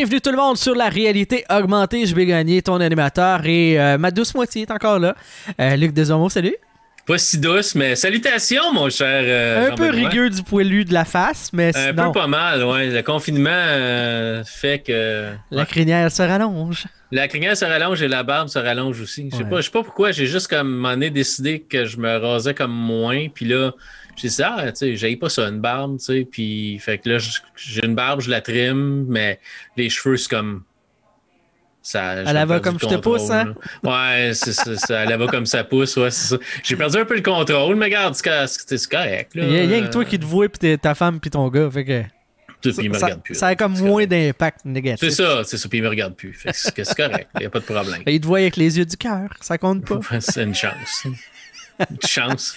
Bienvenue 0.00 0.20
tout 0.20 0.30
le 0.30 0.36
monde 0.36 0.56
sur 0.56 0.76
la 0.76 0.88
réalité 0.88 1.44
augmentée. 1.50 2.06
Je 2.06 2.14
vais 2.14 2.24
gagner 2.24 2.62
ton 2.62 2.76
animateur 2.80 3.44
et 3.44 3.80
euh, 3.80 3.98
ma 3.98 4.12
douce 4.12 4.32
moitié 4.32 4.62
est 4.62 4.70
encore 4.70 5.00
là. 5.00 5.16
Euh, 5.60 5.74
Luc 5.74 5.92
Desormeaux, 5.92 6.28
salut. 6.28 6.54
Pas 7.04 7.18
si 7.18 7.36
douce, 7.36 7.74
mais 7.74 7.96
salutations, 7.96 8.72
mon 8.72 8.90
cher. 8.90 9.22
euh, 9.24 9.72
Un 9.72 9.74
peu 9.74 9.88
rigueux 9.90 10.30
du 10.30 10.44
poilu 10.44 10.84
de 10.84 10.94
la 10.94 11.04
face, 11.04 11.50
mais 11.52 11.76
Un 11.76 11.88
sinon, 11.88 12.12
peu 12.12 12.20
pas 12.20 12.26
mal, 12.28 12.62
ouais. 12.64 12.90
Le 12.90 13.02
confinement 13.02 14.44
fait 14.44 14.84
que 14.86 15.32
la 15.50 15.66
crinière 15.66 16.12
se 16.12 16.22
rallonge. 16.22 16.86
la 17.10 17.26
crinière 17.26 17.56
se 17.56 17.64
rallonge 17.64 18.00
et 18.00 18.06
la 18.06 18.22
barbe 18.22 18.46
se 18.46 18.60
rallonge 18.60 19.00
aussi. 19.00 19.30
Je 19.32 19.38
sais 19.38 19.42
Ouais. 19.42 19.50
pas, 19.50 19.56
je 19.56 19.62
sais 19.62 19.72
pas 19.72 19.82
pourquoi. 19.82 20.12
J'ai 20.12 20.26
juste 20.26 20.46
comme 20.46 20.70
m'en 20.76 21.00
ai 21.00 21.10
décidé 21.10 21.58
que 21.58 21.84
je 21.86 21.96
me 21.96 22.18
rasais 22.18 22.54
comme 22.54 22.70
moins. 22.70 23.26
Puis 23.34 23.46
là, 23.46 23.72
j'ai 24.20 24.28
dit, 24.28 24.42
ah, 24.42 24.70
tu 24.72 24.76
sais, 24.76 24.96
j'aille 24.96 25.16
pas 25.16 25.28
ça, 25.28 25.48
une 25.48 25.60
barbe, 25.60 25.98
tu 25.98 26.04
sais. 26.04 26.28
Puis, 26.30 26.78
fait 26.78 26.98
que 26.98 27.08
là, 27.10 27.18
j'ai 27.56 27.84
une 27.84 27.94
barbe, 27.94 28.20
je 28.20 28.30
la 28.30 28.40
trime, 28.40 29.06
mais 29.08 29.38
les 29.76 29.88
cheveux, 29.90 30.16
c'est 30.16 30.28
comme. 30.30 30.62
Ça, 31.80 32.22
j'ai 32.24 32.30
Elle 32.36 32.46
va 32.46 32.60
comme 32.60 32.78
je 32.78 32.86
te 32.86 32.96
pousse, 32.96 33.30
hein? 33.30 33.54
là. 33.82 34.18
Ouais, 34.26 34.34
c'est 34.34 34.52
ça, 34.52 34.76
ça. 34.76 35.04
Elle 35.04 35.16
va 35.18 35.26
comme 35.28 35.46
ça 35.46 35.64
pousse, 35.64 35.96
ouais, 35.96 36.10
c'est 36.10 36.34
ça. 36.34 36.36
J'ai 36.62 36.76
perdu 36.76 36.98
un 36.98 37.04
peu 37.06 37.14
le 37.14 37.22
contrôle, 37.22 37.76
mais 37.76 37.86
regarde, 37.86 38.14
c'est 38.14 38.24
co- 38.28 38.46
c'est 38.46 38.76
c'est 38.76 38.90
correct. 38.90 39.34
là. 39.34 39.44
Il 39.44 39.52
y 39.52 39.58
a 39.58 39.60
rien 39.62 39.86
que 39.86 39.90
toi 39.92 40.04
qui 40.04 40.18
te 40.18 40.24
vois, 40.26 40.48
puis 40.50 40.76
ta 40.78 40.94
femme, 40.94 41.18
puis 41.18 41.30
ton 41.30 41.48
gars. 41.48 41.70
Fait 41.70 41.84
que 41.86 42.02
Puis 42.60 42.74
il 42.82 42.90
me 42.90 42.98
ça, 42.98 43.06
regarde 43.06 43.22
plus. 43.22 43.34
ça 43.36 43.46
a 43.46 43.54
comme 43.56 43.78
moins 43.78 44.04
d'impact 44.04 44.66
négatif. 44.66 45.08
C'est 45.08 45.14
ça, 45.14 45.44
c'est 45.44 45.56
ça, 45.56 45.66
puis 45.68 45.78
il 45.78 45.82
me 45.84 45.88
regarde 45.88 46.14
plus. 46.14 46.34
Fait 46.34 46.50
que 46.50 46.56
c'est 46.58 46.84
c'est 46.84 46.94
correct, 46.96 47.28
il 47.36 47.40
n'y 47.40 47.46
a 47.46 47.50
pas 47.50 47.60
de 47.60 47.64
problème. 47.64 48.02
Il 48.06 48.20
te 48.20 48.26
voit 48.26 48.38
avec 48.40 48.56
les 48.56 48.76
yeux 48.76 48.84
du 48.84 48.96
cœur. 48.98 49.30
Ça 49.40 49.56
compte 49.56 49.86
pas. 49.86 50.00
C'est 50.20 50.42
une 50.42 50.54
chance. 50.54 51.06
Une 51.90 51.96
chance. 52.06 52.56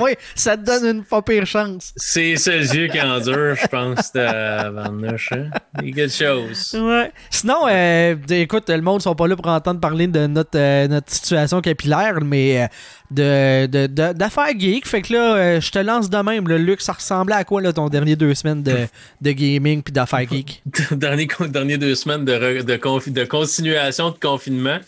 Oui, 0.00 0.12
ça 0.34 0.56
te 0.56 0.62
donne 0.64 0.96
une 0.96 1.04
pas 1.04 1.22
pire 1.22 1.46
chance. 1.46 1.92
C'est 1.96 2.36
ces 2.36 2.74
yeux 2.74 2.88
qui 2.88 3.00
endurent, 3.00 3.56
je 3.56 3.66
pense, 3.66 4.12
de 4.12 4.70
Van 4.70 4.92
Nusch, 4.92 5.32
hein. 5.32 5.50
Il 5.82 5.88
y 5.88 5.92
a 5.92 5.94
quelque 6.06 6.14
chose. 6.14 6.74
Ouais. 6.80 7.12
Sinon, 7.30 7.66
euh, 7.68 8.16
écoute, 8.30 8.68
le 8.70 8.80
monde 8.80 9.02
sont 9.02 9.14
pas 9.14 9.26
là 9.26 9.36
pour 9.36 9.46
entendre 9.48 9.80
parler 9.80 10.06
de 10.06 10.26
notre, 10.26 10.56
euh, 10.58 10.88
notre 10.88 11.10
situation 11.12 11.60
capillaire, 11.60 12.20
mais 12.22 12.62
euh, 12.62 12.66
de, 13.10 13.66
de, 13.66 13.86
de- 13.86 14.12
d'affaires 14.12 14.58
geek. 14.58 14.86
Fait 14.86 15.02
que 15.02 15.12
là, 15.12 15.34
euh, 15.36 15.60
je 15.60 15.70
te 15.70 15.78
lance 15.78 16.08
de 16.10 16.16
même. 16.18 16.48
Le 16.48 16.58
Luc, 16.58 16.80
ça 16.80 16.92
ressemblait 16.94 17.34
à 17.36 17.44
quoi 17.44 17.60
là, 17.60 17.72
ton 17.72 17.88
dernier 17.88 18.16
deux 18.16 18.34
semaines 18.34 18.62
de, 18.62 18.86
de 19.20 19.30
gaming 19.32 19.82
puis 19.82 19.92
d'affaires 19.92 20.28
geek? 20.28 20.62
Dernier, 20.92 21.28
dernier 21.48 21.76
deux 21.78 21.94
semaines 21.94 22.24
de, 22.24 22.32
re- 22.32 22.62
de, 22.64 22.76
confi- 22.76 23.12
de 23.12 23.24
continuation 23.24 24.10
de 24.10 24.18
confinement. 24.18 24.78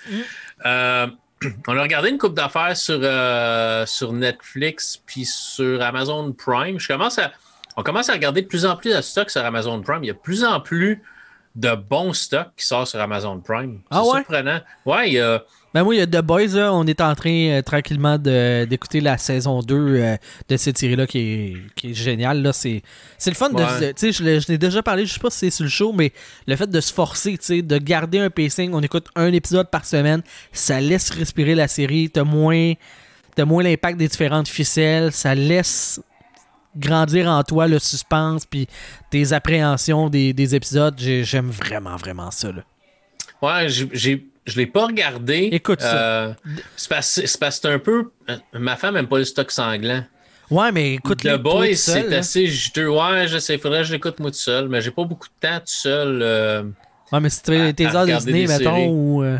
Euh, 0.64 1.06
on 1.66 1.76
a 1.76 1.82
regardé 1.82 2.10
une 2.10 2.18
coupe 2.18 2.34
d'affaires 2.34 2.76
sur, 2.76 2.98
euh, 3.02 3.84
sur 3.86 4.12
Netflix 4.12 5.00
puis 5.04 5.24
sur 5.24 5.82
Amazon 5.82 6.32
Prime. 6.32 6.78
On 7.76 7.82
commence 7.82 8.08
à 8.08 8.12
regarder 8.12 8.42
de 8.42 8.46
plus 8.46 8.64
en 8.64 8.76
plus 8.76 8.94
de 8.94 9.00
stocks 9.00 9.30
sur 9.30 9.44
Amazon 9.44 9.80
Prime. 9.82 10.02
Il 10.02 10.06
y 10.06 10.10
a 10.10 10.14
de 10.14 10.18
plus 10.18 10.44
en 10.44 10.60
plus 10.60 11.02
de 11.56 11.74
bons 11.74 12.12
stocks 12.12 12.48
qui 12.56 12.66
sortent 12.66 12.88
sur 12.88 13.00
Amazon 13.00 13.40
Prime. 13.40 13.80
C'est 13.90 13.96
Ah 13.98 14.02
ouais? 14.04 14.18
surprenant. 14.18 14.60
Ouais, 14.84 15.08
il 15.08 15.14
y 15.14 15.20
a. 15.20 15.42
Ben 15.74 15.84
moi, 15.84 15.94
il 15.94 15.98
y 15.98 16.00
a 16.00 16.06
The 16.06 16.22
Boys, 16.22 16.46
là, 16.54 16.72
on 16.72 16.86
est 16.86 17.02
en 17.02 17.14
train 17.14 17.48
euh, 17.50 17.60
tranquillement 17.62 18.16
d'écouter 18.16 19.00
la 19.02 19.18
saison 19.18 19.60
2 19.60 19.74
euh, 19.74 20.16
de 20.48 20.56
cette 20.56 20.78
série-là 20.78 21.06
qui 21.06 21.18
est, 21.18 21.56
qui 21.74 21.90
est 21.90 21.94
géniale. 21.94 22.48
C'est, 22.54 22.82
le 23.26 23.34
fun 23.34 23.50
de... 23.50 23.56
Ouais. 23.56 23.80
de- 23.80 23.86
Tu 23.92 23.94
sais, 23.96 24.12
je, 24.12 24.22
l'ai- 24.24 24.40
je 24.40 24.48
l'ai 24.48 24.56
déjà 24.56 24.82
parlé, 24.82 25.04
je 25.04 25.12
sais 25.12 25.20
pas 25.20 25.28
si 25.28 25.38
c'est 25.40 25.50
sur 25.50 25.64
le 25.64 25.68
show, 25.68 25.92
mais 25.92 26.12
le 26.46 26.56
fait 26.56 26.70
de 26.70 26.80
se 26.80 26.90
forcer, 26.94 27.32
tu 27.36 27.44
sais, 27.44 27.62
de 27.62 27.76
garder 27.76 28.20
un 28.20 28.30
pacing, 28.30 28.70
on 28.72 28.80
écoute 28.80 29.08
un 29.16 29.30
épisode 29.34 29.68
par 29.70 29.84
semaine, 29.84 30.22
ça 30.50 30.80
laisse 30.80 31.10
respirer 31.10 31.54
la 31.54 31.68
série, 31.68 32.08
t'as 32.08 32.24
moins, 32.24 32.72
t'as 33.34 33.44
moins 33.44 33.62
l'impact 33.62 33.98
des 33.98 34.08
différentes 34.08 34.48
ficelles, 34.48 35.12
ça 35.12 35.34
laisse 35.34 36.00
grandir 36.76 37.28
en 37.28 37.42
toi 37.42 37.66
le 37.68 37.78
suspense 37.78 38.46
puis 38.46 38.66
tes 39.10 39.32
appréhensions 39.32 40.08
des, 40.08 40.32
des 40.32 40.54
épisodes. 40.54 40.94
J'ai- 40.98 41.24
j'aime 41.24 41.50
vraiment, 41.50 41.96
vraiment 41.96 42.30
ça. 42.30 42.52
Là. 42.52 42.62
Ouais, 43.42 43.68
j'ai-. 43.68 44.26
Je 44.46 44.56
l'ai 44.58 44.66
pas 44.66 44.86
regardé. 44.86 45.48
Écoute 45.50 45.80
ça. 45.80 45.96
Euh, 45.96 46.32
c'est 46.76 46.88
parce 46.88 47.20
parce 47.40 47.58
que 47.58 47.66
un 47.66 47.80
peu. 47.80 48.10
euh, 48.30 48.36
Ma 48.52 48.76
femme 48.76 48.96
aime 48.96 49.08
pas 49.08 49.18
le 49.18 49.24
stock 49.24 49.50
sanglant. 49.50 50.04
Ouais, 50.48 50.70
mais 50.70 50.94
écoute, 50.94 51.18
The 51.24 51.36
Boys, 51.36 51.74
c'est 51.74 52.14
assez 52.14 52.46
juteux. 52.46 52.88
Ouais, 52.88 53.26
je 53.26 53.38
sais, 53.38 53.54
il 53.54 53.60
faudrait 53.60 53.80
que 53.80 53.88
je 53.88 53.92
l'écoute 53.92 54.20
moi 54.20 54.30
tout 54.30 54.36
seul, 54.36 54.68
mais 54.68 54.80
j'ai 54.80 54.92
pas 54.92 55.02
beaucoup 55.02 55.26
de 55.26 55.48
temps 55.48 55.56
tout 55.58 55.64
seul. 55.66 56.20
euh, 56.22 56.62
Ouais, 57.10 57.18
mais 57.18 57.28
si 57.28 57.42
tu 57.42 57.74
tes 57.74 57.86
heures 57.86 58.06
de 58.06 58.24
des 58.24 58.46
mettons, 58.46 58.86
ou. 58.88 59.24
euh, 59.24 59.38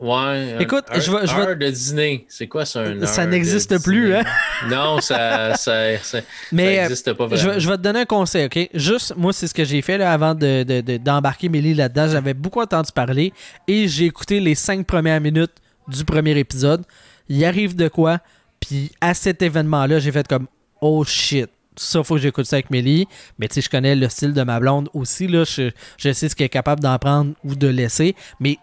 ouais. 0.00 0.56
Écoute, 0.60 0.84
je 0.94 1.10
vais- 1.10 1.26
je 1.26 1.34
heure 1.34 1.56
de 1.56 1.70
dîner. 1.70 2.26
C'est 2.28 2.46
quoi 2.46 2.64
ça, 2.64 2.80
un 2.80 3.04
Ça 3.06 3.26
n'existe 3.26 3.82
plus, 3.82 4.06
dîner? 4.06 4.18
hein? 4.18 4.24
Non, 4.68 5.00
ça, 5.00 5.54
ça, 5.54 5.98
ça, 5.98 6.18
Mais 6.52 6.88
ça 6.94 7.10
euh, 7.10 7.14
pas 7.14 7.24
je, 7.30 7.34
vraiment. 7.36 7.52
vais- 7.54 7.60
je 7.60 7.68
vais 7.68 7.76
te 7.76 7.82
donner 7.82 8.00
un 8.00 8.04
conseil, 8.04 8.46
OK? 8.46 8.68
Juste, 8.74 9.14
moi, 9.16 9.32
c'est 9.32 9.46
ce 9.48 9.54
que 9.54 9.64
j'ai 9.64 9.82
fait 9.82 9.98
là, 9.98 10.12
avant 10.12 10.34
de- 10.34 10.62
de- 10.62 10.80
de- 10.80 10.96
d'embarquer 10.96 11.48
Mélie 11.48 11.74
là-dedans. 11.74 12.08
J'avais 12.08 12.34
beaucoup 12.34 12.60
entendu 12.60 12.90
parler 12.92 13.32
et 13.68 13.88
j'ai 13.88 14.06
écouté 14.06 14.40
les 14.40 14.54
cinq 14.54 14.86
premières 14.86 15.20
minutes 15.20 15.52
du 15.88 16.04
premier 16.04 16.36
épisode. 16.38 16.82
Il 17.28 17.44
arrive 17.44 17.74
de 17.76 17.88
quoi? 17.88 18.18
Puis 18.60 18.90
à 19.00 19.14
cet 19.14 19.42
événement-là, 19.42 19.98
j'ai 19.98 20.12
fait 20.12 20.26
comme 20.26 20.46
Oh 20.80 21.04
shit. 21.04 21.48
Ça, 21.78 22.02
faut 22.02 22.14
que 22.14 22.20
j'écoute 22.22 22.46
ça 22.46 22.56
avec 22.56 22.70
Mélie. 22.70 23.06
Mais 23.38 23.48
tu 23.48 23.54
sais, 23.54 23.60
je 23.60 23.68
connais 23.68 23.94
le 23.94 24.08
style 24.08 24.32
de 24.32 24.42
ma 24.42 24.58
blonde 24.60 24.88
aussi. 24.94 25.26
Là. 25.26 25.44
Je, 25.44 25.70
je 25.98 26.12
sais 26.12 26.28
ce 26.28 26.34
qu'elle 26.34 26.46
est 26.46 26.48
capable 26.48 26.80
d'en 26.80 26.98
prendre 26.98 27.32
ou 27.44 27.54
de 27.54 27.66
laisser. 27.66 28.14
Mais 28.40 28.56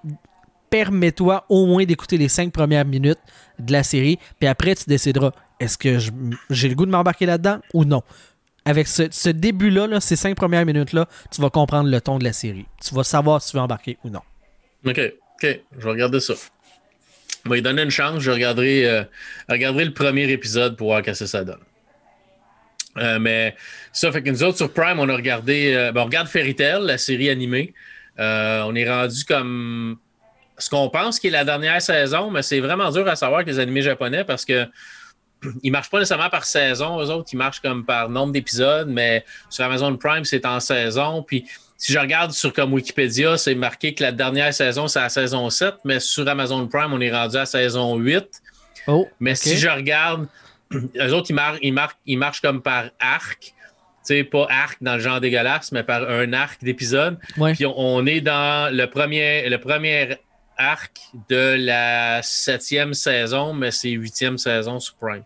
permets-toi 0.73 1.45
au 1.50 1.67
moins 1.67 1.85
d'écouter 1.85 2.17
les 2.17 2.28
cinq 2.28 2.51
premières 2.51 2.84
minutes 2.84 3.19
de 3.59 3.72
la 3.72 3.84
série, 3.84 4.17
puis 4.39 4.47
après 4.47 4.73
tu 4.73 4.85
décideras 4.88 5.29
est-ce 5.59 5.78
que 5.78 6.00
j'ai 6.50 6.67
le 6.67 6.73
goût 6.73 6.88
de 6.88 6.91
m'embarquer 6.91 7.28
là-dedans 7.28 7.59
ou 7.75 7.85
non. 7.85 8.01
Avec 8.66 8.88
ce, 8.88 9.29
début-là, 9.29 9.85
là, 9.85 10.00
ces 10.00 10.16
cinq 10.16 10.35
premières 10.35 10.66
minutes-là, 10.66 11.07
tu 11.31 11.41
vas 11.41 11.51
comprendre 11.51 11.91
le 11.91 12.01
ton 12.01 12.17
de 12.17 12.23
la 12.23 12.34
série. 12.34 12.66
Tu 12.84 12.95
vas 12.95 13.03
savoir 13.03 13.39
si 13.39 13.51
tu 13.51 13.57
veux 13.57 13.61
embarquer 13.61 14.00
ou 14.03 14.09
non. 14.09 14.22
Ok, 14.84 15.00
ok, 15.00 15.59
je 15.78 15.84
vais 15.84 15.91
regarder 15.91 16.19
ça. 16.19 16.34
On 17.45 17.50
va 17.50 17.55
lui 17.55 17.61
donner 17.61 17.84
une 17.84 17.91
chance. 17.91 18.22
Je 18.22 18.31
regarderai, 18.31 18.90
euh, 18.90 19.03
regarderai 19.50 19.85
le 19.85 19.94
premier 19.94 20.28
épisode 20.31 20.75
pour 20.75 20.88
voir 20.88 21.03
qu'est-ce 21.03 21.19
que 21.19 21.29
ça 21.29 21.44
donne. 21.44 21.61
Euh, 22.97 23.19
mais 23.19 23.55
ça 23.91 24.11
fait 24.11 24.23
que 24.23 24.31
nous 24.31 24.53
sur 24.53 24.73
Prime, 24.73 24.97
on 24.97 25.07
a 25.07 25.16
regardé, 25.16 25.75
euh, 25.75 25.91
ben, 25.91 26.01
on 26.01 26.05
regarde 26.05 26.28
Fairy 26.28 26.55
Tail, 26.55 26.81
la 26.84 26.97
série 26.97 27.29
animée. 27.29 27.75
On 28.17 28.73
est 28.73 28.90
rendu 28.90 29.23
comme 29.23 30.00
ce 30.58 30.69
qu'on 30.69 30.90
pense 30.90 31.19
qui 31.19 31.28
est 31.28 31.31
la 31.31 31.46
dernière 31.46 31.81
saison, 31.81 32.30
mais 32.31 32.41
c'est 32.41 32.59
vraiment 32.59 32.90
dur 32.91 33.08
à 33.08 33.16
savoir 33.16 33.44
que 33.44 33.50
les 33.50 33.59
animés 33.59 33.81
japonais 33.81 34.24
parce 34.24 34.46
que 34.46 34.68
ils 35.64 35.72
marchent 35.72 35.90
pas 35.90 36.00
nécessairement 36.00 36.30
par 36.30 36.46
saison, 36.46 37.00
eux 37.02 37.09
autres, 37.09 37.30
ils 37.34 37.38
marchent 37.38 37.59
comme 37.59 37.86
par 37.86 38.09
nombre 38.09 38.31
d'épisodes, 38.34 38.88
mais 38.88 39.25
sur 39.50 39.64
Amazon 39.66 39.96
Prime, 39.97 40.24
c'est 40.25 40.46
en 40.46 40.59
saison. 40.59 41.24
Puis 41.24 41.46
si 41.78 41.91
je 41.91 42.00
regarde 42.00 42.31
sur 42.31 42.53
comme 42.53 42.72
Wikipédia, 42.74 43.38
c'est 43.38 43.56
marqué 43.56 43.94
que 43.94 44.03
la 44.03 44.12
dernière 44.12 44.53
saison, 44.53 44.88
c'est 44.88 45.00
la 45.02 45.09
saison 45.09 45.50
7, 45.50 45.75
mais 45.84 46.00
sur 46.00 46.28
Amazon 46.30 46.66
Prime, 46.68 46.94
on 46.94 47.02
est 47.02 47.12
rendu 47.12 47.35
à 47.38 47.46
saison 47.46 47.97
8. 47.97 48.25
Oh, 48.88 49.08
Mais 49.20 49.35
si 49.35 49.58
je 49.58 49.68
regarde, 49.68 50.28
eux 50.74 51.14
autres, 51.14 51.28
ils, 51.30 51.34
mar- 51.35 51.58
ils, 51.62 51.74
mar- 51.74 51.97
ils 52.06 52.18
marchent 52.18 52.41
comme 52.41 52.62
par 52.62 52.85
arc. 53.00 53.53
Tu 54.06 54.16
sais, 54.16 54.24
pas 54.25 54.46
arc 54.50 54.78
dans 54.81 54.96
le 54.96 55.00
genre 55.00 55.22
dégueulasse, 55.22 55.72
mais 55.72 55.84
par 55.84 56.09
un 56.09 56.34
arc 56.34 56.62
d'épisode. 56.62 57.18
Ouais. 57.38 57.53
Puis 57.53 57.66
on, 57.66 57.74
on 57.78 58.06
est 58.06 58.20
dans 58.20 58.74
le 58.74 58.85
premier, 58.88 59.47
le 59.50 59.58
premier 59.58 60.18
arc 60.58 60.91
de 61.30 61.56
la 61.59 62.22
septième 62.24 62.94
saison, 62.94 63.53
mais 63.53 63.72
c'est 63.72 63.90
huitième 63.90 64.38
saison 64.38 64.80
sur 64.80 64.96
Prime. 64.96 65.24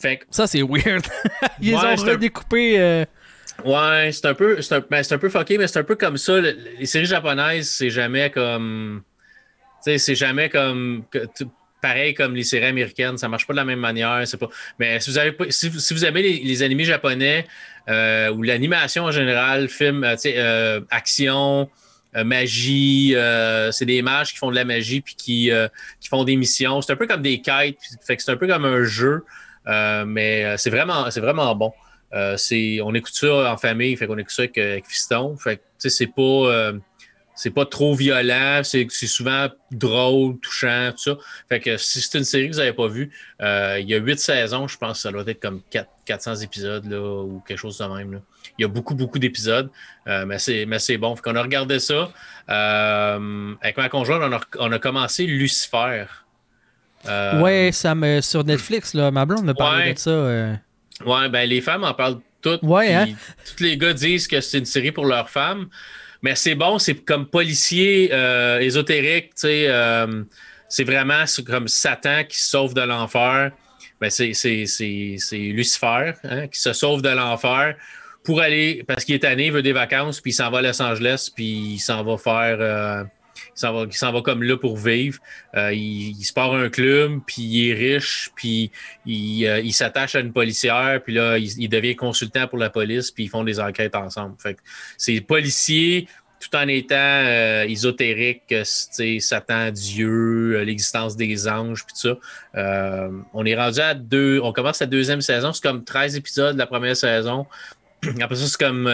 Fait 0.00 0.18
que, 0.18 0.24
Ça, 0.30 0.46
c'est 0.46 0.62
weird. 0.62 1.04
Ils 1.60 1.74
Ouais, 1.74 1.80
ont 1.84 1.94
redécoupé. 1.96 2.78
euh, 2.80 3.04
ouais, 3.64 4.10
c'est 4.12 4.26
un 4.26 4.34
peu, 4.34 4.60
c'est 4.60 4.74
un, 4.74 4.84
ben, 4.90 5.02
c'est 5.02 5.14
un 5.14 5.18
peu 5.18 5.28
fucké, 5.30 5.56
mais 5.58 5.66
c'est 5.66 5.78
un 5.78 5.84
peu 5.84 5.94
comme 5.96 6.16
ça. 6.18 6.40
Le- 6.40 6.56
les 6.78 6.86
séries 6.86 7.06
japonaises, 7.06 7.70
c'est 7.70 7.90
jamais 7.90 8.30
comme, 8.30 9.02
c'est 9.80 10.14
jamais 10.14 10.48
comme, 10.48 11.04
que- 11.10 11.26
pareil 11.80 12.14
comme 12.14 12.34
les 12.34 12.44
séries 12.44 12.66
américaines, 12.66 13.18
ça 13.18 13.28
marche 13.28 13.46
pas 13.46 13.52
de 13.52 13.58
la 13.58 13.64
même 13.64 13.78
manière. 13.78 14.22
C'est 14.26 14.36
pas, 14.38 14.48
mais 14.78 14.98
si 15.00 15.10
vous 15.10 15.18
avez, 15.18 15.36
si, 15.50 15.68
vous- 15.68 15.78
si 15.78 15.94
vous 15.94 16.04
aimez 16.04 16.22
les, 16.22 16.40
les 16.40 16.62
animés 16.62 16.84
japonais 16.84 17.46
euh, 17.88 18.30
ou 18.32 18.42
l'animation 18.42 19.04
en 19.04 19.10
général, 19.10 19.68
film, 19.68 20.02
euh, 20.04 20.16
euh, 20.26 20.80
action. 20.90 21.70
Euh, 22.16 22.24
magie, 22.24 23.14
euh, 23.14 23.72
c'est 23.72 23.86
des 23.86 24.02
mages 24.02 24.32
qui 24.32 24.38
font 24.38 24.50
de 24.50 24.54
la 24.54 24.64
magie 24.64 25.00
puis 25.00 25.14
qui, 25.14 25.50
euh, 25.50 25.68
font 26.08 26.24
des 26.24 26.36
missions. 26.36 26.80
C'est 26.80 26.92
un 26.92 26.96
peu 26.96 27.06
comme 27.06 27.22
des 27.22 27.40
quêtes, 27.40 27.78
fait 28.06 28.20
c'est 28.20 28.30
un 28.30 28.36
peu 28.36 28.46
comme 28.46 28.64
un 28.64 28.84
jeu, 28.84 29.24
mais 29.66 30.56
c'est 30.58 30.70
vraiment, 30.70 31.54
bon. 31.54 31.72
C'est, 32.36 32.80
on 32.82 32.94
écoute 32.94 33.14
ça 33.14 33.52
en 33.52 33.56
famille, 33.56 33.96
fait 33.96 34.06
qu'on 34.06 34.18
écoute 34.18 34.32
ça 34.32 34.42
avec, 34.42 34.58
avec 34.58 34.86
Fiston. 34.86 35.36
Fait 35.36 35.56
que, 35.56 35.88
c'est 35.88 36.06
pas, 36.06 36.72
c'est 37.34 37.50
pas 37.50 37.66
trop 37.66 37.94
violent, 37.94 38.60
c'est, 38.62 38.86
souvent 38.90 39.48
drôle, 39.70 40.38
touchant, 40.38 40.90
tout 40.92 41.02
ça. 41.02 41.16
Fait 41.48 41.60
que 41.60 41.76
si 41.76 42.00
c'est 42.00 42.18
une 42.18 42.24
série 42.24 42.48
que 42.48 42.54
vous 42.54 42.60
n'avez 42.60 42.72
pas 42.72 42.86
vue, 42.86 43.10
euh, 43.42 43.78
il 43.80 43.88
y 43.88 43.94
a 43.94 43.98
huit 43.98 44.18
saisons, 44.20 44.68
je 44.68 44.78
pense 44.78 44.98
que 44.98 45.02
ça 45.02 45.12
doit 45.12 45.24
être 45.26 45.40
comme 45.40 45.60
4, 45.70 45.88
400 46.04 46.36
épisodes 46.36 46.86
là, 46.86 47.00
ou 47.00 47.42
quelque 47.46 47.58
chose 47.58 47.78
de 47.78 47.84
même. 47.84 48.12
là. 48.12 48.18
Il 48.58 48.62
y 48.62 48.64
a 48.64 48.68
beaucoup, 48.68 48.94
beaucoup 48.94 49.18
d'épisodes, 49.18 49.68
euh, 50.06 50.24
mais, 50.26 50.38
c'est, 50.38 50.96
bon. 50.96 51.16
Fait 51.16 51.22
qu'on 51.22 51.36
a 51.36 51.42
regardé 51.42 51.80
ça. 51.80 52.12
Euh, 52.48 53.54
avec 53.60 53.76
ma 53.76 53.88
conjointe, 53.88 54.22
on 54.22 54.32
a, 54.32 54.40
on 54.68 54.72
a 54.72 54.78
commencé 54.78 55.26
Lucifer. 55.26 56.04
Ouais, 57.06 57.70
ça 57.72 57.94
me, 57.94 58.20
sur 58.20 58.44
Netflix, 58.44 58.94
là, 58.94 59.10
ma 59.10 59.26
blonde 59.26 59.44
me 59.44 59.54
parlait 59.54 59.86
Ouais. 59.86 59.94
de 59.94 59.98
ça. 59.98 60.58
Ouais, 61.04 61.28
ben 61.28 61.48
les 61.48 61.60
femmes 61.60 61.82
en 61.84 61.92
parlent 61.92 62.20
toutes. 62.40 62.62
Ouais, 62.62 62.94
hein? 62.94 63.06
Tous 63.56 63.62
les 63.62 63.76
gars 63.76 63.92
disent 63.92 64.28
que 64.28 64.40
c'est 64.40 64.58
une 64.58 64.64
série 64.64 64.92
pour 64.92 65.06
leurs 65.06 65.28
femmes. 65.28 65.68
Mais 66.24 66.34
c'est 66.36 66.54
bon, 66.54 66.78
c'est 66.78 66.94
comme 67.04 67.26
policier 67.26 68.08
euh, 68.10 68.58
ésotérique, 68.58 69.34
tu 69.34 69.42
sais. 69.42 69.66
Euh, 69.68 70.24
c'est 70.70 70.84
vraiment 70.84 71.24
comme 71.46 71.68
Satan 71.68 72.24
qui 72.26 72.40
se 72.40 72.48
sauve 72.48 72.72
de 72.72 72.80
l'enfer. 72.80 73.52
Ben 74.00 74.08
c'est 74.08 74.32
Lucifer 75.32 76.12
hein, 76.24 76.48
qui 76.48 76.58
se 76.58 76.72
sauve 76.72 77.02
de 77.02 77.10
l'enfer 77.10 77.76
pour 78.24 78.40
aller, 78.40 78.82
parce 78.86 79.04
qu'il 79.04 79.14
est 79.14 79.18
tanné, 79.18 79.46
il 79.46 79.52
veut 79.52 79.62
des 79.62 79.74
vacances, 79.74 80.22
puis 80.22 80.30
il 80.30 80.34
s'en 80.34 80.50
va 80.50 80.58
à 80.58 80.62
Los 80.62 80.80
Angeles, 80.80 81.30
puis 81.32 81.74
il 81.74 81.78
s'en 81.78 82.02
va 82.02 82.16
faire. 82.16 83.06
Euh, 83.62 83.86
il 83.88 83.96
s'en 83.96 84.10
va, 84.10 84.18
va, 84.18 84.22
comme 84.22 84.42
là 84.42 84.56
pour 84.56 84.76
vivre. 84.76 85.18
Euh, 85.54 85.72
il, 85.72 86.22
se 86.24 86.32
part 86.32 86.54
un 86.54 86.68
club, 86.68 87.20
puis 87.26 87.42
il 87.42 87.70
est 87.70 87.74
riche, 87.74 88.30
puis 88.34 88.70
il, 89.06 89.46
euh, 89.46 89.70
s'attache 89.70 90.14
à 90.14 90.20
une 90.20 90.32
policière, 90.32 91.00
puis 91.02 91.14
là, 91.14 91.38
il, 91.38 91.68
devient 91.68 91.96
consultant 91.96 92.46
pour 92.48 92.58
la 92.58 92.70
police, 92.70 93.10
puis 93.10 93.24
ils 93.24 93.28
font 93.28 93.44
des 93.44 93.60
enquêtes 93.60 93.94
ensemble. 93.94 94.34
Fait 94.38 94.56
c'est 94.96 95.20
policier 95.20 96.08
tout 96.40 96.56
en 96.56 96.68
étant 96.68 96.94
euh, 96.98 97.64
ésotérique, 97.64 98.54
Satan, 98.64 99.70
Dieu, 99.70 100.62
l'existence 100.62 101.16
des 101.16 101.48
anges, 101.48 101.86
puis 101.86 101.94
tout 101.94 102.08
ça. 102.54 103.10
on 103.32 103.46
est 103.46 103.56
rendu 103.56 103.80
à 103.80 103.94
deux, 103.94 104.40
on 104.42 104.52
commence 104.52 104.80
la 104.80 104.86
deuxième 104.86 105.22
saison, 105.22 105.52
c'est 105.52 105.62
comme 105.62 105.84
13 105.84 106.16
épisodes 106.16 106.54
de 106.54 106.58
la 106.58 106.66
première 106.66 106.96
saison. 106.96 107.46
Après 108.20 108.36
ça, 108.36 108.46
c'est 108.46 108.58
comme 108.58 108.86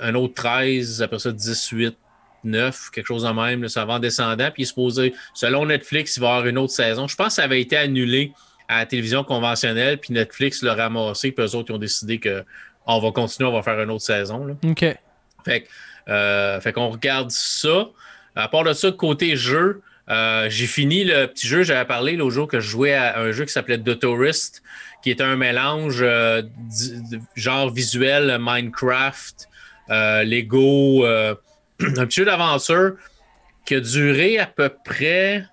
un 0.00 0.14
autre 0.14 0.34
13, 0.34 1.02
après 1.02 1.18
ça 1.18 1.32
18, 1.32 1.96
9, 2.44 2.90
quelque 2.90 3.06
chose 3.06 3.24
de 3.24 3.30
même, 3.30 3.68
ça 3.68 3.84
va 3.84 3.94
en 3.94 3.98
descendant. 3.98 4.50
Puis 4.50 4.64
il 4.64 4.66
se 4.66 4.74
posait, 4.74 5.12
selon 5.34 5.66
Netflix, 5.66 6.16
il 6.16 6.20
va 6.20 6.26
y 6.26 6.30
avoir 6.30 6.46
une 6.46 6.58
autre 6.58 6.72
saison. 6.72 7.08
Je 7.08 7.16
pense 7.16 7.28
que 7.28 7.32
ça 7.34 7.44
avait 7.44 7.60
été 7.60 7.76
annulé 7.76 8.32
à 8.68 8.80
la 8.80 8.86
télévision 8.86 9.24
conventionnelle, 9.24 9.98
puis 9.98 10.12
Netflix 10.12 10.62
l'a 10.62 10.74
ramassé, 10.74 11.32
puis 11.32 11.44
eux 11.44 11.54
autres 11.54 11.70
ils 11.70 11.74
ont 11.74 11.78
décidé 11.78 12.18
que 12.18 12.44
on 12.86 13.00
va 13.00 13.10
continuer, 13.12 13.48
on 13.48 13.52
va 13.52 13.62
faire 13.62 13.80
une 13.80 13.90
autre 13.90 14.04
saison. 14.04 14.56
OK. 14.64 14.84
Fait, 15.44 15.66
euh, 16.08 16.60
fait 16.60 16.72
qu'on 16.72 16.88
regarde 16.88 17.30
ça. 17.30 17.88
À 18.34 18.48
part 18.48 18.64
de 18.64 18.72
ça, 18.72 18.90
côté 18.92 19.36
jeu, 19.36 19.82
euh, 20.08 20.46
j'ai 20.48 20.66
fini 20.66 21.04
le 21.04 21.26
petit 21.26 21.46
jeu, 21.46 21.62
j'avais 21.62 21.84
parlé 21.84 22.16
l'autre 22.16 22.34
jour 22.34 22.48
que 22.48 22.60
je 22.60 22.68
jouais 22.68 22.94
à 22.94 23.18
un 23.18 23.30
jeu 23.32 23.44
qui 23.44 23.52
s'appelait 23.52 23.78
The 23.78 23.98
Tourist, 23.98 24.62
qui 25.02 25.10
est 25.10 25.20
un 25.20 25.36
mélange 25.36 25.98
euh, 26.00 26.42
genre 27.34 27.70
visuel 27.70 28.38
Minecraft, 28.40 29.48
Lego 29.90 31.04
un 31.96 32.06
petit 32.06 32.20
jeu 32.20 32.24
d'aventure 32.24 32.96
qui 33.64 33.74
a 33.74 33.80
duré 33.80 34.38
à 34.38 34.46
peu 34.46 34.70
près. 34.84 35.44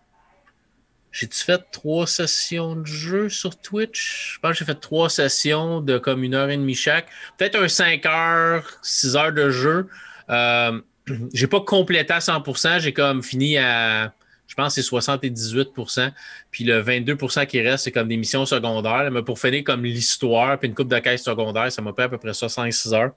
J'ai-tu 1.12 1.44
fait 1.44 1.62
trois 1.72 2.07
sessions 2.07 2.75
de 2.75 2.86
jeu 2.86 3.30
sur 3.30 3.57
Twitch? 3.57 4.33
Je 4.33 4.39
pense 4.39 4.51
que 4.51 4.57
j'ai 4.57 4.66
fait 4.66 4.80
trois 4.80 5.10
sessions 5.10 5.80
de 5.80 5.98
comme 5.98 6.24
une 6.24 6.33
heure 6.33 6.50
et 6.50 6.57
demie 6.57 6.75
chaque. 6.75 7.07
Peut-être 7.38 7.56
un 7.56 7.69
5 7.69 8.06
heures, 8.06 8.69
6 8.81 9.16
heures 9.16 9.31
de 9.31 9.50
jeu. 9.50 9.88
Euh, 10.30 10.81
j'ai 11.33 11.48
pas 11.48 11.62
complété 11.62 12.12
à 12.12 12.19
100%. 12.19 12.80
J'ai 12.80 12.92
comme 12.92 13.24
fini 13.24 13.57
à, 13.57 14.13
je 14.48 14.56
pense, 14.56 14.75
c'est 14.75 14.81
78% 14.81 16.12
Puis 16.51 16.63
le 16.63 16.81
22% 16.81 17.45
qui 17.48 17.62
reste, 17.62 17.86
c'est 17.86 17.92
comme 17.92 18.07
des 18.07 18.18
missions 18.18 18.45
secondaires. 18.45 19.10
Mais 19.12 19.24
pour 19.24 19.39
finir 19.39 19.63
comme 19.63 19.83
l'histoire, 19.83 20.60
puis 20.60 20.68
une 20.68 20.75
coupe 20.75 20.89
de 20.89 21.00
caisse 21.00 21.24
secondaire, 21.24 21.71
ça 21.71 21.81
m'a 21.81 21.94
pris 21.94 22.04
à 22.04 22.10
peu 22.10 22.18
près 22.18 22.33
66 22.33 22.94
heures. 22.94 23.12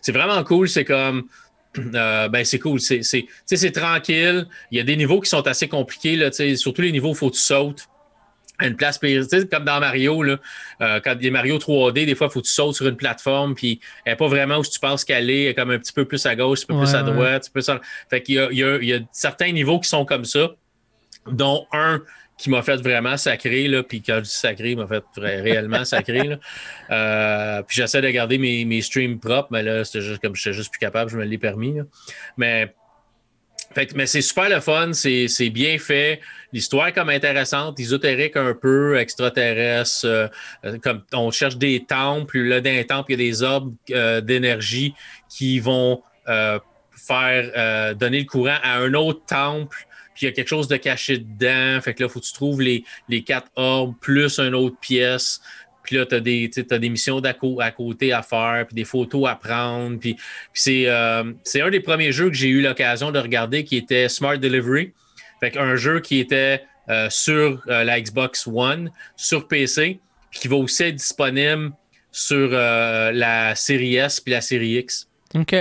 C'est 0.00 0.12
vraiment 0.12 0.42
cool. 0.44 0.68
C'est 0.68 0.84
comme 0.84 1.28
euh, 1.78 2.28
ben 2.28 2.44
c'est 2.44 2.58
cool. 2.58 2.80
C'est 2.80 3.72
tranquille. 3.72 4.46
Il 4.70 4.78
y 4.78 4.80
a 4.80 4.84
des 4.84 4.96
niveaux 4.96 5.20
qui 5.20 5.30
sont 5.30 5.46
assez 5.46 5.68
compliqués. 5.68 6.16
Là, 6.16 6.30
surtout 6.56 6.82
les 6.82 6.92
niveaux 6.92 7.10
où 7.10 7.12
il 7.12 7.16
faut 7.16 7.30
que 7.30 7.36
tu 7.36 7.40
sautes 7.40 7.88
à 8.58 8.66
une 8.66 8.76
place 8.76 8.98
comme 9.50 9.64
dans 9.64 9.80
Mario, 9.80 10.22
là, 10.22 10.36
euh, 10.82 11.00
quand 11.02 11.16
il 11.18 11.24
y 11.24 11.28
a 11.28 11.32
Mario 11.32 11.58
3D, 11.58 12.06
des 12.06 12.14
fois, 12.14 12.28
il 12.28 12.32
faut 12.32 12.40
que 12.40 12.46
tu 12.46 12.52
sautes 12.52 12.76
sur 12.76 12.86
une 12.86 12.96
plateforme, 12.96 13.54
puis 13.54 13.80
elle 14.04 14.12
n'est 14.12 14.16
pas 14.16 14.28
vraiment 14.28 14.58
où 14.58 14.64
tu 14.64 14.78
penses 14.78 15.04
qu'elle 15.04 15.30
est, 15.30 15.54
comme 15.54 15.70
un 15.70 15.78
petit 15.78 15.92
peu 15.92 16.04
plus 16.04 16.24
à 16.26 16.36
gauche, 16.36 16.60
un 16.64 16.74
peu 16.74 16.78
plus 16.78 16.94
à 16.94 17.02
droite. 17.02 17.50
Fait 18.08 18.22
qu'il 18.22 18.36
y 18.36 18.38
a, 18.38 18.50
il 18.52 18.88
y 18.88 18.92
a 18.92 19.00
certains 19.10 19.50
niveaux 19.52 19.80
qui 19.80 19.88
sont 19.88 20.04
comme 20.04 20.24
ça, 20.24 20.52
dont 21.26 21.66
un 21.72 22.02
qui 22.42 22.50
m'a 22.50 22.62
fait 22.62 22.82
vraiment 22.82 23.16
sacré, 23.16 23.68
là, 23.68 23.84
puis 23.84 24.02
quand 24.02 24.16
je 24.16 24.22
dis 24.22 24.30
sacré, 24.30 24.72
il 24.72 24.76
m'a 24.76 24.88
fait 24.88 25.04
réellement 25.16 25.84
sacré. 25.84 26.22
Là. 26.24 26.36
Euh, 26.90 27.62
puis 27.62 27.76
j'essaie 27.76 28.02
de 28.02 28.10
garder 28.10 28.36
mes, 28.36 28.66
mes, 28.66 28.82
streams 28.82 29.18
propres, 29.18 29.48
mais 29.50 29.62
là, 29.62 29.82
c'était 29.82 30.02
juste 30.02 30.20
comme 30.20 30.34
je 30.34 30.42
suis 30.42 30.52
juste 30.52 30.70
plus 30.70 30.78
capable, 30.78 31.10
je 31.10 31.16
me 31.16 31.24
l'ai 31.24 31.38
permis. 31.38 31.74
Mais, 32.36 32.74
fait, 33.72 33.94
mais 33.94 34.04
c'est 34.04 34.20
super 34.20 34.50
le 34.50 34.60
fun, 34.60 34.92
c'est 34.92 35.50
bien 35.50 35.78
fait. 35.78 36.20
L'histoire 36.52 36.88
est 36.88 36.92
comme 36.92 37.08
intéressante, 37.08 37.80
ésotérique 37.80 38.36
un 38.36 38.52
peu, 38.52 38.98
extraterrestre. 38.98 40.04
Euh, 40.04 40.28
comme 40.82 41.02
on 41.14 41.30
cherche 41.30 41.56
des 41.56 41.86
temples, 41.86 42.40
là, 42.40 42.60
dans 42.60 42.70
les 42.70 42.86
temples, 42.86 43.12
il 43.12 43.20
y 43.20 43.26
a 43.26 43.30
des 43.30 43.42
orbes 43.42 43.74
euh, 43.90 44.20
d'énergie 44.20 44.92
qui 45.30 45.60
vont 45.60 46.02
faire 46.26 47.94
donner 47.96 48.20
le 48.20 48.26
courant 48.26 48.58
à 48.62 48.78
un 48.80 48.92
autre 48.92 49.24
temple 49.24 49.86
il 50.22 50.26
y 50.26 50.28
a 50.28 50.32
quelque 50.32 50.48
chose 50.48 50.68
de 50.68 50.76
caché 50.76 51.18
dedans. 51.18 51.80
Fait 51.80 51.94
que 51.94 52.02
là, 52.02 52.08
il 52.08 52.12
faut 52.12 52.20
que 52.20 52.24
tu 52.24 52.32
trouves 52.32 52.62
les, 52.62 52.84
les 53.08 53.22
quatre 53.22 53.48
orbes 53.56 53.94
plus 54.00 54.38
une 54.38 54.54
autre 54.54 54.76
pièce. 54.80 55.40
Puis 55.82 55.96
là, 55.96 56.06
tu 56.06 56.14
as, 56.14 56.20
des 56.78 56.88
missions 56.88 57.18
à, 57.18 57.34
à 57.64 57.70
côté 57.70 58.12
à 58.12 58.22
faire, 58.22 58.66
puis 58.66 58.74
des 58.74 58.84
photos 58.84 59.28
à 59.28 59.34
prendre. 59.34 59.98
Puis, 59.98 60.16
c'est 60.52 60.86
euh, 60.86 61.24
un 61.54 61.70
des 61.70 61.80
premiers 61.80 62.12
jeux 62.12 62.28
que 62.28 62.36
j'ai 62.36 62.48
eu 62.48 62.62
l'occasion 62.62 63.10
de 63.10 63.18
regarder 63.18 63.64
qui 63.64 63.76
était 63.76 64.08
Smart 64.08 64.38
Delivery. 64.38 64.92
Fait 65.40 65.56
un 65.56 65.74
jeu 65.74 66.00
qui 66.00 66.20
était 66.20 66.62
euh, 66.88 67.10
sur 67.10 67.62
euh, 67.66 67.82
la 67.82 68.00
Xbox 68.00 68.46
One, 68.46 68.92
sur 69.16 69.48
PC, 69.48 69.98
qui 70.30 70.46
va 70.46 70.56
aussi 70.56 70.84
être 70.84 70.94
disponible 70.94 71.72
sur 72.12 72.50
la 72.50 73.54
série 73.54 73.96
S 73.96 74.20
puis 74.20 74.32
la 74.32 74.42
série 74.42 74.74
X. 74.78 75.08
OK. 75.34 75.56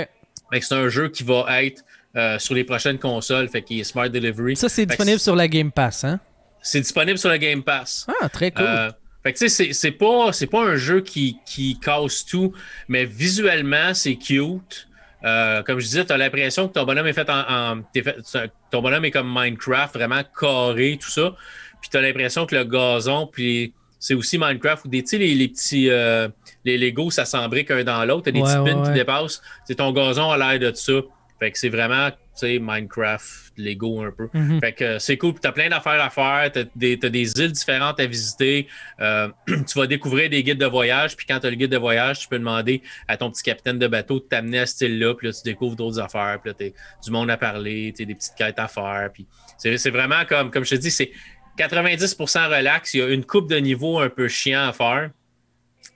C'est 0.52 0.74
un 0.74 0.90
jeu 0.90 1.08
qui 1.08 1.24
va 1.24 1.64
être 1.64 1.84
euh, 2.16 2.38
sur 2.40 2.56
les 2.56 2.66
prochaines 2.66 3.00
consoles, 3.00 3.48
fait 3.48 3.62
qu'il 3.62 3.80
est 3.80 3.86
Smart 3.86 4.10
Delivery. 4.10 4.58
Ça, 4.58 4.68
c'est 4.68 4.86
disponible 4.86 5.20
sur 5.20 5.34
la 5.36 5.48
Game 5.48 5.72
Pass, 5.72 6.04
hein? 6.04 6.20
C'est 6.62 6.82
disponible 6.82 7.18
sur 7.18 7.30
la 7.30 7.38
Game 7.38 7.64
Pass. 7.64 8.06
Ah, 8.22 8.28
très 8.28 8.52
cool. 8.52 8.66
Euh, 8.68 8.92
fait 9.24 9.32
que 9.34 9.38
tu 9.38 9.50
sais, 9.50 9.72
c'est 9.72 9.92
pas, 9.92 10.32
pas 10.52 10.64
un 10.64 10.76
jeu 10.76 11.00
qui, 11.02 11.38
qui 11.46 11.80
casse 11.80 12.26
tout, 12.26 12.54
mais 12.90 13.06
visuellement, 13.06 13.94
c'est 13.94 14.16
cute. 14.16 14.90
Euh, 15.24 15.64
comme 15.64 15.80
je 15.80 15.86
disais, 15.86 16.04
tu 16.04 16.12
as 16.12 16.18
l'impression 16.18 16.68
que 16.68 16.74
ton 16.74 16.84
bonhomme 16.84 17.08
est 17.08 17.14
fait 17.14 17.30
en. 17.30 17.82
ton 18.72 18.82
bonhomme 18.82 19.06
est 19.06 19.12
comme 19.12 19.32
Minecraft, 19.34 19.94
vraiment 19.94 20.22
carré, 20.38 21.00
tout 21.02 21.10
ça. 21.10 21.34
Puis 21.80 21.90
tu 21.90 21.98
as 21.98 22.02
l'impression 22.02 22.46
que 22.46 22.56
le 22.56 22.66
gazon, 22.66 23.28
puis 23.32 23.74
c'est 24.00 24.16
aussi 24.16 24.38
Minecraft 24.38 24.86
où 24.86 24.90
des, 24.90 25.04
les, 25.14 25.34
les 25.34 25.48
petits. 25.48 25.90
les 26.66 26.78
Legos, 26.78 27.12
ça 27.12 27.24
s'embrique 27.24 27.72
un 27.72 27.84
dans 27.84 28.04
l'autre. 28.04 28.24
Tu 28.24 28.30
as 28.30 28.32
des 28.34 28.42
petits 28.42 28.74
pins 28.74 28.84
qui 28.84 28.92
dépassent. 28.92 29.42
C'est 29.66 29.76
ton 29.76 29.94
gazon 29.94 30.30
a 30.30 30.38
l'air 30.38 30.60
de 30.72 30.76
ça. 30.76 30.94
Fait 31.42 31.50
que 31.50 31.58
c'est 31.58 31.70
vraiment, 31.70 32.12
tu 32.12 32.18
sais, 32.36 32.60
Minecraft, 32.60 33.54
Lego 33.58 34.04
un 34.04 34.12
peu. 34.12 34.30
Mhm. 34.32 34.60
Fait 34.60 34.74
que 34.74 35.00
c'est 35.00 35.18
cool. 35.18 35.34
Tu 35.42 35.48
as 35.48 35.52
plein 35.52 35.70
d'affaires 35.70 36.00
à 36.00 36.12
faire. 36.12 36.52
Tu 36.52 36.60
as, 36.60 37.10
des 37.10 37.32
îles 37.42 37.52
différentes 37.52 38.00
à 38.00 38.06
visiter. 38.06 38.68
Euh, 39.00 39.28
tu 39.48 39.80
vas 39.80 39.88
découvrir 39.88 40.30
des 40.30 40.44
guides 40.44 40.60
de 40.60 40.68
voyage. 40.68 41.18
Puis 41.18 41.26
quand 41.26 41.40
tu 41.40 41.48
as 41.48 41.50
le 41.50 41.56
guide 41.56 41.72
de 41.72 41.80
voyage, 41.80 42.20
tu 42.20 42.28
peux 42.28 42.38
demander 42.38 42.84
à 43.08 43.18
ton 43.18 43.32
petit 43.32 43.42
capitaine 43.42 43.80
de 43.80 43.88
bateau 43.88 44.20
de 44.20 44.26
t'amener 44.26 44.60
à 44.60 44.66
ce 44.68 44.86
île-là. 44.86 45.16
Puis 45.16 45.30
là, 45.30 45.34
tu 45.34 45.42
découvres 45.44 45.76
d'autres 45.76 46.00
affaires. 46.00 46.38
Puis 46.40 46.52
là, 46.52 46.56
tu 46.60 46.72
du 47.04 47.12
monde 47.12 47.32
à 47.32 47.38
parler. 47.38 47.92
Tu 47.98 48.06
des 48.06 48.14
petites 48.14 48.36
quêtes 48.38 48.60
à 48.60 48.68
faire. 48.68 49.10
Puis 49.12 49.26
c'est 49.58 49.90
vraiment 49.90 50.24
comme, 50.30 50.52
comme 50.52 50.64
je 50.64 50.76
te 50.76 50.80
dis, 50.80 50.92
c'est 50.92 51.12
90% 51.58 52.56
relax. 52.56 52.94
Il 52.94 53.00
y 53.00 53.02
a 53.02 53.08
une 53.08 53.26
coupe 53.26 53.50
de 53.50 53.58
niveau 53.58 53.98
un 53.98 54.10
peu 54.10 54.28
chiant 54.28 54.68
à 54.68 54.74
faire. 54.74 55.10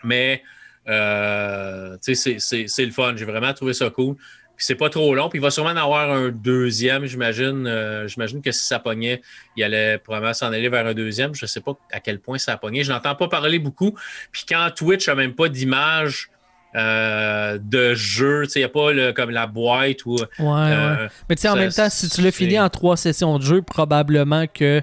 Mais 0.04 0.42
euh, 0.88 1.98
c'est 2.02 2.86
le 2.86 2.92
fun. 2.92 3.14
J'ai 3.16 3.26
vraiment 3.26 3.54
trouvé 3.54 3.74
ça 3.74 3.92
cool. 3.92 4.16
Puis 4.56 4.66
c'est 4.66 4.76
pas 4.76 4.90
trop 4.90 5.14
long. 5.16 5.28
Puis 5.30 5.40
il 5.40 5.42
va 5.42 5.50
sûrement 5.50 5.72
en 5.72 5.78
avoir 5.78 6.10
un 6.12 6.30
deuxième, 6.30 7.06
j'imagine. 7.06 7.68
Euh, 7.68 8.08
j'imagine 8.08 8.42
que 8.42 8.52
si 8.52 8.66
ça 8.66 8.80
pognait, 8.80 9.22
il 9.58 9.64
allait 9.64 9.98
probablement 9.98 10.34
s'en 10.34 10.48
aller 10.48 10.70
vers 10.70 10.86
un 10.86 10.94
deuxième. 10.94 11.36
Je 11.36 11.46
sais 11.46 11.60
pas 11.60 11.74
à 11.92 12.00
quel 12.00 12.20
point 12.20 12.38
ça 12.38 12.54
a 12.54 12.58
pogné. 12.58 12.84
Je 12.84 12.92
n'entends 12.92 13.16
pas 13.16 13.28
parler 13.28 13.60
beaucoup. 13.60 13.96
Puis 14.32 14.46
quand 14.48 14.70
Twitch 14.74 15.08
n'a 15.08 15.16
même 15.16 15.34
pas 15.34 15.50
d'image 15.50 16.30
euh, 16.76 17.58
de 17.62 17.96
jeu, 17.96 18.46
il 18.56 18.60
n'y 18.60 18.64
a 18.64 18.70
pas 18.70 19.14
comme 19.14 19.32
la 19.32 19.46
boîte 19.48 20.06
ou. 20.06 20.16
Ouais, 20.16 20.26
euh, 20.40 21.08
Mais 21.30 21.36
tu 21.36 21.42
sais, 21.42 21.50
en 21.50 21.56
même 21.56 21.72
temps, 21.72 21.90
si 21.90 22.10
tu 22.10 22.22
l'as 22.22 22.32
fini 22.32 22.58
en 22.60 22.70
trois 22.70 22.96
sessions 22.96 23.38
de 23.38 23.44
jeu, 23.44 23.62
probablement 23.62 24.46
que. 24.48 24.82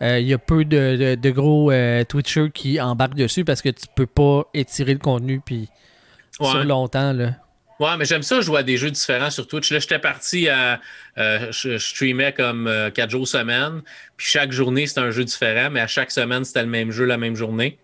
Il 0.00 0.26
y 0.26 0.34
a 0.34 0.38
peu 0.38 0.66
de, 0.66 1.30
gros 1.30 1.72
Twitchers 2.06 2.50
qui 2.52 2.78
embarquent 2.78 3.14
dessus 3.14 3.42
parce 3.42 3.62
que 3.62 3.70
tu 3.70 3.86
peux 3.94 4.06
pas 4.06 4.44
étirer 4.52 4.92
le 4.92 4.98
contenu 4.98 5.40
puis 5.40 5.70
sur 6.32 6.62
longtemps. 6.62 7.14
Là. 7.14 7.30
Ouais, 7.80 7.96
mais 7.98 8.04
j'aime 8.04 8.22
ça 8.22 8.40
jouer 8.40 8.60
à 8.60 8.62
des 8.62 8.76
jeux 8.76 8.90
différents 8.90 9.30
sur 9.30 9.48
Twitch. 9.48 9.72
Là, 9.72 9.80
j'étais 9.80 9.98
parti 9.98 10.48
à. 10.48 10.80
Euh, 11.18 11.50
je, 11.50 11.76
streamais 11.78 12.32
comme 12.32 12.68
euh, 12.68 12.90
quatre 12.90 13.10
jours 13.10 13.26
semaine. 13.26 13.82
Puis 14.16 14.28
chaque 14.28 14.52
journée, 14.52 14.86
c'était 14.86 15.00
un 15.00 15.10
jeu 15.10 15.24
différent, 15.24 15.70
mais 15.70 15.80
à 15.80 15.88
chaque 15.88 16.12
semaine, 16.12 16.44
c'était 16.44 16.62
le 16.62 16.68
même 16.68 16.92
jeu 16.92 17.04
la 17.04 17.16
même 17.16 17.34
journée. 17.34 17.78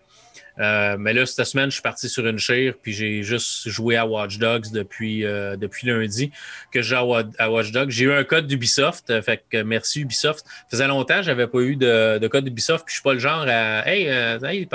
Euh, 0.59 0.95
mais 0.97 1.13
là, 1.13 1.25
cette 1.25 1.45
semaine, 1.45 1.69
je 1.69 1.75
suis 1.75 1.81
parti 1.81 2.07
sur 2.07 2.25
une 2.27 2.37
chire, 2.37 2.75
puis 2.81 2.93
j'ai 2.93 3.23
juste 3.23 3.67
joué 3.67 3.97
à 3.97 4.05
Watch 4.05 4.37
Dogs 4.37 4.71
depuis, 4.71 5.21
depuis 5.21 5.87
lundi 5.87 6.29
que 6.71 6.81
je 6.81 6.95
joue 6.95 7.15
à, 7.15 7.49
Watch 7.49 7.71
Dogs. 7.71 7.89
J'ai 7.89 8.05
eu 8.05 8.13
un 8.13 8.23
code 8.23 8.47
d'Ubisoft, 8.47 9.21
fait 9.21 9.43
que 9.49 9.63
merci 9.63 10.01
Ubisoft. 10.01 10.45
Ça 10.45 10.65
faisait 10.69 10.87
longtemps 10.87 11.17
que 11.17 11.23
j'avais 11.23 11.47
pas 11.47 11.59
eu 11.59 11.77
de, 11.77 12.17
de 12.17 12.27
code 12.27 12.43
d'Ubisoft, 12.43 12.85
puis 12.85 12.91
je 12.91 12.95
suis 12.97 13.03
pas 13.03 13.13
le 13.13 13.19
genre 13.19 13.45
à 13.47 13.87
Hey, 13.87 14.05
hey, 14.07 14.67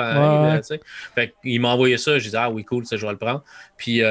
Fait 1.14 1.35
qu'il 1.42 1.61
m'a 1.61 1.68
envoyé 1.68 1.99
ça, 1.99 2.18
j'ai 2.18 2.30
dit 2.30 2.37
Ah 2.37 2.50
oui, 2.50 2.64
cool, 2.64 2.85
je 2.90 2.96
vais 2.96 3.12
le 3.12 3.18
prendre. 3.18 3.44
Puis 3.76 4.02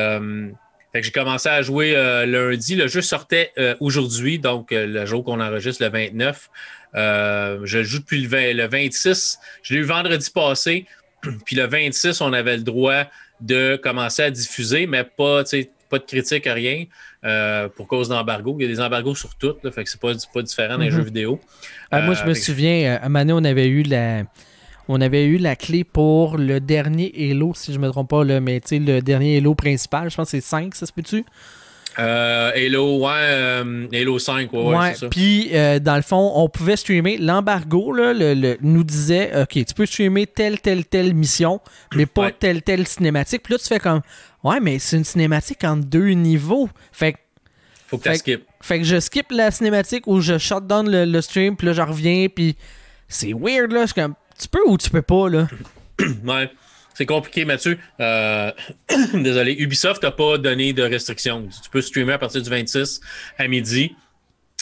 j'ai 1.04 1.12
commencé 1.12 1.50
à 1.50 1.62
jouer 1.62 1.94
lundi. 2.28 2.76
Le 2.76 2.88
jeu 2.88 3.02
sortait 3.02 3.52
aujourd'hui, 3.80 4.40
donc 4.40 4.70
le 4.72 5.06
jour 5.06 5.24
qu'on 5.24 5.40
enregistre, 5.40 5.84
le 5.84 5.90
29. 5.90 6.50
je 6.94 7.78
le 7.78 7.84
joue 7.84 8.00
depuis 8.00 8.22
le, 8.22 8.54
le 8.54 8.68
26. 8.68 9.40
Je 9.64 9.74
l'ai 9.74 9.80
eu 9.82 9.84
vendredi 9.84 10.30
passé. 10.34 10.86
Puis 11.46 11.56
le 11.56 11.66
26, 11.66 12.22
on 12.22 12.34
avait 12.34 12.58
le 12.58 12.64
droit 12.64 13.06
de 13.42 13.80
commencer 13.82 14.24
à 14.24 14.32
diffuser, 14.32 14.88
mais 14.88 15.04
pas, 15.04 15.44
pas 15.90 16.00
de 16.00 16.04
critique, 16.04 16.46
rien, 16.46 16.86
euh, 17.24 17.68
pour 17.70 17.88
cause 17.88 18.10
d'embargo. 18.10 18.56
Il 18.60 18.64
y 18.64 18.66
a 18.66 18.74
des 18.74 18.82
embargos 18.82 19.16
sur 19.16 19.36
tout, 19.36 19.56
là, 19.64 19.72
fait 19.72 19.84
que 19.84 19.90
c'est 19.90 20.00
pas, 20.00 20.14
pas 20.34 20.42
différent 20.42 20.78
dans 20.78 20.84
les 20.84 20.90
mhm. 20.90 20.98
jeux 20.98 21.04
vidéo. 21.04 21.40
Ah, 21.92 22.02
moi, 22.02 22.14
je 22.16 22.24
me 22.24 22.32
euh, 22.32 22.34
souviens, 22.34 23.00
à 23.02 23.10
Mané, 23.10 23.34
on 23.34 23.44
avait 23.44 23.68
eu 23.68 23.84
la. 23.84 24.24
On 24.88 25.02
avait 25.02 25.26
eu 25.26 25.38
la 25.38 25.56
clé 25.56 25.84
pour 25.84 26.38
le 26.38 26.60
dernier 26.60 27.12
Halo, 27.18 27.54
si 27.56 27.74
je 27.74 27.80
me 27.80 27.90
trompe 27.90 28.10
pas, 28.10 28.24
là, 28.24 28.40
mais 28.40 28.62
le 28.72 29.00
dernier 29.00 29.38
Halo 29.38 29.56
principal, 29.56 30.10
je 30.10 30.16
pense 30.16 30.28
que 30.28 30.38
c'est 30.38 30.42
5, 30.42 30.76
ça 30.76 30.86
se 30.86 30.94
peut-tu? 30.94 31.26
Euh, 31.98 32.52
Halo, 32.54 33.00
ouais, 33.00 33.12
euh, 33.14 33.88
Halo 33.94 34.20
5, 34.20 34.52
ouais, 34.52 34.60
ouais, 34.60 34.94
c'est 34.94 35.00
ça. 35.00 35.08
Puis, 35.08 35.50
euh, 35.54 35.80
dans 35.80 35.96
le 35.96 36.02
fond, 36.02 36.34
on 36.36 36.50
pouvait 36.50 36.76
streamer. 36.76 37.18
L'embargo 37.18 37.94
le, 37.94 38.58
nous 38.62 38.84
disait 38.84 39.32
OK, 39.42 39.54
tu 39.54 39.74
peux 39.74 39.86
streamer 39.86 40.28
telle, 40.28 40.60
telle, 40.60 40.86
telle 40.86 41.14
mission, 41.14 41.62
mais 41.96 42.06
pas 42.06 42.32
telle, 42.32 42.62
telle 42.62 42.86
cinématique. 42.86 43.44
Puis 43.44 43.54
là, 43.54 43.60
tu 43.60 43.68
fais 43.68 43.80
comme 43.80 44.02
Ouais, 44.44 44.60
mais 44.60 44.78
c'est 44.78 44.98
une 44.98 45.06
cinématique 45.06 45.64
en 45.64 45.78
deux 45.78 46.10
niveaux. 46.10 46.70
Fait 46.92 47.14
que. 47.14 47.18
Faut 47.88 47.98
que 47.98 48.10
tu 48.10 48.16
skip. 48.18 48.44
Fait 48.62 48.80
que 48.80 48.84
je 48.84 49.00
skip 49.00 49.28
la 49.32 49.52
cinématique 49.52 50.06
ou 50.08 50.20
je 50.22 50.38
shutdown 50.38 50.90
le, 50.90 51.06
le 51.06 51.22
stream, 51.22 51.56
puis 51.56 51.68
là, 51.68 51.74
je 51.74 51.82
reviens, 51.82 52.28
puis 52.28 52.56
c'est 53.08 53.34
weird, 53.34 53.72
là. 53.72 53.86
comme 53.96 54.16
Tu 54.40 54.48
peux 54.48 54.68
ou 54.68 54.78
tu 54.78 54.90
peux 54.90 55.02
pas, 55.02 55.30
là? 55.30 55.48
ouais. 56.26 56.52
C'est 56.94 57.06
compliqué, 57.06 57.44
Mathieu. 57.44 57.78
Euh, 58.00 58.52
désolé. 59.14 59.54
Ubisoft 59.54 60.04
n'a 60.04 60.12
pas 60.12 60.38
donné 60.38 60.72
de 60.72 60.84
restrictions. 60.84 61.48
Tu 61.64 61.70
peux 61.70 61.82
streamer 61.82 62.14
à 62.14 62.18
partir 62.18 62.42
du 62.42 62.50
26 62.50 63.02
à 63.38 63.48
midi. 63.48 63.96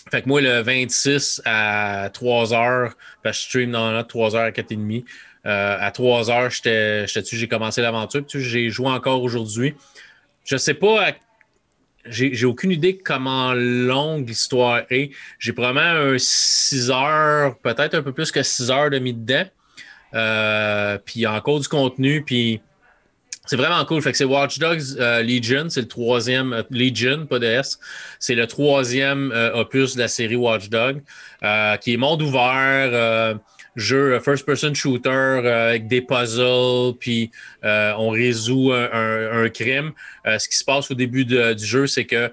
Fait 0.10 0.22
que 0.22 0.28
moi, 0.28 0.42
le 0.42 0.62
26 0.62 1.42
à 1.46 2.10
3 2.12 2.46
h 2.48 2.92
parce 3.22 3.38
que 3.38 3.44
je 3.44 3.48
stream 3.50 3.72
dans 3.72 3.92
la 3.92 4.04
3 4.04 4.32
h 4.32 4.38
à 4.38 4.52
4h30. 4.52 5.06
Euh, 5.46 5.78
à 5.80 5.92
3 5.92 6.24
h 6.24 6.50
j'étais 6.50 7.22
dessus, 7.22 7.38
j'ai 7.38 7.48
commencé 7.48 7.82
l'aventure. 7.82 8.24
J'ai 8.28 8.70
joué 8.70 8.88
encore 8.88 9.22
aujourd'hui. 9.22 9.76
Je 10.44 10.58
sais 10.58 10.74
pas 10.74 11.14
j'ai 12.06 12.46
aucune 12.46 12.72
idée 12.72 12.98
comment 12.98 13.54
longue 13.54 14.28
l'histoire 14.28 14.82
est. 14.90 15.12
J'ai 15.40 15.54
probablement 15.54 16.14
un 16.14 16.18
6 16.18 16.92
heures, 16.92 17.58
peut-être 17.60 17.96
un 17.96 18.02
peu 18.02 18.12
plus 18.12 18.32
que 18.32 18.44
6 18.44 18.72
heures 18.72 18.90
de 18.90 19.00
midi 19.00 19.20
dedans. 19.22 19.46
Euh, 20.14 20.98
puis 21.04 21.22
il 21.22 21.28
encore 21.28 21.60
du 21.60 21.68
contenu, 21.68 22.24
puis 22.24 22.62
c'est 23.46 23.56
vraiment 23.56 23.84
cool. 23.86 24.02
Fait 24.02 24.12
que 24.12 24.18
c'est 24.18 24.26
Watch 24.26 24.60
Dogs 24.60 24.98
euh, 25.00 25.22
Legion, 25.22 25.70
c'est 25.70 25.82
le 25.82 25.88
troisième, 25.88 26.54
euh, 26.54 26.64
Legion, 26.70 27.26
pas 27.26 27.40
de 27.40 27.48
S, 27.48 27.80
c'est 28.20 28.36
le 28.36 28.48
troisième 28.48 29.34
opus 29.56 29.96
de 29.96 30.02
la 30.02 30.08
série 30.08 30.36
Watch 30.36 30.70
Dogs, 30.70 31.02
qui 31.82 31.94
est 31.94 31.98
monde 31.98 32.22
ouvert, 32.22 33.40
jeu 33.76 34.20
first-person 34.20 34.76
shooter 34.76 35.10
avec 35.10 35.88
des 35.88 36.02
puzzles, 36.02 36.96
puis 37.00 37.32
on 37.64 38.10
résout 38.10 38.72
un, 38.72 39.50
crime. 39.50 39.92
ce 40.26 40.48
qui 40.48 40.58
se 40.58 40.64
passe 40.64 40.92
au 40.92 40.96
début 40.96 41.26
du 41.26 41.66
jeu, 41.66 41.88
c'est 41.88 42.06
que 42.06 42.32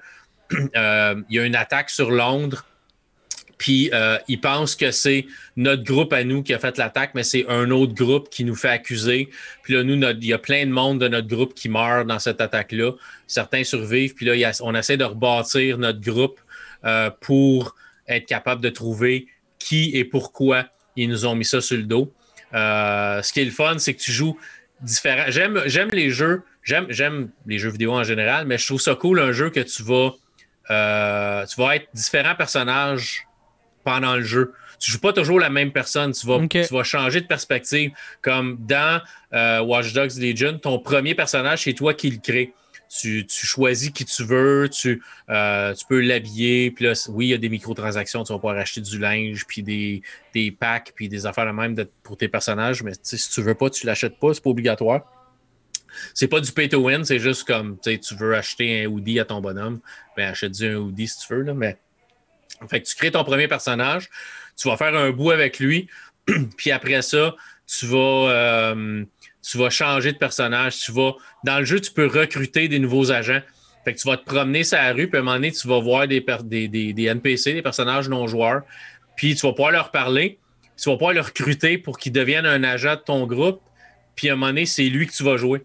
il 0.53 1.25
y 1.37 1.39
a 1.39 1.45
une 1.45 1.57
attaque 1.57 1.91
sur 1.91 2.11
Londres 2.11 2.65
puis 3.61 3.90
euh, 3.93 4.17
ils 4.26 4.40
pensent 4.40 4.75
que 4.75 4.90
c'est 4.90 5.26
notre 5.55 5.85
groupe 5.85 6.14
à 6.14 6.25
nous 6.25 6.43
qui 6.43 6.55
a 6.55 6.59
fait 6.59 6.79
l'attaque, 6.79 7.11
mais 7.14 7.23
c'est 7.23 7.45
un 7.47 7.71
autre 7.71 7.93
groupe 7.93 8.31
qui 8.31 8.43
nous 8.43 8.55
fait 8.55 8.71
accuser. 8.71 9.29
Puis 9.62 9.75
là, 9.75 9.85
nous, 9.85 10.00
il 10.02 10.25
y 10.25 10.33
a 10.33 10.38
plein 10.38 10.64
de 10.64 10.71
monde 10.71 10.99
de 10.99 11.09
notre 11.09 11.29
groupe 11.29 11.52
qui 11.52 11.69
meurt 11.69 12.07
dans 12.07 12.19
cette 12.19 12.40
attaque-là. 12.40 12.93
Certains 13.26 13.62
survivent. 13.62 14.14
Puis 14.14 14.25
là, 14.25 14.50
on 14.62 14.75
essaie 14.75 14.97
de 14.97 15.05
rebâtir 15.05 15.76
notre 15.76 16.00
groupe 16.00 16.40
euh, 16.87 17.11
pour 17.21 17.75
être 18.09 18.25
capable 18.25 18.62
de 18.62 18.71
trouver 18.71 19.26
qui 19.59 19.90
et 19.95 20.07
pourquoi 20.07 20.64
ils 20.97 21.11
nous 21.11 21.26
ont 21.26 21.35
mis 21.35 21.45
ça 21.45 21.61
sur 21.61 21.76
le 21.76 21.83
dos. 21.83 22.11
Euh, 22.55 23.21
ce 23.21 23.31
qui 23.31 23.40
est 23.40 23.45
le 23.45 23.50
fun, 23.50 23.76
c'est 23.76 23.93
que 23.93 24.00
tu 24.00 24.11
joues 24.11 24.38
différent. 24.81 25.25
J'aime, 25.29 25.61
j'aime 25.67 25.90
les 25.93 26.09
jeux, 26.09 26.45
j'aime, 26.62 26.87
j'aime 26.88 27.29
les 27.45 27.59
jeux 27.59 27.71
vidéo 27.71 27.93
en 27.93 28.05
général, 28.05 28.47
mais 28.47 28.57
je 28.57 28.64
trouve 28.64 28.81
ça 28.81 28.95
cool 28.95 29.21
un 29.21 29.33
jeu 29.33 29.50
que 29.50 29.61
tu 29.61 29.83
vas, 29.83 30.14
tu 31.45 31.61
vas 31.61 31.76
être 31.76 31.88
différents 31.93 32.35
personnages 32.35 33.26
pendant 33.90 34.14
le 34.14 34.23
jeu. 34.23 34.52
Tu 34.78 34.90
joues 34.92 35.00
pas 35.00 35.12
toujours 35.12 35.40
la 35.40 35.50
même 35.50 35.73
personne, 35.73 36.12
tu 36.12 36.26
vas, 36.26 36.38
tu 36.49 36.73
vas 36.73 36.85
changer 36.85 37.20
de 37.20 37.26
perspective. 37.26 37.90
Comme 38.23 38.56
dans 38.61 39.02
euh, 39.35 39.61
Watch 39.61 39.92
Dogs 39.92 40.16
Legion, 40.16 40.59
ton 40.59 40.78
premier 40.78 41.14
personnage, 41.14 41.64
c'est 41.64 41.75
toi 41.75 41.92
qui 41.92 42.11
le 42.11 42.18
crée. 42.18 42.54
Tu, 42.88 43.25
choisis 43.28 43.90
qui 43.90 44.04
tu 44.04 44.25
veux, 44.25 44.68
tu, 44.68 45.02
euh, 45.28 45.75
tu 45.75 45.85
peux 45.87 46.00
l'habiller. 46.00 46.70
Puis 46.70 46.87
là, 46.87 46.92
oui, 47.09 47.26
il 47.26 47.30
y 47.30 47.35
a 47.35 47.38
des 47.38 47.49
microtransactions, 47.49 48.25
tu 48.25 48.32
vas 48.32 48.38
pouvoir 48.38 48.56
acheter 48.56 48.80
du 48.80 48.99
linge, 48.99 49.44
puis 49.47 49.62
des, 49.62 50.02
des 50.35 50.50
packs, 50.50 50.92
puis 50.94 51.09
des 51.09 51.26
affaires 51.26 51.47
de 51.47 51.52
même 51.52 51.76
pour 52.02 52.16
tes 52.16 52.28
personnages. 52.28 52.82
Mais 52.82 52.92
si 53.02 53.30
tu 53.30 53.42
veux 53.42 53.54
pas, 53.54 53.70
tu 53.70 53.87
l'achètes 53.87 54.18
pas, 54.18 54.35
c'est 54.35 54.42
pas 54.42 54.50
obligatoire. 54.50 55.02
C'est 56.14 56.28
pas 56.28 56.40
du 56.40 56.50
pay 56.52 56.68
to 56.68 56.78
win, 56.78 57.04
c'est 57.04 57.18
juste 57.18 57.44
comme 57.44 57.76
tu 57.80 58.14
veux 58.14 58.35
acheter 58.37 58.85
un 58.85 58.87
hoodie 58.87 59.18
à 59.18 59.25
ton 59.25 59.40
bonhomme. 59.40 59.80
Ben 60.16 60.30
achète-y 60.30 60.66
un 60.66 60.76
hoodie 60.76 61.09
si 61.09 61.26
tu 61.26 61.35
veux, 61.35 61.42
là, 61.42 61.54
mais 61.54 61.76
fait 62.69 62.83
tu 62.83 62.95
crées 62.97 63.11
ton 63.11 63.25
premier 63.25 63.49
personnage, 63.49 64.09
tu 64.57 64.69
vas 64.69 64.76
faire 64.76 64.95
un 64.95 65.11
bout 65.11 65.31
avec 65.31 65.59
lui, 65.59 65.88
puis 66.57 66.71
après 66.71 67.02
ça, 67.02 67.35
tu 67.67 67.87
vas, 67.87 68.31
euh, 68.31 69.05
tu 69.43 69.59
vas 69.59 69.71
changer 69.71 70.12
de 70.12 70.19
personnage. 70.19 70.79
Tu 70.79 70.93
vas, 70.93 71.12
dans 71.45 71.59
le 71.59 71.64
jeu, 71.64 71.81
tu 71.81 71.93
peux 71.93 72.07
recruter 72.07 72.69
des 72.69 72.79
nouveaux 72.79 73.12
agents. 73.12 73.40
Fait 73.85 73.95
tu 73.95 74.07
vas 74.07 74.17
te 74.17 74.25
promener 74.25 74.64
sur 74.64 74.76
la 74.76 74.93
rue, 74.93 75.09
puis 75.09 75.17
à 75.17 75.21
un 75.21 75.25
moment 75.25 75.37
donné, 75.37 75.52
tu 75.52 75.67
vas 75.67 75.81
voir 75.81 76.07
des, 76.07 76.25
des, 76.45 76.93
des, 76.93 77.05
NPC, 77.05 77.55
des 77.55 77.62
personnages 77.62 78.09
non 78.09 78.26
joueurs, 78.26 78.62
puis 79.17 79.35
tu 79.35 79.47
vas 79.47 79.52
pouvoir 79.52 79.71
leur 79.71 79.90
parler, 79.90 80.38
tu 80.76 80.90
vas 80.90 80.97
pouvoir 80.97 81.14
le 81.14 81.23
recruter 81.23 81.79
pour 81.79 81.97
qu'il 81.97 82.12
devienne 82.12 82.45
un 82.45 82.62
agent 82.62 82.97
de 82.97 83.00
ton 83.00 83.26
groupe, 83.26 83.62
puis 84.17 84.29
à 84.29 84.35
un 84.35 84.37
moment 84.37 84.49
donné, 84.49 84.67
c'est 84.67 84.85
lui 84.85 85.07
que 85.07 85.12
tu 85.12 85.23
vas 85.23 85.38
jouer. 85.38 85.62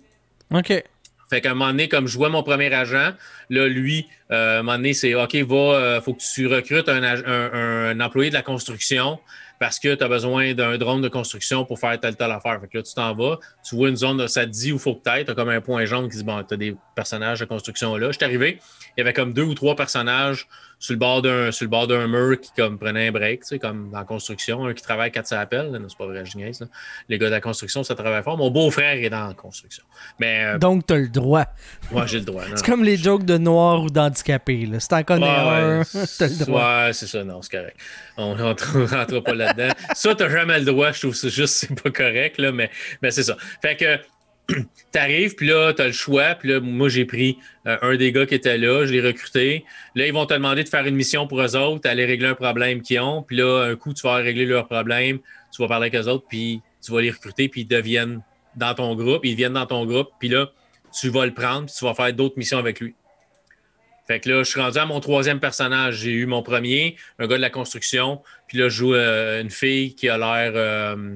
OK. 0.54 0.82
Fait 1.29 1.41
qu'à 1.41 1.51
un 1.51 1.53
moment 1.53 1.72
donné, 1.72 1.89
comme 1.89 2.08
je 2.08 2.17
vois 2.17 2.29
mon 2.29 2.44
premier 2.44 2.74
agent, 2.74 3.13
là, 3.50 3.67
lui, 3.67 4.08
euh, 4.32 4.58
à 4.58 4.60
un 4.60 4.63
moment 4.63 4.77
donné, 4.77 4.94
c'est 4.94 5.15
OK, 5.15 5.36
va, 5.36 5.55
euh, 5.55 6.01
faut 6.01 6.13
que 6.13 6.22
tu 6.22 6.48
recrutes 6.48 6.89
un, 6.89 8.00
employé 8.00 8.29
de 8.29 8.36
la 8.36 8.41
construction 8.41 9.20
parce 9.60 9.79
que 9.79 9.96
tu 9.96 10.03
as 10.03 10.08
besoin 10.08 10.53
d'un 10.53 10.77
drone 10.77 11.01
de 11.01 11.08
construction 11.08 11.65
pour 11.65 11.79
faire 11.79 11.98
telle, 12.00 12.15
telle 12.15 12.32
affaire. 12.32 12.60
Fait 12.60 12.67
que 12.67 12.77
là, 12.77 12.84
tu 12.84 12.94
t'en 12.94 13.13
vas, 13.13 13.39
tu 13.67 13.75
vois 13.75 13.89
une 13.89 13.96
zone, 13.96 14.27
ça 14.27 14.46
te 14.46 14.51
dit 14.51 14.74
où 14.74 14.77
faut 14.77 14.96
que 14.96 15.10
tu 15.10 15.25
Tu 15.25 15.32
as 15.32 15.34
comme 15.34 15.50
un 15.50 15.62
point 15.62 15.86
jaune 15.86 16.10
qui 16.10 16.17
dit 16.17 16.24
Bon, 16.24 16.44
tu 16.44 16.53
as 16.53 16.58
des 16.58 16.75
personnages 16.94 17.39
de 17.39 17.46
construction 17.46 17.96
là. 17.96 18.08
Je 18.08 18.17
suis 18.17 18.25
arrivé, 18.25 18.60
il 18.96 19.00
y 19.00 19.02
avait 19.02 19.14
comme 19.14 19.34
deux 19.34 19.44
ou 19.44 19.54
trois 19.54 19.75
personnages 19.75 20.48
sur 20.80 20.94
le 20.94 21.00
bord 21.00 21.22
d'un 21.22 21.52
sur 21.52 21.66
le 21.66 21.70
bord 21.70 21.88
d'un 21.88 22.08
mur 22.08 22.40
qui 22.40 22.52
comme 22.56 22.78
prenait 22.78 23.08
un 23.08 23.12
break, 23.12 23.42
tu 23.42 23.48
sais, 23.48 23.60
comme 23.60 23.90
dans 23.92 24.00
la 24.00 24.04
construction, 24.04 24.66
un 24.66 24.74
qui 24.74 24.84
travaille 24.84 25.12
quand 25.12 25.25
ça 25.25 25.40
appelle. 25.40 25.80
C'est 25.88 25.98
pas 25.98 26.06
vrai, 26.06 26.25
je 26.25 26.38
niaise, 26.38 26.68
Les 27.10 27.18
gars 27.18 27.28
de 27.28 27.32
la 27.32 27.42
construction, 27.42 27.84
ça 27.84 27.96
travaille 27.96 28.24
fort. 28.24 28.38
Mon 28.38 28.52
beau-frère 28.52 28.96
est 28.96 29.10
dans 29.10 29.28
la 29.28 29.34
construction. 29.34 29.84
Mais, 30.20 30.46
euh, 30.46 30.58
Donc, 30.58 30.86
tu 30.86 30.94
as 30.94 30.98
le 30.98 31.10
droit. 31.10 31.46
Moi, 31.92 32.06
j'ai 32.06 32.20
le 32.20 32.25
droit. 32.25 32.44
c'est 32.56 32.66
comme 32.66 32.84
les 32.84 32.98
jokes 32.98 33.25
de 33.25 33.38
noir 33.38 33.84
ou 33.84 33.90
d'handicapé. 33.90 34.70
C'est 34.80 34.94
encore 34.94 35.20
ouais, 35.20 35.28
un, 35.28 35.82
t'as 36.20 36.28
le 36.28 36.46
droit. 36.46 36.86
Ouais, 36.86 36.94
c'est 36.94 37.08
ça, 37.08 37.24
non, 37.24 37.42
c'est 37.42 37.52
correct. 37.52 37.78
On 38.18 38.36
rentre, 38.36 38.80
rentre 38.86 39.20
pas 39.22 39.34
là-dedans. 39.34 39.74
ça, 39.94 40.16
t'as 40.16 40.30
jamais 40.30 40.60
le 40.60 40.66
droit. 40.66 40.92
Je 40.92 41.00
trouve 41.02 41.16
ça 41.16 41.30
juste, 41.30 41.56
c'est 41.56 41.82
pas 41.82 41.92
correct, 41.92 42.38
là, 42.38 42.52
mais, 42.52 42.70
mais 43.02 43.12
c'est 43.12 43.24
ça. 43.24 43.38
Fait 43.62 43.75
que 43.75 44.00
t'arrives, 44.92 45.36
puis 45.36 45.48
là, 45.48 45.74
t'as 45.74 45.88
le 45.88 45.92
choix. 45.92 46.36
Puis 46.36 46.50
là, 46.50 46.60
moi, 46.60 46.90
j'ai 46.90 47.06
pris 47.06 47.38
euh, 47.68 47.78
un 47.82 47.96
des 47.96 48.12
gars 48.12 48.25
qui 48.25 48.36
était 48.36 48.58
là, 48.58 48.86
je 48.86 48.92
l'ai 48.92 49.02
recruté. 49.02 49.66
Là, 49.96 50.08
ils 50.08 50.14
vont 50.14 50.25
te 50.25 50.34
demander 50.34 50.64
de 50.64 50.70
faire 50.70 50.86
une 50.86 50.96
mission 50.96 51.28
pour 51.28 51.42
eux 51.42 51.56
autres, 51.56 51.90
aller 51.90 52.06
régler 52.06 52.28
un 52.28 52.36
problème 52.36 52.82
qu'ils 52.82 53.00
ont. 53.00 53.24
Puis 53.24 53.38
là, 53.38 53.64
un 53.64 53.75
coup, 53.75 53.94
tu 53.94 54.04
vas 54.04 54.16
régler 54.16 54.46
leur 54.46 54.68
problème, 54.68 55.20
tu 55.54 55.62
vas 55.62 55.68
parler 55.68 55.88
avec 55.88 55.96
eux 55.96 56.10
autres, 56.10 56.25
puis 56.30 56.62
tu 56.84 56.92
vas 56.92 57.02
les 57.02 57.12
recruter, 57.12 57.50
puis 57.50 57.62
ils 57.62 57.68
deviennent 57.68 58.22
dans 58.56 58.74
ton 58.74 58.96
groupe, 58.96 59.25
ils 59.25 59.36
viennent 59.36 59.54
dans 59.54 59.66
ton 59.66 59.86
groupe, 59.86 60.10
puis 60.20 60.30
là, 60.30 60.52
tu 60.98 61.10
vas 61.10 61.25
le 61.25 61.34
prendre, 61.34 61.66
puis 61.66 61.75
tu 61.78 61.84
vas 61.84 61.94
faire 61.94 62.14
d'autres 62.14 62.38
missions 62.38 62.58
avec 62.58 62.80
lui. 62.80 62.96
Fait 64.08 64.20
que 64.20 64.30
là, 64.30 64.44
je 64.44 64.50
suis 64.50 64.62
rendu 64.62 64.78
à 64.78 64.86
mon 64.86 65.00
troisième 65.00 65.40
personnage. 65.40 65.98
J'ai 65.98 66.12
eu 66.12 66.28
mon 66.28 66.44
premier, 66.44 66.96
un 67.18 67.28
gars 67.28 67.38
de 67.38 67.42
la 67.42 67.50
construction, 67.50 68.22
puis 68.48 68.60
là, 68.60 68.70
je 68.70 68.78
joue 68.78 68.94
euh, 68.94 69.42
une 69.42 69.50
fille 69.50 69.96
qui 69.96 70.08
a 70.10 70.18
l'air. 70.18 70.52
Euh, 70.56 71.16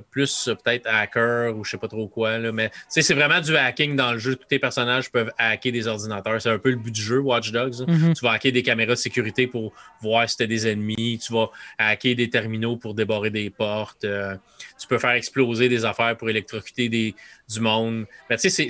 plus 0.00 0.48
euh, 0.48 0.54
peut-être 0.54 0.86
hacker 0.86 1.56
ou 1.56 1.64
je 1.64 1.72
sais 1.72 1.78
pas 1.78 1.88
trop 1.88 2.08
quoi. 2.08 2.38
Là, 2.38 2.52
mais 2.52 2.70
c'est 2.88 3.14
vraiment 3.14 3.40
du 3.40 3.56
hacking 3.56 3.96
dans 3.96 4.12
le 4.12 4.18
jeu. 4.18 4.36
Tous 4.36 4.46
tes 4.46 4.58
personnages 4.58 5.10
peuvent 5.10 5.30
hacker 5.38 5.72
des 5.72 5.86
ordinateurs. 5.86 6.40
C'est 6.40 6.50
un 6.50 6.58
peu 6.58 6.70
le 6.70 6.76
but 6.76 6.90
du 6.90 7.02
jeu, 7.02 7.18
Watch 7.18 7.52
Dogs. 7.52 7.86
Mm-hmm. 7.86 8.14
Tu 8.14 8.24
vas 8.24 8.32
hacker 8.32 8.52
des 8.52 8.62
caméras 8.62 8.92
de 8.92 8.98
sécurité 8.98 9.46
pour 9.46 9.72
voir 10.00 10.28
si 10.28 10.36
tu 10.36 10.46
des 10.46 10.68
ennemis. 10.68 11.18
Tu 11.24 11.32
vas 11.32 11.50
hacker 11.78 12.14
des 12.14 12.30
terminaux 12.30 12.76
pour 12.76 12.94
débarrer 12.94 13.30
des 13.30 13.50
portes. 13.50 14.04
Euh, 14.04 14.36
tu 14.78 14.86
peux 14.86 14.98
faire 14.98 15.10
exploser 15.10 15.68
des 15.68 15.84
affaires 15.84 16.16
pour 16.16 16.30
électrocuter 16.30 16.88
des, 16.88 17.14
du 17.48 17.60
monde. 17.60 18.06
Mais 18.28 18.36
tu 18.36 18.50
sais, 18.50 18.68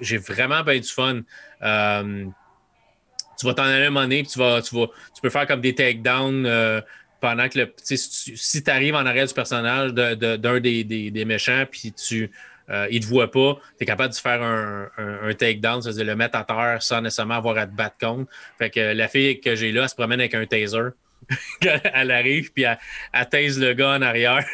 j'ai 0.00 0.18
vraiment 0.18 0.62
bien 0.62 0.78
du 0.78 0.88
fun. 0.88 1.20
Euh, 1.62 2.26
tu 3.38 3.46
vas 3.46 3.54
t'en 3.54 3.64
aller 3.64 3.86
un 3.86 3.90
moment 3.90 4.02
donné, 4.02 4.22
tu, 4.22 4.38
vas, 4.38 4.62
tu, 4.62 4.74
vas, 4.74 4.86
tu 5.14 5.20
peux 5.20 5.30
faire 5.30 5.46
comme 5.46 5.60
des 5.60 5.74
takedowns 5.74 6.46
pendant 7.22 7.48
que 7.48 7.56
le, 7.56 7.72
si 7.84 8.64
tu 8.64 8.70
arrives 8.70 8.96
en 8.96 9.06
arrière 9.06 9.26
du 9.26 9.32
personnage 9.32 9.94
d'un 9.94 10.16
de, 10.16 10.58
des, 10.58 10.82
des, 10.82 11.12
des, 11.12 11.24
méchants, 11.24 11.64
puis 11.70 11.92
tu 11.92 12.32
euh, 12.68 12.88
il 12.90 12.98
te 12.98 13.06
voit 13.06 13.30
pas, 13.30 13.58
tu 13.78 13.84
es 13.84 13.86
capable 13.86 14.12
de 14.12 14.18
faire 14.18 14.42
un, 14.42 14.88
un, 14.98 15.32
takedown, 15.32 15.80
c'est-à-dire 15.80 16.04
le 16.04 16.16
mettre 16.16 16.36
à 16.36 16.44
terre 16.44 16.82
sans 16.82 17.00
nécessairement 17.00 17.36
avoir 17.36 17.56
à 17.58 17.66
te 17.66 17.74
battre 17.74 17.96
contre. 17.98 18.28
Fait 18.58 18.70
que 18.70 18.80
la 18.92 19.06
fille 19.06 19.40
que 19.40 19.54
j'ai 19.54 19.70
là, 19.70 19.84
elle 19.84 19.88
se 19.88 19.94
promène 19.94 20.18
avec 20.18 20.34
un 20.34 20.44
taser. 20.46 20.90
elle 21.60 22.10
arrive, 22.10 22.52
puis 22.52 22.64
elle, 22.64 22.78
elle 23.12 23.28
tase 23.28 23.60
le 23.60 23.72
gars 23.74 23.90
en 23.90 24.02
arrière. 24.02 24.44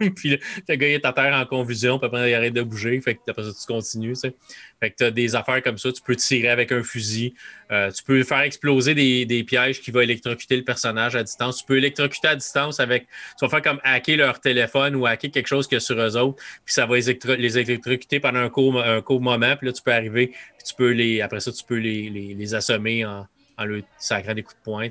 puis 0.16 0.38
le, 0.68 0.74
gars 0.76 0.88
est 0.88 1.04
à 1.04 1.12
terre 1.12 1.34
en 1.34 1.44
confusion, 1.44 1.98
puis 1.98 2.06
après 2.06 2.30
il 2.30 2.34
arrête 2.34 2.54
de 2.54 2.62
bouger. 2.62 3.00
Fait 3.00 3.14
que 3.14 3.20
après 3.28 3.42
ça, 3.42 3.50
tu 3.52 3.66
continues. 3.66 4.14
Fait 4.16 4.90
que 4.90 4.96
tu 4.96 5.04
as 5.04 5.10
des 5.10 5.36
affaires 5.36 5.62
comme 5.62 5.76
ça. 5.76 5.92
Tu 5.92 6.00
peux 6.02 6.16
tirer 6.16 6.48
avec 6.48 6.72
un 6.72 6.82
fusil. 6.82 7.34
Euh, 7.70 7.90
tu 7.90 8.02
peux 8.02 8.22
faire 8.24 8.40
exploser 8.40 8.94
des, 8.94 9.44
pièges 9.44 9.80
qui 9.80 9.90
vont 9.90 10.00
électrocuter 10.00 10.56
le 10.56 10.64
personnage 10.64 11.16
à 11.16 11.22
distance. 11.22 11.58
Tu 11.58 11.66
peux 11.66 11.76
électrocuter 11.76 12.28
à 12.28 12.36
distance 12.36 12.80
avec. 12.80 13.06
Tu 13.38 13.44
vas 13.44 13.50
faire 13.50 13.62
comme 13.62 13.80
hacker 13.84 14.16
leur 14.16 14.40
téléphone 14.40 14.96
ou 14.96 15.06
hacker 15.06 15.30
quelque 15.30 15.48
chose 15.48 15.66
qu'il 15.66 15.76
y 15.76 15.78
a 15.78 15.80
sur 15.80 16.00
eux 16.00 16.16
autres. 16.16 16.42
Puis 16.64 16.74
ça 16.74 16.86
va 16.86 16.96
les, 16.96 17.58
électrocuter 17.58 18.20
pendant 18.20 18.40
un 18.40 18.48
court, 18.48 18.82
un 18.82 19.02
moment. 19.08 19.56
Puis 19.56 19.66
là, 19.66 19.72
tu 19.72 19.82
peux 19.82 19.92
arriver. 19.92 20.28
Puis 20.28 20.66
tu 20.66 20.74
peux 20.74 20.90
les. 20.92 21.20
Après 21.20 21.40
ça, 21.40 21.52
tu 21.52 21.64
peux 21.64 21.78
les, 21.78 22.08
les, 22.10 22.54
assommer 22.54 23.04
en, 23.04 23.26
en 23.58 23.64
leur 23.64 23.82
sacrant 23.98 24.34
des 24.34 24.42
coups 24.42 24.56
de 24.56 24.64
poing. 24.64 24.88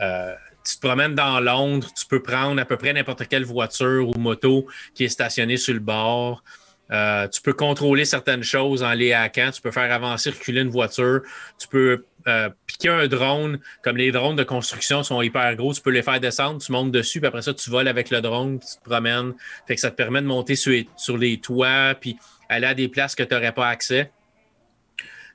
Euh, 0.00 0.34
tu 0.64 0.76
te 0.76 0.86
promènes 0.86 1.14
dans 1.14 1.40
Londres, 1.40 1.88
tu 1.96 2.06
peux 2.06 2.22
prendre 2.22 2.60
à 2.60 2.64
peu 2.64 2.76
près 2.76 2.92
n'importe 2.92 3.26
quelle 3.28 3.44
voiture 3.44 4.08
ou 4.08 4.18
moto 4.18 4.66
qui 4.94 5.04
est 5.04 5.08
stationnée 5.08 5.56
sur 5.56 5.74
le 5.74 5.80
bord. 5.80 6.42
Euh, 6.90 7.26
tu 7.28 7.40
peux 7.40 7.54
contrôler 7.54 8.04
certaines 8.04 8.42
choses 8.42 8.82
en 8.82 8.92
les 8.92 9.12
hackant. 9.12 9.50
Tu 9.50 9.62
peux 9.62 9.70
faire 9.70 9.90
avancer, 9.90 10.30
reculer 10.30 10.60
une 10.60 10.68
voiture. 10.68 11.22
Tu 11.58 11.66
peux 11.68 12.04
euh, 12.26 12.50
piquer 12.66 12.90
un 12.90 13.06
drone. 13.06 13.60
Comme 13.82 13.96
les 13.96 14.12
drones 14.12 14.36
de 14.36 14.42
construction 14.42 15.02
sont 15.02 15.22
hyper 15.22 15.56
gros, 15.56 15.72
tu 15.72 15.80
peux 15.80 15.90
les 15.90 16.02
faire 16.02 16.20
descendre. 16.20 16.60
Tu 16.60 16.70
montes 16.70 16.90
dessus, 16.90 17.20
puis 17.20 17.28
après 17.28 17.42
ça, 17.42 17.54
tu 17.54 17.70
voles 17.70 17.88
avec 17.88 18.10
le 18.10 18.20
drone, 18.20 18.60
tu 18.60 18.76
te 18.76 18.88
promènes. 18.88 19.32
Fait 19.66 19.74
que 19.74 19.80
ça 19.80 19.90
te 19.90 19.96
permet 19.96 20.20
de 20.20 20.26
monter 20.26 20.54
sur 20.54 20.72
les, 20.72 20.86
sur 20.96 21.16
les 21.16 21.38
toits, 21.38 21.94
puis 21.98 22.16
aller 22.48 22.66
à 22.66 22.74
des 22.74 22.88
places 22.88 23.14
que 23.14 23.22
tu 23.22 23.34
n'aurais 23.34 23.52
pas 23.52 23.68
accès. 23.68 24.12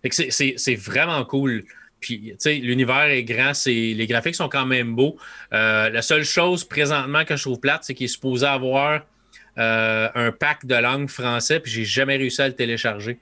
Fait 0.04 0.10
que 0.10 0.16
c'est 0.32 0.76
vraiment 0.76 1.26
cool. 1.26 1.64
Puis, 2.00 2.20
tu 2.30 2.36
sais, 2.40 2.56
l'univers 2.56 3.06
est 3.06 3.24
grand, 3.24 3.54
les 3.66 4.08
graphiques 4.08 4.36
sont 4.36 4.50
quand 4.50 4.66
même 4.66 4.96
beaux. 4.96 5.18
Euh, 5.54 5.90
la 5.90 6.02
seule 6.02 6.24
chose 6.24 6.64
présentement 6.64 7.26
que 7.26 7.36
je 7.36 7.44
trouve 7.44 7.60
plate, 7.60 7.84
c'est 7.84 7.94
qu'il 7.94 8.06
est 8.06 8.10
supposé 8.10 8.46
avoir 8.46 9.02
euh, 9.58 10.10
un 10.14 10.32
pack 10.32 10.66
de 10.66 10.76
langue 10.76 11.10
français, 11.10 11.60
puis 11.60 11.72
j'ai 11.72 11.86
jamais 11.86 12.18
réussi 12.18 12.42
à 12.42 12.48
le 12.48 12.54
télécharger. 12.54 13.20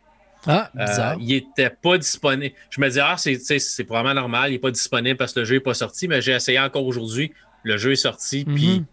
Ah, 0.47 0.69
euh, 0.77 0.85
bizarre. 0.85 1.17
il 1.19 1.33
était 1.33 1.71
pas 1.71 1.97
disponible. 1.97 2.53
Je 2.69 2.79
me 2.79 2.89
dis, 2.89 2.99
ah, 2.99 3.15
c'est 3.17 3.83
probablement 3.85 4.13
normal, 4.13 4.49
il 4.49 4.53
n'est 4.53 4.59
pas 4.59 4.71
disponible 4.71 5.17
parce 5.17 5.33
que 5.33 5.39
le 5.39 5.45
jeu 5.45 5.55
n'est 5.55 5.61
pas 5.61 5.73
sorti, 5.73 6.07
mais 6.07 6.21
j'ai 6.21 6.33
essayé 6.33 6.59
encore 6.59 6.85
aujourd'hui. 6.85 7.31
Le 7.63 7.77
jeu 7.77 7.93
est 7.93 7.95
sorti, 7.95 8.45
puis 8.45 8.81
mhm. 8.81 8.85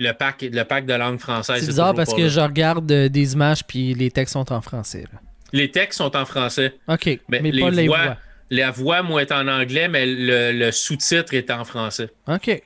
le, 0.00 0.12
pack, 0.12 0.42
le 0.42 0.64
pack 0.64 0.84
de 0.84 0.92
langue 0.92 1.18
française. 1.18 1.60
C'est 1.60 1.68
bizarre 1.68 1.94
parce 1.94 2.12
que 2.12 2.28
je 2.28 2.40
regarde 2.40 2.84
des 2.86 3.32
images, 3.32 3.64
puis 3.64 3.94
les 3.94 4.10
textes 4.10 4.34
sont 4.34 4.52
en 4.52 4.60
français. 4.60 5.04
Les 5.52 5.70
textes 5.70 5.98
sont 5.98 6.14
en 6.14 6.26
français. 6.26 6.74
OK, 6.88 7.20
mais, 7.28 7.40
pas 7.40 7.70
les 7.70 7.86
voix 7.86 8.18
la 8.50 8.70
voix, 8.70 9.02
moi, 9.02 9.22
est 9.22 9.32
en 9.32 9.48
anglais, 9.48 9.88
mais 9.88 10.04
le, 10.06 10.70
sous-titre 10.70 11.34
est 11.34 11.50
en 11.50 11.64
français. 11.64 12.10
OK. 12.28 12.62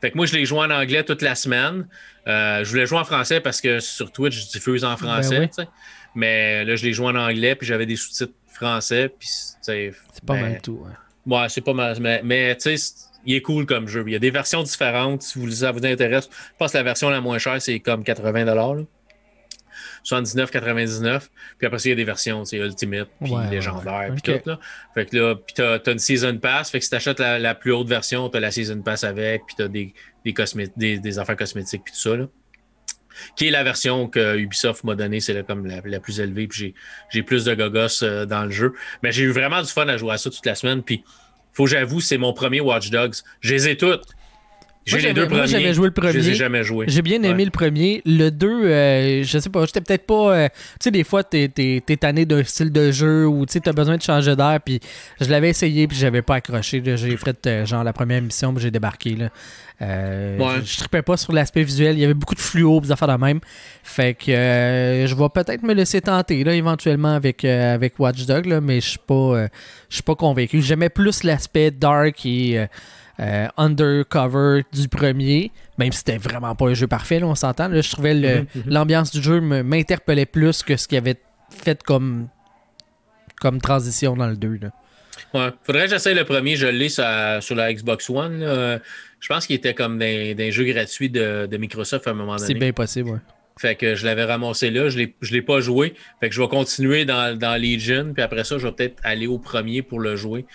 Fait 0.00 0.10
que 0.10 0.16
moi, 0.16 0.26
je 0.26 0.34
l'ai 0.34 0.46
joué 0.46 0.60
en 0.60 0.70
anglais 0.70 1.04
toute 1.04 1.22
la 1.22 1.34
semaine. 1.34 1.86
Euh, 2.26 2.64
je 2.64 2.70
voulais 2.70 2.86
jouer 2.86 2.98
en 2.98 3.04
français 3.04 3.40
parce 3.40 3.60
que 3.60 3.80
sur 3.80 4.12
Twitch, 4.12 4.46
je 4.46 4.50
diffuse 4.52 4.84
en 4.84 4.96
français. 4.96 5.50
Ben 5.56 5.66
mais 6.14 6.64
là, 6.64 6.74
je 6.74 6.84
l'ai 6.84 6.92
joué 6.92 7.06
en 7.06 7.16
anglais, 7.16 7.54
puis 7.54 7.66
j'avais 7.66 7.86
des 7.86 7.96
sous-titres 7.96 8.32
français. 8.48 9.14
c'est 9.60 9.92
pas 10.26 10.34
ben, 10.34 10.40
mal 10.40 10.60
tout. 10.62 10.84
Ouais, 11.26 11.48
c'est 11.48 11.60
pas 11.60 11.74
mal. 11.74 11.96
Mais, 12.00 12.20
mais 12.24 12.56
tu 12.56 12.76
sais, 12.76 12.92
il 13.24 13.34
est 13.36 13.42
cool 13.42 13.66
comme 13.66 13.88
jeu. 13.88 14.04
Il 14.06 14.12
y 14.12 14.16
a 14.16 14.18
des 14.18 14.30
versions 14.30 14.62
différentes. 14.62 15.22
Si 15.22 15.52
ça 15.52 15.72
vous 15.72 15.84
intéresse, 15.84 16.28
je 16.32 16.56
pense 16.58 16.72
que 16.72 16.78
la 16.78 16.82
version 16.82 17.10
la 17.10 17.20
moins 17.20 17.38
chère, 17.38 17.60
c'est 17.60 17.80
comme 17.80 18.04
80 18.04 18.46
79,99. 20.04 21.28
Puis 21.58 21.66
après 21.66 21.78
ça, 21.78 21.88
il 21.88 21.90
y 21.90 21.92
a 21.92 21.96
des 21.96 22.04
versions, 22.04 22.44
c'est 22.44 22.58
Ultimate, 22.58 23.08
puis 23.22 23.32
légendaire, 23.50 24.12
puis 24.14 24.22
tout. 24.22 24.48
Là. 24.48 24.58
Fait 24.94 25.06
que 25.06 25.16
là, 25.16 25.34
puis 25.34 25.54
t'as, 25.54 25.78
as 25.78 25.90
une 25.90 25.98
Season 25.98 26.36
Pass. 26.38 26.70
Fait 26.70 26.78
que 26.78 26.84
si 26.84 26.90
t'achètes 26.90 27.20
la, 27.20 27.38
la 27.38 27.54
plus 27.54 27.72
haute 27.72 27.88
version, 27.88 28.28
t'as 28.28 28.40
la 28.40 28.50
Season 28.50 28.80
Pass 28.82 29.04
avec, 29.04 29.42
puis 29.46 29.56
t'as 29.56 29.68
des, 29.68 29.94
des, 30.76 30.98
des, 30.98 31.18
affaires 31.18 31.36
cosmétiques, 31.36 31.82
puis 31.84 31.92
tout 31.92 32.00
ça. 32.00 32.16
Là. 32.16 32.26
Qui 33.36 33.48
est 33.48 33.50
la 33.50 33.62
version 33.62 34.08
que 34.08 34.38
Ubisoft 34.38 34.84
m'a 34.84 34.94
donnée, 34.94 35.20
c'est 35.20 35.46
comme 35.46 35.66
la, 35.66 35.80
la, 35.84 36.00
plus 36.00 36.20
élevée, 36.20 36.46
puis 36.46 36.74
j'ai, 37.10 37.22
plus 37.22 37.44
de 37.44 37.54
gogos 37.54 38.02
euh, 38.02 38.24
dans 38.26 38.44
le 38.44 38.50
jeu. 38.50 38.74
Mais 39.02 39.12
j'ai 39.12 39.24
eu 39.24 39.30
vraiment 39.30 39.60
du 39.60 39.68
fun 39.68 39.88
à 39.88 39.96
jouer 39.96 40.12
à 40.12 40.18
ça 40.18 40.30
toute 40.30 40.46
la 40.46 40.54
semaine, 40.54 40.82
puis 40.82 41.04
faut 41.52 41.64
que 41.64 41.70
j'avoue, 41.70 42.00
c'est 42.00 42.18
mon 42.18 42.32
premier 42.32 42.60
Watch 42.60 42.90
Dogs. 42.90 43.16
Je 43.40 43.54
les 43.54 43.68
ai 43.68 43.76
toutes. 43.76 44.04
J'ai 44.86 45.00
les 45.00 45.12
deux 45.12 45.26
premiers. 45.26 45.46
j'avais 45.46 45.74
joué 45.74 45.86
le 45.86 45.92
premier. 45.92 46.12
Je 46.12 46.18
les 46.18 46.30
ai 46.30 46.34
jamais 46.34 46.64
joués. 46.64 46.86
J'ai 46.88 47.02
bien 47.02 47.22
aimé 47.22 47.44
le 47.44 47.50
premier. 47.50 48.02
Le 48.06 48.30
2, 48.30 48.48
euh, 48.48 49.22
je 49.24 49.38
sais 49.38 49.50
pas, 49.50 49.66
j'étais 49.66 49.80
peut-être 49.80 50.06
pas. 50.06 50.34
Euh, 50.34 50.48
tu 50.48 50.84
sais, 50.84 50.90
des 50.90 51.04
fois, 51.04 51.22
t'es 51.22 51.50
es, 51.56 51.96
tanné 51.96 52.24
d'un 52.24 52.42
style 52.44 52.72
de 52.72 52.90
jeu 52.90 53.26
ou 53.26 53.46
tu 53.46 53.60
as 53.64 53.72
besoin 53.72 53.96
de 53.96 54.02
changer 54.02 54.34
d'air. 54.34 54.58
Puis 54.64 54.80
je 55.20 55.28
l'avais 55.28 55.50
essayé, 55.50 55.86
puis 55.86 55.96
j'avais 55.96 56.22
pas 56.22 56.36
accroché. 56.36 56.82
J'ai 56.84 57.16
fait 57.16 57.46
euh, 57.46 57.66
genre 57.66 57.84
la 57.84 57.92
première 57.92 58.22
mission, 58.22 58.54
puis 58.54 58.62
j'ai 58.62 58.70
débarqué. 58.70 59.16
Là. 59.16 59.28
Je, 59.80 60.62
je 60.64 60.76
tripais 60.78 61.02
pas 61.02 61.16
sur 61.16 61.32
l'aspect 61.32 61.62
visuel. 61.62 61.96
Il 61.96 62.00
y 62.00 62.04
avait 62.04 62.14
beaucoup 62.14 62.34
de 62.34 62.40
fluo, 62.40 62.80
des 62.80 62.92
affaires 62.92 63.08
de 63.08 63.22
même. 63.22 63.40
Fait 63.82 64.14
que 64.14 64.26
je 65.06 65.14
vais 65.14 65.28
peut-être 65.32 65.62
me 65.62 65.74
laisser 65.74 66.00
tenter 66.00 66.44
là, 66.44 66.54
éventuellement 66.54 67.14
avec, 67.14 67.44
avec 67.44 67.98
Watch 67.98 68.26
Dog, 68.26 68.46
là, 68.46 68.60
mais 68.60 68.80
je 68.80 68.90
suis 68.90 68.98
pas, 68.98 69.46
je 69.88 69.94
suis 69.94 70.02
pas 70.02 70.14
convaincu. 70.14 70.60
J'aimais 70.60 70.90
plus 70.90 71.22
l'aspect 71.22 71.70
dark 71.70 72.26
et 72.26 72.66
euh, 73.20 73.48
undercover 73.56 74.62
du 74.72 74.88
premier, 74.88 75.50
même 75.78 75.92
si 75.92 75.98
c'était 75.98 76.18
vraiment 76.18 76.54
pas 76.54 76.68
un 76.68 76.74
jeu 76.74 76.86
parfait, 76.86 77.22
on 77.22 77.34
s'entend. 77.34 77.70
Je 77.72 77.90
trouvais 77.90 78.14
mhm, 78.14 78.46
mhm. 78.54 78.62
l'ambiance 78.66 79.10
du 79.10 79.22
jeu 79.22 79.40
m'interpellait 79.40 80.26
plus 80.26 80.62
que 80.62 80.76
ce 80.76 80.88
qu'il 80.88 80.98
avait 80.98 81.16
fait 81.50 81.82
comme, 81.82 82.28
comme 83.40 83.60
transition 83.60 84.16
dans 84.16 84.28
le 84.28 84.36
2. 84.36 84.58
Là. 84.62 84.70
Ouais, 85.34 85.50
faudrait 85.62 85.84
que 85.84 85.90
j'essaye 85.90 86.14
le 86.14 86.24
premier, 86.24 86.56
je 86.56 86.66
l'ai 86.66 86.88
sur, 86.88 87.04
la 87.54 87.72
Xbox 87.72 88.08
One. 88.10 88.80
Je 89.20 89.28
pense 89.28 89.46
qu'il 89.46 89.56
était 89.56 89.74
comme 89.74 89.98
d'un 89.98 90.50
jeu 90.50 90.64
gratuit 90.64 91.10
de, 91.10 91.56
Microsoft 91.56 92.06
à 92.06 92.10
un 92.10 92.14
moment 92.14 92.36
donné. 92.36 92.46
C'est 92.46 92.54
bien 92.54 92.72
possible, 92.72 93.10
ouais. 93.10 93.18
Fait 93.58 93.74
que 93.74 93.94
je 93.94 94.06
l'avais 94.06 94.24
ramassé 94.24 94.70
là, 94.70 94.88
je 94.88 94.98
ne 95.00 95.32
l'ai 95.32 95.42
pas 95.42 95.60
joué. 95.60 95.92
Fait 96.18 96.30
que 96.30 96.34
je 96.34 96.40
vais 96.40 96.48
continuer 96.48 97.04
dans, 97.04 97.38
dans 97.38 97.60
Legion, 97.60 98.14
puis 98.14 98.22
après 98.22 98.42
ça, 98.42 98.56
je 98.56 98.66
vais 98.66 98.72
peut-être 98.72 98.98
aller 99.02 99.26
au 99.26 99.38
premier 99.38 99.82
pour 99.82 100.00
le 100.00 100.16
jouer. 100.16 100.46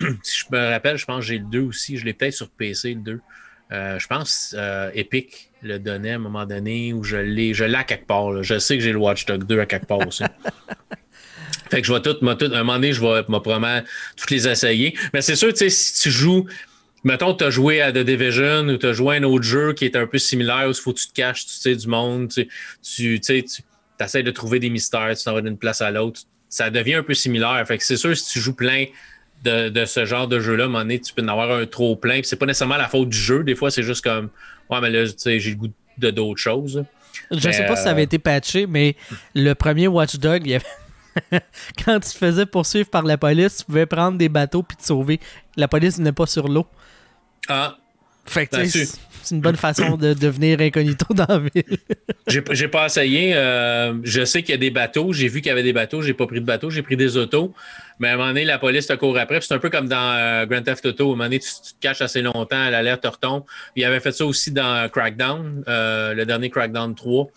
si 0.22 0.40
je 0.40 0.44
me 0.56 0.70
rappelle, 0.70 0.96
je 0.96 1.04
pense 1.04 1.20
que 1.20 1.26
j'ai 1.26 1.38
le 1.38 1.44
2 1.44 1.60
aussi. 1.60 1.96
Je 1.96 2.04
l'ai 2.04 2.12
peut-être 2.12 2.34
sur 2.34 2.50
PC, 2.50 2.94
le 2.94 3.00
2. 3.00 3.20
Euh, 3.72 3.98
je 3.98 4.06
pense 4.06 4.54
euh, 4.58 4.90
Epic 4.94 5.50
le 5.62 5.78
donnait 5.78 6.12
à 6.12 6.14
un 6.16 6.18
moment 6.18 6.44
donné 6.44 6.92
où 6.92 7.02
je 7.02 7.16
l'ai. 7.16 7.54
Je 7.54 7.64
l'ai 7.64 7.76
à 7.76 7.84
quelque 7.84 8.06
part. 8.06 8.42
Je 8.42 8.58
sais 8.58 8.76
que 8.76 8.82
j'ai 8.82 8.92
le 8.92 8.98
Watchdog 8.98 9.44
2 9.44 9.60
à 9.60 9.66
quelque 9.66 9.86
part 9.86 10.06
aussi. 10.06 10.24
fait 11.70 11.80
que 11.80 11.86
je 11.86 11.92
vais 11.92 12.02
tout, 12.02 12.14
tout, 12.14 12.44
à 12.52 12.56
un 12.56 12.58
moment 12.58 12.74
donné, 12.74 12.92
je 12.92 13.00
vais 13.00 13.22
probablement 13.22 13.80
toutes 14.16 14.30
les 14.30 14.46
essayer. 14.46 14.96
Mais 15.12 15.22
c'est 15.22 15.36
sûr, 15.36 15.52
tu 15.52 15.58
sais, 15.58 15.70
si 15.70 16.02
tu 16.02 16.10
joues. 16.10 16.46
Mettons, 17.04 17.34
tu 17.34 17.44
as 17.44 17.50
joué 17.50 17.82
à 17.82 17.92
The 17.92 17.98
Division 17.98 18.66
ou 18.68 18.78
tu 18.78 18.86
as 18.86 18.94
joué 18.94 19.16
à 19.16 19.18
un 19.18 19.24
autre 19.24 19.44
jeu 19.44 19.74
qui 19.74 19.84
est 19.84 19.94
un 19.94 20.06
peu 20.06 20.16
similaire 20.16 20.64
où 20.66 20.70
il 20.70 20.74
faut 20.74 20.94
que 20.94 21.00
tu 21.00 21.08
te 21.08 21.12
caches, 21.12 21.44
tu 21.44 21.52
sais, 21.52 21.76
du 21.76 21.86
monde, 21.86 22.30
tu, 22.30 22.48
tu, 22.82 23.20
tu 23.20 23.44
essaies 24.00 24.22
de 24.22 24.30
trouver 24.30 24.58
des 24.58 24.70
mystères, 24.70 25.14
tu 25.14 25.22
t'en 25.22 25.34
vas 25.34 25.42
d'une 25.42 25.58
place 25.58 25.82
à 25.82 25.90
l'autre. 25.90 26.22
Ça 26.48 26.70
devient 26.70 26.94
un 26.94 27.02
peu 27.02 27.12
similaire. 27.12 27.62
Fait 27.66 27.76
que 27.76 27.84
c'est 27.84 27.98
sûr, 27.98 28.16
si 28.16 28.32
tu 28.32 28.40
joues 28.40 28.54
plein 28.54 28.86
de, 29.44 29.84
ce 29.84 30.04
genre 30.04 30.28
de 30.28 30.40
jeu-là, 30.40 30.64
à 30.64 30.66
un 30.66 30.70
moment 30.70 30.80
donné, 30.80 31.00
tu 31.00 31.12
peux 31.12 31.22
en 31.22 31.28
avoir 31.28 31.50
un 31.50 31.66
trop 31.66 31.96
plein. 31.96 32.20
C'est 32.22 32.36
pas 32.36 32.46
nécessairement 32.46 32.76
la 32.76 32.88
faute 32.88 33.10
du 33.10 33.18
jeu. 33.18 33.44
Des 33.44 33.54
fois, 33.54 33.70
c'est 33.70 33.82
juste 33.82 34.04
comme 34.04 34.30
Ouais, 34.70 34.80
mais 34.80 34.90
là, 34.90 35.04
j'ai 35.04 35.50
le 35.50 35.56
goût 35.56 35.68
de 35.98 36.10
d'autres 36.10 36.40
choses. 36.40 36.84
Je 37.30 37.50
sais 37.50 37.66
pas 37.66 37.76
si 37.76 37.84
ça 37.84 37.90
avait 37.90 38.02
euh, 38.02 38.04
été 38.04 38.18
patché, 38.18 38.66
mais 38.66 38.96
le 39.34 39.52
premier 39.54 39.86
Watch 39.86 40.16
Dog, 40.16 40.58
quand 41.84 42.00
tu 42.00 42.10
te 42.10 42.16
faisais 42.16 42.46
poursuivre 42.46 42.88
par 42.90 43.02
la 43.02 43.16
police, 43.16 43.58
tu 43.58 43.64
pouvais 43.64 43.86
prendre 43.86 44.18
des 44.18 44.28
bateaux 44.28 44.62
puis 44.62 44.76
te 44.76 44.84
sauver. 44.84 45.20
La 45.56 45.68
police 45.68 45.98
n'est 45.98 46.12
pas 46.12 46.26
sur 46.26 46.48
l'eau. 46.48 46.66
Ah. 47.48 47.76
Fait 48.26 48.46
que 48.46 48.64
c'est 49.24 49.34
une 49.34 49.40
bonne 49.40 49.56
façon 49.56 49.96
de 49.96 50.12
devenir 50.12 50.60
incognito 50.60 51.14
dans 51.14 51.26
la 51.28 51.38
ville. 51.38 51.78
j'ai 52.26 52.68
pas 52.68 52.86
essayé. 52.86 53.34
Euh, 53.34 53.94
je 54.02 54.24
sais 54.24 54.42
qu'il 54.42 54.50
y 54.50 54.54
a 54.54 54.58
des 54.58 54.70
bateaux. 54.70 55.12
J'ai 55.12 55.28
vu 55.28 55.40
qu'il 55.40 55.48
y 55.48 55.52
avait 55.52 55.62
des 55.62 55.72
bateaux. 55.72 56.02
J'ai 56.02 56.14
pas 56.14 56.26
pris 56.26 56.40
de 56.40 56.44
bateau. 56.44 56.68
J'ai 56.68 56.82
pris 56.82 56.96
des 56.96 57.16
autos. 57.16 57.54
Mais 57.98 58.08
à 58.08 58.14
un 58.14 58.16
moment 58.16 58.28
donné, 58.28 58.44
la 58.44 58.58
police 58.58 58.86
te 58.86 58.92
court 58.92 59.16
après. 59.16 59.40
C'est 59.40 59.54
un 59.54 59.58
peu 59.58 59.70
comme 59.70 59.88
dans 59.88 60.14
euh, 60.16 60.46
Grand 60.46 60.62
Theft 60.62 60.84
Auto. 60.86 61.04
À 61.04 61.06
un 61.06 61.10
moment 61.10 61.24
donné, 61.24 61.38
tu, 61.38 61.48
te 61.48 61.80
caches 61.80 62.02
assez 62.02 62.22
longtemps, 62.22 62.70
l'alerte 62.70 63.02
te 63.02 63.08
retombe. 63.08 63.44
Il 63.76 63.84
avait 63.84 64.00
fait 64.00 64.12
ça 64.12 64.26
aussi 64.26 64.50
dans 64.50 64.88
Crackdown, 64.90 65.64
euh, 65.68 66.12
le 66.12 66.26
dernier 66.26 66.50
Crackdown 66.50 66.94
3 66.94 67.28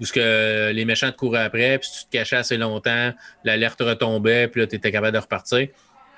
où 0.00 0.04
ce 0.04 0.12
que 0.12 0.72
les 0.72 0.84
méchants 0.84 1.10
te 1.10 1.16
couraient 1.16 1.44
après, 1.44 1.78
puis 1.78 1.88
tu 1.90 2.04
te 2.04 2.10
cachais 2.10 2.36
assez 2.36 2.58
longtemps, 2.58 3.14
l'alerte 3.44 3.80
retombait, 3.80 4.46
puis 4.48 4.60
là, 4.60 4.66
tu 4.66 4.76
étais 4.76 4.92
capable 4.92 5.14
de 5.14 5.22
repartir. 5.22 5.68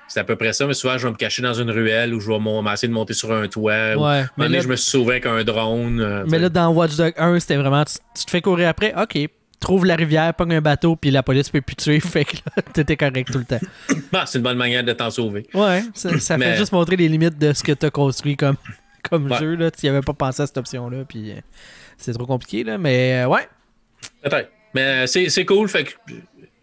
C'est 0.09 0.19
à 0.19 0.23
peu 0.23 0.35
près 0.35 0.53
ça, 0.53 0.65
mais 0.65 0.73
souvent, 0.73 0.97
je 0.97 1.05
vais 1.05 1.11
me 1.11 1.17
cacher 1.17 1.43
dans 1.43 1.53
une 1.53 1.69
ruelle 1.69 2.15
ou 2.15 2.19
je 2.19 2.29
vais 2.31 2.73
essayer 2.73 2.87
de 2.87 2.93
monter 2.93 3.13
sur 3.13 3.31
un 3.31 3.47
toit. 3.47 3.95
Ouais, 3.95 4.25
mais 4.37 4.49
là, 4.49 4.59
je 4.59 4.67
me 4.67 4.75
suis 4.75 4.89
sauvé 4.89 5.13
avec 5.13 5.27
un 5.27 5.43
drone. 5.43 6.01
Euh, 6.01 6.25
mais 6.27 6.39
là, 6.39 6.49
dans 6.49 6.69
Watch 6.69 6.95
Dogs 6.95 7.13
1, 7.15 7.39
c'était 7.39 7.57
vraiment. 7.57 7.85
Tu, 7.85 8.25
te 8.25 8.31
fais 8.31 8.41
courir 8.41 8.69
après, 8.69 8.91
ok, 8.99 9.29
trouve 9.59 9.85
la 9.85 9.95
rivière, 9.95 10.33
pogne 10.33 10.55
un 10.55 10.61
bateau, 10.61 10.95
puis 10.95 11.11
la 11.11 11.21
police 11.21 11.49
peut 11.49 11.61
plus 11.61 11.75
tuer. 11.75 11.99
Fait 11.99 12.25
que 12.25 12.37
là, 12.37 12.63
t'étais 12.73 12.97
correct 12.97 13.31
tout 13.31 13.37
le 13.37 13.45
temps. 13.45 13.59
Ah, 14.11 14.25
c'est 14.25 14.39
une 14.39 14.43
bonne 14.43 14.57
manière 14.57 14.83
de 14.83 14.91
t'en 14.93 15.11
sauver. 15.11 15.45
Ouais, 15.53 15.83
ça, 15.93 16.09
fait 16.37 16.57
juste 16.57 16.71
montrer 16.71 16.95
les 16.95 17.07
limites 17.07 17.37
de 17.37 17.53
ce 17.53 17.63
que 17.63 17.71
t'as 17.71 17.91
construit 17.91 18.35
comme, 18.35 18.57
comme 19.09 19.31
Ouais. 19.31 19.37
jeu. 19.37 19.55
Là. 19.55 19.69
Tu 19.69 19.85
n'y 19.85 19.89
avais 19.89 20.01
pas 20.01 20.13
pensé 20.13 20.41
à 20.41 20.47
cette 20.47 20.57
option-là. 20.57 21.05
Puis 21.07 21.31
euh, 21.31 21.35
c'est 21.97 22.13
trop 22.13 22.25
compliqué. 22.25 22.63
Là, 22.63 22.79
mais 22.79 23.23
euh, 23.23 23.27
ouais. 23.27 23.47
Peut-être. 24.23 24.49
Mais 24.73 25.05
c'est 25.05 25.29
c'est 25.29 25.45
cool. 25.45 25.69
Fait 25.69 25.83
que 25.83 25.91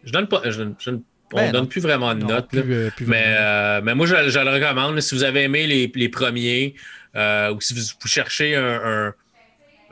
je 0.04 0.12
donne 0.12 0.26
pas. 0.26 0.42
je 0.44 0.64
je 0.80 0.90
on 1.32 1.36
Ben, 1.36 1.52
donne 1.52 1.62
non. 1.62 1.66
plus 1.68 1.80
vraiment 1.80 2.14
de 2.14 2.20
Non, 2.20 2.28
notes. 2.28 2.48
plus, 2.48 2.60
là. 2.60 2.74
euh, 2.74 2.90
plus 2.90 3.06
Mais, 3.06 3.24
euh, 3.38 3.80
mais 3.82 3.94
moi, 3.94 4.06
je, 4.06 4.28
je 4.28 4.38
le 4.38 4.50
recommande. 4.50 5.00
Si 5.00 5.14
vous 5.14 5.24
avez 5.24 5.42
aimé 5.44 5.66
les, 5.66 5.90
les 5.94 6.08
premiers, 6.08 6.74
euh, 7.16 7.52
ou 7.52 7.60
si 7.60 7.74
vous, 7.74 7.80
vous 8.00 8.08
cherchez 8.08 8.54
un, 8.56 8.80
un- 9.08 9.14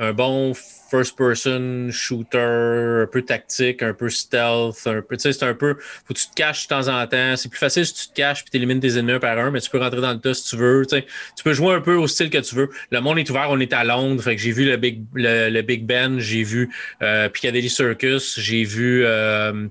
un 0.00 0.12
bon 0.12 0.54
first-person 0.54 1.90
shooter, 1.92 2.38
un 2.38 3.06
peu 3.06 3.22
tactique, 3.22 3.82
un 3.82 3.94
peu 3.94 4.08
stealth, 4.10 4.86
un 4.86 5.02
peu, 5.02 5.16
tu 5.16 5.22
sais, 5.22 5.32
c'est 5.32 5.44
un 5.44 5.54
peu, 5.54 5.76
faut 5.78 6.14
que 6.14 6.18
tu 6.18 6.26
te 6.28 6.34
caches 6.34 6.64
de 6.64 6.68
temps 6.68 6.88
en 6.88 7.06
temps. 7.06 7.36
C'est 7.36 7.48
plus 7.48 7.58
facile 7.58 7.86
si 7.86 7.94
tu 7.94 8.08
te 8.08 8.14
caches 8.14 8.42
puis 8.42 8.50
tu 8.50 8.56
élimines 8.56 8.80
tes 8.80 8.98
ennemis 8.98 9.12
un 9.12 9.18
par 9.20 9.38
un, 9.38 9.50
mais 9.52 9.60
tu 9.60 9.70
peux 9.70 9.78
rentrer 9.78 10.00
dans 10.00 10.12
le 10.12 10.20
tas 10.20 10.34
si 10.34 10.48
tu 10.50 10.56
veux. 10.56 10.84
tu 10.84 10.96
sais. 10.96 11.06
Tu 11.36 11.44
peux 11.44 11.52
jouer 11.52 11.74
un 11.74 11.80
peu 11.80 11.94
au 11.94 12.08
style 12.08 12.30
que 12.30 12.38
tu 12.38 12.54
veux. 12.56 12.70
Le 12.90 13.00
monde 13.00 13.18
est 13.20 13.30
ouvert, 13.30 13.46
on 13.50 13.60
est 13.60 13.72
à 13.72 13.84
Londres, 13.84 14.22
fait 14.22 14.34
que 14.34 14.42
j'ai 14.42 14.52
vu 14.52 14.64
le 14.66 14.76
Big, 14.76 15.04
le, 15.14 15.48
le 15.50 15.62
Big 15.62 15.84
Ben, 15.86 16.18
j'ai 16.18 16.42
vu 16.42 16.70
euh, 17.02 17.28
Piccadilly 17.28 17.70
Circus, 17.70 18.40
j'ai 18.40 18.64
vu 18.64 19.04
euh, 19.04 19.68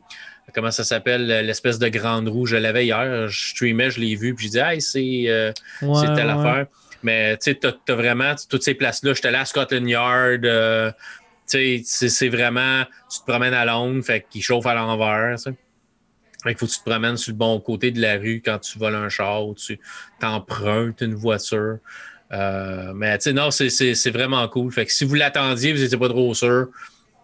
comment 0.54 0.72
ça 0.72 0.84
s'appelle, 0.84 1.28
l'espèce 1.46 1.80
de 1.80 1.88
grande 1.90 2.28
roue. 2.28 2.46
Je 2.46 2.56
l'avais 2.58 2.86
hier, 2.86 3.28
je 3.28 3.50
streamais, 3.50 3.90
je 3.92 4.00
l'ai 4.00 4.16
vu, 4.16 4.34
puis 4.36 4.46
j'ai 4.46 4.52
dit, 4.52 4.58
hey, 4.60 4.82
c'est 4.82 5.24
euh, 5.28 5.52
Ouais, 5.82 6.06
telle 6.16 6.28
ouais. 6.28 6.32
affaire. 6.34 6.66
Mais 7.02 7.36
tu 7.38 7.52
sais, 7.52 7.56
t'as 7.56 7.74
t'as 7.86 7.96
vraiment 7.96 8.34
toutes 8.50 8.64
ces 8.64 8.74
places-là. 8.76 9.14
J'étais 9.14 9.28
allé 9.30 9.38
à 9.38 9.46
Scotland 9.46 9.88
Yard. 9.88 10.46
euh, 10.46 10.92
tu 11.50 11.84
sais, 11.86 12.08
c'est 12.10 12.30
vraiment, 12.30 12.84
tu 13.12 13.20
te 13.20 13.26
promènes 13.26 13.54
à 13.54 13.66
Londres, 13.66 14.02
fait 14.04 14.26
qu'il 14.30 14.42
chauffe 14.42 14.66
à 14.66 14.74
l'envers. 14.74 15.38
tu. 15.38 15.50
Fait 16.44 16.50
qu'il 16.50 16.58
faut 16.58 16.66
que 16.66 16.72
tu 16.72 16.80
te 16.80 16.90
promènes 16.90 17.18
sur 17.18 17.32
le 17.32 17.38
bon 17.38 17.60
côté 17.60 17.92
de 17.92 18.02
la 18.02 18.18
rue 18.18 18.42
quand 18.44 18.60
tu 18.60 18.78
voles 18.80 18.96
un 18.96 19.08
char 19.10 19.46
ou 19.48 19.54
tu 19.56 19.80
t'empruntes 20.20 21.02
une 21.02 21.14
voiture. 21.16 21.78
Euh, 22.32 22.94
mais 22.96 23.18
tu 23.18 23.24
sais, 23.26 23.34
non, 23.34 23.52
c'est- 23.52 23.70
c'est 23.70 23.94
c'est 23.96 24.10
vraiment 24.12 24.48
cool. 24.48 24.72
Fait 24.72 24.86
que 24.86 24.92
si 24.92 25.06
vous 25.06 25.14
l'attendiez, 25.16 25.72
vous 25.74 25.80
n'étiez 25.82 25.98
pas 25.98 26.10
trop 26.10 26.34
sûr. 26.34 26.68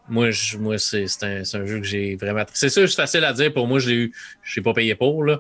Moi, 0.10 0.32
je- 0.32 0.58
moi 0.58 0.78
c'est 0.78 1.08
c'est 1.08 1.24
un, 1.26 1.44
c'est 1.44 1.58
un 1.58 1.66
jeu 1.66 1.80
que 1.80 1.86
j'ai 1.86 2.16
vraiment. 2.16 2.44
C'est 2.54 2.70
sûr, 2.70 2.90
c'est 2.90 2.96
facile 2.96 3.24
à 3.24 3.34
dire. 3.34 3.54
Pour 3.54 3.68
moi, 3.68 3.80
je 3.80 3.90
l'ai 3.90 3.96
eu. 3.96 4.14
Je 4.44 4.60
n'ai 4.60 4.64
pas 4.64 4.74
payé 4.74 4.96
pour. 4.96 5.24
Là. 5.24 5.40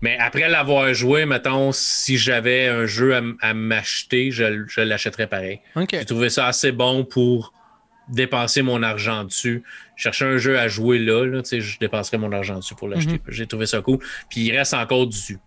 Mais 0.00 0.18
après 0.18 0.48
l'avoir 0.48 0.92
joué, 0.92 1.24
mettons, 1.24 1.72
si 1.72 2.18
j'avais 2.18 2.66
un 2.68 2.84
jeu 2.84 3.14
à, 3.40 3.54
m'acheter, 3.54 4.30
je, 4.30 4.64
je 4.66 4.80
l'achèterais 4.82 5.26
pareil. 5.26 5.60
J'ai 6.00 6.04
trouvé 6.04 6.28
ça 6.28 6.46
assez 6.46 6.72
bon 6.72 7.04
pour 7.04 7.54
dépenser 8.08 8.60
mon 8.60 8.82
argent 8.82 9.24
dessus. 9.24 9.62
Chercher 9.96 10.26
un 10.26 10.36
jeu 10.36 10.58
à 10.58 10.68
jouer 10.68 10.98
là, 10.98 11.24
là 11.24 11.40
je 11.50 11.78
dépenserais 11.78 12.18
mon 12.18 12.32
argent 12.32 12.56
dessus 12.58 12.74
pour 12.74 12.88
l'acheter. 12.88 13.12
J'ai 13.28 13.46
trouvé 13.46 13.64
ça 13.64 13.80
cool. 13.80 13.98
Puis 14.28 14.42
il 14.42 14.56
reste 14.56 14.74
encore 14.74 15.06
du, 15.06 15.38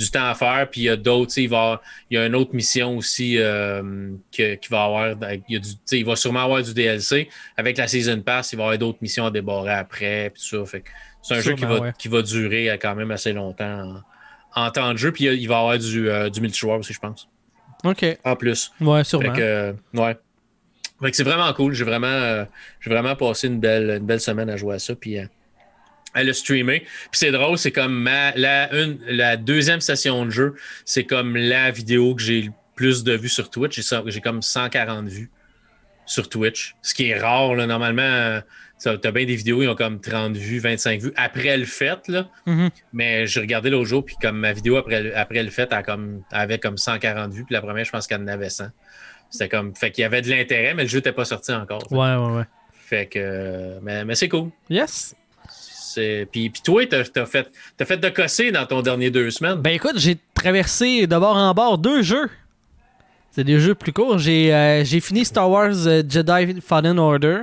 du 0.00 0.10
temps 0.10 0.28
à 0.28 0.34
faire. 0.34 0.66
Puis 0.70 0.80
il 0.80 0.84
y 0.84 0.88
a 0.88 0.96
d'autres, 0.96 1.36
il 1.36 1.48
va 1.48 1.56
y 1.56 1.60
avoir- 1.60 1.80
il 2.10 2.14
y 2.14 2.18
a 2.18 2.26
une 2.26 2.34
autre 2.34 2.54
mission 2.54 2.96
aussi 2.96 3.36
euh, 3.38 4.10
qui 4.30 4.58
va 4.70 4.84
avoir. 4.84 5.10
Il, 5.10 5.42
y 5.54 5.56
a 5.56 5.58
du, 5.60 5.68
il 5.92 6.04
va 6.04 6.16
sûrement 6.16 6.44
avoir 6.44 6.62
du 6.62 6.72
DLC. 6.74 7.28
Avec 7.56 7.76
la 7.76 7.86
Season 7.86 8.20
Pass, 8.22 8.52
il 8.52 8.56
va 8.56 8.62
y 8.62 8.64
avoir 8.66 8.78
d'autres 8.78 8.98
missions 9.02 9.26
à 9.26 9.30
débarrer 9.30 9.74
après. 9.74 10.30
Puis 10.34 10.42
tout 10.42 10.64
ça. 10.64 10.70
Fait 10.70 10.84
c'est 11.22 11.34
un 11.34 11.40
jeu 11.40 11.54
qui 11.54 11.64
va, 11.66 11.80
ouais. 11.80 11.92
qui 11.98 12.08
va 12.08 12.22
durer 12.22 12.78
quand 12.80 12.94
même 12.94 13.10
assez 13.10 13.32
longtemps 13.34 14.02
en, 14.56 14.64
en 14.66 14.70
temps 14.70 14.92
de 14.92 14.98
jeu. 14.98 15.12
Puis 15.12 15.24
il 15.24 15.46
va 15.48 15.54
y 15.54 15.58
avoir 15.58 15.78
du, 15.78 16.08
euh, 16.08 16.30
du 16.30 16.40
multijoueur 16.40 16.78
aussi, 16.78 16.94
je 16.94 16.98
pense. 17.00 17.28
Ok. 17.84 18.04
En 18.24 18.36
plus. 18.36 18.72
Ouais, 18.80 18.98
Fait 19.00 19.04
sûrement. 19.04 19.32
que, 19.34 19.40
euh, 19.40 19.72
ouais. 19.94 20.16
Fait 21.02 21.10
que 21.10 21.16
c'est 21.16 21.22
vraiment 21.24 21.52
cool. 21.52 21.72
J'ai 21.74 21.84
vraiment, 21.84 22.06
euh, 22.08 22.44
j'ai 22.80 22.90
vraiment 22.90 23.16
passé 23.16 23.46
une 23.48 23.58
belle, 23.60 23.98
une 24.00 24.06
belle 24.06 24.20
semaine 24.20 24.50
à 24.50 24.56
jouer 24.56 24.74
à 24.74 24.78
ça. 24.78 24.94
Puis 24.94 25.16
euh, 26.16 26.20
à 26.20 26.24
le 26.24 26.32
streamer. 26.32 26.80
Puis 26.80 26.88
c'est 27.12 27.30
drôle, 27.32 27.58
c'est 27.58 27.72
comme 27.72 27.92
ma, 27.94 28.32
la, 28.36 28.72
une, 28.74 28.98
la 29.08 29.36
deuxième 29.36 29.80
session 29.80 30.24
de 30.24 30.30
jeu, 30.30 30.54
c'est 30.84 31.04
comme 31.04 31.36
la 31.36 31.70
vidéo 31.70 32.14
que 32.14 32.22
j'ai 32.22 32.42
le 32.42 32.50
plus 32.74 33.04
de 33.04 33.12
vues 33.12 33.28
sur 33.28 33.50
Twitch. 33.50 33.80
J'ai, 34.06 34.20
comme 34.20 34.42
140 34.42 35.06
vues 35.08 35.30
sur 36.06 36.28
Twitch. 36.28 36.74
Ce 36.82 36.94
qui 36.94 37.08
est 37.10 37.18
rare, 37.18 37.54
là. 37.54 37.66
Normalement, 37.66 38.40
ça- 38.78 38.96
t'as 38.98 39.10
bien 39.12 39.26
des 39.26 39.36
vidéos, 39.36 39.62
ils 39.62 39.68
ont 39.68 39.74
comme 39.76 40.00
30 40.00 40.36
vues, 40.36 40.58
25 40.58 41.00
vues 41.00 41.12
après 41.16 41.56
le 41.56 41.66
fait, 41.66 41.98
là. 42.08 42.28
Mhm. 42.46 42.70
Mais 42.92 43.26
j'ai 43.26 43.40
regardé 43.40 43.70
l'autre 43.70 43.84
jour, 43.86 44.04
puis 44.04 44.16
comme 44.20 44.38
ma 44.38 44.52
vidéo 44.52 44.76
après, 44.76 45.02
le- 45.02 45.16
après 45.16 45.42
le 45.42 45.50
fait, 45.50 45.68
elle, 45.70 45.78
a 45.78 45.82
comme, 45.82 46.22
elle 46.32 46.38
avait 46.40 46.58
comme 46.58 46.78
140 46.78 47.32
vues, 47.32 47.44
puis 47.44 47.54
la 47.54 47.60
première, 47.60 47.84
je 47.84 47.90
pense 47.92 48.06
qu'elle 48.06 48.22
en 48.22 48.26
avait 48.28 48.50
100. 48.50 48.68
C'était 49.32 49.48
comme. 49.48 49.76
Fait 49.76 49.92
qu'il 49.92 50.02
y 50.02 50.04
avait 50.04 50.22
de 50.22 50.28
l'intérêt, 50.30 50.74
mais 50.74 50.82
le 50.82 50.88
jeu 50.88 50.98
n'était 50.98 51.12
pas 51.12 51.24
sorti 51.24 51.52
encore. 51.52 51.82
Ouais, 51.92 52.16
ouais, 52.16 52.36
ouais. 52.38 52.44
Fait 52.72 53.06
que. 53.06 53.78
Mais, 53.82 54.04
mais 54.04 54.16
c'est 54.16 54.28
cool. 54.28 54.50
Yes. 54.68 55.14
Puis, 56.30 56.50
puis 56.50 56.62
toi, 56.62 56.84
t'as 56.86 57.02
as 57.22 57.26
fait, 57.26 57.50
t'as 57.76 57.84
fait 57.84 57.96
de 57.98 58.08
cosser 58.08 58.50
dans 58.52 58.66
ton 58.66 58.82
dernier 58.82 59.10
deux 59.10 59.30
semaines. 59.30 59.56
Ben 59.60 59.70
écoute, 59.74 59.94
j'ai 59.98 60.16
traversé 60.34 61.06
de 61.06 61.16
bord 61.18 61.36
en 61.36 61.52
bord 61.54 61.78
deux 61.78 62.02
jeux. 62.02 62.28
C'est 63.32 63.44
des 63.44 63.60
jeux 63.60 63.74
plus 63.74 63.92
courts. 63.92 64.18
J'ai 64.18 64.52
euh, 64.52 64.84
j'ai 64.84 65.00
fini 65.00 65.24
Star 65.24 65.48
Wars 65.50 65.86
euh, 65.86 66.02
Jedi 66.08 66.60
Fallen 66.60 66.98
Order. 66.98 67.40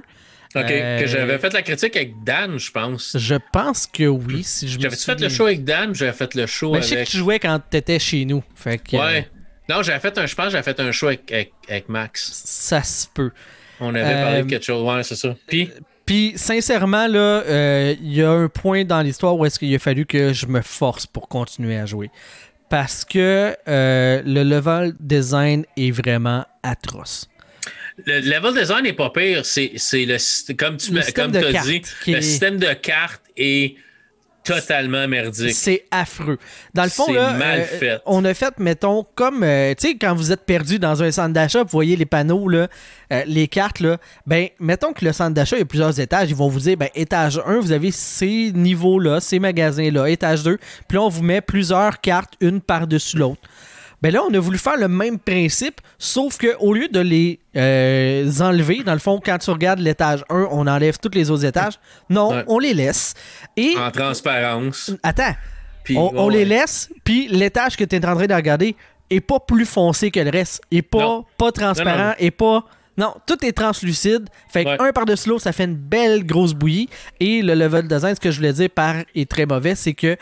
OK. 0.56 0.62
euh, 0.70 1.00
Que 1.00 1.08
j'avais 1.08 1.38
fait 1.40 1.54
la 1.54 1.62
critique 1.62 1.96
avec 1.96 2.24
Dan, 2.24 2.58
je 2.58 2.72
pense. 2.72 3.16
Je 3.18 3.36
pense 3.52 3.86
que 3.88 4.04
oui, 4.06 4.44
si 4.44 4.68
je 4.68 4.78
me 4.78 4.84
J'avais-tu 4.84 5.04
fait 5.04 5.20
le 5.20 5.30
show 5.30 5.46
avec 5.46 5.64
Dan, 5.64 5.94
j'avais 5.96 6.14
fait 6.14 6.34
le 6.36 6.46
show 6.46 6.72
Ben, 6.74 6.82
je 6.82 6.88
sais 6.88 6.92
que 6.96 7.00
avec. 7.00 7.10
tu 7.10 7.18
jouais 7.18 7.40
quand 7.40 7.60
t'étais 7.70 8.00
chez 8.00 8.26
nous. 8.26 8.44
Fait 8.56 8.78
que 8.78 8.96
euh, 8.96 9.00
Ouais. 9.00 9.30
Non, 9.70 9.82
j'avais 9.84 10.00
fait 10.00 10.18
un. 10.18 10.26
Je 10.26 10.36
pense 10.36 10.52
j'avais 10.52 10.64
fait 10.64 10.80
un 10.80 10.92
show 10.92 11.08
avec, 11.08 11.32
avec, 11.32 11.52
avec 11.70 11.90
Max. 11.90 12.32
ça 12.46 12.82
se 12.84 13.08
peut. 13.14 13.32
On 13.80 13.94
avait 13.94 14.04
Euh, 14.06 14.24
parlé 14.24 14.44
de 14.44 14.50
quelque 14.50 14.66
chose. 14.66 14.82
Ouais, 14.84 15.04
c'est 15.04 15.16
ça. 15.16 15.36
Puis? 15.48 15.70
Puis, 16.08 16.34
sincèrement, 16.36 17.06
là, 17.08 17.20
euh, 17.46 17.96
il 18.02 18.14
y 18.14 18.24
a 18.24 18.32
un 18.32 18.48
point 18.50 18.84
dans 18.86 19.02
l'histoire 19.02 19.38
où 19.38 19.46
est-ce 19.46 19.60
qu'il 19.60 19.74
a 19.76 19.80
fallu 19.80 20.06
que 20.08 20.34
je 20.34 20.48
me 20.48 20.62
force 20.62 21.06
pour 21.06 21.28
continuer 21.28 21.78
à 21.78 21.86
jouer. 21.86 22.10
Parce 22.70 23.06
que 23.06 23.56
euh, 23.68 24.22
le 24.26 24.44
level 24.44 24.94
design 25.00 25.66
est 25.78 25.92
vraiment 25.92 26.46
atroce. 26.64 27.30
Le 28.06 28.20
level 28.22 28.54
design 28.60 28.84
n'est 28.84 28.94
pas 28.94 29.10
pire. 29.10 29.46
C'est 29.46 29.72
le 29.94 30.54
comme 30.54 30.78
tu 30.78 30.92
Le 30.92 31.02
comme 31.14 31.36
as 31.36 31.62
dit, 31.64 31.82
le 32.08 32.18
est- 32.18 32.22
système 32.22 32.58
de 32.58 32.72
cartes 32.74 33.22
est 33.38 33.76
totalement 34.48 35.08
merdique. 35.08 35.54
C'est 35.54 35.86
affreux. 35.92 36.38
Dans 36.74 36.84
le 36.84 36.90
fond, 36.90 37.06
C'est 37.08 37.14
là, 37.14 37.34
mal 37.34 37.60
euh, 37.60 37.64
fait. 37.64 38.02
on 38.06 38.24
a 38.26 38.34
fait, 38.34 38.58
mettons, 38.60 39.06
comme, 39.16 39.44
euh, 39.44 39.74
tu 39.78 39.90
sais, 39.90 39.98
quand 39.98 40.16
vous 40.16 40.32
êtes 40.32 40.46
perdu 40.46 40.80
dans 40.80 41.04
un 41.04 41.12
centre 41.12 41.34
d'achat, 41.34 41.64
vous 41.64 41.70
voyez 41.70 41.96
les 41.96 42.06
panneaux, 42.06 42.48
là, 42.48 42.68
euh, 43.12 43.24
les 43.26 43.48
cartes, 43.48 43.80
là, 43.80 43.98
ben, 44.26 44.48
mettons 44.60 44.94
que 44.94 45.06
le 45.06 45.14
centre 45.14 45.34
d'achat, 45.34 45.56
il 45.56 45.60
y 45.60 45.64
a 45.64 45.66
plusieurs 45.66 46.00
étages, 46.00 46.30
ils 46.30 46.36
vont 46.36 46.50
vous 46.50 46.60
dire, 46.60 46.78
ben, 46.78 46.90
étage 46.96 47.42
1, 47.46 47.60
vous 47.60 47.72
avez 47.72 47.92
ces 47.92 48.52
niveaux-là, 48.54 49.20
ces 49.20 49.40
magasins-là, 49.40 50.10
étage 50.10 50.44
2, 50.44 50.58
puis 50.88 50.98
là, 50.98 51.04
on 51.04 51.10
vous 51.10 51.24
met 51.24 51.42
plusieurs 51.42 52.02
cartes, 52.02 52.34
une 52.42 52.62
par-dessus 52.62 53.18
l'autre. 53.18 53.42
Ben 54.02 54.14
là, 54.14 54.22
on 54.30 54.34
a 54.34 54.38
voulu 54.40 54.60
faire 54.60 54.78
le 54.78 54.88
même 54.88 55.18
principe, 55.18 55.82
sauf 55.98 56.38
que 56.38 56.56
au 56.60 56.72
lieu 56.74 56.88
de 56.88 57.00
les 57.00 57.40
euh, 57.56 58.30
enlever, 58.42 58.84
dans 58.84 58.94
le 58.94 59.00
fond, 59.00 59.20
quand 59.24 59.40
tu 59.40 59.50
regardes 59.50 59.80
l'étage 59.80 60.24
1, 60.30 60.48
on 60.52 60.68
enlève 60.68 61.00
tous 61.00 61.10
les 61.16 61.32
autres 61.32 61.46
étages. 61.46 61.80
Non, 62.10 62.30
Ouais. 62.30 62.44
on 62.48 62.60
les 62.60 62.76
laisse. 62.76 63.16
Et 63.56 63.74
En 63.78 63.90
transparence. 63.90 64.92
attends, 65.02 65.34
Puis, 65.84 65.98
on, 65.98 66.30
les 66.30 66.46
laisse, 66.46 66.90
puis 67.04 67.28
l'étage 67.30 67.76
que 67.76 67.84
tu 67.86 67.96
es 67.96 68.06
en 68.06 68.16
train 68.16 68.28
de 68.28 68.34
regarder 68.34 68.76
est 69.10 69.22
pas 69.22 69.40
plus 69.40 69.66
foncé 69.66 70.12
que 70.12 70.20
le 70.20 70.30
reste, 70.30 70.62
est 70.70 70.82
pas, 70.84 71.00
Non. 71.00 71.26
pas 71.38 71.52
transparent, 71.52 72.14
Non, 72.22 72.30
pas. 72.38 72.66
Non, 72.98 73.14
tout 73.26 73.44
est 73.46 73.52
translucide. 73.54 74.28
Fait 74.50 74.64
que 74.66 74.70
Ouais. 74.72 74.78
un 74.90 74.92
par-dessus 74.92 75.30
l'autre, 75.30 75.44
ça 75.44 75.52
fait 75.54 75.64
une 75.66 75.76
belle 75.76 76.26
grosse 76.26 76.54
bouillie. 76.54 76.90
Et 77.20 77.42
le 77.42 77.54
level 77.56 77.88
design, 77.88 78.16
ce 78.16 78.20
que 78.20 78.32
je 78.32 78.38
voulais 78.38 78.54
dire 78.54 78.70
par 78.70 78.96
est 79.16 79.30
très 79.30 79.46
mauvais, 79.46 79.76
c'est 79.76 79.94
que. 79.94 80.18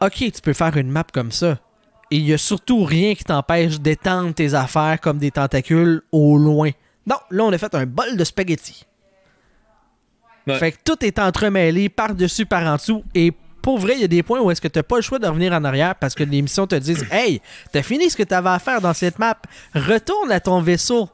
Ok, 0.00 0.14
tu 0.16 0.40
peux 0.42 0.52
faire 0.54 0.76
une 0.76 0.90
map 0.90 1.04
comme 1.12 1.30
ça. 1.30 1.58
Et 2.12 2.16
il 2.16 2.28
y 2.28 2.34
a 2.34 2.38
surtout 2.38 2.84
rien 2.84 3.14
qui 3.14 3.24
t'empêche 3.24 3.80
d'étendre 3.80 4.34
tes 4.34 4.52
affaires 4.52 5.00
comme 5.00 5.16
des 5.18 5.30
tentacules 5.30 6.02
au 6.12 6.36
loin. 6.36 6.70
Non, 7.06 7.16
là, 7.30 7.44
on 7.44 7.52
a 7.52 7.56
fait 7.56 7.74
un 7.74 7.86
bol 7.86 8.16
de 8.18 8.22
spaghettis. 8.24 8.84
Ouais. 10.46 10.58
Fait 10.58 10.72
que 10.72 10.78
tout 10.84 11.02
est 11.04 11.18
entremêlé 11.18 11.88
par-dessus, 11.88 12.44
par 12.46 12.66
en 12.66 12.76
dessous. 12.76 13.02
Et 13.14 13.32
pour 13.62 13.78
vrai, 13.78 13.94
il 13.94 14.00
y 14.02 14.04
a 14.04 14.08
des 14.08 14.22
points 14.22 14.40
où 14.40 14.50
est-ce 14.50 14.60
que 14.60 14.68
t'as 14.68 14.82
pas 14.82 14.96
le 14.96 15.02
choix 15.02 15.18
de 15.18 15.26
revenir 15.26 15.52
en 15.54 15.64
arrière 15.64 15.94
parce 15.94 16.14
que 16.14 16.24
les 16.24 16.42
missions 16.42 16.66
te 16.66 16.74
disent 16.74 17.06
Hey, 17.10 17.40
t'as 17.72 17.82
fini 17.82 18.10
ce 18.10 18.16
que 18.16 18.24
t'avais 18.24 18.50
à 18.50 18.58
faire 18.58 18.80
dans 18.82 18.92
cette 18.92 19.18
map. 19.18 19.38
Retourne 19.74 20.30
à 20.32 20.40
ton 20.40 20.60
vaisseau 20.60 21.08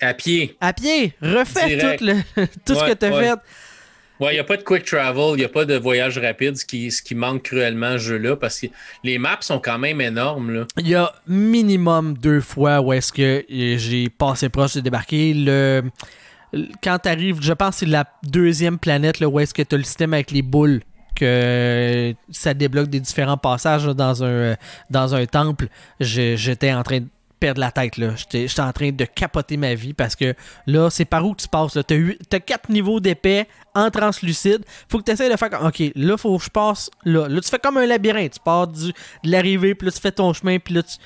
À 0.00 0.14
pied. 0.14 0.56
à 0.60 0.72
pied. 0.72 1.14
Refais 1.20 1.76
Direct. 1.76 1.98
tout, 1.98 2.04
le- 2.04 2.46
tout 2.64 2.74
ce 2.74 2.84
que 2.84 2.92
t'as 2.92 3.10
ouais. 3.10 3.24
fait. 3.30 3.38
Ouais, 4.20 4.32
il 4.32 4.34
n'y 4.34 4.40
a 4.40 4.44
pas 4.44 4.56
de 4.56 4.62
quick 4.62 4.84
travel, 4.84 5.32
il 5.32 5.36
n'y 5.36 5.44
a 5.44 5.48
pas 5.48 5.64
de 5.64 5.76
voyage 5.76 6.18
rapide, 6.18 6.56
ce 6.56 6.64
qui, 6.64 6.90
ce 6.90 7.02
qui 7.02 7.14
manque 7.14 7.42
cruellement 7.42 7.92
ce 7.92 7.98
jeu-là, 7.98 8.36
parce 8.36 8.60
que 8.60 8.66
les 9.04 9.18
maps 9.18 9.36
sont 9.40 9.60
quand 9.60 9.78
même 9.78 10.00
énormes. 10.00 10.66
Il 10.78 10.88
y 10.88 10.94
a 10.94 11.12
minimum 11.26 12.16
deux 12.16 12.40
fois 12.40 12.80
où 12.80 12.92
est-ce 12.92 13.12
que 13.12 13.44
euh, 13.50 13.78
j'ai 13.78 14.08
passé 14.08 14.48
proche 14.48 14.74
de 14.74 14.80
débarquer. 14.80 15.34
Le... 15.34 15.82
Quand 16.82 16.98
t'arrives, 16.98 17.42
je 17.42 17.52
pense 17.52 17.74
que 17.74 17.80
c'est 17.80 17.86
la 17.86 18.06
deuxième 18.22 18.78
planète 18.78 19.20
là, 19.20 19.28
où 19.28 19.38
est-ce 19.38 19.52
que 19.52 19.62
t'as 19.62 19.76
le 19.76 19.82
système 19.82 20.14
avec 20.14 20.30
les 20.30 20.42
boules 20.42 20.80
que 21.14 22.14
ça 22.30 22.54
débloque 22.54 22.88
des 22.88 23.00
différents 23.00 23.38
passages 23.38 23.86
dans 23.86 24.22
un 24.22 24.26
euh, 24.26 24.54
dans 24.90 25.14
un 25.14 25.24
temple. 25.26 25.68
J'étais 25.98 26.72
en 26.72 26.82
train 26.82 27.00
de 27.00 27.08
perdre 27.38 27.60
la 27.60 27.70
tête 27.70 27.96
là. 27.96 28.10
J'étais 28.16 28.60
en 28.60 28.72
train 28.72 28.90
de 28.90 29.04
capoter 29.04 29.56
ma 29.56 29.74
vie 29.74 29.92
parce 29.92 30.16
que 30.16 30.34
là, 30.66 30.90
c'est 30.90 31.04
par 31.04 31.24
où 31.24 31.34
que 31.34 31.42
tu 31.42 31.48
passes. 31.48 31.74
là? 31.74 31.82
T'as 31.82 32.40
quatre 32.40 32.68
niveaux 32.70 33.00
d'épais 33.00 33.48
en 33.74 33.90
translucide. 33.90 34.64
Faut 34.88 34.98
que 34.98 35.04
tu 35.04 35.12
essaies 35.12 35.30
de 35.30 35.36
faire 35.36 35.50
comme 35.50 35.66
OK, 35.66 35.82
là, 35.94 36.16
faut 36.16 36.38
que 36.38 36.44
je 36.44 36.50
passe 36.50 36.90
là. 37.04 37.28
Là, 37.28 37.40
tu 37.40 37.48
fais 37.48 37.58
comme 37.58 37.76
un 37.76 37.86
labyrinthe. 37.86 38.34
Tu 38.34 38.40
pars 38.40 38.66
du, 38.66 38.86
de 38.88 39.30
l'arrivée, 39.30 39.74
puis 39.74 39.86
là, 39.86 39.92
tu 39.92 40.00
fais 40.00 40.12
ton 40.12 40.32
chemin, 40.32 40.58
puis 40.58 40.74
là, 40.74 40.82
tu. 40.82 40.96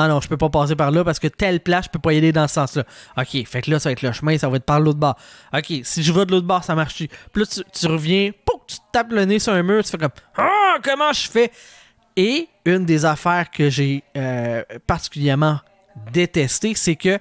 Ah 0.00 0.06
non, 0.06 0.20
je 0.20 0.28
peux 0.28 0.36
pas 0.36 0.48
passer 0.48 0.76
par 0.76 0.92
là 0.92 1.02
parce 1.02 1.18
que 1.18 1.26
telle 1.26 1.58
place, 1.58 1.86
je 1.86 1.90
peux 1.90 1.98
pas 1.98 2.12
y 2.12 2.18
aller 2.18 2.30
dans 2.30 2.46
ce 2.46 2.54
sens-là. 2.54 2.84
OK, 3.16 3.44
fait 3.44 3.62
que 3.62 3.70
là, 3.70 3.80
ça 3.80 3.88
va 3.88 3.94
être 3.94 4.02
le 4.02 4.12
chemin, 4.12 4.38
ça 4.38 4.48
va 4.48 4.58
être 4.58 4.64
par 4.64 4.78
l'autre 4.78 5.00
bord. 5.00 5.16
OK, 5.52 5.72
si 5.82 6.04
je 6.04 6.12
vais 6.12 6.24
de 6.24 6.30
l'autre 6.30 6.46
bord, 6.46 6.62
ça 6.62 6.76
marche. 6.76 6.98
Puis 6.98 7.08
là, 7.34 7.44
tu, 7.44 7.62
tu 7.72 7.86
reviens, 7.88 8.30
pouf, 8.44 8.60
tu 8.68 8.76
tapes 8.92 9.10
le 9.10 9.24
nez 9.24 9.40
sur 9.40 9.52
un 9.54 9.62
mur, 9.64 9.82
tu 9.82 9.90
fais 9.90 9.98
comme 9.98 10.12
Ah, 10.36 10.76
comment 10.84 11.12
je 11.12 11.28
fais? 11.28 11.50
Et 12.14 12.48
une 12.64 12.84
des 12.84 13.04
affaires 13.04 13.50
que 13.50 13.70
j'ai 13.70 14.04
euh, 14.16 14.62
particulièrement 14.86 15.58
détesté, 16.12 16.74
c'est 16.74 16.96
que 16.96 17.18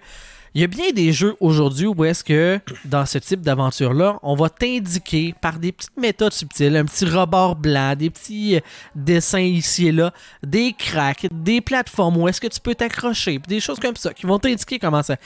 il 0.58 0.62
y 0.62 0.64
a 0.64 0.68
bien 0.68 0.92
des 0.92 1.14
jeux 1.14 1.36
aujourd'hui 1.40 1.86
où 1.86 2.04
est-ce 2.04 2.24
que 2.24 2.60
dans 2.84 3.06
ce 3.06 3.20
type 3.20 3.42
d'aventure-là, 3.42 4.18
on 4.24 4.34
va 4.34 4.50
t'indiquer 4.50 5.36
par 5.40 5.60
des 5.60 5.72
petites 5.72 5.96
méthodes 5.98 6.34
subtiles, 6.34 6.76
un 6.76 6.86
petit 6.86 7.06
rebord 7.06 7.56
blanc, 7.56 7.96
des 7.96 8.10
petits 8.10 8.56
euh, 8.56 8.60
dessins 8.96 9.40
ici 9.40 9.90
et 9.90 9.92
là, 9.92 10.12
des 10.42 10.74
cracks, 10.74 11.28
des 11.32 11.62
plateformes 11.62 12.18
où 12.18 12.28
est-ce 12.28 12.42
que 12.42 12.48
tu 12.48 12.60
peux 12.60 12.74
t'accrocher, 12.74 13.40
des 13.48 13.60
choses 13.60 13.80
comme 13.80 13.96
ça 13.96 14.16
qui 14.16 14.26
vont 14.26 14.40
t'indiquer 14.40 14.80
comment 14.80 15.04
ça, 15.04 15.18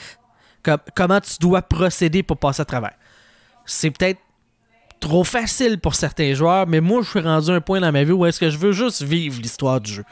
comment 0.94 1.20
tu 1.20 1.36
dois 1.40 1.62
procéder 1.62 2.22
pour 2.22 2.36
passer 2.36 2.60
à 2.60 2.66
travers. 2.66 2.92
C'est 3.64 3.90
peut-être 3.90 4.20
trop 5.00 5.24
facile 5.24 5.78
pour 5.78 5.94
certains 5.94 6.34
joueurs, 6.34 6.66
mais 6.66 6.80
moi 6.82 7.00
je 7.02 7.08
suis 7.08 7.20
rendu 7.20 7.50
à 7.50 7.54
un 7.54 7.60
point 7.62 7.80
dans 7.80 7.90
ma 7.90 8.04
vie 8.04 8.12
où 8.12 8.26
est-ce 8.26 8.38
que 8.38 8.50
je 8.50 8.58
veux 8.58 8.72
juste 8.72 9.02
vivre 9.02 9.40
l'histoire 9.40 9.80
du 9.80 9.94
jeu. 9.94 10.04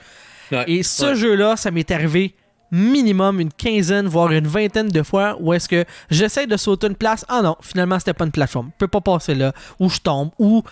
et 0.67 0.83
ce 0.83 1.15
jeu-là, 1.15 1.57
ça 1.59 1.71
m'est 1.71 1.91
arrivé 1.91 2.35
minimum 2.71 3.41
une 3.41 3.53
quinzaine, 3.53 4.07
voire 4.07 4.33
une 4.33 4.47
vingtaine 4.47 4.89
de 4.89 5.03
fois 5.03 5.37
où 5.41 5.53
est-ce 5.53 5.69
que 5.69 5.85
j'essaie 6.11 6.47
de 6.47 6.57
sauter 6.57 6.87
une 6.87 6.97
place. 6.97 7.25
Ah 7.29 7.43
non, 7.43 7.57
finalement, 7.61 7.99
c'était 7.99 8.15
pas 8.15 8.25
une 8.25 8.33
plateforme. 8.33 8.71
Je 8.75 8.79
peux 8.79 8.89
pas 8.89 9.01
passer 9.01 9.35
là. 9.35 9.53
Ou 9.79 9.89
je 9.89 9.99
tombe. 9.99 10.31
Ou 10.39 10.63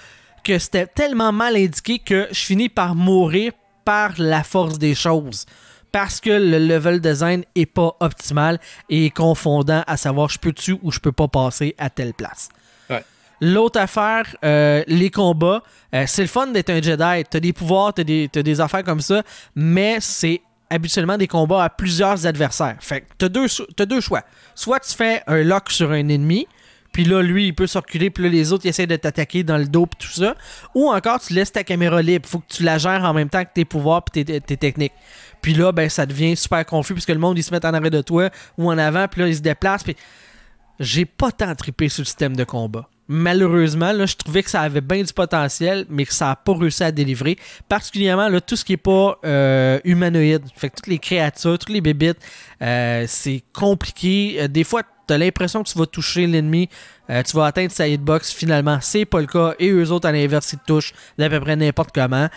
que 0.44 0.58
c'était 0.58 0.86
tellement 0.86 1.32
mal 1.32 1.56
indiqué 1.56 1.98
que 1.98 2.28
je 2.30 2.40
finis 2.40 2.68
par 2.68 2.94
mourir 2.94 3.52
par 3.84 4.12
la 4.18 4.42
force 4.44 4.78
des 4.78 4.94
choses. 4.94 5.46
Parce 5.90 6.20
que 6.20 6.30
le 6.30 6.58
level 6.58 7.00
design 7.00 7.44
est 7.54 7.66
pas 7.66 7.96
optimal 8.00 8.60
et 8.90 9.10
confondant 9.10 9.82
à 9.86 9.96
savoir 9.96 10.28
je 10.28 10.38
peux-tu 10.38 10.76
ou 10.82 10.92
je 10.92 11.00
peux 11.00 11.12
pas 11.12 11.28
passer 11.28 11.74
à 11.78 11.88
telle 11.88 12.12
place. 12.12 12.50
L'autre 13.40 13.80
affaire, 13.80 14.36
euh, 14.44 14.82
les 14.86 15.10
combats. 15.10 15.62
Euh, 15.94 16.04
c'est 16.06 16.22
le 16.22 16.28
fun 16.28 16.48
d'être 16.48 16.70
un 16.70 16.82
Jedi. 16.82 17.24
T'as 17.30 17.40
des 17.40 17.52
pouvoirs, 17.52 17.94
t'as 17.94 18.04
des, 18.04 18.28
as 18.34 18.42
des 18.42 18.60
affaires 18.60 18.84
comme 18.84 19.00
ça, 19.00 19.22
mais 19.54 19.98
c'est 20.00 20.42
habituellement 20.70 21.16
des 21.16 21.26
combats 21.26 21.64
à 21.64 21.70
plusieurs 21.70 22.26
adversaires. 22.26 22.76
Fait 22.80 23.02
que 23.02 23.06
t'as 23.18 23.28
deux, 23.28 23.46
deux 23.86 24.00
choix. 24.00 24.22
Soit 24.54 24.80
tu 24.80 24.94
fais 24.94 25.22
un 25.26 25.42
lock 25.42 25.70
sur 25.70 25.90
un 25.90 26.08
ennemi, 26.08 26.46
puis 26.92 27.04
là, 27.04 27.22
lui, 27.22 27.48
il 27.48 27.54
peut 27.54 27.66
circuler, 27.66 28.10
puis 28.10 28.24
là, 28.24 28.30
les 28.30 28.52
autres, 28.52 28.64
ils 28.66 28.70
essaient 28.70 28.86
de 28.86 28.96
t'attaquer 28.96 29.44
dans 29.44 29.58
le 29.58 29.66
dos, 29.66 29.86
puis 29.86 30.08
tout 30.08 30.12
ça. 30.12 30.34
Ou 30.74 30.90
encore, 30.90 31.20
tu 31.20 31.32
laisses 31.32 31.52
ta 31.52 31.62
caméra 31.62 32.02
libre. 32.02 32.28
Faut 32.28 32.38
que 32.38 32.48
tu 32.48 32.62
la 32.62 32.78
gères 32.78 33.04
en 33.04 33.14
même 33.14 33.28
temps 33.28 33.44
que 33.44 33.52
tes 33.54 33.64
pouvoirs 33.64 34.02
puis 34.02 34.24
tes, 34.24 34.40
techniques. 34.40 34.94
Puis 35.40 35.54
là, 35.54 35.70
ben, 35.70 35.88
ça 35.88 36.06
devient 36.06 36.34
super 36.36 36.64
confus, 36.66 36.94
puisque 36.94 37.10
le 37.10 37.18
monde, 37.18 37.38
il 37.38 37.42
se 37.42 37.54
met 37.54 37.64
en 37.64 37.74
arrêt 37.74 37.90
de 37.90 38.00
toi 38.00 38.30
ou 38.56 38.70
en 38.70 38.78
avant, 38.78 39.06
puis 39.06 39.20
là, 39.20 39.28
il 39.28 39.36
se 39.36 39.40
déplace. 39.40 39.84
J'ai 40.80 41.04
pas 41.04 41.30
tant 41.30 41.54
trippé 41.54 41.88
sur 41.88 42.00
le 42.02 42.06
système 42.06 42.36
de 42.36 42.44
combat 42.44 42.88
malheureusement, 43.08 43.92
là, 43.92 44.06
je 44.06 44.14
trouvais 44.14 44.42
que 44.42 44.50
ça 44.50 44.60
avait 44.60 44.82
bien 44.82 45.02
du 45.02 45.12
potentiel, 45.12 45.86
mais 45.88 46.04
que 46.04 46.12
ça 46.12 46.26
n'a 46.26 46.36
pas 46.36 46.54
réussi 46.54 46.84
à 46.84 46.92
délivrer. 46.92 47.38
Particulièrement 47.68 48.28
là, 48.28 48.40
tout 48.40 48.54
ce 48.54 48.64
qui 48.64 48.72
n'est 48.74 48.76
pas 48.76 49.18
euh, 49.24 49.80
humanoïde. 49.84 50.42
Fait 50.54 50.68
que 50.68 50.76
toutes 50.76 50.86
les 50.86 50.98
créatures, 50.98 51.58
toutes 51.58 51.70
les 51.70 51.80
bébites, 51.80 52.18
euh, 52.62 53.04
c'est 53.08 53.42
compliqué. 53.54 54.36
Euh, 54.40 54.48
des 54.48 54.62
fois, 54.62 54.82
tu 55.06 55.14
as 55.14 55.18
l'impression 55.18 55.62
que 55.62 55.70
tu 55.70 55.78
vas 55.78 55.86
toucher 55.86 56.26
l'ennemi, 56.26 56.68
tu 57.24 57.34
vas 57.34 57.46
atteindre 57.46 57.72
sa 57.72 57.88
hitbox. 57.88 58.30
Finalement, 58.30 58.78
c'est 58.82 59.06
pas 59.06 59.22
le 59.22 59.26
cas. 59.26 59.54
Et 59.58 59.70
eux 59.70 59.90
autres, 59.90 60.06
à 60.06 60.12
l'inverse, 60.12 60.52
ils 60.52 60.58
touchent 60.66 60.92
d'à 61.16 61.30
peu 61.30 61.40
près 61.40 61.56
n'importe 61.56 61.94
comment. 61.94 62.28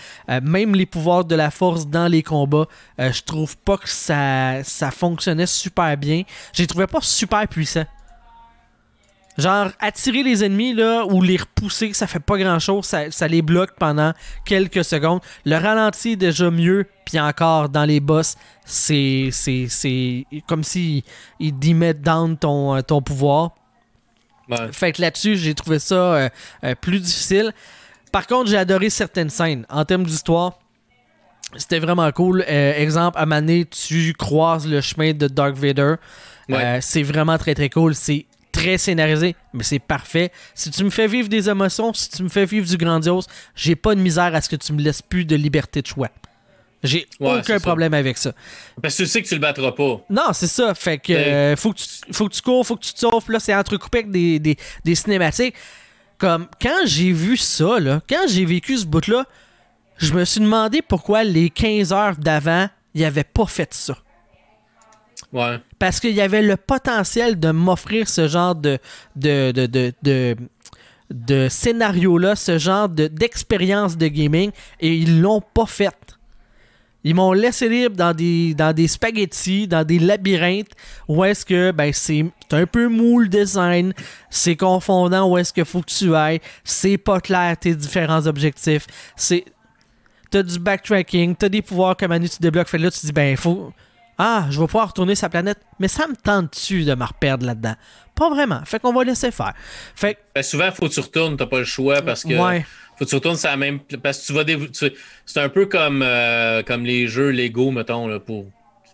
même 0.42 0.74
les 0.74 0.86
pouvoirs 0.86 1.26
de 1.26 1.36
la 1.36 1.52
force 1.52 1.86
dans 1.86 2.08
les 2.08 2.24
combats, 2.24 2.68
je 2.98 3.22
trouve 3.24 3.58
pas 3.58 3.76
que 3.76 3.90
ça, 3.90 4.64
ça 4.64 4.90
fonctionnait 4.90 5.48
super 5.48 5.98
bien. 5.98 6.24
Je 6.54 6.62
les 6.62 6.68
trouvais 6.68 6.88
pas 6.88 7.02
super 7.02 7.46
puissants. 7.50 7.84
Genre, 9.38 9.70
attirer 9.80 10.24
les 10.24 10.44
ennemis 10.44 10.74
là, 10.74 11.06
ou 11.06 11.22
les 11.22 11.38
repousser, 11.38 11.94
ça 11.94 12.06
fait 12.06 12.20
pas 12.20 12.38
grand 12.38 12.60
chose. 12.60 12.86
Ça, 12.86 13.28
les 13.28 13.41
bloque 13.41 13.72
pendant 13.78 14.13
quelques 14.46 14.84
secondes. 14.84 15.22
Le 15.46 15.56
ralenti 15.56 16.12
est 16.12 16.17
déjà 16.17 16.52
mieux. 16.52 16.86
Puis 17.06 17.20
encore, 17.20 17.70
dans 17.70 17.86
les 17.86 18.00
boss, 18.00 18.36
c'est, 18.65 19.30
c'est, 19.32 20.26
comme 20.48 20.63
si 20.63 21.04
ils 21.39 21.58
demettent 21.58 22.02
down 22.02 22.38
ton, 22.38 22.76
euh, 22.76 22.82
ton 22.82 23.02
pouvoir. 23.02 23.52
Fait 24.74 24.91
que 24.91 25.02
là-dessus, 25.02 25.38
j'ai 25.38 25.54
trouvé 25.54 25.80
ça 25.80 25.96
euh, 25.96 26.30
euh, 26.65 26.76
plus 26.76 27.00
difficile. 27.00 27.54
Par 28.12 28.28
contre, 28.28 28.50
j'ai 28.50 28.58
adoré 28.58 28.89
certaines 28.89 29.30
scènes. 29.30 29.65
En 29.70 29.86
termes 29.86 30.04
d'histoire, 30.04 30.60
c'était 31.56 31.80
vraiment 31.80 32.12
cool. 32.12 32.44
exemple, 32.48 33.17
à 33.17 33.26
Mané, 33.26 33.65
tu 33.65 34.13
croises 34.13 34.67
le 34.67 34.82
chemin 34.82 35.13
de 35.13 35.28
Dark 35.30 35.56
Vader. 35.56 35.96
c'est 36.82 37.04
vraiment 37.04 37.38
très 37.38 37.56
très 37.56 37.70
cool. 37.70 37.96
C'est 37.96 38.26
très 38.52 38.78
scénarisé, 38.78 39.36
mais 39.54 39.64
c'est 39.64 39.80
parfait. 39.80 40.32
Si 40.54 40.70
tu 40.72 40.84
me 40.84 40.90
fais 40.90 41.08
vivre 41.08 41.30
des 41.30 41.50
émotions, 41.50 41.94
si 41.94 42.10
tu 42.10 42.24
me 42.24 42.30
fais 42.30 42.46
vivre 42.46 42.68
du 42.68 42.78
grandiose, 42.78 43.28
j'ai 43.56 43.76
pas 43.76 43.96
de 43.96 44.02
misère 44.02 44.34
à 44.36 44.42
ce 44.42 44.50
que 44.50 44.56
tu 44.56 44.74
me 44.74 44.82
laisses 44.82 45.02
plus 45.02 45.26
de 45.26 45.36
liberté 45.36 45.82
de 45.82 45.88
choix. 45.88 46.10
J'ai 46.84 47.08
aucun 47.20 47.60
problème 47.60 47.94
avec 47.94 48.18
ça. 48.18 48.34
Parce 48.82 48.98
que 48.98 49.04
tu 49.04 49.10
sais 49.10 49.22
que 49.22 49.28
tu 49.28 49.36
le 49.36 49.42
battras 49.42 49.72
pas. 49.72 50.04
Non, 50.10 50.34
c'est 50.34 50.48
ça. 50.48 50.74
Fait 50.74 50.98
que 50.98 51.14
euh, 51.14 51.56
faut, 51.56 51.74
que 51.74 51.78
tu, 51.78 51.86
faut 52.12 52.28
que 52.28 52.34
tu 52.34 52.42
cours, 52.42 52.66
faut 52.66 52.76
que 52.76 52.84
tu 52.84 52.94
te 52.94 53.00
sauves. 53.00 53.30
Là, 53.30 53.40
c'est 53.40 53.54
entrecoupé 53.54 54.00
avec 54.00 54.12
des, 54.12 54.40
des, 54.40 54.58
des 54.84 54.96
cinématiques. 54.96 55.56
Comme 56.18 56.48
quand 56.60 56.86
j'ai 56.86 57.12
vu 57.12 57.38
ça, 57.38 57.80
là, 57.80 58.02
quand 58.10 58.28
j'ai 58.28 58.46
vécu 58.46 58.78
ce 58.78 58.86
bout-là, 58.86 59.26
je 59.98 60.14
me 60.14 60.26
suis 60.26 60.42
demandé 60.42 60.82
pourquoi 60.82 61.24
les 61.24 61.52
15 61.52 61.94
heures 61.94 62.16
d'avant, 62.16 62.68
il 62.96 63.06
avait 63.06 63.24
pas 63.24 63.46
fait 63.46 63.74
ça. 63.74 63.96
Parce 65.80 66.00
qu'il 66.00 66.13
y 66.13 66.22
avait 66.22 66.41
le 66.41 66.58
potentiel 66.58 67.39
de 67.39 67.52
m'offrir 67.52 68.08
ce 68.10 68.28
genre 68.28 68.56
de, 68.56 68.80
de, 69.15 69.52
de, 69.52 70.36
de, 71.10 71.48
scénario-là, 71.50 72.36
ce 72.36 72.58
genre 72.58 72.89
d'expérience 72.89 73.98
de, 73.98 74.08
gaming, 74.08 74.52
et 74.80 74.94
ils 74.96 75.22
l'ont 75.22 75.41
pas 75.41 75.65
fait. 75.65 75.96
Ils 77.04 77.15
m'ont 77.15 77.34
laissé 77.34 77.67
libre 77.67 77.96
dans 77.96 78.13
des, 78.13 78.54
dans 78.54 78.74
des 78.74 78.88
spaghettis, 78.88 79.67
dans 79.67 79.84
des 79.84 79.98
labyrinthes, 79.98 80.72
où 81.08 81.24
est-ce 81.24 81.46
que 81.46 81.72
ben, 81.72 81.91
c'est 81.94 82.26
un 82.52 82.67
peu 82.67 82.89
mou 82.89 83.20
le 83.20 83.28
design, 83.28 83.94
c'est 84.30 84.56
confondant 84.56 85.28
où 85.28 85.38
est-ce 85.38 85.52
qu'il 85.52 85.65
faut 85.65 85.82
que 85.82 85.91
tu 85.91 86.13
ailles, 86.13 86.41
c'est 86.63 87.00
pas 87.00 87.20
clair 87.20 87.58
tes 87.58 87.74
différents 87.74 88.28
objectifs, 88.28 88.86
c'est 89.15 89.46
t'as 90.30 90.44
du 90.44 90.60
backtracking, 90.60 91.36
t'as 91.36 91.50
des 91.50 91.63
pouvoirs 91.63 91.98
comme 91.98 92.10
Manu 92.10 92.30
tu 92.30 92.38
débloques, 92.39 92.67
fait 92.67 92.78
là 92.78 92.91
tu 92.91 93.06
dis 93.06 93.12
ben 93.12 93.36
faut 93.36 93.74
ah, 94.24 94.46
je 94.52 94.60
vais 94.60 94.68
pouvoir 94.68 94.90
retourner 94.90 95.16
sa 95.16 95.30
planète, 95.30 95.58
mais 95.80 95.88
ça 95.88 96.06
me 96.08 96.16
tente-tu 96.16 96.84
de 96.84 96.94
me 96.94 97.04
reperdre 97.04 97.44
là-dedans? 97.44 97.74
Pas 98.14 98.30
vraiment. 98.30 98.64
Fait 98.66 98.80
qu'on 98.80 98.94
va 98.94 99.04
laisser 99.04 99.32
faire. 99.32 99.54
Fait 99.96 100.16
ben, 100.36 100.44
souvent, 100.44 100.72
faut 100.72 100.88
que 100.88 100.94
tu 100.94 101.00
retournes, 101.00 101.38
t'as 101.38 101.48
pas 101.48 101.58
le 101.58 101.66
choix 101.66 102.04
parce 102.04 102.24
que. 102.24 102.36
Ouais. 102.36 102.64
Faut 103.00 103.06
que 103.06 103.10
tu 103.10 103.16
retournes 103.16 103.38
la 103.44 103.58
même. 103.58 103.80
Parce 104.04 104.20
que 104.20 104.28
tu 104.28 104.34
vas. 104.34 104.92
C'est 105.26 105.40
un 105.40 105.50
peu 105.50 105.66
comme, 105.66 106.04
euh, 106.04 106.62
comme 106.62 106.86
les 106.86 107.08
jeux 107.08 107.32
Lego, 107.32 107.72
mettons, 107.72 108.08
là, 108.08 108.20
pour 108.20 108.46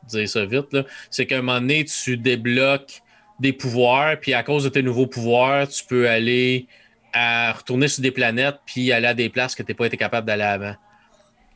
dire 0.07 0.29
ça 0.29 0.45
vite. 0.45 0.77
C'est 1.09 1.25
qu'à 1.25 1.39
un 1.39 1.41
moment 1.41 1.59
donné, 1.59 1.83
tu 1.83 2.15
débloques 2.15 3.01
des 3.41 3.51
pouvoirs, 3.51 4.15
puis 4.21 4.33
à 4.33 4.43
cause 4.43 4.63
de 4.63 4.69
tes 4.69 4.81
nouveaux 4.81 5.07
pouvoirs, 5.07 5.67
tu 5.67 5.83
peux 5.83 6.07
aller 6.07 6.67
à 7.11 7.51
retourner 7.51 7.89
sur 7.89 8.01
des 8.01 8.11
planètes, 8.11 8.59
puis 8.65 8.93
aller 8.93 9.07
à 9.07 9.13
des 9.13 9.27
places 9.27 9.55
que 9.55 9.63
tu 9.63 9.73
n'as 9.73 9.75
pas 9.75 9.87
été 9.87 9.97
capable 9.97 10.25
d'aller 10.25 10.43
avant. 10.43 10.75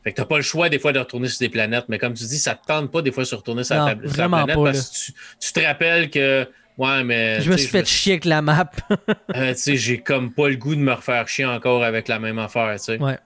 Fait 0.02 0.12
que 0.12 0.16
t'as 0.16 0.24
pas 0.24 0.36
le 0.36 0.42
choix 0.42 0.68
des 0.68 0.78
fois 0.78 0.92
de 0.92 0.98
retourner 0.98 1.28
sur 1.28 1.38
des 1.38 1.48
planètes, 1.48 1.84
mais 1.88 1.98
comme 1.98 2.14
tu 2.14 2.24
dis, 2.24 2.38
ça 2.38 2.54
te 2.54 2.66
tente 2.66 2.90
pas 2.90 3.02
des 3.02 3.12
fois 3.12 3.22
de 3.22 3.28
se 3.28 3.34
retourner 3.34 3.62
sur, 3.62 3.76
la, 3.76 3.94
planète 3.94 4.56
parce 4.56 4.88
que 4.88 5.12
tu, 5.40 5.52
te 5.52 5.60
rappelles 5.60 6.10
que 6.10 6.48
ouais, 6.78 7.04
mais. 7.04 7.40
Je 7.40 7.50
me 7.50 7.56
suis 7.56 7.68
fait 7.68 7.86
chier 7.86 8.14
avec 8.14 8.24
la 8.24 8.42
map. 8.42 8.70
euh, 9.36 9.54
tu 9.54 9.60
sais, 9.60 9.76
j'ai 9.76 9.98
comme 9.98 10.32
pas 10.32 10.48
le 10.48 10.56
goût 10.56 10.74
de 10.74 10.80
me 10.80 10.92
refaire 10.92 11.28
chier 11.28 11.44
encore 11.44 11.84
avec 11.84 12.08
la 12.08 12.18
même 12.18 12.38
affaire, 12.38 12.74
tu 12.78 12.84
sais. 12.84 12.98
Ouais. 12.98 13.18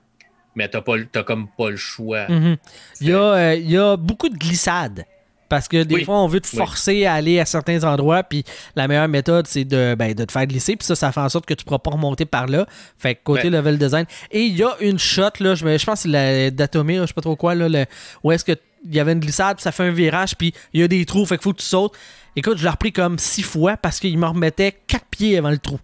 Mais 0.54 0.68
t'as 0.68 0.80
pas 0.82 0.94
t'as 1.10 1.22
comme 1.22 1.48
pas 1.56 1.70
le 1.70 1.76
choix. 1.76 2.26
Mm-hmm. 2.26 2.56
il, 3.00 3.08
y 3.08 3.12
a, 3.12 3.18
euh, 3.18 3.54
il 3.54 3.70
y 3.70 3.76
a 3.76 3.96
beaucoup 3.96 4.28
de 4.28 4.36
glissades. 4.36 5.04
Parce 5.48 5.68
que 5.68 5.82
des 5.82 6.04
fois, 6.04 6.18
on 6.20 6.26
veut 6.26 6.40
te 6.40 6.46
forcer 6.46 7.06
à 7.06 7.14
aller 7.14 7.38
à 7.40 7.44
certains 7.44 7.84
endroits, 7.84 8.22
puis 8.22 8.44
la 8.74 8.88
meilleure 8.88 9.08
méthode, 9.08 9.46
c'est 9.46 9.64
de, 9.64 9.94
ben, 9.94 10.14
de 10.14 10.24
te 10.24 10.32
faire 10.32 10.46
glisser, 10.46 10.76
puis 10.76 10.86
ça, 10.86 10.96
ça 10.96 11.12
fait 11.12 11.20
en 11.20 11.28
sorte 11.28 11.46
que 11.46 11.54
tu 11.54 11.62
ne 11.62 11.66
pourras 11.66 11.78
pas 11.78 11.90
remonter 11.90 12.24
par 12.24 12.46
là. 12.46 12.66
Fait 12.98 13.14
que 13.14 13.20
côté 13.22 13.50
level 13.50 13.78
design. 13.78 14.06
Et 14.30 14.42
il 14.42 14.56
y 14.56 14.62
a 14.62 14.74
une 14.80 14.98
shot, 14.98 15.30
là, 15.40 15.54
je, 15.54 15.78
je 15.78 15.84
pense 15.84 16.02
que 16.02 16.02
c'est 16.02 16.08
la 16.08 16.50
Datomir, 16.50 17.02
je 17.02 17.08
sais 17.08 17.14
pas 17.14 17.20
trop 17.22 17.36
quoi, 17.36 17.54
là, 17.54 17.86
où 18.22 18.32
est-ce 18.32 18.44
qu'il 18.44 18.56
y 18.90 19.00
avait 19.00 19.12
une 19.12 19.20
glissade, 19.20 19.56
puis 19.56 19.62
ça 19.62 19.72
fait 19.72 19.84
un 19.84 19.92
virage, 19.92 20.36
puis 20.36 20.52
il 20.72 20.80
y 20.80 20.84
a 20.84 20.88
des 20.88 21.04
trous, 21.04 21.26
fait 21.26 21.36
qu'il 21.36 21.44
faut 21.44 21.52
que 21.52 21.60
tu 21.60 21.66
sautes. 21.66 21.96
Écoute, 22.36 22.58
je 22.58 22.64
l'ai 22.64 22.70
repris 22.70 22.92
comme 22.92 23.18
six 23.18 23.42
fois 23.42 23.78
parce 23.78 23.98
qu'il 23.98 24.18
me 24.18 24.26
remettait 24.26 24.76
quatre 24.86 25.06
pieds 25.06 25.38
avant 25.38 25.50
le 25.50 25.58
trou. 25.58 25.78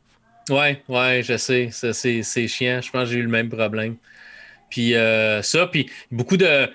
Ouais, 0.51 0.83
ouais, 0.88 1.22
je 1.25 1.37
sais. 1.38 1.70
C'est 1.70 2.48
chiant. 2.48 2.81
Je 2.83 2.90
pense 2.90 3.05
que 3.05 3.14
j'ai 3.14 3.20
eu 3.20 3.22
le 3.22 3.29
même 3.29 3.48
problème. 3.48 3.96
Puis 4.68 4.94
euh, 4.94 5.40
ça, 5.42 5.66
puis 5.66 5.88
beaucoup 6.11 6.37
de 6.37 6.68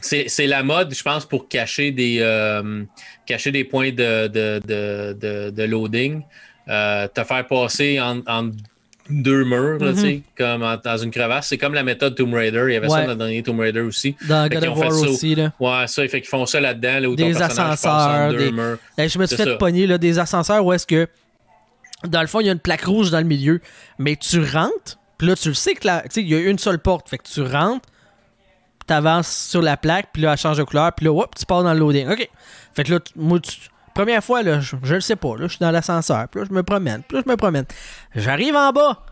c'est 0.00 0.46
la 0.46 0.62
mode, 0.62 0.94
je 0.94 1.02
pense, 1.02 1.24
pour 1.26 1.48
cacher 1.48 1.90
des, 1.90 2.18
euh, 2.20 2.84
cacher 3.26 3.50
des 3.52 3.64
points 3.64 3.90
de, 3.90 4.26
de, 4.28 4.60
de, 4.66 5.50
de 5.50 5.62
loading. 5.64 6.22
Euh, 6.68 7.08
te 7.08 7.24
faire 7.24 7.46
passer 7.46 8.00
en, 8.00 8.50
deux 9.10 9.44
murs, 9.44 9.78
là, 9.84 9.92
Mhm. 9.92 10.22
comme 10.38 10.62
en- 10.62 10.76
dans 10.76 10.96
une 10.96 11.10
crevasse. 11.10 11.48
C'est 11.48 11.58
comme 11.58 11.74
la 11.74 11.82
méthode 11.82 12.14
Tomb 12.14 12.32
Raider. 12.34 12.64
Il 12.68 12.74
y 12.74 12.76
avait 12.76 12.88
ça 12.88 13.02
dans 13.02 13.08
le 13.10 13.16
dernier 13.16 13.42
Tomb 13.42 13.58
Raider 13.58 13.80
aussi. 13.80 14.14
Dans 14.28 14.48
God 14.48 14.64
of 14.64 14.78
War 14.78 14.92
aussi, 15.00 15.34
là. 15.34 15.52
Ouais, 15.58 15.86
ça, 15.88 16.06
fait 16.06 16.20
qu'ils 16.20 16.28
font 16.30 16.46
ça 16.46 16.60
là-dedans, 16.60 17.00
là, 17.10 17.16
Des 17.16 17.42
ascenseurs, 17.42 18.30
deux 18.30 18.38
des- 18.38 18.52
murs. 18.52 18.78
Eh, 18.96 19.08
je 19.08 19.18
me 19.18 19.26
suis 19.26 19.36
fait 19.36 19.44
ça. 19.44 19.54
pogner 19.56 19.88
là, 19.88 19.98
des 19.98 20.18
ascenseurs 20.20 20.64
où 20.64 20.72
est-ce 20.72 20.86
que, 20.86 21.08
dans 22.06 22.20
le 22.20 22.28
fond, 22.28 22.38
il 22.40 22.46
y 22.46 22.48
a 22.48 22.52
une 22.52 22.58
plaque 22.60 22.84
rouge 22.84 23.10
dans 23.10 23.18
le 23.18 23.24
milieu, 23.26 23.60
mais 23.98 24.14
tu 24.16 24.40
rentres, 24.40 24.98
puis 25.18 25.26
là, 25.26 25.34
tu 25.34 25.48
le 25.48 25.54
sais 25.54 25.74
que 25.74 25.80
il 26.20 26.28
y 26.28 26.34
a 26.36 26.38
une 26.38 26.58
seule 26.58 26.78
porte, 26.78 27.08
fait 27.08 27.18
que 27.18 27.24
tu 27.28 27.42
rentres, 27.42 27.88
tu 28.86 28.92
avances 28.92 29.28
sur 29.48 29.62
la 29.62 29.76
plaque, 29.76 30.08
puis 30.12 30.22
là, 30.22 30.32
elle 30.32 30.38
change 30.38 30.58
de 30.58 30.64
couleur, 30.64 30.92
puis 30.92 31.06
là, 31.06 31.12
hop, 31.12 31.34
tu 31.36 31.44
pars 31.46 31.62
dans 31.62 31.72
le 31.72 31.78
loading. 31.80 32.08
OK. 32.10 32.28
Fait 32.74 32.84
que 32.84 32.92
là, 32.92 32.98
moi, 33.16 33.38
tu- 33.40 33.58
première 33.94 34.22
fois, 34.24 34.42
là, 34.42 34.60
je, 34.60 34.76
je 34.82 34.94
le 34.94 35.00
sais 35.00 35.16
pas, 35.16 35.36
là, 35.36 35.42
je 35.44 35.48
suis 35.48 35.58
dans 35.58 35.70
l'ascenseur, 35.70 36.28
puis 36.28 36.40
là, 36.40 36.46
je 36.48 36.54
me 36.54 36.62
promène, 36.62 37.02
puis 37.02 37.16
là, 37.18 37.22
je 37.26 37.30
me 37.30 37.36
promène. 37.36 37.64
J'arrive 38.14 38.56
en 38.56 38.72
bas. 38.72 39.04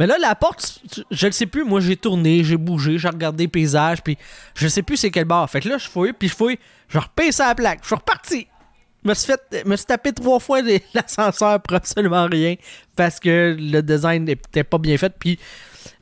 Mais 0.00 0.08
là, 0.08 0.16
la 0.20 0.34
porte, 0.34 0.80
je 1.12 1.26
le 1.26 1.32
sais 1.32 1.46
plus. 1.46 1.62
Moi, 1.64 1.78
j'ai 1.80 1.96
tourné, 1.96 2.42
j'ai 2.42 2.56
bougé, 2.56 2.98
j'ai 2.98 3.08
regardé 3.08 3.44
les 3.44 3.48
paysages, 3.48 4.02
puis 4.02 4.18
je 4.56 4.66
sais 4.66 4.82
plus 4.82 4.96
c'est 4.96 5.10
quel 5.12 5.24
bar. 5.24 5.48
Fait 5.48 5.60
que 5.60 5.68
là, 5.68 5.78
je 5.78 5.88
fouille, 5.88 6.12
puis 6.12 6.26
je 6.28 6.34
fouille, 6.34 6.58
je 6.88 6.98
repèse 6.98 7.38
à 7.40 7.46
la 7.46 7.54
plaque, 7.54 7.78
je 7.82 7.86
suis 7.86 7.94
reparti. 7.94 8.48
Je 9.04 9.08
me 9.10 9.14
suis 9.14 9.26
fait, 9.32 9.64
me 9.66 9.76
suis 9.76 9.86
tapé 9.86 10.12
trois 10.12 10.40
fois 10.40 10.60
l'ascenseur 10.94 11.60
pour 11.60 11.76
absolument 11.76 12.26
rien 12.26 12.56
parce 12.96 13.20
que 13.20 13.54
le 13.56 13.82
design 13.82 14.24
n'était 14.24 14.64
pas 14.64 14.78
bien 14.78 14.96
fait. 14.98 15.12
Puis 15.16 15.38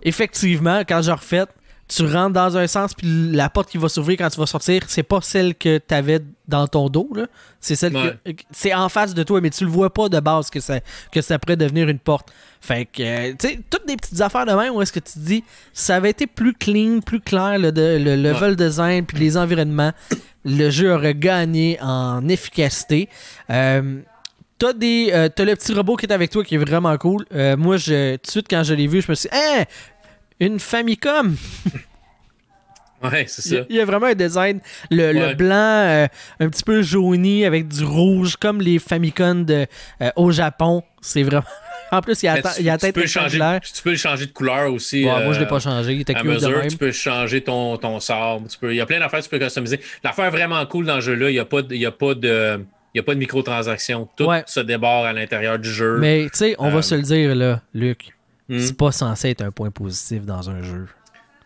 effectivement, 0.02 0.80
quand 0.88 1.02
je 1.02 1.10
refais, 1.10 1.44
tu 1.94 2.04
rentres 2.06 2.32
dans 2.32 2.56
un 2.56 2.66
sens, 2.66 2.94
puis 2.94 3.06
la 3.32 3.48
porte 3.50 3.68
qui 3.70 3.78
va 3.78 3.88
s'ouvrir 3.88 4.16
quand 4.18 4.28
tu 4.30 4.38
vas 4.38 4.46
sortir, 4.46 4.82
c'est 4.88 5.02
pas 5.02 5.20
celle 5.20 5.54
que 5.54 5.78
tu 5.78 5.94
avais 5.94 6.20
dans 6.48 6.66
ton 6.66 6.88
dos. 6.88 7.08
C'est 7.60 7.74
celle 7.76 7.96
Ouais. 7.96 8.16
que. 8.24 8.42
C'est 8.50 8.74
en 8.74 8.88
face 8.88 9.14
de 9.14 9.22
toi, 9.22 9.40
mais 9.40 9.50
tu 9.50 9.64
le 9.64 9.70
vois 9.70 9.92
pas 9.92 10.08
de 10.08 10.18
base 10.20 10.50
que 10.50 10.60
ça, 10.60 10.80
que 11.12 11.20
ça 11.20 11.38
pourrait 11.38 11.56
devenir 11.56 11.88
une 11.88 11.98
porte. 11.98 12.32
Fait 12.60 12.84
que, 12.86 13.02
euh, 13.02 13.34
tu 13.38 13.48
sais, 13.48 13.60
toutes 13.68 13.86
des 13.86 13.96
petites 13.96 14.20
affaires 14.20 14.46
de 14.46 14.52
même 14.52 14.74
où 14.74 14.82
est-ce 14.82 14.92
que 14.92 15.00
tu 15.00 15.12
te 15.14 15.18
dis, 15.18 15.44
ça 15.72 15.96
avait 15.96 16.10
été 16.10 16.26
plus 16.26 16.54
clean, 16.54 17.00
plus 17.00 17.20
clair, 17.20 17.58
le, 17.58 17.72
de- 17.72 17.98
le 18.00 18.16
level 18.16 18.54
design, 18.56 19.04
puis 19.04 19.18
les 19.18 19.36
environnements, 19.36 19.92
le 20.44 20.70
jeu 20.70 20.92
aurait 20.94 21.14
gagné 21.14 21.78
en 21.80 22.28
efficacité. 22.28 23.08
Euh, 23.50 24.00
T'as 24.58 24.74
des, 24.74 25.10
euh, 25.12 25.28
t'as 25.28 25.44
le 25.44 25.56
petit 25.56 25.74
robot 25.74 25.96
qui 25.96 26.06
est 26.06 26.12
avec 26.12 26.30
toi 26.30 26.44
qui 26.44 26.54
est 26.54 26.58
vraiment 26.58 26.96
cool. 26.96 27.26
Euh, 27.34 27.56
moi, 27.56 27.78
je, 27.78 28.14
tout 28.14 28.20
de 28.26 28.30
suite, 28.30 28.46
quand 28.48 28.62
je 28.62 28.74
l'ai 28.74 28.86
vu, 28.86 29.02
je 29.02 29.10
me 29.10 29.16
suis 29.16 29.28
dit, 29.28 29.36
Hein, 29.36 29.64
une 30.40 30.58
Famicom! 30.58 31.36
Ouais, 33.02 33.24
c'est 33.26 33.42
ça. 33.42 33.56
il 33.68 33.76
y 33.76 33.80
a 33.80 33.84
vraiment 33.84 34.06
un 34.06 34.14
design, 34.14 34.60
le, 34.90 35.34
blanc 35.34 35.56
euh, 35.56 36.06
un 36.38 36.48
petit 36.48 36.62
peu 36.62 36.82
jauni 36.82 37.44
avec 37.44 37.66
du 37.68 37.84
rouge, 37.84 38.36
comme 38.36 38.60
les 38.60 38.78
Famicom 38.78 39.44
de, 39.44 39.66
euh, 40.00 40.10
au 40.16 40.30
Japon. 40.30 40.82
C'est 41.00 41.22
vraiment. 41.22 41.44
En 41.90 42.00
plus, 42.00 42.22
il 42.22 42.26
y 42.26 42.28
a, 42.30 42.40
tu, 42.40 42.48
il 42.60 42.64
y 42.64 42.70
a 42.70 42.78
tu 42.78 42.86
tête 42.86 42.94
peux 42.94 43.06
changer, 43.06 43.38
tu 43.62 43.82
peux 43.82 43.90
le 43.90 43.96
changer 43.96 44.24
de 44.24 44.32
couleur 44.32 44.72
aussi. 44.72 45.04
Ouais, 45.04 45.24
moi, 45.24 45.34
je 45.34 45.40
l'ai 45.40 45.44
euh, 45.44 45.48
pas 45.48 45.58
changé. 45.58 45.92
Il 45.92 46.00
était 46.00 46.16
à 46.16 46.22
de 46.22 46.26
mesure, 46.26 46.48
même. 46.48 46.68
tu 46.68 46.78
peux 46.78 46.90
changer 46.90 47.42
ton, 47.42 47.76
ton 47.76 48.00
sort. 48.00 48.40
Tu 48.48 48.56
peux, 48.56 48.72
il 48.72 48.78
y 48.78 48.80
a 48.80 48.86
plein 48.86 48.98
d'affaires 48.98 49.18
que 49.18 49.24
tu 49.24 49.28
peux 49.28 49.38
customiser. 49.38 49.78
L'affaire 50.02 50.30
vraiment 50.30 50.64
cool 50.64 50.86
dans 50.86 50.96
ce 50.96 51.00
jeu-là, 51.02 51.28
il 51.28 51.34
n'y 51.34 51.38
a 51.38 51.44
pas 51.44 51.60
de, 51.60 51.74
il 51.74 51.82
y 51.82 51.84
a 51.84 51.90
pas 51.90 52.14
de, 52.14 52.64
il 52.94 52.98
a 52.98 53.02
pas 53.02 53.12
de 53.12 53.18
microtransactions. 53.18 54.08
Tout 54.16 54.24
Ouais. 54.24 54.42
se 54.46 54.60
débarre 54.60 55.04
à 55.04 55.12
l'intérieur 55.12 55.58
du 55.58 55.70
jeu. 55.70 55.98
Mais, 55.98 56.22
tu 56.32 56.38
sais, 56.38 56.56
on 56.58 56.70
va 56.70 56.80
se 56.80 56.94
le 56.94 57.02
dire, 57.02 57.34
là, 57.34 57.60
Luc. 57.74 58.14
Hmm. 58.48 58.58
C'est 58.58 58.76
pas 58.76 58.92
censé 58.92 59.30
être 59.30 59.42
un 59.42 59.50
point 59.50 59.70
positif 59.70 60.24
dans 60.24 60.50
un 60.50 60.62
jeu. 60.62 60.86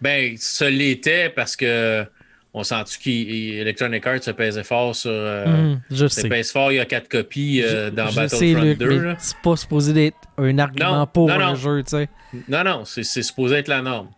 Ben, 0.00 0.34
ça 0.38 0.68
l'était 0.70 1.28
parce 1.30 1.56
que 1.56 2.04
on 2.52 2.62
sent-tu 2.64 2.98
qu'Electronic 2.98 4.06
Arts 4.06 4.22
se 4.22 4.30
pesait 4.30 4.64
fort 4.64 4.96
sur. 4.96 5.10
euh, 5.10 5.44
Hum, 5.44 5.80
je 5.90 6.06
se 6.06 6.22
sais. 6.22 6.42
fort, 6.44 6.72
il 6.72 6.76
y 6.76 6.80
a 6.80 6.86
quatre 6.86 7.08
copies 7.08 7.62
euh, 7.62 7.90
dans 7.90 8.08
je 8.08 8.16
Battlefront 8.16 8.62
Luc, 8.62 8.78
2. 8.78 8.88
mais 8.88 9.04
là. 9.08 9.14
c'est 9.18 9.36
pas 9.42 9.56
supposé 9.56 9.92
d'être 9.92 10.16
un 10.38 10.58
argument 10.58 10.98
Non, 11.00 11.06
pour 11.06 11.28
non, 11.28 11.34
un 11.34 11.48
non. 11.50 11.54
jeu, 11.54 11.82
tu 11.82 11.90
sais. 11.90 12.08
Non, 12.48 12.64
non, 12.64 12.84
c'est 12.86 13.02
c'est 13.02 13.22
supposé 13.22 13.56
être 13.56 13.68
la 13.68 13.82
norme. 13.82 14.08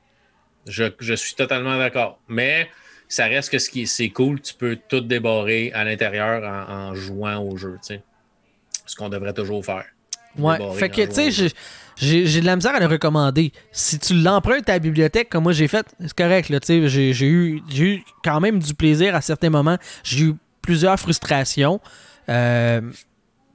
Je, 0.66 0.84
je 1.00 1.14
suis 1.14 1.34
totalement 1.34 1.76
d'accord. 1.78 2.20
Mais 2.28 2.68
ça 3.08 3.24
reste 3.26 3.50
que 3.50 3.58
ce 3.58 3.70
qui 3.70 3.86
c'est 3.88 4.10
cool, 4.10 4.40
tu 4.40 4.54
peux 4.54 4.78
tout 4.88 5.00
débarrer 5.00 5.72
à 5.72 5.82
l'intérieur 5.84 6.42
en, 6.44 6.72
en 6.90 6.94
jouant 6.94 7.38
au 7.42 7.56
jeu, 7.56 7.72
tu 7.82 7.94
sais. 7.94 8.02
Ce 8.86 8.94
qu'on 8.94 9.08
devrait 9.08 9.32
toujours 9.34 9.64
faire. 9.64 9.84
Ouais, 10.38 10.58
fait 10.78 10.88
que, 10.88 11.02
tu 11.06 11.32
sais, 11.32 11.52
j'ai- 11.96 12.40
de 12.40 12.46
la 12.46 12.56
misère 12.56 12.74
à 12.74 12.80
le 12.80 12.86
recommander. 12.86 13.52
Si 13.72 13.98
tu 13.98 14.14
l'empruntes 14.14 14.68
à 14.68 14.72
la 14.74 14.78
bibliothèque, 14.78 15.28
comme 15.30 15.42
moi 15.44 15.52
j'ai 15.52 15.66
fait, 15.68 15.86
c'est 16.00 16.14
correct, 16.14 16.48
là, 16.48 16.60
tu 16.60 16.66
sais, 16.66 16.88
j'ai 16.88 17.12
j'ai 17.12 17.26
eu, 17.26 17.60
j'ai 17.68 17.84
eu 17.84 18.02
quand 18.22 18.40
même 18.40 18.58
du 18.60 18.72
plaisir 18.74 19.14
à 19.16 19.20
certains 19.20 19.50
moments. 19.50 19.78
J'ai 20.04 20.26
eu 20.26 20.34
plusieurs 20.62 20.98
frustrations. 20.98 21.80
Euh, 22.28 22.80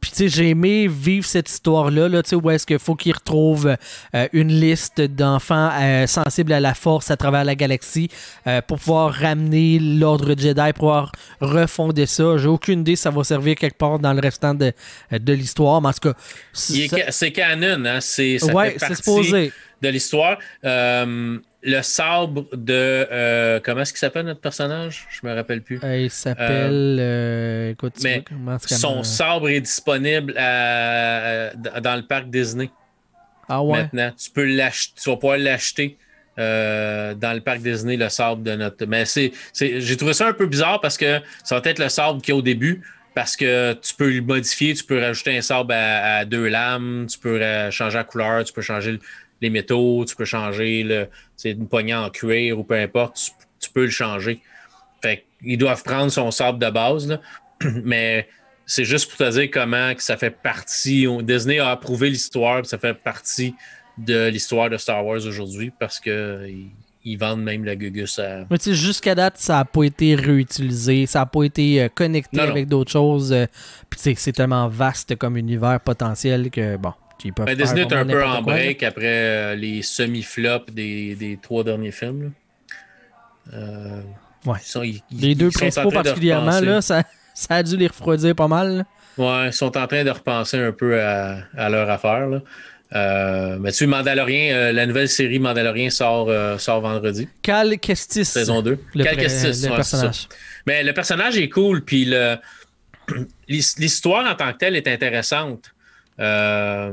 puis, 0.04 0.12
tu 0.12 0.18
sais, 0.18 0.28
j'ai 0.28 0.50
aimé 0.50 0.88
vivre 0.90 1.26
cette 1.26 1.50
histoire-là, 1.50 2.10
là, 2.10 2.22
tu 2.22 2.32
sais, 2.32 2.36
où 2.36 2.50
est-ce 2.50 2.66
qu'il 2.66 2.78
faut 2.78 2.96
qu'ils 2.96 3.14
retrouvent 3.14 3.76
euh, 4.16 4.28
une 4.34 4.50
liste 4.50 5.00
d'enfants 5.02 5.70
euh, 5.82 6.06
sensibles 6.08 6.52
à 6.52 6.60
la 6.60 6.74
force 6.74 7.10
à 7.10 7.16
travers 7.16 7.46
la 7.46 7.56
galaxie 7.56 8.10
euh, 8.46 8.62
pour 8.62 8.80
pouvoir 8.80 9.14
ramener 9.14 9.80
l'ordre 9.80 10.36
Jedi, 10.38 10.60
pour 10.74 10.74
pouvoir 10.74 11.12
refonder 11.40 12.06
ça. 12.06 12.38
J'ai 12.38 12.48
aucune 12.50 12.82
idée 12.82 12.96
si 12.98 13.04
ça 13.04 13.12
va 13.12 13.24
servir 13.24 13.56
quelque 13.56 13.78
part 13.78 13.98
dans 13.98 14.12
le 14.14 14.20
restant 14.20 14.54
de, 14.54 14.74
de 15.12 15.34
l'histoire, 15.34 15.82
mais 15.82 15.88
en 15.88 15.94
tout 15.94 16.10
cas... 16.12 16.14
Il 16.70 16.82
est 16.82 16.88
ça- 16.90 16.98
ca- 16.98 17.12
C'est 17.12 17.32
canon, 17.32 17.86
hein? 17.86 18.00
C'est, 18.02 18.38
ouais, 18.54 18.76
c'est 18.80 18.96
supposé. 18.96 19.52
De 19.84 19.90
l'histoire. 19.90 20.40
Euh, 20.66 21.38
le 21.62 21.82
sabre 21.82 22.46
de. 22.54 22.74
euh, 23.12 23.60
comment 23.64 23.82
est-ce 23.82 23.94
qu'il 23.94 24.00
s'appelle 24.00 24.26
notre 24.26 24.42
personnage? 24.42 25.08
Je 25.10 25.28
me 25.28 25.34
rappelle 25.36 25.62
plus. 25.62 25.80
Euh, 25.84 25.98
il 25.98 26.10
s'appelle. 26.10 26.98
euh, 27.00 27.72
écoute, 27.72 27.94
mais 28.04 28.24
vois 28.32 28.58
Son 28.60 29.04
sabre 29.04 29.50
est 29.50 29.62
disponible 29.62 30.34
à- 30.38 31.50
à- 31.74 31.82
dans 31.82 31.96
le 31.96 32.04
parc 32.04 32.30
Disney. 32.30 32.70
Ah 33.48 33.62
ouais? 33.62 33.82
maintenant. 33.84 34.12
Tu 34.18 34.32
peux 34.32 34.46
l'acheter, 34.46 34.94
tu 35.02 35.10
vas 35.10 35.18
pouvoir 35.18 35.38
l'acheter 35.38 35.98
euh, 36.40 37.14
dans 37.14 37.34
le 37.34 37.42
parc 37.42 37.60
Disney, 37.60 37.96
le 37.98 38.10
sabre 38.10 38.42
de 38.42 38.56
notre. 38.56 38.86
Mais 38.86 39.06
c'est, 39.06 39.32
c'est- 39.52 39.80
j'ai 39.82 39.98
trouvé 39.98 40.14
ça 40.14 40.28
un 40.28 40.34
peu 40.34 40.48
bizarre 40.48 40.82
parce 40.82 40.98
que 40.98 41.20
ça 41.44 41.60
va 41.60 41.70
être 41.70 41.80
le 41.80 41.90
sabre 41.90 42.22
qu'il 42.22 42.34
y 42.34 42.36
a 42.36 42.40
au 42.40 42.42
début. 42.42 42.82
Parce 43.16 43.36
que 43.36 43.74
tu 43.74 43.94
peux 43.94 44.10
le 44.10 44.22
modifier, 44.22 44.74
tu 44.74 44.84
peux 44.84 45.00
rajouter 45.00 45.38
un 45.38 45.42
sabre 45.42 45.72
à, 45.76 46.18
à 46.22 46.26
deux 46.26 46.48
lames, 46.48 47.06
tu 47.08 47.20
peux 47.20 47.40
changer 47.70 47.98
la 47.98 48.04
couleur, 48.04 48.44
tu 48.44 48.52
peux 48.52 48.64
changer 48.64 48.94
le- 48.94 49.00
les 49.44 49.50
métaux, 49.52 50.04
tu 50.08 50.16
peux 50.16 50.26
changer 50.26 50.82
le, 50.84 51.08
c'est 51.36 51.52
une 51.52 51.68
poignée 51.68 51.94
en 51.94 52.10
cuir 52.10 52.58
ou 52.58 52.64
peu 52.64 52.76
importe, 52.76 53.18
tu, 53.18 53.32
tu 53.60 53.70
peux 53.70 53.84
le 53.84 53.92
changer. 53.92 54.42
Fait 55.02 55.26
qu'ils 55.44 55.58
doivent 55.58 55.84
prendre 55.84 56.12
son 56.12 56.32
sabre 56.32 56.58
de 56.58 56.70
base, 56.72 57.08
là. 57.08 57.20
mais 57.84 58.28
c'est 58.66 58.86
juste 58.86 59.10
pour 59.10 59.18
te 59.18 59.30
dire 59.32 59.50
comment 59.52 59.94
que 59.94 60.02
ça 60.02 60.16
fait 60.18 60.32
partie. 60.32 61.06
on- 61.08 61.22
Disney 61.22 61.60
a 61.60 61.70
approuvé 61.72 62.10
l'histoire, 62.10 62.66
ça 62.66 62.78
fait 62.78 62.94
partie 62.94 63.54
de 63.98 64.28
l'histoire 64.30 64.70
de 64.70 64.78
Star 64.78 65.06
Wars 65.06 65.18
aujourd'hui 65.28 65.72
parce 65.78 66.00
que 66.00 66.48
ils, 66.48 66.70
ils 67.06 67.18
vendent 67.18 67.44
même 67.44 67.66
la 67.66 67.76
Gugus 67.76 68.18
à. 68.20 68.46
Mais 68.50 68.58
tu 68.58 68.64
sais, 68.70 68.74
jusqu'à 68.74 69.14
date, 69.14 69.36
ça 69.38 69.58
n'a 69.58 69.66
pas 69.66 69.84
été 69.84 70.16
réutilisé, 70.16 71.06
ça 71.06 71.20
n'a 71.20 71.26
pas 71.26 71.44
été 71.44 71.82
euh, 71.84 71.90
connecté 71.94 72.38
Non, 72.38 72.44
avec 72.44 72.68
d'autres 72.70 72.92
choses. 72.92 73.34
euh, 73.34 73.46
Puis 73.90 74.00
c'est 74.16 74.32
tellement 74.32 74.70
vaste 74.70 75.16
comme 75.18 75.36
univers 75.38 75.80
potentiel 75.82 76.50
que, 76.50 76.78
bon, 76.78 76.94
ils 77.24 77.32
Ben, 77.34 77.56
Disney 77.56 77.82
est 77.82 77.94
un 77.94 78.06
peu 78.06 78.24
en 78.24 78.34
là. 78.36 78.42
break 78.42 78.84
après 78.84 79.06
euh, 79.06 79.56
les 79.56 79.82
semi-flops 79.82 80.72
des, 80.74 81.16
des 81.16 81.38
trois 81.42 81.64
derniers 81.64 81.92
films. 81.92 82.32
Euh, 83.54 84.02
Ouais. 84.46 84.58
ils 84.62 84.68
sont- 84.68 84.84
ils- 84.84 85.02
Les 85.12 85.36
deux 85.36 85.50
principaux 85.52 85.90
de 85.90 85.94
particulièrement, 85.96 86.60
là, 86.60 86.82
ça, 86.82 87.04
ça 87.34 87.56
a 87.56 87.64
dû 87.64 87.78
les 87.78 87.88
refroidir 87.88 88.36
pas 88.36 88.48
mal. 88.48 88.86
Ouais, 89.18 89.48
ils 89.48 89.54
sont 89.54 89.78
en 89.78 89.88
train 89.88 90.04
de 90.04 90.10
repenser 90.10 90.58
un 90.58 90.72
peu 90.72 91.00
à, 91.02 91.38
à 91.56 91.70
leur 91.70 91.90
affaire. 91.90 92.28
Là. 92.28 92.42
Euh, 92.96 93.58
mais 93.60 93.72
tu 93.72 93.88
Mandalorian, 93.88 94.54
euh, 94.54 94.72
la 94.72 94.86
nouvelle 94.86 95.10
série 95.10 95.40
Mandalorian 95.40 95.90
sort, 95.90 96.28
euh, 96.30 96.58
sort 96.58 96.82
vendredi, 96.82 97.28
Cal 97.42 97.80
Kestis, 97.80 98.26
saison 98.26 98.62
2. 98.62 98.78
le, 98.94 99.04
Cal 99.04 99.18
Kestis, 99.18 99.64
le 99.66 99.70
ouais, 99.70 99.76
personnage. 99.78 100.28
Mais 100.68 100.84
le 100.84 100.94
personnage 100.94 101.38
est 101.38 101.50
cool, 101.50 101.84
puis 101.84 102.06
l'histoire 103.48 104.32
en 104.32 104.36
tant 104.36 104.52
que 104.54 104.58
telle 104.58 104.76
est 104.76 104.88
intéressante. 104.88 105.73
Euh, 106.20 106.92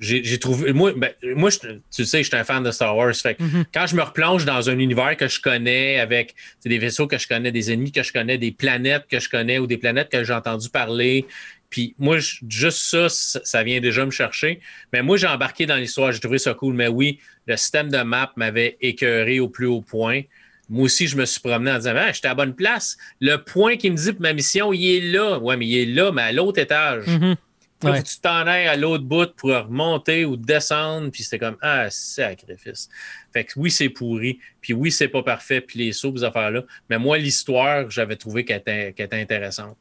j'ai 0.00 0.38
trouvé. 0.38 0.72
Moi, 0.72 0.92
ben, 0.96 1.10
moi 1.36 1.50
je- 1.50 1.58
tu 1.94 2.04
sais, 2.04 2.22
je 2.22 2.28
suis 2.28 2.36
un 2.36 2.44
fan 2.44 2.62
de 2.62 2.70
Star 2.70 2.96
Wars. 2.96 3.14
Fait 3.14 3.34
que 3.34 3.42
Mhm. 3.42 3.64
quand 3.72 3.86
je 3.86 3.96
me 3.96 4.02
replonge 4.02 4.44
dans 4.44 4.68
un 4.70 4.78
univers 4.78 5.16
que 5.16 5.28
je 5.28 5.40
connais, 5.40 5.98
avec 6.00 6.34
des 6.64 6.78
vaisseaux 6.78 7.06
que 7.06 7.18
je 7.18 7.28
connais, 7.28 7.52
des 7.52 7.72
ennemis 7.72 7.92
que 7.92 8.02
je 8.02 8.12
connais, 8.12 8.38
des 8.38 8.50
planètes 8.52 9.06
que 9.10 9.18
je 9.20 9.28
connais 9.28 9.58
ou 9.58 9.66
des 9.66 9.78
planètes 9.78 10.08
que 10.10 10.24
j'ai 10.24 10.32
entendu 10.32 10.68
parler, 10.70 11.26
puis 11.70 11.94
moi, 11.98 12.18
je- 12.18 12.36
juste 12.48 12.78
ça, 12.78 13.08
ça, 13.08 13.62
vient 13.62 13.80
déjà 13.80 14.04
me 14.04 14.10
chercher. 14.10 14.60
Mais 14.92 15.02
moi, 15.02 15.16
j'ai 15.16 15.26
embarqué 15.26 15.66
dans 15.66 15.76
l'histoire, 15.76 16.12
j'ai 16.12 16.20
trouvé 16.20 16.38
ça 16.38 16.54
cool. 16.54 16.74
Mais 16.74 16.88
oui, 16.88 17.20
le 17.46 17.56
système 17.56 17.90
de 17.90 17.98
map 17.98 18.32
m'avait 18.36 18.76
écœuré 18.80 19.38
au 19.40 19.48
plus 19.48 19.66
haut 19.66 19.82
point. 19.82 20.22
Moi 20.70 20.84
aussi, 20.84 21.06
je 21.06 21.16
me 21.16 21.24
suis 21.24 21.40
promené 21.40 21.70
en 21.70 21.78
disant, 21.78 21.94
ah, 21.96 22.12
j'étais 22.12 22.26
à 22.26 22.30
la 22.30 22.34
bonne 22.34 22.54
place. 22.54 22.98
Le 23.20 23.36
point 23.36 23.76
qui 23.76 23.90
me 23.90 23.96
dit 23.96 24.14
que 24.14 24.20
ma 24.20 24.34
mission, 24.34 24.72
il 24.74 24.86
est 24.96 25.00
là. 25.12 25.38
Ouais, 25.38 25.56
mais 25.56 25.66
il 25.66 25.78
est 25.78 25.86
là, 25.94 26.12
mais 26.12 26.22
à 26.22 26.32
l'autre 26.32 26.58
étage. 26.60 27.06
Mhm. 27.06 27.36
Là, 27.82 27.90
Ouais. 27.92 27.96
faut 27.98 28.02
que 28.02 28.08
tu 28.08 28.18
t'en 28.20 28.46
ailles 28.48 28.66
à 28.66 28.76
l'autre 28.76 29.04
bout 29.04 29.32
pour 29.36 29.50
remonter 29.50 30.24
ou 30.24 30.36
descendre. 30.36 31.10
Puis 31.10 31.22
c'était 31.22 31.38
comme, 31.38 31.56
ah, 31.62 31.88
sacrifice. 31.90 32.88
Fait 33.32 33.44
que 33.44 33.52
oui, 33.56 33.70
c'est 33.70 33.88
pourri. 33.88 34.40
Puis 34.60 34.72
oui, 34.72 34.90
c'est 34.90 35.06
pas 35.08 35.22
parfait. 35.22 35.60
Puis 35.60 35.78
les 35.78 35.92
sauts, 35.92 36.16
ces 36.16 36.24
affaires-là. 36.24 36.62
Mais 36.90 36.98
moi, 36.98 37.18
l'histoire, 37.18 37.88
j'avais 37.88 38.16
trouvé 38.16 38.44
qu'elle 38.44 38.58
était, 38.58 38.88
était 38.90 39.20
intéressante. 39.20 39.76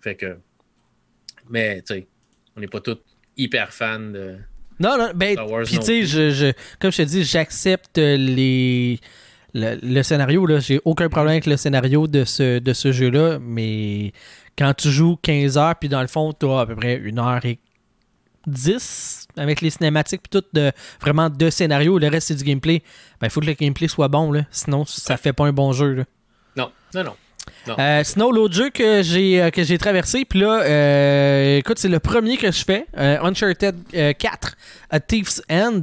Fait 0.00 0.16
que. 0.16 0.38
Mais, 1.48 1.82
tu 1.82 1.94
sais, 1.94 2.06
on 2.56 2.60
n'est 2.60 2.66
pas 2.68 2.80
tous 2.80 2.98
hyper 3.36 3.72
fans 3.72 3.98
de, 4.00 4.36
Non, 4.80 4.96
non, 4.98 5.10
ben, 5.14 5.32
Star 5.34 5.50
Wars 5.50 5.64
puis 5.64 5.74
non 5.76 5.80
tu 5.82 5.86
sais, 5.86 5.98
plus. 6.00 6.06
je, 6.06 6.30
je- 6.30 6.52
comme 6.80 6.90
je 6.92 6.96
te 6.98 7.02
dis, 7.02 7.24
j'accepte 7.24 7.98
les. 7.98 8.98
Le, 9.54 9.78
le 9.82 10.02
scénario, 10.02 10.46
là, 10.46 10.60
j'ai 10.60 10.80
aucun 10.84 11.08
problème 11.08 11.32
avec 11.32 11.46
le 11.46 11.56
scénario 11.56 12.06
de 12.06 12.24
ce, 12.24 12.58
de 12.58 12.72
ce 12.72 12.92
jeu-là, 12.92 13.38
mais 13.40 14.12
quand 14.56 14.74
tu 14.74 14.90
joues 14.90 15.16
15 15.22 15.58
heures, 15.58 15.76
puis 15.76 15.88
dans 15.88 16.02
le 16.02 16.06
fond, 16.06 16.32
tu 16.32 16.46
as 16.46 16.60
à 16.60 16.66
peu 16.66 16.76
près 16.76 17.00
1 17.04 17.18
heure 17.18 17.44
et 17.44 17.58
10 18.46 19.28
avec 19.36 19.60
les 19.60 19.70
cinématiques, 19.70 20.22
puis 20.22 20.40
tout, 20.40 20.46
de, 20.52 20.72
vraiment 21.00 21.28
de 21.30 21.50
scénario, 21.50 21.98
le 21.98 22.08
reste 22.08 22.28
c'est 22.28 22.34
du 22.34 22.44
gameplay, 22.44 22.82
ben 23.20 23.26
il 23.26 23.30
faut 23.30 23.40
que 23.40 23.46
le 23.46 23.54
gameplay 23.54 23.88
soit 23.88 24.08
bon, 24.08 24.32
là, 24.32 24.42
sinon 24.50 24.84
ça 24.86 25.16
fait 25.16 25.32
pas 25.32 25.46
un 25.46 25.52
bon 25.52 25.72
jeu. 25.72 25.94
Là. 25.94 26.04
Non, 26.56 26.70
non, 26.94 27.04
non. 27.04 27.16
Euh, 27.78 28.02
sinon, 28.04 28.30
l'autre 28.30 28.54
jeu 28.54 28.70
que 28.70 29.02
j'ai 29.02 29.42
euh, 29.42 29.50
que 29.50 29.62
j'ai 29.62 29.78
traversé, 29.78 30.24
puis 30.24 30.40
là, 30.40 30.62
euh, 30.62 31.58
écoute, 31.58 31.78
c'est 31.78 31.88
le 31.88 32.00
premier 32.00 32.36
que 32.36 32.50
je 32.50 32.64
fais, 32.64 32.86
euh, 32.96 33.18
Uncharted 33.22 33.76
euh, 33.94 34.12
4, 34.12 34.56
A 34.90 35.00
Thief's 35.00 35.42
End. 35.50 35.82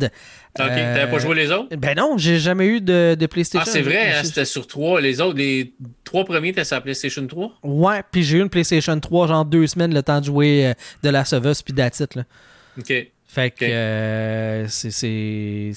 Ok, 0.59 0.71
Euh, 0.71 0.95
t'avais 0.95 1.11
pas 1.11 1.19
joué 1.19 1.35
les 1.35 1.51
autres? 1.51 1.75
Ben 1.75 1.95
non, 1.97 2.17
j'ai 2.17 2.39
jamais 2.39 2.65
eu 2.67 2.81
de, 2.81 3.15
de 3.19 3.25
PlayStation. 3.25 3.65
Ah, 3.67 3.71
c'est 3.71 3.81
vrai, 3.81 4.11
hein, 4.13 4.21
c'était 4.23 4.45
sur 4.45 4.65
trois. 4.67 4.99
Les 5.01 5.21
autres, 5.21 5.37
les 5.37 5.73
trois 6.03 6.25
premiers, 6.25 6.49
étaient 6.49 6.63
sur 6.63 6.75
la 6.75 6.81
PlayStation 6.81 7.25
3? 7.25 7.51
Ouais, 7.63 8.01
puis 8.11 8.23
j'ai 8.23 8.37
eu 8.37 8.41
une 8.41 8.49
PlayStation 8.49 8.99
3, 8.99 9.27
genre 9.27 9.45
deux 9.45 9.67
semaines, 9.67 9.93
le 9.93 10.03
temps 10.03 10.19
de 10.19 10.25
jouer 10.25 10.67
euh, 10.67 10.73
de 11.03 11.09
la 11.09 11.21
Us 11.23 11.61
puis 11.61 11.73
that's 11.73 11.99
it, 11.99 12.15
là. 12.15 12.23
Ok. 12.79 12.93
Fait 13.29 13.51
que 13.51 13.65
euh, 13.65 14.67
c'est- 14.69 15.73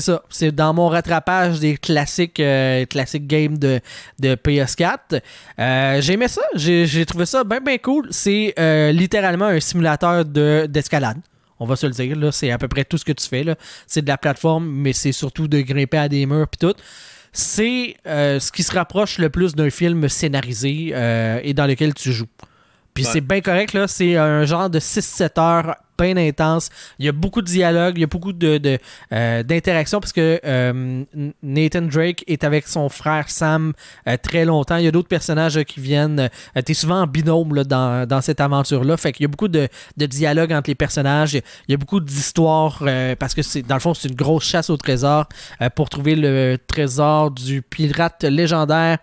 ça. 0.00 0.22
C'est 0.30 0.50
dans 0.50 0.72
mon 0.72 0.88
rattrapage 0.88 1.60
des 1.60 1.76
classiques 1.76 2.40
euh, 2.40 2.86
classiques 2.86 3.26
games 3.26 3.58
de, 3.58 3.80
de 4.18 4.34
PS4. 4.34 5.20
Euh, 5.58 6.00
j'ai 6.00 6.14
aimé 6.14 6.26
ça. 6.26 6.40
J'ai 6.54 7.04
trouvé 7.06 7.26
ça 7.26 7.44
bien, 7.44 7.60
bien 7.60 7.76
cool. 7.78 8.08
C'est 8.10 8.54
euh, 8.58 8.92
littéralement 8.92 9.44
un 9.44 9.60
simulateur 9.60 10.24
de- 10.24 10.66
d'escalade. 10.68 11.18
On 11.58 11.66
va 11.66 11.76
se 11.76 11.86
le 11.86 11.92
dire. 11.92 12.16
là. 12.16 12.32
C'est 12.32 12.50
à 12.50 12.58
peu 12.58 12.68
près 12.68 12.84
tout 12.84 12.98
ce 12.98 13.04
que 13.04 13.12
tu 13.12 13.26
fais. 13.26 13.44
là. 13.44 13.56
C'est 13.86 14.02
de 14.02 14.08
la 14.08 14.18
plateforme, 14.18 14.66
mais 14.68 14.92
c'est 14.92 15.12
surtout 15.12 15.48
de 15.48 15.60
grimper 15.60 15.98
à 15.98 16.08
des 16.08 16.26
murs 16.26 16.48
puis 16.48 16.58
tout. 16.68 16.74
C'est 17.32 17.96
euh, 18.06 18.40
ce 18.40 18.50
qui 18.52 18.62
se 18.62 18.72
rapproche 18.74 19.18
le 19.18 19.28
plus 19.30 19.54
d'un 19.54 19.70
film 19.70 20.08
scénarisé 20.08 20.90
euh, 20.94 21.40
et 21.42 21.52
dans 21.54 21.66
lequel 21.66 21.92
tu 21.94 22.12
joues. 22.12 22.26
Puis 22.94 23.04
Ouais. 23.04 23.10
c'est 23.12 23.20
bien 23.20 23.40
correct, 23.42 23.74
là. 23.74 23.86
C'est 23.88 24.16
un 24.16 24.44
genre 24.46 24.70
de 24.70 24.80
6-7 24.80 25.38
heures 25.40 25.76
bien 25.98 26.16
intense. 26.16 26.70
Il 26.98 27.06
y 27.06 27.08
a 27.08 27.12
beaucoup 27.12 27.42
de 27.42 27.46
dialogue, 27.46 27.94
il 27.96 28.00
y 28.00 28.04
a 28.04 28.08
beaucoup 28.08 28.32
de, 28.32 28.78
euh, 29.12 29.42
d'interactions 29.42 30.00
parce 30.00 30.12
que 30.12 30.40
euh, 30.44 31.04
Nathan 31.42 31.82
Drake 31.82 32.24
est 32.26 32.44
avec 32.44 32.68
son 32.68 32.88
frère 32.88 33.28
Sam 33.28 33.72
euh, 34.08 34.16
très 34.20 34.44
longtemps. 34.44 34.76
Il 34.76 34.84
y 34.84 34.88
a 34.88 34.90
d'autres 34.90 35.08
personnages 35.08 35.62
qui 35.64 35.80
viennent. 35.80 36.28
Euh, 36.56 36.62
T'es 36.62 36.74
souvent 36.74 37.02
en 37.02 37.06
binôme 37.06 37.54
là, 37.54 37.64
dans, 37.64 38.06
dans 38.06 38.20
cette 38.20 38.40
aventure-là. 38.40 38.96
Fait 38.96 39.12
qu'il 39.12 39.24
y 39.24 39.26
a 39.26 39.28
beaucoup 39.28 39.48
de, 39.48 39.68
de 39.96 40.06
dialogue 40.06 40.52
entre 40.52 40.70
les 40.70 40.74
personnages. 40.74 41.34
Il 41.34 41.42
y 41.68 41.74
a, 41.74 41.76
beaucoup 41.76 42.00
d'histoires 42.00 42.82
parce 43.18 43.34
que 43.34 43.60
dans 43.60 43.74
le 43.74 43.80
fond, 43.80 43.94
c'est 43.94 44.08
une 44.08 44.14
grosse 44.14 44.44
chasse 44.44 44.70
au 44.70 44.76
trésor 44.76 45.26
pour 45.74 45.88
trouver 45.88 46.16
le 46.16 46.56
trésor 46.66 47.30
du 47.30 47.62
pirate 47.62 48.24
légendaire. 48.24 48.98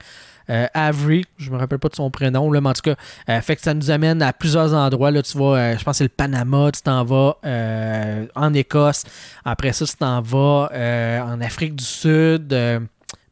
Euh, 0.49 0.67
Avery, 0.73 1.25
je 1.37 1.51
me 1.51 1.57
rappelle 1.57 1.79
pas 1.79 1.89
de 1.89 1.95
son 1.95 2.09
prénom, 2.11 2.49
mais 2.49 2.69
en 2.69 2.73
tout 2.73 2.81
cas, 2.81 2.95
euh, 3.29 3.41
fait 3.41 3.55
que 3.55 3.61
ça 3.61 3.73
nous 3.73 3.91
amène 3.91 4.21
à 4.21 4.33
plusieurs 4.33 4.73
endroits. 4.73 5.11
Là, 5.11 5.21
tu 5.21 5.37
vas, 5.37 5.57
euh, 5.57 5.77
je 5.77 5.83
pense 5.83 5.93
que 5.93 5.97
c'est 5.99 6.03
le 6.03 6.09
Panama, 6.09 6.71
tu 6.71 6.81
t'en 6.81 7.03
vas 7.03 7.37
en 8.35 8.53
Écosse. 8.53 9.03
Après 9.45 9.73
ça, 9.73 9.85
tu 9.85 9.95
t'en 9.95 10.21
vas 10.21 10.69
en 11.25 11.41
Afrique 11.41 11.75
du 11.75 11.83
Sud. 11.83 12.55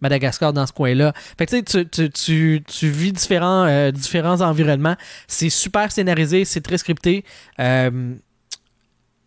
Madagascar 0.02 0.52
dans 0.52 0.66
ce 0.66 0.74
coin-là. 0.74 1.14
Fait 1.38 1.46
que 1.46 1.84
tu, 1.86 2.64
tu, 2.66 2.90
vis 2.90 3.12
différents, 3.12 3.92
différents 3.92 4.42
environnements. 4.42 4.96
C'est 5.28 5.52
super 5.52 5.92
scénarisé, 5.92 6.44
c'est 6.44 6.62
très 6.62 6.80
scripté. 6.80 7.24
Il 7.60 8.20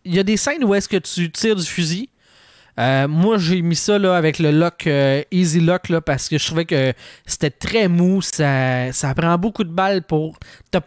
y 0.05 0.19
a 0.19 0.23
des 0.25 0.37
scènes 0.37 0.65
où 0.65 0.75
est-ce 0.75 0.89
que 0.89 0.97
tu 0.97 1.31
tires 1.31 1.57
du 1.57 1.65
fusil. 1.65 2.09
Euh, 2.79 3.07
moi, 3.07 3.39
j'ai 3.39 3.63
mis 3.63 3.77
ça 3.77 3.95
avec 4.17 4.39
le 4.39 4.51
lock 4.51 4.87
euh, 4.87 5.23
Easy 5.31 5.61
Lock 5.61 5.89
là, 5.89 6.01
parce 6.01 6.29
que 6.29 6.39
je 6.39 6.47
trouvais 6.47 6.65
que 6.65 6.93
c'était 7.27 7.51
très 7.51 7.89
mou. 7.89 8.21
Ça, 8.23 8.91
prend 9.17 9.39
beaucoup 9.39 9.65
de 9.65 9.71
balles 9.71 10.03
pour. 10.03 10.39
T'as 10.71 10.81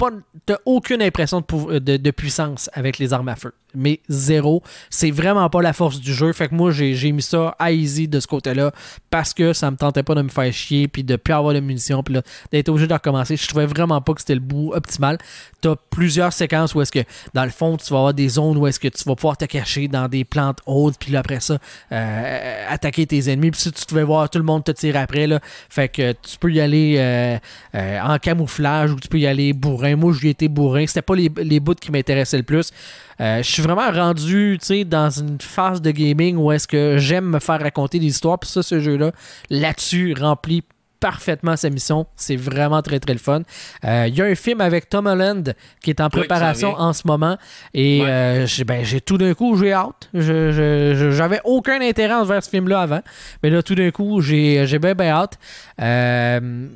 aucune 0.65 1.01
impression 1.01 1.41
de 1.41 2.11
puissance 2.11 2.69
avec 2.73 2.97
les 2.97 3.13
armes 3.13 3.29
à 3.29 3.35
feu. 3.35 3.53
Mais 3.76 3.99
zéro. 4.09 4.63
C'est 4.89 5.11
vraiment 5.11 5.49
pas 5.49 5.61
la 5.61 5.74
force 5.74 5.99
du 5.99 6.13
jeu. 6.13 6.34
Fait 6.34 6.47
que 6.47 6.55
moi, 6.55 6.72
j'ai, 6.72 7.11
mis 7.11 7.22
ça 7.22 7.55
à 7.59 7.72
easy 7.72 8.07
de 8.07 8.20
ce 8.20 8.28
côté-là 8.28 8.72
parce 9.09 9.34
que 9.34 9.53
ça 9.53 9.70
me 9.72 9.78
tentait 9.78 10.03
pas 10.03 10.15
de 10.15 10.22
me 10.22 10.30
faire 10.30 10.51
chier 10.51 10.88
puis 10.88 11.03
de 11.03 11.15
plus 11.15 11.34
avoir 11.34 11.53
de 11.53 11.59
munitions 11.59 12.03
puis 12.03 12.15
d'être 12.51 12.70
obligé 12.70 12.88
de 12.88 12.93
recommencer. 12.93 13.36
Je 13.36 13.47
trouvais 13.47 13.65
vraiment 13.65 14.01
pas 14.01 14.13
que 14.13 14.22
c'était 14.22 14.36
le 14.36 14.41
bout 14.41 14.72
optimal. 14.74 15.18
T'as 15.61 15.76
plusieurs 15.89 16.34
séquences 16.34 16.76
où 16.76 16.82
est-ce 16.82 16.91
que 16.91 17.03
dans 17.34 17.43
le 17.43 17.49
fond, 17.49 17.78
tu 17.78 17.91
vas 17.91 17.99
avoir 17.99 18.13
des 18.13 18.30
zones 18.30 18.57
où 18.57 18.68
est-ce 18.68 18.80
que 18.80 18.88
tu 18.88 19.03
vas 19.05 19.15
pouvoir 19.15 19.38
te 19.38 19.45
cacher 19.45 19.88
dans 19.88 20.07
des 20.07 20.24
plantes 20.24 20.59
hautes 20.65 20.95
puis 20.99 21.11
là 21.11 21.20
après 21.20 21.39
ça, 21.39 21.57
euh, 21.91 22.65
attaquer 22.70 23.05
tes 23.05 23.30
ennemis. 23.30 23.51
Puis 23.51 23.61
si 23.61 23.72
tu 23.72 23.86
pouvais 23.86 24.03
voir 24.03 24.30
tout 24.30 24.39
le 24.39 24.45
monde 24.45 24.63
te 24.63 24.72
tirer 24.72 24.99
après, 24.99 25.28
là, 25.28 25.39
fait 25.70 25.89
que 25.89 26.13
tu 26.13 26.38
peux 26.39 26.51
y 26.51 26.61
aller 26.61 26.95
euh, 26.97 27.38
euh, 27.76 27.99
en 28.01 28.18
camouflage 28.18 28.91
ou 28.91 28.99
tu 28.99 29.07
peux 29.07 29.20
y 29.20 29.28
aller 29.28 29.53
bourrin. 29.53 29.95
Moi, 29.95 30.13
j'y 30.20 30.30
étais 30.30 30.47
bourrin. 30.47 30.86
C'était 30.88 31.01
pas 31.01 31.15
les, 31.15 31.32
les 31.38 31.59
bouts 31.59 31.76
qui 31.76 31.91
m'intéressaient 31.91 32.38
le 32.38 32.43
plus. 32.43 32.72
Euh, 33.20 33.38
je 33.43 33.49
suis 33.51 33.61
vraiment 33.61 33.89
rendu 33.91 34.57
dans 34.86 35.09
une 35.09 35.38
phase 35.41 35.82
de 35.82 35.91
gaming 35.91 36.38
où 36.38 36.51
est-ce 36.51 36.68
que 36.68 36.97
j'aime 36.97 37.26
me 37.26 37.39
faire 37.39 37.59
raconter 37.61 37.99
des 37.99 38.05
histoires. 38.07 38.38
Puis 38.39 38.49
ça, 38.49 38.61
ce 38.63 38.80
jeu-là, 38.80 39.11
là-dessus, 39.49 40.13
remplit 40.20 40.63
parfaitement 40.99 41.55
sa 41.55 41.70
mission. 41.70 42.07
C'est 42.15 42.36
vraiment 42.36 42.82
très 42.82 42.99
très 42.99 43.13
le 43.13 43.20
fun. 43.20 43.43
Euh, 43.86 44.05
Il 44.07 44.15
y 44.15 44.22
a 44.22 44.26
un 44.26 44.34
film 44.34 44.61
avec 44.61 44.89
Tom 44.89 45.05
Holland 45.05 45.53
qui 45.84 45.91
est 45.91 46.01
en 46.01 46.09
préparation 46.09 46.74
en 46.76 46.91
ce 46.91 47.03
moment. 47.05 47.38
Et 47.76 48.01
Ouais. 48.01 48.07
euh, 48.09 48.45
j'ai 48.47 48.63
ben, 48.63 48.84
j'ai 48.84 48.99
tout 48.99 49.18
d'un 49.20 49.36
coup, 49.36 49.55
j'ai 49.57 49.74
hâte. 49.74 50.09
J'avais 50.13 51.39
aucun 51.43 51.82
intérêt 51.82 52.15
envers 52.15 52.43
ce 52.43 52.49
film-là 52.49 52.82
avant. 52.82 53.01
Mais 53.43 53.49
là, 53.51 53.61
tout 53.61 53.76
d'un 53.76 53.91
coup, 53.91 54.22
j'ai 54.22 54.65
j'ai 54.65 54.80
bien 54.80 54.95
bien 54.95 55.09
hâte. 55.09 55.38
Euh, 55.82 56.68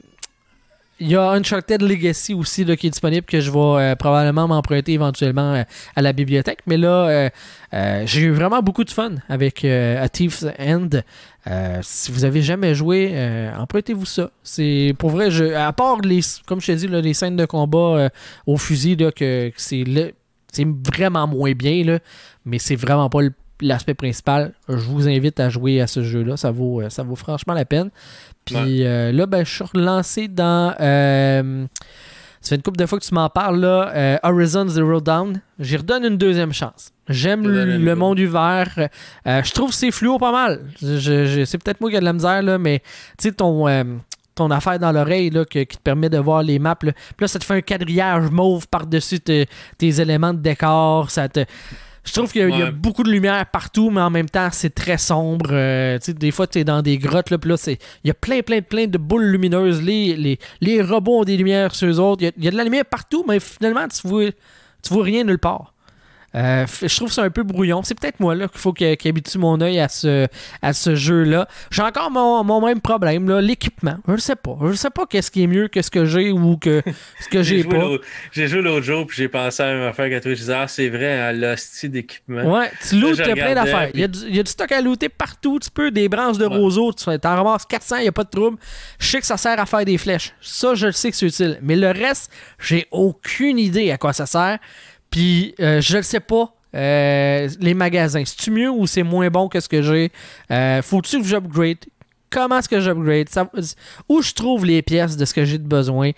il 1.01 1.09
y 1.09 1.15
a 1.15 1.31
Uncharted 1.31 1.81
Legacy 1.81 2.35
aussi 2.35 2.63
qui 2.77 2.87
est 2.87 2.91
disponible 2.91 3.25
que 3.25 3.39
je 3.41 3.49
vais 3.49 3.59
euh, 3.59 3.95
probablement 3.95 4.47
m'emprunter 4.47 4.93
éventuellement 4.93 5.55
euh, 5.55 5.63
à 5.95 6.01
la 6.03 6.13
bibliothèque. 6.13 6.59
Mais 6.67 6.77
là, 6.77 7.31
euh, 7.73 8.03
j'ai 8.05 8.21
eu 8.21 8.31
vraiment 8.31 8.61
beaucoup 8.61 8.83
de 8.83 8.91
fun 8.91 9.15
avec 9.27 9.65
A 9.65 10.07
Thief's 10.09 10.45
End. 10.59 10.89
Si 11.81 12.11
vous 12.11 12.23
avez 12.23 12.43
jamais 12.43 12.75
joué, 12.75 13.15
empruntez-vous 13.57 14.05
ça. 14.05 14.29
C'est 14.43 14.93
pour 14.99 15.09
vrai, 15.09 15.29
à 15.55 15.73
part 15.73 16.01
les, 16.01 16.19
comme 16.45 16.61
je 16.61 16.71
dit, 16.73 16.87
là, 16.87 17.01
les 17.01 17.15
scènes 17.15 17.35
de 17.35 17.45
combat 17.45 18.09
au 18.45 18.57
fusil, 18.57 18.97
que, 19.15 19.51
c'est 19.57 20.67
vraiment 20.93 21.25
moins 21.25 21.53
bien, 21.53 21.83
là, 21.83 21.99
mais 22.45 22.59
c'est 22.59 22.75
vraiment 22.75 23.09
pas 23.09 23.21
l'aspect 23.61 23.93
principal. 23.93 24.53
Je 24.67 24.75
vous 24.75 25.07
invite 25.07 25.39
à 25.39 25.49
jouer 25.49 25.81
à 25.81 25.87
ce 25.87 26.03
jeu-là. 26.03 26.37
Ça 26.37 26.51
vaut, 26.51 26.87
ça 26.89 27.03
vaut 27.03 27.15
franchement 27.15 27.53
la 27.53 27.65
peine. 27.65 27.89
Puis 28.45 28.85
euh, 28.85 29.11
là, 29.11 29.25
ben, 29.25 29.45
je 29.45 29.51
suis 29.51 29.63
relancé 29.73 30.27
dans. 30.27 30.75
euh, 30.79 31.65
ça 32.41 32.49
fait 32.49 32.55
une 32.55 32.61
couple 32.63 32.77
de 32.77 32.85
fois 32.87 32.99
que 32.99 33.05
tu 33.05 33.13
m'en 33.13 33.29
parles, 33.29 33.59
là. 33.59 33.91
euh, 33.93 34.17
Horizon 34.23 34.67
Zero 34.67 34.99
Dawn. 34.99 35.41
J'y 35.59 35.77
redonne 35.77 36.05
une 36.05 36.17
deuxième 36.17 36.51
chance. 36.53 36.91
J'aime 37.07 37.47
le, 37.47 37.95
monde 37.95 38.19
ouvert. 38.19 38.73
Je 39.25 39.51
trouve 39.53 39.69
que 39.69 39.75
c'est 39.75 39.91
fluo 39.91 40.17
pas 40.17 40.31
mal. 40.31 40.61
Je, 40.81 40.97
je- 40.97 41.45
c'est 41.45 41.57
peut-être 41.57 41.81
moi 41.81 41.89
qui 41.91 41.97
ai 41.97 41.99
de 41.99 42.05
la 42.05 42.13
misère, 42.13 42.41
là, 42.41 42.57
mais 42.57 42.79
tu 43.17 43.27
sais, 43.29 43.31
ton. 43.31 43.65
ton 44.33 44.49
affaire 44.49 44.79
dans 44.79 44.91
l'oreille 44.93 45.29
là, 45.29 45.43
que- 45.45 45.59
qui 45.63 45.77
te 45.77 45.81
permet 45.83 46.09
de 46.09 46.17
voir 46.17 46.41
les 46.41 46.57
maps. 46.57 46.77
Là. 46.83 46.93
Puis 46.93 47.15
là, 47.19 47.27
ça 47.27 47.37
te 47.37 47.43
fait 47.43 47.53
un 47.55 47.61
quadrillage 47.61 48.31
mauve 48.31 48.65
par-dessus 48.69 49.19
te- 49.19 49.45
tes 49.77 50.01
éléments 50.01 50.33
de 50.33 50.39
décor. 50.39 51.11
Ça 51.11 51.27
te... 51.29 51.41
Je 52.03 52.13
trouve 52.13 52.31
qu'il 52.31 52.41
y, 52.41 52.43
a- 52.45 52.47
y 52.67 52.71
beaucoup 52.71 53.03
de 53.03 53.11
lumière 53.11 53.45
partout, 53.45 53.91
mais 53.91 54.01
en 54.01 54.09
même 54.09 54.27
temps, 54.29 54.49
c'est 54.51 54.73
très 54.73 54.97
sombre. 54.97 55.49
Euh, 55.51 55.99
des 56.07 56.31
fois, 56.31 56.47
tu 56.47 56.59
es 56.59 56.63
dans 56.63 56.81
des 56.81 56.97
grottes, 56.97 57.29
là, 57.29 57.37
puis 57.37 57.49
là, 57.51 57.57
c'est- 57.57 57.77
il 58.03 58.07
y 58.07 58.11
a 58.11 58.15
plein, 58.15 58.41
plein, 58.41 58.61
plein 58.61 58.87
de 58.87 58.97
boules 58.97 59.25
lumineuses. 59.25 59.81
Les, 59.81 60.15
les, 60.15 60.39
les 60.61 60.81
robots 60.81 61.19
ont 61.19 61.23
des 61.23 61.37
lumières 61.37 61.75
sur 61.75 61.87
eux 61.87 61.99
autres. 61.99 62.23
Il 62.23 62.31
y 62.41 62.45
y 62.45 62.47
a 62.47 62.51
de 62.51 62.57
la 62.57 62.63
lumière 62.63 62.85
partout, 62.85 63.23
mais 63.27 63.39
finalement, 63.39 63.87
tu 63.87 64.07
vois, 64.07 64.31
tu 64.81 64.93
vois 64.93 65.03
rien 65.03 65.23
nulle 65.23 65.37
part. 65.37 65.73
Euh, 66.33 66.65
je 66.81 66.95
trouve 66.95 67.11
ça 67.11 67.23
un 67.23 67.29
peu 67.29 67.43
brouillon. 67.43 67.81
C'est 67.83 67.99
peut-être 67.99 68.19
moi 68.19 68.35
là 68.35 68.47
qu'il 68.47 68.59
faut 68.59 68.71
qu'habitue 68.73 69.37
mon 69.37 69.59
œil 69.59 69.79
à 69.79 69.89
ce, 69.89 70.27
à 70.61 70.71
ce 70.73 70.95
jeu-là. 70.95 71.47
J'ai 71.71 71.81
encore 71.81 72.09
mon, 72.09 72.43
mon 72.43 72.65
même 72.65 72.79
problème, 72.79 73.27
là, 73.27 73.41
l'équipement. 73.41 73.97
Je 74.07 74.15
sais 74.17 74.35
pas. 74.37 74.57
Je 74.69 74.73
sais 74.73 74.89
pas 74.89 75.05
qu'est-ce 75.05 75.29
qui 75.29 75.43
est 75.43 75.47
mieux 75.47 75.67
que 75.67 75.81
ce 75.81 75.91
que 75.91 76.05
j'ai 76.05 76.31
ou 76.31 76.55
que 76.57 76.81
ce 77.19 77.27
que 77.27 77.43
j'ai 77.43 77.63
pas. 77.63 77.85
J'ai 78.31 78.47
joué 78.47 78.61
l'autre 78.61 78.85
jour, 78.85 79.05
puis 79.05 79.17
j'ai 79.17 79.27
pensé 79.27 79.61
à 79.63 79.67
la 79.67 79.73
même 79.79 79.87
affaire 79.89 80.09
que 80.09 80.19
toi. 80.23 80.31
Je 80.33 80.39
disais, 80.39 80.53
ah, 80.53 80.67
c'est 80.67 80.89
vrai, 80.89 81.19
hein, 81.19 81.31
l'hostie 81.33 81.89
d'équipement. 81.89 82.43
Ouais, 82.59 82.71
tu 82.87 82.99
lootes 82.99 83.21
plein 83.21 83.53
d'affaires. 83.55 83.89
Il 83.93 83.99
y, 83.99 84.03
a 84.03 84.07
du- 84.07 84.19
il 84.29 84.35
y 84.35 84.39
a 84.39 84.43
du 84.43 84.51
stock 84.51 84.71
à 84.71 84.81
looter 84.81 85.09
partout. 85.09 85.59
Tu 85.59 85.69
peux, 85.69 85.91
des 85.91 86.07
branches 86.07 86.37
de 86.37 86.45
Ouais. 86.45 86.55
roseau, 86.57 86.93
tu 86.93 87.03
t'en 87.19 87.35
ramasses 87.35 87.65
400, 87.65 87.97
il 87.97 88.01
n'y 88.03 88.07
a 88.07 88.11
pas 88.11 88.23
de 88.23 88.29
trouble. 88.29 88.57
Je 88.99 89.07
sais 89.07 89.19
que 89.19 89.25
ça 89.25 89.37
sert 89.37 89.59
à 89.59 89.65
faire 89.65 89.83
des 89.85 89.97
flèches. 89.97 90.33
Ça, 90.41 90.75
je 90.75 90.85
le 90.87 90.91
sais 90.93 91.11
que 91.11 91.17
c'est 91.17 91.25
utile. 91.27 91.59
Mais 91.61 91.75
le 91.75 91.89
reste, 91.91 92.31
j'ai 92.59 92.87
aucune 92.91 93.59
idée 93.59 93.91
à 93.91 93.97
quoi 93.97 94.13
ça 94.13 94.25
sert. 94.25 94.59
Puis, 95.11 95.53
euh, 95.59 95.79
je 95.81 95.97
ne 95.97 96.01
sais 96.01 96.19
pas. 96.21 96.53
euh, 96.73 97.49
les 97.59 97.73
magasins, 97.73 98.23
c'est-tu 98.25 98.49
mieux 98.49 98.71
ou 98.71 98.87
c'est 98.87 99.03
moins 99.03 99.29
bon 99.29 99.49
que 99.49 99.59
ce 99.59 99.67
que 99.69 99.81
j'ai? 99.81 100.09
Euh, 100.49 100.81
Faut-tu 100.81 101.21
que 101.21 101.27
j'upgrade? 101.27 101.77
Comment 102.29 102.59
est-ce 102.59 102.69
que 102.69 102.79
j'upgrade? 102.79 103.27
Où 104.07 104.21
je 104.21 104.33
trouve 104.33 104.65
les 104.65 104.81
pièces 104.81 105.17
de 105.17 105.25
ce 105.25 105.33
que 105.33 105.43
j'ai 105.43 105.57
de 105.57 105.67
besoin? 105.67 106.11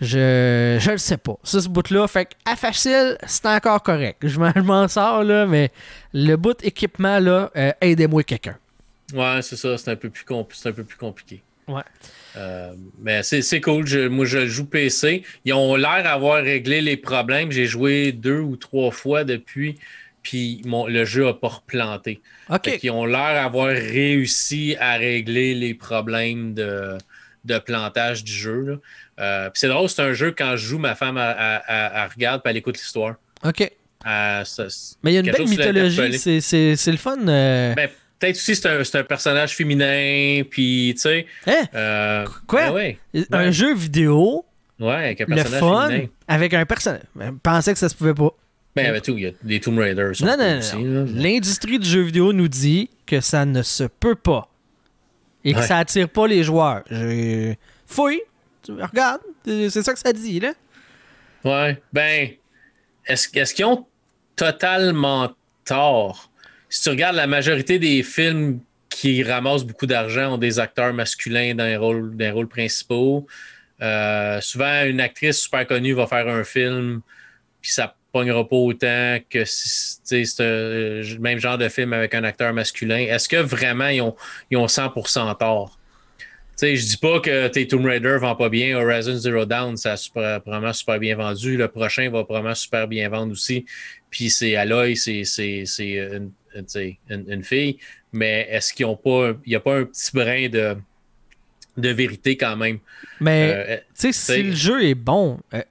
Je, 0.00 0.78
je 0.80 0.90
le 0.92 0.98
sais 0.98 1.16
pas. 1.16 1.34
Ça, 1.42 1.60
ce 1.60 1.68
bout-là, 1.68 2.06
fait 2.08 2.30
à 2.44 2.56
facile, 2.56 3.18
c'est 3.26 3.46
encore 3.46 3.82
correct. 3.82 4.18
Je 4.26 4.38
m'en, 4.62 4.88
sors, 4.88 5.22
là, 5.24 5.46
mais 5.46 5.70
le 6.12 6.36
bout 6.36 6.56
équipement, 6.64 7.18
là, 7.18 7.50
aidez-moi 7.80 8.22
quelqu'un. 8.22 8.56
Ouais, 9.14 9.40
c'est 9.42 9.56
ça, 9.56 9.76
un 9.90 9.96
peu 9.96 10.10
plus, 10.10 10.24
c'est 10.52 10.68
un 10.68 10.72
peu 10.72 10.84
plus 10.84 10.96
compliqué. 10.96 11.42
Ouais. 11.68 11.82
Euh, 12.36 12.72
mais 13.00 13.22
c'est 13.22 13.60
cool. 13.60 13.86
Je- 13.86 14.08
moi, 14.08 14.24
je 14.24 14.46
joue 14.46 14.64
PC. 14.66 15.22
Ils 15.44 15.52
ont 15.52 15.76
l'air 15.76 16.02
d'avoir 16.02 16.42
réglé 16.42 16.80
les 16.80 16.96
problèmes. 16.96 17.52
J'ai 17.52 17.66
joué 17.66 18.12
deux 18.12 18.40
ou 18.40 18.56
trois 18.56 18.90
fois 18.90 19.24
depuis, 19.24 19.78
puis 20.22 20.62
mon, 20.64 20.86
le 20.86 21.04
jeu 21.04 21.24
n'a 21.26 21.34
pas 21.34 21.48
replanté. 21.48 22.20
OK. 22.50 22.64
Fait 22.64 22.78
qu'ils 22.78 22.90
ont 22.90 23.04
l'air 23.04 23.34
d'avoir 23.34 23.68
réussi 23.68 24.76
à 24.80 24.96
régler 24.96 25.54
les 25.54 25.74
problèmes 25.74 26.54
de, 26.54 26.96
de 27.44 27.58
plantage 27.58 28.24
du 28.24 28.32
jeu. 28.32 28.80
Euh, 29.20 29.50
c'est 29.54 29.68
drôle, 29.68 29.88
c'est 29.88 30.02
un 30.02 30.12
jeu, 30.14 30.34
quand 30.36 30.56
je 30.56 30.66
joue, 30.66 30.78
ma 30.78 30.94
femme 30.94 31.18
elle, 31.18 32.10
regarde 32.14 32.42
puis 32.42 32.50
elle 32.50 32.56
écoute 32.56 32.78
l'histoire. 32.78 33.16
OK. 33.44 33.70
Euh, 34.06 34.44
ça- 34.44 34.66
Mais 35.04 35.12
il 35.12 35.14
y 35.14 35.16
a 35.18 35.20
une 35.20 35.26
belle 35.30 35.46
mythologie. 35.48 36.18
c'est 36.18 36.90
le 36.90 36.96
fun. 36.96 37.18
euh, 37.28 37.74
Ben, 37.74 37.88
peut-être 38.22 38.36
aussi 38.36 38.54
c'est 38.56 38.96
un, 38.98 39.02
personnage 39.04 39.56
féminin, 39.56 40.42
puis 40.48 40.92
tu 40.94 41.00
sais. 41.00 41.26
hein? 41.46 41.64
euh, 41.74 42.26
Quoi? 42.46 42.66
ben 42.68 42.72
ouais, 42.72 42.98
Un 43.32 43.50
jeu 43.50 43.74
vidéo, 43.74 44.44
ouais, 44.78 44.94
avec 44.94 45.20
un 45.22 45.24
le 45.26 45.34
personnage 45.34 45.60
fun, 45.60 45.88
féminin. 45.88 46.08
avec 46.28 46.54
un 46.54 46.64
personnage. 46.64 47.02
Je 47.18 47.30
pensais 47.42 47.72
que 47.72 47.78
ça 47.78 47.88
se 47.88 47.94
pouvait 47.96 48.14
pas. 48.14 48.30
Ben, 48.76 48.92
ben, 48.92 49.00
tout, 49.00 49.18
il 49.18 49.24
y 49.24 49.26
a 49.26 49.32
des 49.42 49.60
Tomb 49.60 49.78
Raiders. 49.78 50.12
Non, 50.20 50.36
non, 50.38 50.60
non. 50.84 51.06
L'industrie 51.14 51.78
du 51.78 51.88
jeu 51.88 52.02
vidéo 52.02 52.32
nous 52.32 52.48
dit 52.48 52.88
que 53.06 53.20
ça 53.20 53.44
ne 53.44 53.62
se 53.62 53.84
peut 53.84 54.14
pas. 54.14 54.48
Et 55.44 55.52
que 55.52 55.58
Ouais. 55.58 55.66
ça 55.66 55.78
attire 55.78 56.08
pas 56.08 56.26
les 56.26 56.42
joueurs. 56.44 56.82
Je... 56.88 57.52
Fouille. 57.86 58.22
Regarde. 58.68 59.20
C'est 59.44 59.82
ça 59.82 59.92
que 59.92 59.98
ça 59.98 60.12
dit, 60.12 60.40
là. 60.40 60.52
Ouais. 61.44 61.82
Ben, 61.92 62.30
est-ce 63.06 63.28
est-ce 63.36 63.52
qu'ils 63.52 63.64
ont 63.66 63.84
totalement 64.36 65.32
tort? 65.64 66.30
Si 66.72 66.80
tu 66.80 66.88
regardes 66.88 67.16
la 67.16 67.26
majorité 67.26 67.78
des 67.78 68.02
films 68.02 68.60
qui 68.88 69.22
ramassent 69.22 69.64
beaucoup 69.64 69.84
d'argent 69.84 70.32
ont 70.32 70.38
des 70.38 70.58
acteurs 70.58 70.94
masculins 70.94 71.54
dans 71.54 71.66
les 71.66 71.76
rôles, 71.76 72.48
principaux. 72.48 73.26
Euh, 73.82 74.40
souvent, 74.40 74.82
une 74.86 74.98
actrice 74.98 75.36
super 75.36 75.66
connue 75.66 75.92
va 75.92 76.06
faire 76.06 76.26
un 76.28 76.44
film, 76.44 77.02
puis 77.60 77.72
ça 77.72 77.94
pognera 78.10 78.48
pas 78.48 78.56
autant 78.56 79.18
que 79.28 79.44
si 79.44 79.98
c'est 80.02 80.24
le 80.40 81.18
même 81.18 81.38
genre 81.38 81.58
de 81.58 81.68
film 81.68 81.92
avec 81.92 82.14
un 82.14 82.24
acteur 82.24 82.54
masculin. 82.54 83.00
Est-ce 83.00 83.28
que 83.28 83.36
vraiment 83.36 83.88
ils 83.88 84.00
ont, 84.00 84.16
ils 84.50 84.56
ont 84.56 84.64
100% 84.64 85.36
tort? 85.36 85.78
Sais, 86.56 86.76
je 86.76 86.86
dis 86.86 86.96
pas 86.96 87.20
que 87.20 87.48
tes 87.48 87.68
Tomb 87.68 87.84
Raider 87.84 88.16
vend 88.18 88.34
pas 88.34 88.48
bien. 88.48 88.78
Horizon 88.78 89.18
Zero 89.18 89.44
Dawn, 89.44 89.76
ça 89.76 89.92
a 89.92 90.40
probablement 90.40 90.72
super 90.72 90.98
bien 90.98 91.16
vendu. 91.16 91.58
Le 91.58 91.68
prochain 91.68 92.08
va 92.08 92.24
probablement 92.24 92.54
super 92.54 92.88
bien 92.88 93.10
vendre 93.10 93.32
aussi. 93.32 93.66
Puis 94.08 94.30
c'est 94.30 94.56
Aloy, 94.56 94.96
c'est 94.96 95.24
une, 95.78 96.30
une- 96.54 97.24
une 97.28 97.42
fille. 97.44 97.78
Mais 98.12 98.46
est-ce 98.50 98.72
qu'ils 98.72 98.86
ont 98.86 98.96
pas. 98.96 99.32
Il 99.44 99.50
n'y 99.50 99.54
a 99.56 99.60
pas 99.60 99.76
un 99.78 99.84
petit 99.84 100.10
brin 100.12 100.48
de, 100.48 100.76
de 101.76 101.88
vérité 101.88 102.36
quand 102.36 102.56
même? 102.56 102.78
Mais, 103.20 103.54
Euh, 103.68 103.76
tu 103.98 104.12
sais, 104.12 104.34
si 104.34 104.42
le 104.42 104.54
jeu 104.54 104.84
est 104.84 104.94
bon, 104.94 105.38
euh, 105.54 105.62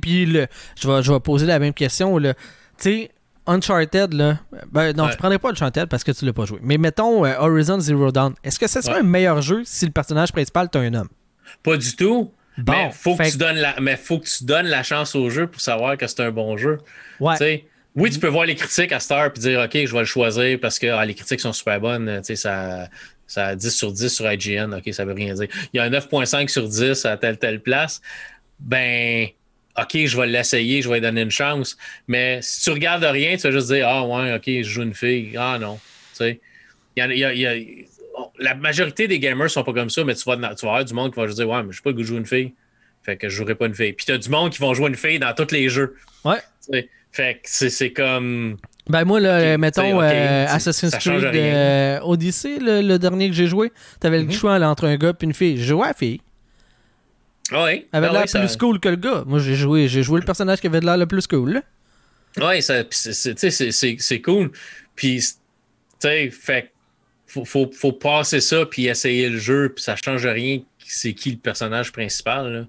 puis 0.00 0.26
le- 0.26 0.46
je 0.80 0.88
vais, 0.90 1.02
je 1.02 1.12
vais 1.12 1.20
poser 1.20 1.46
la 1.46 1.58
même 1.58 1.74
question, 1.74 2.18
là. 2.18 2.34
Tu 2.34 2.40
sais, 2.78 3.10
Uncharted, 3.46 4.14
là. 4.14 4.38
Ben, 4.72 4.96
non, 4.96 5.04
Ouais. 5.04 5.12
je 5.12 5.16
prendrais 5.18 5.38
pas 5.38 5.50
Uncharted 5.50 5.86
parce 5.86 6.02
que 6.02 6.12
tu 6.12 6.24
l'as 6.24 6.32
pas 6.32 6.46
joué. 6.46 6.58
Mais 6.62 6.78
mettons 6.78 7.24
euh, 7.26 7.34
Horizon 7.38 7.78
Zero 7.78 8.10
Dawn. 8.10 8.34
Est-ce 8.42 8.58
que 8.58 8.66
ce 8.66 8.80
serait 8.80 8.94
Ouais. 8.94 9.00
un 9.00 9.04
meilleur 9.04 9.42
jeu 9.42 9.62
si 9.66 9.84
le 9.84 9.92
personnage 9.92 10.32
principal 10.32 10.68
est 10.72 10.76
un 10.78 10.94
homme? 10.94 11.08
Pas 11.62 11.76
du 11.76 11.94
tout. 11.94 12.32
Bon, 12.56 12.72
mais 12.72 12.90
faut 12.92 13.16
fait 13.16 13.24
que 13.26 13.30
tu 13.32 13.36
donnes 13.38 13.56
la, 13.56 13.78
mais 13.80 13.96
faut 13.96 14.18
que 14.20 14.26
tu 14.26 14.44
donnes 14.44 14.66
la 14.66 14.82
chance 14.82 15.14
au 15.14 15.28
jeu 15.28 15.46
pour 15.46 15.60
savoir 15.60 15.96
que 15.98 16.06
c'est 16.06 16.20
un 16.20 16.30
bon 16.30 16.56
jeu. 16.56 16.78
Ouais. 17.20 17.66
Oui, 17.96 18.10
tu 18.10 18.18
peux 18.18 18.28
voir 18.28 18.44
les 18.46 18.54
critiques 18.54 18.92
à 18.92 19.00
cette 19.00 19.12
heure 19.12 19.30
et 19.34 19.38
dire 19.38 19.60
OK, 19.60 19.72
je 19.86 19.92
vais 19.92 19.98
le 20.00 20.04
choisir 20.04 20.58
parce 20.60 20.78
que 20.78 20.86
ah, 20.88 21.04
les 21.04 21.14
critiques 21.14 21.40
sont 21.40 21.52
super 21.52 21.80
bonnes. 21.80 22.18
Tu 22.18 22.24
sais, 22.28 22.36
ça, 22.36 22.88
ça 23.26 23.46
a 23.48 23.56
10 23.56 23.70
sur 23.70 23.92
10 23.92 24.08
sur 24.08 24.30
IGN. 24.30 24.72
OK, 24.74 24.92
ça 24.92 25.04
veut 25.04 25.12
rien 25.12 25.34
dire. 25.34 25.48
Il 25.72 25.76
y 25.76 25.80
a 25.80 25.84
un 25.84 25.90
9.5 25.90 26.48
sur 26.48 26.68
10 26.68 27.04
à 27.06 27.16
telle 27.16 27.38
telle 27.38 27.60
place. 27.60 28.00
Ben, 28.60 29.28
OK, 29.78 29.96
je 30.06 30.16
vais 30.16 30.26
l'essayer, 30.26 30.82
je 30.82 30.88
vais 30.88 30.96
lui 30.96 31.00
donner 31.02 31.22
une 31.22 31.30
chance. 31.30 31.76
Mais 32.08 32.38
si 32.42 32.62
tu 32.64 32.70
regardes 32.70 33.04
rien, 33.04 33.36
tu 33.36 33.42
vas 33.42 33.50
juste 33.50 33.68
dire 33.72 33.88
Ah, 33.88 34.04
ouais, 34.06 34.34
OK, 34.34 34.44
je 34.46 34.62
joue 34.62 34.82
une 34.82 34.94
fille. 34.94 35.36
Ah, 35.36 35.58
non. 35.60 35.76
Tu 35.76 35.80
sais, 36.18 36.40
il 36.96 37.00
y 37.00 37.02
a- 37.02 37.12
il 37.12 37.18
y 37.18 37.24
a- 37.24 37.32
il 37.32 37.40
y 37.40 37.46
a- 37.46 37.84
la 38.38 38.54
majorité 38.54 39.08
des 39.08 39.18
gamers 39.18 39.50
sont 39.50 39.64
pas 39.64 39.72
comme 39.72 39.90
ça, 39.90 40.04
mais 40.04 40.14
tu 40.14 40.22
vas, 40.24 40.36
tu 40.36 40.42
vas 40.42 40.48
avoir 40.72 40.84
du 40.84 40.94
monde 40.94 41.12
qui 41.12 41.18
va 41.20 41.26
juste 41.26 41.38
dire 41.38 41.48
Ouais, 41.48 41.62
mais 41.62 41.72
je 41.72 41.76
sais 41.78 41.82
pas 41.82 41.90
le 41.90 41.96
goût 41.96 42.02
de 42.02 42.06
jouer 42.06 42.18
une 42.18 42.26
fille. 42.26 42.54
Fait 43.02 43.16
que 43.16 43.28
je 43.28 43.36
jouerai 43.36 43.54
pas 43.54 43.66
une 43.66 43.74
fille. 43.74 43.92
Puis 43.92 44.06
t'as 44.06 44.16
du 44.16 44.28
monde 44.30 44.50
qui 44.52 44.60
vont 44.60 44.72
jouer 44.74 44.88
une 44.88 44.94
fille 44.94 45.18
dans 45.18 45.34
tous 45.34 45.50
les 45.52 45.68
jeux. 45.68 45.96
Ouais. 46.24 46.38
Fait 47.12 47.34
que 47.34 47.40
c'est 47.44 47.70
c'est 47.70 47.92
comme. 47.92 48.56
Ben 48.88 49.04
moi, 49.04 49.18
là, 49.20 49.56
mettons 49.56 50.02
euh, 50.02 50.46
Assassin's 50.48 50.94
Creed 50.96 51.24
euh, 51.34 52.00
Odyssey, 52.02 52.58
le, 52.58 52.82
le 52.82 52.98
dernier 52.98 53.28
que 53.30 53.34
j'ai 53.34 53.46
joué, 53.46 53.72
t'avais 54.00 54.18
le 54.18 54.24
Mhm. 54.26 54.32
choix 54.32 54.58
là, 54.58 54.68
entre 54.68 54.86
un 54.86 54.96
gars 54.96 55.12
et 55.18 55.24
une 55.24 55.32
fille. 55.32 55.56
J'ai 55.56 55.64
joué 55.64 55.84
à 55.84 55.88
la 55.88 55.94
fille. 55.94 56.20
Ah 57.50 57.64
ouais? 57.64 57.86
Elle 57.92 57.98
avait 57.98 58.08
Ah 58.08 58.12
l'air 58.12 58.20
ouais, 58.22 58.26
ça- 58.26 58.40
plus 58.40 58.56
cool 58.56 58.80
que 58.80 58.88
le 58.88 58.96
gars. 58.96 59.22
Moi, 59.26 59.38
j'ai 59.38 59.54
joué, 59.54 59.88
j'ai 59.88 60.02
joué 60.02 60.20
le 60.20 60.26
personnage 60.26 60.60
qui 60.60 60.66
avait 60.66 60.80
de 60.80 60.86
l'air 60.86 60.96
le 60.96 61.06
plus 61.06 61.26
cool. 61.26 61.52
là. 62.38 62.46
Ouais, 62.48 62.60
ça- 62.60 62.82
pis 62.84 62.96
c'est- 62.96 63.12
c'est- 63.12 63.34
tu 63.34 63.40
sais, 63.40 63.50
c'est- 63.50 63.70
c'est 63.72 63.96
c'est 63.98 64.20
cool. 64.20 64.50
Puis, 64.96 65.20
tu 65.20 65.26
sais, 66.00 66.30
fait 66.30 66.70
faut, 67.26 67.44
faut, 67.44 67.70
faut 67.72 67.92
passer 67.92 68.40
ça 68.40 68.64
puis 68.66 68.86
essayer 68.86 69.28
le 69.28 69.38
jeu, 69.38 69.72
puis 69.74 69.82
ça 69.82 69.96
change 69.96 70.26
rien. 70.26 70.60
C'est 70.86 71.14
qui 71.14 71.30
le 71.32 71.36
personnage 71.38 71.90
principal, 71.92 72.52
là. 72.52 72.64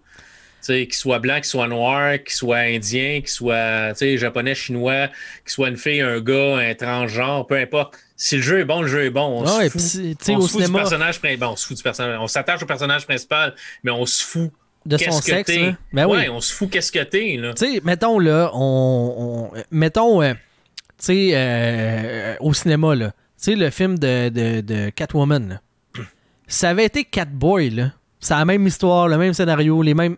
Tu 0.66 0.74
sais, 0.74 0.86
qu'il 0.88 0.95
soit 0.95 1.20
blanc, 1.20 1.36
qu'il 1.36 1.45
soit 1.45 1.68
noir, 1.68 2.13
qu'il 2.24 2.34
soit 2.34 2.57
indien, 2.57 3.20
qu'il 3.20 3.30
soit 3.30 3.93
japonais, 4.18 4.55
chinois, 4.55 5.09
qu'il 5.43 5.51
soit 5.51 5.70
une 5.70 5.78
fille, 5.78 6.01
un 6.01 6.20
gars, 6.22 6.57
un 6.57 6.74
transgenre, 6.74 7.45
peu 7.45 7.55
importe. 7.55 7.99
Si 8.18 8.38
le 8.38 8.41
jeu 8.41 8.59
est 8.61 8.66
bon, 8.66 8.82
le 8.82 8.88
jeu 8.88 9.03
est 9.05 9.09
bon. 9.11 9.41
On 9.43 9.45
Ah 9.45 9.57
ouais, 9.59 9.70
se 9.70 9.97
fout. 9.99 10.18
on 10.30 10.36
au 10.38 10.41
se 10.47 10.51
fout 10.53 10.66
du 10.66 10.72
personnage 10.72 11.22
bon, 11.22 11.47
on 11.49 11.55
se 11.55 11.68
fout 11.68 11.78
du 11.78 11.84
personnage. 11.84 12.18
On 12.20 12.28
s'attache 12.28 12.63
au 12.63 12.66
personnage 12.66 13.05
principal, 13.05 13.53
mais 13.84 13.91
on 13.91 14.05
se 14.07 14.24
fout 14.24 14.51
de 14.88 14.97
son 14.97 15.20
que 15.20 15.26
sexe. 15.26 15.55
là. 15.55 15.76
Ben 15.93 16.05
oui. 16.07 16.18
ouais, 16.18 16.30
on 16.30 16.41
se 16.41 16.51
fout 16.53 16.70
qu'est-ce 16.72 16.91
que 16.91 17.03
t'es, 17.03 17.38
là. 17.38 17.53
Tu 17.53 17.66
sais, 17.76 17.82
mettons 17.84 18.18
là, 18.18 18.49
on, 18.53 19.51
on- 19.53 19.61
mettons, 19.70 20.24
euh, 20.24 20.34
tu 20.34 21.05
sais, 21.05 21.32
euh, 21.34 22.36
au 22.39 22.53
cinéma 22.53 22.95
là, 22.95 23.09
tu 23.11 23.16
sais 23.38 23.55
le 23.55 23.70
film 23.70 23.99
de, 23.99 24.30
de, 24.30 24.61
de 24.61 24.89
Catwoman. 24.89 25.49
Là. 25.49 26.03
Ça 26.47 26.70
avait 26.70 26.86
été 26.86 27.03
Catboy 27.03 27.70
là, 27.72 27.91
c'est 28.20 28.34
la 28.34 28.45
même 28.45 28.66
histoire, 28.66 29.07
le 29.07 29.18
même 29.18 29.34
scénario, 29.34 29.82
les 29.82 29.93
mêmes, 29.93 30.16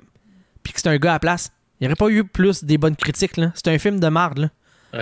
puis 0.64 0.74
que 0.74 0.80
c'est 0.82 0.89
un 0.89 0.97
gars 0.97 1.12
à 1.12 1.14
la 1.16 1.20
place. 1.20 1.51
Il 1.80 1.84
n'y 1.84 1.88
aurait 1.88 1.95
pas 1.95 2.10
eu 2.10 2.24
plus 2.24 2.64
des 2.64 2.78
bonnes 2.78 2.95
critiques 2.95 3.38
là. 3.38 3.51
C'est 3.55 3.68
un 3.68 3.78
film 3.78 3.99
de 3.99 4.08
marde 4.08 4.39
là. 4.39 4.49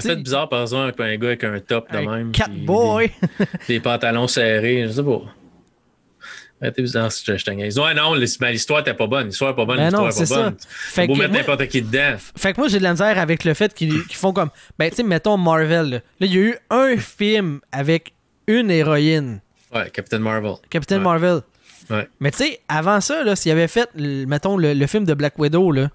Fait 0.01 0.15
bizarre, 0.17 0.49
par 0.49 0.61
exemple, 0.63 1.01
un 1.01 1.15
gars 1.15 1.27
avec 1.27 1.43
un 1.43 1.59
top 1.59 1.91
de 1.93 1.99
même. 1.99 2.31
Catboy. 2.31 3.11
Des, 3.39 3.45
des 3.67 3.79
pantalons 3.79 4.27
serrés, 4.27 4.83
je 4.87 4.91
sais 4.93 5.03
pas. 5.03 5.21
Arrêtez 6.61 6.81
bizarre 6.81 7.11
si 7.11 7.23
je 7.25 7.43
te 7.43 7.51
niaise. 7.51 7.77
Ouais, 7.77 7.93
non, 7.93 8.13
l'histoire 8.15 8.79
était 8.79 8.93
pas 8.93 9.07
bonne. 9.07 9.27
L'histoire 9.27 9.51
est 9.51 9.55
pas 9.55 9.65
bonne, 9.65 9.77
Ben 9.77 9.85
l'histoire 9.85 10.11
c'est 10.13 10.19
pas 10.21 10.25
ça. 10.25 10.43
bonne. 10.43 10.55
Fait 10.59 11.07
que 11.07 11.11
mettre 11.13 11.29
moi- 11.31 11.39
n'importe 11.39 11.67
qui 11.67 11.81
dedans. 11.81 12.15
Fait 12.37 12.53
que 12.53 12.59
moi, 12.59 12.67
j'ai 12.69 12.79
de 12.79 12.83
la 12.83 12.91
misère 12.91 13.19
avec 13.19 13.43
le 13.43 13.53
fait 13.53 13.73
qu'ils 13.73 14.01
font 14.11 14.31
comme. 14.33 14.49
Ben, 14.79 14.89
tu 14.89 14.95
sais, 14.97 15.03
mettons 15.03 15.37
Marvel. 15.37 15.89
Là, 15.89 15.97
Là, 16.19 16.27
il 16.27 16.33
y 16.33 16.37
a 16.37 16.41
eu 16.41 16.57
un 16.69 16.97
film 16.97 17.59
avec 17.71 18.13
une 18.47 18.71
héroïne, 18.71 19.41
Ouais, 19.73 19.89
Captain 19.91 20.19
Marvel. 20.19 20.53
Captain 20.69 20.97
Ouais. 20.97 21.03
Marvel. 21.03 21.41
Ouais. 21.89 22.07
Mais 22.19 22.31
tu 22.31 22.37
sais, 22.37 22.59
avant 22.67 22.99
ça, 23.01 23.23
là, 23.23 23.35
s'il 23.35 23.51
avait 23.51 23.67
fait, 23.67 23.89
le- 23.95 24.25
mettons, 24.25 24.57
le, 24.57 24.73
le 24.73 24.87
film 24.87 25.05
de 25.05 25.13
Black 25.13 25.37
Widow, 25.37 25.71
là, 25.71 25.89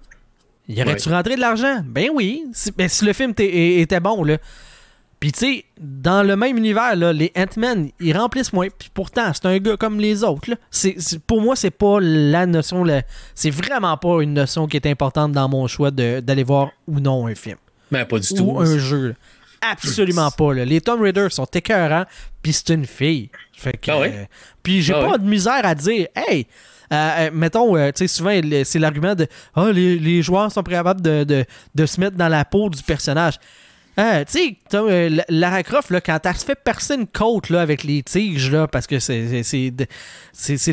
y 0.69 0.81
aurait-tu 0.81 1.09
rentré 1.09 1.35
de 1.35 1.41
l'argent? 1.41 1.81
Ben 1.85 2.09
oui. 2.13 2.43
Si, 2.53 2.71
ben, 2.71 2.87
si 2.87 3.03
le 3.05 3.13
film 3.13 3.33
était 3.37 3.99
bon, 3.99 4.23
là. 4.23 4.37
Puis 5.19 5.31
tu 5.33 5.39
sais, 5.39 5.65
dans 5.79 6.23
le 6.23 6.35
même 6.35 6.57
univers, 6.57 6.95
là, 6.95 7.13
les 7.13 7.31
Ant-Man, 7.37 7.89
ils 7.99 8.17
remplissent 8.17 8.53
moins. 8.53 8.69
Puis 8.75 8.89
pourtant, 8.91 9.31
c'est 9.33 9.45
un 9.45 9.59
gars 9.59 9.77
comme 9.77 9.99
les 9.99 10.23
autres. 10.23 10.49
Là. 10.49 10.55
C'est, 10.71 10.95
c'est- 10.97 11.19
pour 11.19 11.41
moi, 11.41 11.55
c'est 11.55 11.69
pas 11.69 11.99
la 12.01 12.47
notion. 12.47 12.83
c'est 13.35 13.51
vraiment 13.51 13.95
pas 13.97 14.21
une 14.23 14.33
notion 14.33 14.65
qui 14.67 14.77
est 14.77 14.87
importante 14.87 15.31
dans 15.33 15.47
mon 15.47 15.67
choix 15.67 15.91
de- 15.91 16.21
d'aller 16.21 16.43
voir 16.43 16.71
ou 16.87 16.99
non 16.99 17.27
un 17.27 17.35
film 17.35 17.57
Ben, 17.91 18.03
pas 18.05 18.17
du 18.17 18.33
ou 18.33 18.37
tout. 18.37 18.59
un 18.59 18.77
jeu. 18.79 19.15
Absolument 19.61 20.31
pas. 20.31 20.53
là. 20.53 20.65
Les 20.65 20.81
Tomb 20.81 21.01
Raider 21.01 21.27
sont 21.29 21.45
écœurants, 21.45 22.05
puis 22.41 22.53
c'est 22.53 22.69
une 22.69 22.85
fille. 22.85 23.29
Fait 23.53 23.77
que, 23.77 23.91
Ah 23.91 24.01
euh, 24.01 24.25
puis 24.63 24.81
j'ai 24.81 24.93
Ah 24.93 25.05
pas 25.07 25.17
de 25.17 25.25
misère 25.27 25.61
à 25.63 25.75
dire, 25.75 26.07
hey, 26.15 26.47
euh, 26.91 26.95
euh, 26.95 27.29
mettons, 27.31 27.77
euh, 27.77 27.91
tu 27.91 27.99
sais, 27.99 28.07
souvent, 28.07 28.39
c'est 28.63 28.79
l'argument 28.79 29.13
de, 29.15 29.27
ah, 29.55 29.71
les, 29.71 29.97
les 29.99 30.21
joueurs 30.21 30.51
sont 30.51 30.63
capables 30.63 31.01
de, 31.01 31.23
de, 31.23 31.45
de 31.75 31.85
se 31.85 31.99
mettre 31.99 32.17
dans 32.17 32.27
la 32.27 32.43
peau 32.43 32.69
du 32.69 32.81
personnage. 32.81 33.35
Euh, 33.99 34.23
tu 34.25 34.57
sais, 34.71 35.21
Lara 35.29 35.63
Croft, 35.63 35.89
là, 35.91 36.01
quand 36.01 36.17
elle 36.25 36.35
se 36.35 36.45
fait 36.45 36.55
percer 36.55 36.95
une 36.95 37.07
côte 37.07 37.49
là, 37.49 37.61
avec 37.61 37.83
les 37.83 38.01
tiges, 38.01 38.49
là, 38.49 38.67
parce 38.67 38.87
que 38.87 38.99
c'est 38.99 39.71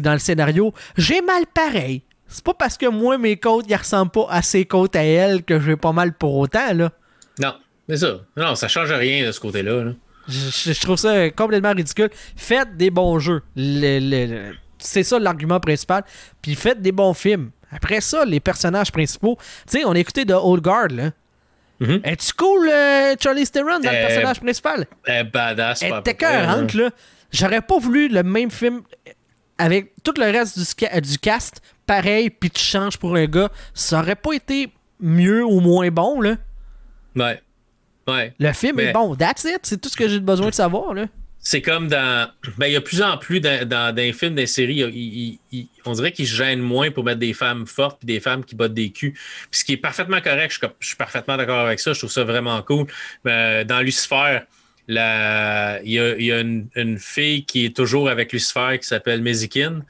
dans 0.00 0.12
le 0.12 0.18
scénario, 0.18 0.72
j'ai 0.96 1.20
mal 1.20 1.44
pareil. 1.52 2.02
C'est 2.26 2.44
pas 2.44 2.54
parce 2.54 2.76
que 2.78 2.86
moi, 2.86 3.18
mes 3.18 3.36
côtes, 3.36 3.66
ils 3.68 3.74
ressemblent 3.76 4.10
pas 4.12 4.26
à 4.30 4.40
ses 4.42 4.64
côtes 4.66 4.96
à 4.96 5.02
elle 5.02 5.42
que 5.42 5.58
j'ai 5.60 5.76
pas 5.76 5.92
mal 5.92 6.12
pour 6.12 6.36
autant, 6.36 6.72
là. 6.74 6.90
Non, 7.40 7.54
c'est 7.88 7.96
ça. 7.96 8.20
Non, 8.36 8.54
ça 8.54 8.68
change 8.68 8.92
rien 8.92 9.26
de 9.26 9.32
ce 9.32 9.40
côté-là. 9.40 9.84
là. 9.84 9.92
Je, 10.28 10.72
je 10.72 10.80
trouve 10.80 10.96
ça 10.96 11.30
complètement 11.30 11.72
ridicule. 11.72 12.10
Faites 12.36 12.76
des 12.76 12.90
bons 12.90 13.18
jeux. 13.18 13.42
Le- 13.56 13.98
le- 13.98 14.26
le- 14.26 14.54
c'est 14.78 15.02
ça 15.02 15.18
l'argument 15.18 15.58
principal. 15.60 16.04
Puis 16.42 16.54
faites 16.54 16.82
des 16.82 16.92
bons 16.92 17.14
films. 17.14 17.50
Après 17.70 18.00
ça, 18.00 18.24
les 18.24 18.40
personnages 18.40 18.92
principaux. 18.92 19.36
Tu 19.70 19.78
sais, 19.78 19.84
on 19.84 19.92
a 19.92 19.98
écouté 19.98 20.24
de 20.24 20.34
Old 20.34 20.62
Guard, 20.62 20.88
là. 20.88 21.10
Mhm. 21.80 22.00
Es-tu 22.04 22.32
cool, 22.34 22.68
euh, 22.68 23.14
Charlie 23.20 23.46
Theron, 23.46 23.78
dans 23.78 23.90
le 23.90 23.96
Euh, 23.96 24.06
personnage 24.06 24.40
principal? 24.40 24.86
Eh, 25.06 25.22
badass. 25.24 25.82
Elle 25.82 25.94
était 26.00 26.14
près, 26.14 26.42
là. 26.76 26.90
J'aurais 27.32 27.60
pas 27.60 27.78
voulu 27.78 28.08
le 28.08 28.22
même 28.22 28.50
film 28.50 28.82
avec 29.58 29.92
tout 30.02 30.14
le 30.18 30.24
reste 30.30 30.58
du, 30.58 30.64
ska- 30.64 31.00
du 31.00 31.18
cast, 31.18 31.60
pareil, 31.86 32.30
puis 32.30 32.50
tu 32.50 32.62
changes 32.62 32.96
pour 32.96 33.16
un 33.16 33.26
gars. 33.26 33.50
Ça 33.74 34.00
aurait 34.00 34.16
pas 34.16 34.32
été 34.32 34.72
mieux 35.00 35.44
ou 35.44 35.60
moins 35.60 35.88
bon, 35.90 36.20
là. 36.20 36.36
Ouais. 37.16 37.40
Ouais. 38.08 38.32
Le 38.40 38.52
film 38.52 38.76
Mais- 38.76 38.84
est 38.86 38.92
bon. 38.92 39.14
That's 39.14 39.44
it. 39.44 39.60
C'est 39.62 39.80
tout 39.80 39.88
ce 39.88 39.96
que 39.96 40.08
j'ai 40.08 40.18
besoin 40.20 40.48
de 40.48 40.54
savoir, 40.54 40.94
là. 40.94 41.06
C'est 41.40 41.62
comme 41.62 41.86
dans. 41.88 42.28
Ben, 42.58 42.66
il 42.66 42.72
y 42.72 42.76
a 42.76 42.80
plus 42.80 43.00
en 43.00 43.16
plus 43.16 43.40
dans, 43.40 43.66
dans, 43.66 43.94
dans 43.94 44.02
les 44.02 44.12
films, 44.12 44.34
dans 44.34 44.40
les 44.40 44.46
séries, 44.48 44.80
il 44.80 44.96
il- 44.96 45.38
il- 45.52 45.68
on 45.84 45.92
dirait 45.92 46.10
qu'ils 46.10 46.26
se 46.26 46.34
gênent 46.34 46.60
moins 46.60 46.90
pour 46.90 47.04
mettre 47.04 47.20
des 47.20 47.32
femmes 47.32 47.66
fortes 47.66 47.98
puis 48.00 48.06
des 48.06 48.18
femmes 48.20 48.44
qui 48.44 48.56
battent 48.56 48.74
des 48.74 48.90
culs. 48.90 49.12
Puis 49.12 49.60
ce 49.60 49.64
qui 49.64 49.72
est 49.74 49.76
parfaitement 49.78 50.20
correct, 50.20 50.48
je, 50.50 50.58
suis 50.58 50.60
comme- 50.60 50.76
je 50.80 50.86
suis 50.88 50.96
parfaitement 50.96 51.36
d'accord 51.36 51.60
avec 51.64 51.78
ça, 51.80 51.92
je 51.92 51.98
trouve 52.00 52.10
ça 52.10 52.24
vraiment 52.24 52.60
cool. 52.62 52.86
Mais 53.24 53.64
dans 53.64 53.80
Lucifer, 53.80 54.40
la- 54.88 55.80
il 55.84 55.92
y 55.92 55.98
a, 56.00 56.16
il 56.16 56.24
y 56.24 56.32
a 56.32 56.40
une, 56.40 56.66
une 56.74 56.98
fille 56.98 57.44
qui 57.44 57.66
est 57.66 57.76
toujours 57.76 58.08
avec 58.08 58.32
Lucifer 58.32 58.78
qui 58.80 58.86
s'appelle 58.88 59.22
Mezikin. 59.22 59.82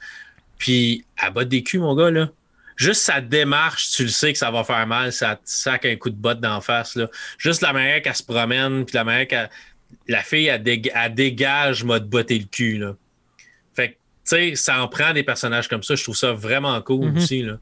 Puis 0.59 1.03
elle 1.21 1.33
bat 1.33 1.45
des 1.45 1.63
culs, 1.63 1.79
mon 1.79 1.95
gars, 1.95 2.11
là. 2.11 2.29
Juste 2.79 3.01
sa 3.01 3.19
démarche, 3.19 3.89
tu 3.91 4.03
le 4.03 4.09
sais 4.09 4.31
que 4.31 4.39
ça 4.39 4.49
va 4.51 4.63
faire 4.63 4.87
mal, 4.87 5.11
ça 5.11 5.35
te 5.35 5.41
sac 5.43 5.83
un 5.83 5.97
coup 5.97 6.09
de 6.09 6.15
botte 6.15 6.39
d'en 6.39 6.61
face. 6.61 6.95
Là. 6.95 7.09
Juste 7.37 7.61
la 7.61 7.73
manière 7.73 8.01
qu'elle 8.01 8.15
se 8.15 8.23
promène, 8.23 8.85
puis 8.85 8.95
la 8.95 9.03
manière 9.03 9.27
qu'elle. 9.27 9.49
La 10.07 10.23
fille, 10.23 10.45
elle, 10.47 10.63
dég- 10.63 10.89
elle 10.95 11.13
dégage 11.13 11.83
mode 11.83 12.07
botter 12.09 12.39
le 12.39 12.45
cul. 12.45 12.77
Là. 12.77 12.95
Fait 13.75 13.89
que, 13.89 13.93
tu 13.93 13.97
sais, 14.23 14.55
ça 14.55 14.81
en 14.81 14.87
prend 14.87 15.11
des 15.13 15.23
personnages 15.23 15.67
comme 15.67 15.83
ça. 15.83 15.95
Je 15.95 16.03
trouve 16.03 16.15
ça 16.15 16.31
vraiment 16.31 16.81
cool 16.81 17.09
Mhm. 17.11 17.17
aussi. 17.17 17.41
Là. 17.41 17.57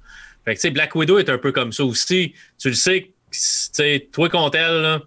Fait 0.45 0.53
que, 0.53 0.59
tu 0.59 0.61
sais, 0.67 0.69
Black 0.71 0.93
Widow 0.93 1.17
est 1.17 1.29
un 1.29 1.39
peu 1.39 1.51
comme 1.51 1.71
ça 1.73 1.83
aussi. 1.83 2.35
Tu 2.59 2.67
le 2.69 2.75
sais, 2.75 3.01
tu 3.31 3.39
sais, 3.39 4.07
toi 4.11 4.29
contre 4.29 4.57
elle, 4.59 4.81
là, 4.83 5.01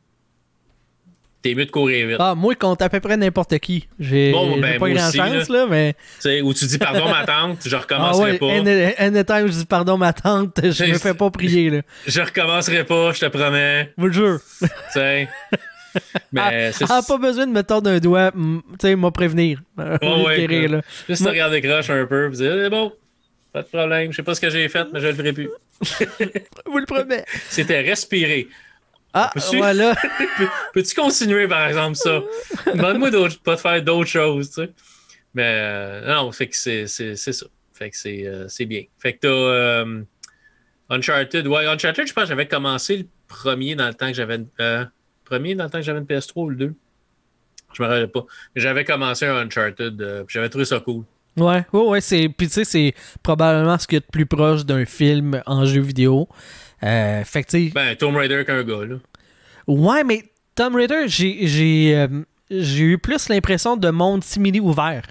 t'es 1.43 1.55
mieux 1.55 1.65
de 1.67 1.71
courir 1.71 2.07
vite. 2.09 2.17
Ah, 2.21 2.35
moi, 2.35 2.55
contre 2.55 2.85
à 2.85 2.89
peu 2.89 3.01
près 3.01 3.17
n'importe 3.17 3.59
qui. 3.59 3.89
J'ai 3.99 4.33
Bon, 4.33 4.59
ben, 4.61 4.79
pas 4.79 4.91
grand 4.91 5.09
aussi, 5.09 5.17
chance, 5.17 5.49
là, 5.49 5.67
mais. 5.69 5.95
Tu 5.95 6.01
sais, 6.21 6.43
où 6.43 6.53
tu 6.55 6.67
dis 6.67 6.79
pardon, 6.79 7.09
ma 7.09 7.25
tante, 7.25 7.59
je 7.67 7.75
Ah 7.75 7.81
recommencerai 7.81 8.33
ouais, 8.33 8.39
pas. 8.39 9.03
anytime 9.05 9.47
je 9.47 9.53
dis 9.59 9.67
pardon, 9.67 9.97
ma 9.97 10.13
tante, 10.13 10.59
je 10.63 10.85
me 10.85 10.99
fais 10.99 11.15
pas 11.15 11.31
prier, 11.31 11.71
là. 11.71 11.81
Je 12.07 12.21
recommencerai 12.21 12.85
pas, 12.85 13.13
je 13.13 13.21
te 13.21 13.27
promets. 13.27 13.93
Vous 13.97 14.07
le 14.07 14.13
jure. 14.13 14.41
Tu 14.61 14.69
sais. 14.93 15.29
Mais 16.33 16.71
c'est 16.73 16.85
Ah, 16.89 17.01
pas 17.07 17.19
besoin 17.19 17.47
de 17.47 17.53
me 17.53 17.63
tordre 17.63 17.91
un 17.91 17.99
doigt, 17.99 18.31
tu 18.33 18.61
sais, 18.81 18.95
m'a 18.97 19.11
prévenir. 19.11 19.61
de 19.77 20.25
ouais, 20.25 20.69
là. 20.69 20.83
juste 21.09 21.25
te 21.25 21.29
regarder 21.29 21.61
croche 21.61 21.91
un 21.91 22.07
peu, 22.07 22.29
puis 22.29 22.39
dire, 22.39 22.53
c'est 22.55 22.71
bon, 22.71 22.93
pas 23.53 23.63
de 23.63 23.67
problème. 23.69 24.13
Je 24.13 24.17
sais 24.17 24.23
pas 24.23 24.35
ce 24.37 24.41
que 24.41 24.51
j'ai 24.51 24.69
fait, 24.69 24.87
mais 24.93 25.01
je 25.01 25.09
le 25.09 25.15
ferai 25.15 25.33
plus. 25.33 25.51
Je 25.83 26.05
vous 26.67 26.79
le 26.79 26.87
promets. 26.87 27.25
C'était 27.49 27.81
respirer. 27.81 28.47
Ah, 29.13 29.31
Peux-tu- 29.35 29.57
voilà. 29.57 29.95
Peux- 30.39 30.49
Peux-tu 30.75 30.95
continuer, 30.95 31.49
par 31.49 31.67
exemple, 31.67 31.97
ça? 31.97 32.21
Demande-moi 32.75 33.11
d'autres- 33.11 33.41
pas 33.43 33.57
de 33.57 33.61
faire 33.61 33.83
d'autres 33.83 34.09
choses, 34.11 34.49
tu 34.51 34.63
sais. 34.63 34.71
Mais 35.35 35.45
euh, 35.47 36.15
non, 36.15 36.31
fait 36.33 36.49
que 36.49 36.57
c'est 36.57 36.87
c'est- 36.87 37.17
c'est 37.17 37.33
ça. 37.33 37.47
Fait 37.73 37.91
que 37.91 37.97
c'est 37.97 38.27
euh, 38.27 38.47
c'est 38.49 38.67
bien. 38.67 38.83
Fait 38.99 39.15
que 39.15 39.21
t'as 39.23 39.29
euh, 39.29 40.03
Uncharted. 40.91 41.47
Ouais, 41.47 41.67
Uncharted, 41.67 42.07
je 42.07 42.13
pense 42.13 42.25
que 42.25 42.29
j'avais 42.31 42.47
commencé 42.49 42.97
le 42.99 43.07
premier 43.29 43.75
dans 43.75 43.87
le 43.89 43.95
temps 43.95 44.09
que 44.09 44.15
j'avais 44.15 44.37
une- 44.37 44.91
premier 45.25 45.55
dans 45.55 45.65
le 45.65 45.71
temps 45.71 45.79
que 45.79 45.85
j'avais 45.85 46.01
une 46.01 46.07
PS3 46.07 46.33
ou 46.45 46.51
le 46.51 46.57
2. 46.57 46.75
Je 47.73 47.83
me 47.83 47.89
rappelle 47.89 48.09
pas. 48.11 48.25
Mais 48.55 48.61
j'avais 48.63 48.85
commencé 48.85 49.27
un 49.27 49.37
Uncharted, 49.37 50.25
j'avais 50.29 50.49
trouvé 50.49 50.65
ça 50.65 50.81
cool. 50.81 51.05
Ouais, 51.37 51.65
ouais, 51.73 51.81
ouais, 51.87 52.01
c'est. 52.01 52.29
Puis 52.29 52.49
tu 52.49 52.55
sais, 52.55 52.65
c'est 52.65 52.95
probablement 53.23 53.79
ce 53.79 53.87
qui 53.87 53.95
est 53.97 54.05
le 54.05 54.11
plus 54.11 54.27
proche 54.27 54.65
d'un 54.67 54.85
film 54.85 55.41
en 55.47 55.65
jeu 55.65 55.81
vidéo. 55.81 56.29
Euh, 56.83 57.25
fait 57.25 57.45
que 57.45 57.51
tu 57.51 57.67
sais. 57.67 57.73
Ben, 57.75 57.95
Tomb 57.97 58.17
Raider 58.17 58.45
qu'un 58.47 58.63
gars, 58.63 58.85
là. 58.85 58.97
Ouais, 59.67 60.05
mais 60.05 60.25
Tomb 60.55 60.75
Raider, 60.75 61.05
j'ai 61.07 61.97
euh, 61.97 62.09
eu 62.51 62.99
plus 62.99 63.29
l'impression 63.29 63.77
de 63.77 63.91
monde 63.91 64.25
simili 64.25 64.61
ouvert. 64.61 65.03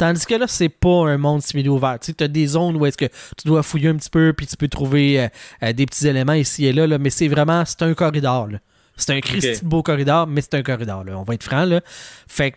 Tandis 0.00 0.24
que 0.24 0.34
là, 0.34 0.46
c'est 0.48 0.70
pas 0.70 1.10
un 1.10 1.18
monde 1.18 1.42
simili 1.42 1.68
ouvert. 1.68 1.98
Tu 2.00 2.12
sais, 2.12 2.22
as 2.22 2.28
des 2.28 2.46
zones 2.46 2.76
où 2.76 2.86
est-ce 2.86 2.96
que 2.96 3.04
tu 3.04 3.46
dois 3.46 3.62
fouiller 3.62 3.90
un 3.90 3.96
petit 3.96 4.08
peu 4.08 4.32
puis 4.32 4.46
tu 4.46 4.56
peux 4.56 4.66
trouver 4.66 5.20
euh, 5.20 5.28
euh, 5.62 5.72
des 5.74 5.84
petits 5.84 6.08
éléments 6.08 6.32
ici 6.32 6.64
et 6.64 6.72
là, 6.72 6.86
là 6.86 6.96
mais 6.96 7.10
c'est 7.10 7.28
vraiment 7.28 7.64
c'est 7.66 7.82
un 7.82 7.92
corridor. 7.92 8.46
là. 8.46 8.58
C'est 8.96 9.12
un 9.12 9.20
Christy 9.20 9.62
beau 9.62 9.82
corridor, 9.82 10.26
mais 10.26 10.40
c'est 10.40 10.54
un 10.54 10.62
corridor. 10.62 11.04
Là. 11.04 11.18
On 11.18 11.22
va 11.22 11.34
être 11.34 11.42
franc. 11.42 11.66
Là. 11.66 11.82
Fait 12.26 12.52
que 12.52 12.56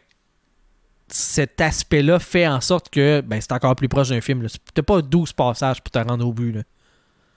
cet 1.09 1.59
aspect-là 1.59 2.19
fait 2.19 2.47
en 2.47 2.61
sorte 2.61 2.89
que 2.89 3.21
ben, 3.21 3.41
c'est 3.41 3.51
encore 3.51 3.75
plus 3.75 3.89
proche 3.89 4.09
d'un 4.09 4.21
film. 4.21 4.41
là. 4.41 4.47
T'as 4.73 4.81
pas 4.81 5.01
12 5.01 5.33
passages 5.33 5.81
pour 5.81 5.91
te 5.91 5.99
rendre 5.99 6.25
au 6.25 6.31
but. 6.31 6.53
Là. 6.53 6.61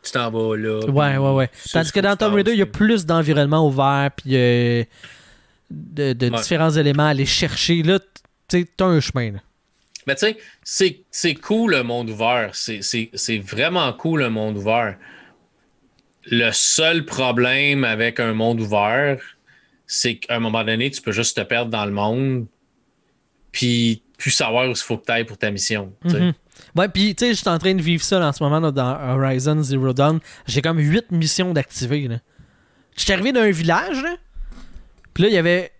Tu 0.07 0.13
t'en 0.13 0.31
vas 0.31 0.57
là. 0.57 0.81
Ouais, 0.87 1.17
ouais, 1.17 1.31
ouais. 1.33 1.51
Tandis 1.73 1.93
que 1.93 2.01
dans 2.01 2.17
Tomb 2.17 2.35
Raider, 2.35 2.53
il 2.53 2.59
y 2.59 2.63
a 2.63 2.67
plus 2.67 3.05
d'environnement 3.07 3.67
ouvert, 3.67 4.11
puis 4.17 4.37
euh, 4.37 4.85
de, 5.71 6.13
de 6.13 6.31
Ouais. 6.31 6.37
différents 6.39 6.71
éléments 6.71 7.05
à 7.07 7.09
aller 7.11 7.27
chercher. 7.27 7.83
Là, 7.83 7.99
tu 8.49 8.65
t'as 8.77 8.85
un 8.87 9.01
chemin. 9.01 9.33
Là. 9.33 9.39
Mais 10.07 10.15
tu 10.15 10.27
sais, 10.63 11.03
c'est- 11.11 11.35
cool 11.35 11.73
le 11.73 11.83
monde 11.83 12.11
ouvert. 12.11 12.51
C'est- 12.55 13.39
vraiment 13.41 13.93
cool 13.93 14.21
le 14.21 14.31
monde 14.31 14.57
ouvert. 14.57 14.97
Le 16.31 16.51
seul 16.53 17.05
problème 17.05 17.83
avec 17.85 18.21
un 18.21 18.33
monde 18.33 18.61
ouvert, 18.61 19.19
c'est 19.87 20.17
qu'à 20.17 20.37
un 20.37 20.41
moment 20.41 20.63
donné, 20.65 20.91
tu 20.91 21.01
peux 21.03 21.13
juste 21.13 21.37
te 21.37 21.43
perdre 21.43 21.71
dans 21.71 21.85
le 21.85 21.93
monde, 21.93 22.47
puis 23.53 24.03
plus 24.19 24.31
savoir 24.31 24.67
où 24.67 24.71
il 24.71 24.77
faut 24.77 24.97
que 24.99 25.07
tu 25.07 25.13
ailles 25.13 25.25
pour 25.25 25.39
ta 25.39 25.51
mission. 25.51 25.93
sais. 26.09 26.33
Ouais, 26.77 26.89
puis 26.89 27.15
tu 27.15 27.25
sais, 27.25 27.35
je 27.35 27.39
suis 27.39 27.49
en 27.49 27.59
train 27.59 27.75
de 27.75 27.83
vivre 27.83 28.03
ça 28.03 28.21
en 28.21 28.33
ce 28.33 28.43
moment 28.43 28.61
là, 28.61 28.71
dans 28.71 29.17
Horizon 29.17 29.63
Zero 29.63 29.93
Dawn. 29.93 30.21
J'ai 30.47 30.63
comme 30.63 30.79
8 30.79 31.11
missions 31.11 31.53
d'activer. 31.53 32.09
Je 32.97 33.03
suis 33.03 33.13
arrivé 33.13 33.33
dans 33.33 33.41
un 33.41 33.51
village, 33.51 34.03
là, 34.03 34.17
puis 35.15 35.23
là, 35.25 35.29
il 35.31 35.35
y 35.35 35.39
avait 35.39 35.73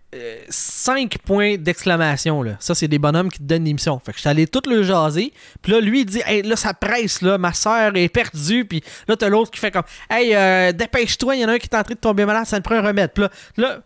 5 0.49 1.17
points 1.19 1.57
d'exclamation. 1.57 2.41
là. 2.41 2.55
Ça, 2.59 2.73
c'est 2.73 2.87
des 2.87 2.97
bonhommes 2.97 3.29
qui 3.29 3.39
te 3.39 3.43
donnent 3.43 3.65
des 3.65 3.73
missions. 3.73 3.99
Fait 3.99 4.11
que 4.11 4.17
je 4.17 4.21
suis 4.21 4.29
allé 4.29 4.47
tout 4.47 4.61
le 4.67 4.81
jaser. 4.81 5.33
Puis 5.61 5.71
là, 5.71 5.79
lui, 5.79 6.01
il 6.01 6.05
dit 6.05 6.21
Hey, 6.25 6.41
là, 6.41 6.55
ça 6.55 6.73
presse, 6.73 7.21
là, 7.21 7.37
ma 7.37 7.53
soeur 7.53 7.95
est 7.95 8.09
perdue. 8.09 8.65
Puis 8.65 8.83
là, 9.07 9.15
t'as 9.15 9.29
l'autre 9.29 9.51
qui 9.51 9.59
fait 9.59 9.71
comme 9.71 9.83
Hey, 10.09 10.33
euh, 10.33 10.71
dépêche-toi, 10.71 11.35
il 11.35 11.41
y 11.41 11.45
en 11.45 11.49
a 11.49 11.53
un 11.53 11.57
qui 11.59 11.67
est 11.67 11.75
en 11.75 11.83
train 11.83 11.93
de 11.93 11.99
tomber 11.99 12.25
malade, 12.25 12.45
ça 12.45 12.57
te 12.57 12.63
prend 12.63 12.75
un 12.75 12.81
remède. 12.81 13.11
Puis 13.13 13.23
là, 13.23 13.29
là, 13.57 13.79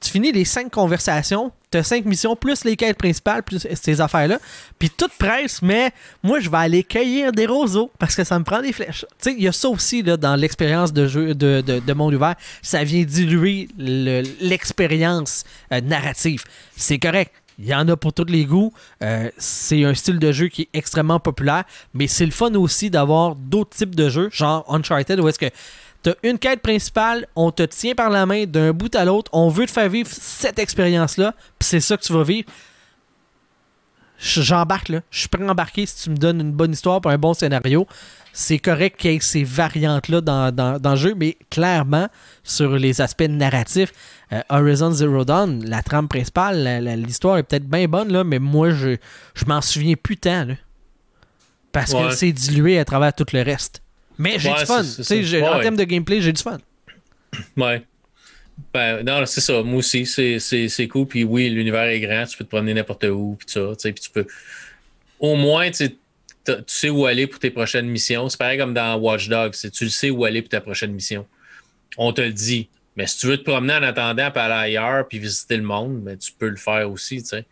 tu 0.00 0.10
finis 0.10 0.32
les 0.32 0.44
5 0.44 0.70
conversations, 0.70 1.52
t'as 1.70 1.82
5 1.82 2.04
missions, 2.04 2.34
plus 2.36 2.64
les 2.64 2.76
quêtes 2.76 2.96
principales, 2.98 3.42
plus 3.42 3.66
ces 3.74 4.00
affaires-là. 4.00 4.38
Puis 4.78 4.90
tout 4.90 5.08
presse, 5.18 5.60
mais 5.62 5.90
moi, 6.22 6.40
je 6.40 6.48
vais 6.50 6.56
aller 6.58 6.82
cueillir 6.84 7.32
des 7.32 7.46
roseaux 7.46 7.90
parce 7.98 8.14
que 8.14 8.24
ça 8.24 8.38
me 8.38 8.44
prend 8.44 8.60
des 8.62 8.72
flèches. 8.72 9.04
Tu 9.20 9.30
sais, 9.30 9.34
il 9.36 9.42
y 9.42 9.48
a 9.48 9.52
ça 9.52 9.68
aussi 9.68 10.02
là, 10.02 10.16
dans 10.16 10.36
l'expérience 10.36 10.92
de 10.92 11.06
jeu 11.06 11.34
de, 11.34 11.60
de, 11.60 11.78
de 11.80 11.92
monde 11.92 12.14
ouvert. 12.14 12.34
Ça 12.62 12.84
vient 12.84 13.02
diluer 13.04 13.68
le- 13.78 14.22
l'expérience 14.40 15.44
euh, 15.72 15.80
narrative. 15.80 16.44
C'est 16.76 16.98
correct. 16.98 17.32
Il 17.60 17.66
y 17.66 17.74
en 17.74 17.88
a 17.88 17.96
pour 17.96 18.12
tous 18.12 18.26
les 18.26 18.44
goûts. 18.44 18.72
Euh, 19.02 19.30
c'est 19.36 19.82
un 19.84 19.92
style 19.94 20.20
de 20.20 20.30
jeu 20.30 20.46
qui 20.46 20.62
est 20.62 20.68
extrêmement 20.74 21.18
populaire, 21.18 21.64
mais 21.92 22.06
c'est 22.06 22.24
le 22.24 22.30
fun 22.30 22.54
aussi 22.54 22.88
d'avoir 22.88 23.34
d'autres 23.34 23.76
types 23.76 23.96
de 23.96 24.08
jeux, 24.08 24.28
genre 24.32 24.64
Uncharted, 24.72 25.18
où 25.18 25.26
est-ce 25.28 25.40
que 25.40 25.50
T'as 26.02 26.14
une 26.22 26.38
quête 26.38 26.60
principale, 26.62 27.26
on 27.34 27.50
te 27.50 27.62
tient 27.64 27.94
par 27.94 28.08
la 28.10 28.24
main 28.24 28.44
d'un 28.44 28.72
bout 28.72 28.94
à 28.94 29.04
l'autre, 29.04 29.30
on 29.34 29.48
veut 29.48 29.66
te 29.66 29.72
faire 29.72 29.88
vivre 29.88 30.08
cette 30.10 30.58
expérience-là, 30.58 31.34
puis 31.58 31.68
c'est 31.68 31.80
ça 31.80 31.96
que 31.96 32.02
tu 32.02 32.12
vas 32.12 32.22
vivre. 32.22 32.48
J'embarque 34.20 34.88
là, 34.88 35.00
je 35.10 35.20
suis 35.20 35.28
prêt 35.28 35.44
à 35.46 35.50
embarquer 35.50 35.86
si 35.86 36.04
tu 36.04 36.10
me 36.10 36.16
donnes 36.16 36.40
une 36.40 36.52
bonne 36.52 36.72
histoire 36.72 37.00
pour 37.00 37.10
un 37.12 37.18
bon 37.18 37.34
scénario. 37.34 37.86
C'est 38.32 38.58
correct 38.58 38.96
qu'il 38.98 39.12
y 39.12 39.14
ait 39.16 39.20
ces 39.20 39.44
variantes-là 39.44 40.20
dans, 40.20 40.52
dans, 40.54 40.80
dans 40.80 40.90
le 40.90 40.96
jeu, 40.96 41.14
mais 41.16 41.36
clairement, 41.50 42.08
sur 42.42 42.70
les 42.76 43.00
aspects 43.00 43.28
narratifs, 43.28 43.92
euh, 44.32 44.40
Horizon 44.48 44.90
Zero 44.90 45.24
Dawn, 45.24 45.64
la 45.64 45.82
trame 45.82 46.08
principale, 46.08 46.84
l'histoire 46.96 47.38
est 47.38 47.44
peut-être 47.44 47.68
bien 47.68 47.86
bonne, 47.86 48.12
là, 48.12 48.24
mais 48.24 48.38
moi, 48.40 48.70
je, 48.70 48.96
je 49.34 49.44
m'en 49.46 49.60
souviens 49.60 49.94
plus 50.00 50.16
tant. 50.16 50.44
là. 50.46 50.54
parce 51.72 51.92
que 51.92 52.10
c'est 52.10 52.32
dilué 52.32 52.78
à 52.78 52.84
travers 52.84 53.12
tout 53.14 53.26
le 53.32 53.42
reste. 53.42 53.82
Mais 54.18 54.38
j'ai 54.38 54.50
Ouais, 54.50 54.58
du 54.60 54.66
fun. 54.66 54.82
Ouais, 54.82 55.42
en 55.48 55.56
ouais. 55.56 55.62
termes 55.62 55.76
de 55.76 55.84
gameplay, 55.84 56.20
j'ai 56.20 56.32
du 56.32 56.42
fun. 56.42 56.58
Ouais. 57.56 57.82
Ben, 58.74 59.02
non, 59.04 59.24
c'est 59.26 59.40
ça. 59.40 59.62
Moi 59.62 59.78
aussi, 59.78 60.04
c'est- 60.06 60.38
c'est 60.40 60.68
c'est 60.68 60.88
cool. 60.88 61.06
Puis 61.06 61.22
oui, 61.24 61.48
l'univers 61.48 61.84
est 61.84 62.00
grand. 62.00 62.24
Tu 62.26 62.36
peux 62.36 62.44
te 62.44 62.48
promener 62.48 62.74
n'importe 62.74 63.04
où. 63.04 63.36
Puis 63.38 63.46
ça. 63.48 63.60
tu 63.70 63.74
sais, 63.78 63.92
Puis 63.92 64.02
tu 64.02 64.10
peux. 64.10 64.26
Au 65.20 65.36
moins, 65.36 65.70
tu 65.70 65.88
sais, 66.66 66.88
où 66.90 67.06
aller 67.06 67.26
pour 67.28 67.38
tes 67.38 67.50
prochaines 67.50 67.86
missions. 67.88 68.28
C'est 68.28 68.38
pareil 68.38 68.58
comme 68.58 68.74
dans 68.74 68.96
Watch 68.96 69.28
Dogs. 69.28 69.54
Tu 69.72 69.84
le 69.84 69.90
sais 69.90 70.10
où 70.10 70.24
aller 70.24 70.42
pour 70.42 70.48
ta 70.48 70.60
prochaine 70.60 70.92
mission. 70.92 71.26
On 71.96 72.12
te 72.12 72.20
le 72.20 72.32
dit. 72.32 72.68
Mais 72.96 73.06
si 73.06 73.18
tu 73.18 73.26
veux 73.28 73.36
te 73.36 73.44
promener 73.48 73.74
en 73.74 73.82
attendant, 73.84 74.30
puis 74.32 74.40
aller 74.40 74.54
ailleurs, 74.76 75.06
puis 75.06 75.20
visiter 75.20 75.56
le 75.56 75.62
monde, 75.62 76.00
ben, 76.02 76.18
tu 76.18 76.32
peux 76.36 76.48
le 76.48 76.56
faire 76.56 76.90
aussi. 76.90 77.22
tu 77.22 77.28
sais. 77.28 77.44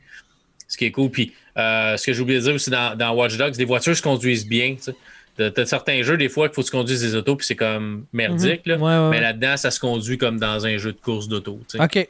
Ce 0.67 0.77
qui 0.77 0.87
est 0.87 0.91
cool. 0.91 1.11
Puis 1.11 1.33
euh, 1.57 1.97
ce 1.97 2.05
que 2.05 2.12
j'ai 2.12 2.21
oublié 2.21 2.41
de 2.41 2.45
dire 2.45 2.55
aussi 2.55 2.71
dans, 2.71 2.97
dans 2.97 3.12
Watch 3.12 3.37
Dogs, 3.37 3.55
les 3.57 3.64
voitures 3.64 3.97
se 3.97 4.03
conduisent 4.03 4.47
bien. 4.47 4.75
tu 4.75 4.83
sais. 4.83 4.97
T'as 5.37 5.66
certains 5.66 6.03
jeux, 6.03 6.16
des 6.16 6.28
fois, 6.28 6.49
qu'il 6.49 6.55
faut 6.55 6.62
que 6.62 6.66
tu 6.66 6.72
conduises 6.72 7.03
des 7.03 7.14
autos, 7.14 7.37
puis 7.37 7.47
c'est 7.47 7.57
comme 7.57 8.07
merdique. 8.12 8.62
là. 8.66 8.76
Mhm. 8.76 8.82
Ouais, 8.82 8.99
ouais, 8.99 9.11
Mais 9.11 9.20
là-dedans, 9.20 9.57
ça 9.57 9.70
se 9.70 9.78
conduit 9.80 10.16
comme 10.18 10.39
dans 10.39 10.64
un 10.66 10.76
jeu 10.78 10.93
de 10.93 10.99
course 11.01 11.28
d'auto. 11.28 11.61
Ok. 11.78 12.09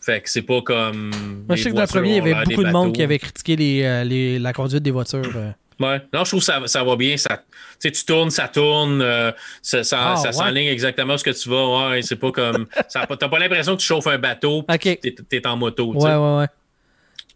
Fait 0.00 0.20
que 0.20 0.30
c'est 0.30 0.42
pas 0.42 0.62
comme. 0.62 1.10
Moi, 1.46 1.56
je 1.56 1.62
sais 1.64 1.70
que 1.70 1.74
dans 1.74 1.82
le 1.82 1.86
premier, 1.88 2.10
il 2.10 2.26
y 2.26 2.32
avait 2.32 2.44
beaucoup 2.44 2.64
de 2.64 2.70
monde 2.70 2.94
qui 2.94 3.02
avait 3.02 3.18
critiqué 3.18 3.56
les, 3.56 3.82
euh, 3.82 4.04
les- 4.04 4.38
la 4.38 4.52
conduite 4.52 4.82
des 4.82 4.90
voitures. 4.90 5.22
euh. 5.36 5.50
Ouais. 5.80 6.00
Non, 6.12 6.24
je 6.24 6.30
trouve 6.30 6.40
que 6.40 6.44
ça, 6.46 6.60
ça 6.66 6.82
va 6.82 6.96
bien. 6.96 7.16
Ça, 7.16 7.42
tu 7.80 7.92
tournes, 8.04 8.30
ça 8.30 8.48
tourne, 8.48 9.00
euh, 9.00 9.30
ça, 9.62 9.84
ça, 9.84 10.12
Ah, 10.12 10.16
ça 10.16 10.28
ouais. 10.28 10.32
s'enligne 10.32 10.66
exactement 10.68 11.16
ce 11.16 11.22
que 11.22 11.30
tu 11.30 11.48
vas. 11.48 11.90
Ouais, 11.90 12.02
c'est 12.02 12.16
pas 12.16 12.32
comme. 12.32 12.66
T'as 12.92 13.06
pas 13.28 13.38
l'impression 13.38 13.76
que 13.76 13.80
tu 13.80 13.86
chauffes 13.86 14.06
un 14.08 14.18
bateau 14.18 14.64
Ok. 14.68 14.80
tu 14.80 14.96
t'es, 14.96 15.14
t'es 15.28 15.46
en 15.46 15.56
moto. 15.56 15.92
tu 15.94 16.00
sais. 16.00 16.06
Ouais, 16.06 16.14
ouais, 16.16 16.38
ouais. 16.38 16.46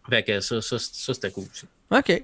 Fait 0.09 0.23
que 0.23 0.39
ça, 0.41 0.59
ça, 0.61 0.77
ça 0.79 1.13
c'était 1.13 1.31
cool. 1.31 1.45
OK. 1.91 2.23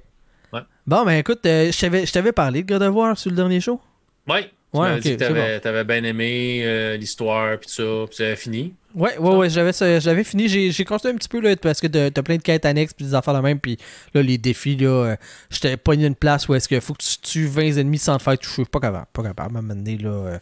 Ouais. 0.54 0.62
Bon, 0.88 1.06
ben 1.06 1.18
écoute, 1.20 1.45
euh, 1.45 1.72
je 1.72 2.12
t'avais- 2.12 2.32
parlé 2.32 2.64
de 2.64 2.68
God 2.74 2.82
of 2.84 2.95
War 2.95 3.18
sur 3.18 3.30
le 3.30 3.36
dernier 3.36 3.60
show. 3.62 3.80
Ouais. 4.28 4.50
Tu 4.72 4.80
Ouais, 4.80 5.00
dit 5.00 5.18
que 5.18 5.60
t'avais, 5.60 5.84
bien 5.84 6.04
aimé 6.04 6.62
euh, 6.64 6.95
l'histoire, 6.95 7.58
puis 7.58 7.68
tout 7.68 7.74
ça, 7.74 8.06
puis 8.08 8.16
ça 8.18 8.36
fini. 8.36 8.76
Ouais, 8.93 9.18
ouais, 9.18 9.36
ouais, 9.36 9.50
j'avais, 9.50 9.74
ça- 9.74 10.00
j'avais 10.00 10.24
fini. 10.24 10.47
J'ai, 10.47 10.70
j'ai 10.70 10.86
continué 10.86 11.14
un 11.14 11.18
petit 11.18 11.28
peu 11.28 11.39
là, 11.41 11.56
parce 11.56 11.82
que 11.82 11.88
t'as, 11.88 12.22
plein 12.22 12.38
de 12.38 12.43
quêtes 12.43 12.66
annexes 12.66 12.93
puis 12.93 13.04
des 13.04 13.16
affaires 13.16 13.34
de 13.34 13.39
même. 13.39 13.60
Puis 13.60 13.78
là, 14.14 14.22
les 14.22 14.38
défis, 14.38 14.76
là, 14.76 14.88
euh, 14.89 15.16
j'étais 15.50 15.76
pogné 15.76 16.06
une 16.06 16.14
place 16.14 16.47
où 16.47 16.54
est-ce 16.54 16.68
qu'il 16.68 16.82
faut 16.82 16.93
que 16.93 17.02
tu 17.04 17.18
tues 17.18 17.47
20 17.47 17.78
ennemis 17.78 17.97
sans 17.97 18.18
te 18.18 18.22
faire 18.24 18.38
toucher. 18.38 18.64
Pas 18.66 18.80
capable, 18.80 19.08
pas 19.12 19.24
capable. 19.24 19.56
À 19.56 19.60
un 19.60 19.62
moment 19.64 19.74
donné, 19.76 19.97
là. 19.97 20.10
euh, 20.10 20.39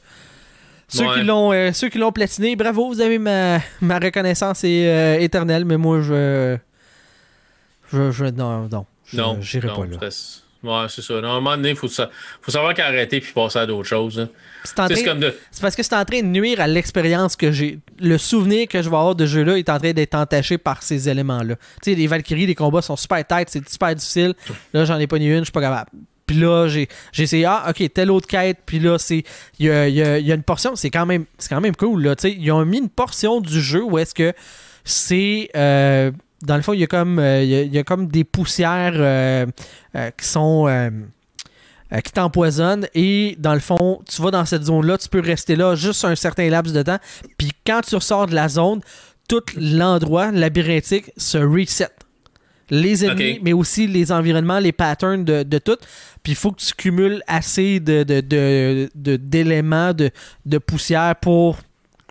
Ceux, 0.89 1.05
Ouais. 1.07 1.15
qui 1.19 1.23
l'ont, 1.23 1.53
euh, 1.53 1.71
ceux 1.71 1.87
qui 1.87 1.97
l'ont 1.97 2.11
platiné, 2.11 2.57
bravo, 2.57 2.87
vous 2.87 2.99
avez 2.99 3.19
ma, 3.19 3.59
ma 3.81 3.97
reconnaissance 3.99 4.63
est, 4.65 5.21
éternelle, 5.23 5.63
mais 5.63 5.77
moi, 5.77 6.01
je. 6.01 6.57
Je. 7.93 8.11
je 8.11 8.25
non, 8.25 8.67
non. 8.69 8.85
Je- 9.11 9.17
Non. 9.17 9.37
J'irai 9.41 9.67
pas 9.67 9.85
là. 9.85 9.97
Ouais, 10.63 10.87
c'est 10.89 11.03
ça. 11.03 11.13
Non, 11.21 11.27
à 11.27 11.31
un 11.33 11.35
moment 11.35 11.55
donné, 11.55 11.69
il 11.69 11.75
faut, 11.75 11.87
sa- 11.87 12.09
faut 12.41 12.51
savoir 12.51 12.73
qu'arrêter 12.73 13.21
puis 13.21 13.31
passer 13.31 13.59
à 13.59 13.65
d'autres 13.67 13.87
choses. 13.87 14.19
hein. 14.19 14.27
C'est 14.63 14.79
en 14.79 14.87
Tu 14.87 14.95
sais, 14.95 15.01
train- 15.03 15.03
C'est 15.03 15.09
comme 15.11 15.19
de. 15.19 15.35
C'est 15.51 15.61
parce 15.61 15.75
que 15.75 15.83
c'est 15.83 15.95
en 15.95 16.03
train 16.03 16.19
de 16.21 16.25
nuire 16.27 16.59
à 16.59 16.67
l'expérience 16.67 17.35
que 17.35 17.51
j'ai. 17.51 17.77
Le 17.99 18.17
souvenir 18.17 18.67
que 18.67 18.81
je 18.81 18.89
vais 18.89 18.95
avoir 18.95 19.13
de 19.15 19.25
ce 19.27 19.31
jeu-là 19.33 19.57
est 19.59 19.69
en 19.69 19.77
train 19.77 19.93
d'être 19.93 20.15
entaché 20.15 20.57
par 20.57 20.81
ces 20.81 21.07
éléments-là. 21.09 21.55
Tu 21.83 21.91
sais, 21.91 21.95
les 21.95 22.07
Valkyries, 22.07 22.47
les 22.47 22.55
combats 22.55 22.81
sont 22.81 22.95
super 22.95 23.25
tight, 23.25 23.49
c'est 23.49 23.69
super 23.69 23.93
difficile. 23.95 24.33
Là, 24.73 24.83
j'en 24.83 24.97
ai 24.97 25.05
pas 25.07 25.19
ni 25.19 25.27
une, 25.27 25.39
je 25.39 25.43
suis 25.43 25.51
pas 25.51 25.61
capable. 25.61 25.91
Puis 26.25 26.37
là, 26.37 26.67
j'ai 26.67 26.89
j'ai 27.13 27.23
essayé, 27.23 27.45
ah, 27.45 27.67
ok, 27.69 27.93
telle 27.93 28.09
autre 28.11 28.27
quête. 28.27 28.57
Puis 28.65 28.79
là, 28.79 28.97
c'est. 28.97 29.23
Il 29.59 29.67
y 29.67 29.69
a, 29.69 29.87
il 29.87 29.95
y 29.95 30.01
a- 30.01 30.17
il 30.17 30.25
y 30.25 30.31
a 30.31 30.35
une 30.35 30.43
portion, 30.43 30.75
c'est 30.75 30.89
quand 30.89 31.05
même 31.05 31.25
c'est 31.37 31.49
quand 31.49 31.61
même 31.61 31.75
cool, 31.75 32.01
là. 32.03 32.15
Tu 32.15 32.23
sais, 32.29 32.35
ils 32.37 32.51
ont 32.51 32.65
mis 32.65 32.79
une 32.79 32.89
portion 32.89 33.39
du 33.41 33.61
jeu 33.61 33.83
où 33.83 33.97
est-ce 33.99 34.15
que 34.15 34.33
c'est. 34.83 35.49
euh, 35.55 36.11
dans 36.41 36.55
le 36.55 36.61
fond, 36.61 36.73
il 36.73 36.79
y 36.79 36.83
a 36.83 36.87
comme, 36.87 37.19
euh, 37.19 37.43
il 37.43 37.49
y 37.49 37.55
a, 37.55 37.61
il 37.63 37.73
y 37.73 37.77
a 37.79 37.83
comme 37.83 38.07
des 38.07 38.23
poussières 38.23 38.93
euh, 38.95 39.45
euh, 39.95 40.11
qui 40.17 40.25
sont. 40.27 40.67
euh, 40.67 40.89
qui 42.03 42.11
t'empoisonnent 42.11 42.85
et 42.93 43.37
dans 43.39 43.53
le 43.53 43.61
fond, 43.61 44.01
tu 44.09 44.21
vas 44.21 44.29
dans 44.29 44.43
cette 44.43 44.63
zone-là, 44.63 44.97
tu 44.97 45.07
peux 45.07 45.21
rester 45.21 45.55
là 45.55 45.73
juste 45.75 46.03
un 46.03 46.15
certain 46.15 46.49
laps 46.49 46.73
de 46.73 46.81
temps. 46.81 46.97
Puis 47.37 47.51
quand 47.65 47.79
tu 47.87 47.95
ressors 47.95 48.27
de 48.27 48.35
la 48.35 48.49
zone, 48.49 48.81
tout 49.29 49.41
l'endroit 49.55 50.31
labyrinthique 50.33 51.11
se 51.15 51.37
reset. 51.37 51.87
Les 52.69 53.05
ennemis, 53.05 53.39
mais 53.41 53.53
aussi 53.53 53.87
les 53.87 54.11
environnements, 54.11 54.59
les 54.59 54.73
patterns 54.73 55.23
de, 55.23 55.43
de 55.43 55.57
tout. 55.59 55.77
Puis 56.23 56.33
il 56.33 56.35
faut 56.35 56.51
que 56.51 56.59
tu 56.59 56.73
cumules 56.73 57.23
assez 57.25 57.79
de, 57.79 58.03
de- 58.03 58.19
de- 58.93 59.15
d'éléments 59.15 59.93
de, 59.93 60.11
de 60.45 60.57
poussière 60.57 61.15
pour 61.15 61.57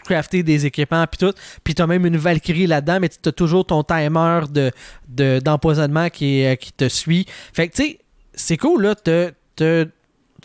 crafter 0.07 0.43
des 0.43 0.67
équipements 0.67 1.05
puis 1.07 1.19
tout. 1.27 1.35
Puis 1.65 1.75
tu 1.75 1.83
as 1.83 1.87
même 1.87 2.07
une 2.07 2.17
Valkyrie 2.17 2.67
là-dedans, 2.67 2.99
mais 3.01 3.09
tu 3.09 3.29
as 3.29 3.33
toujours 3.33 3.65
ton 3.67 3.83
timer 3.83 4.41
de, 4.51 4.71
de- 5.09 5.41
d'empoisonnement 5.41 6.09
qui, 6.09 6.41
est- 6.41 6.57
qui 6.57 6.73
te 6.73 6.89
suit. 6.89 7.27
Fait 7.53 7.69
que 7.69 7.75
tu 7.77 7.83
sais, 7.83 7.99
c'est 8.35 8.57
cool 8.57 8.83
là, 8.83 8.95
t'as, 8.95 9.31
t'as- 9.57 9.85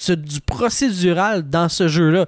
t'as 0.05 0.15
du 0.15 0.41
procédural 0.41 1.47
dans 1.49 1.69
ce 1.69 1.87
jeu-là. 1.87 2.25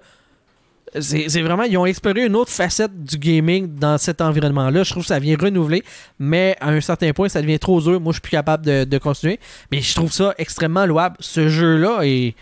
C'est, 0.99 1.27
c'est 1.27 1.41
vraiment, 1.41 1.63
ils 1.63 1.75
ont 1.77 1.87
exploré 1.87 2.23
une 2.25 2.35
autre 2.35 2.51
facette 2.51 3.03
du 3.03 3.17
gaming 3.17 3.73
dans 3.79 3.97
cet 3.97 4.21
environnement-là. 4.21 4.83
Je 4.83 4.91
trouve 4.91 5.01
que 5.01 5.07
ça 5.07 5.17
vient 5.17 5.35
renouveler, 5.35 5.83
mais 6.19 6.55
à 6.61 6.69
un 6.69 6.81
certain 6.81 7.11
point, 7.13 7.29
ça 7.29 7.41
devient 7.41 7.57
trop 7.57 7.81
dur. 7.81 7.99
Moi, 7.99 8.11
je 8.11 8.15
suis 8.17 8.21
plus 8.21 8.29
capable 8.29 8.63
de, 8.63 8.83
de 8.83 8.97
continuer. 8.99 9.39
Mais 9.71 9.81
je 9.81 9.95
trouve 9.95 10.11
ça 10.11 10.35
extrêmement 10.37 10.85
louable. 10.85 11.15
Ce 11.19 11.49
jeu-là 11.49 12.01
est. 12.03 12.35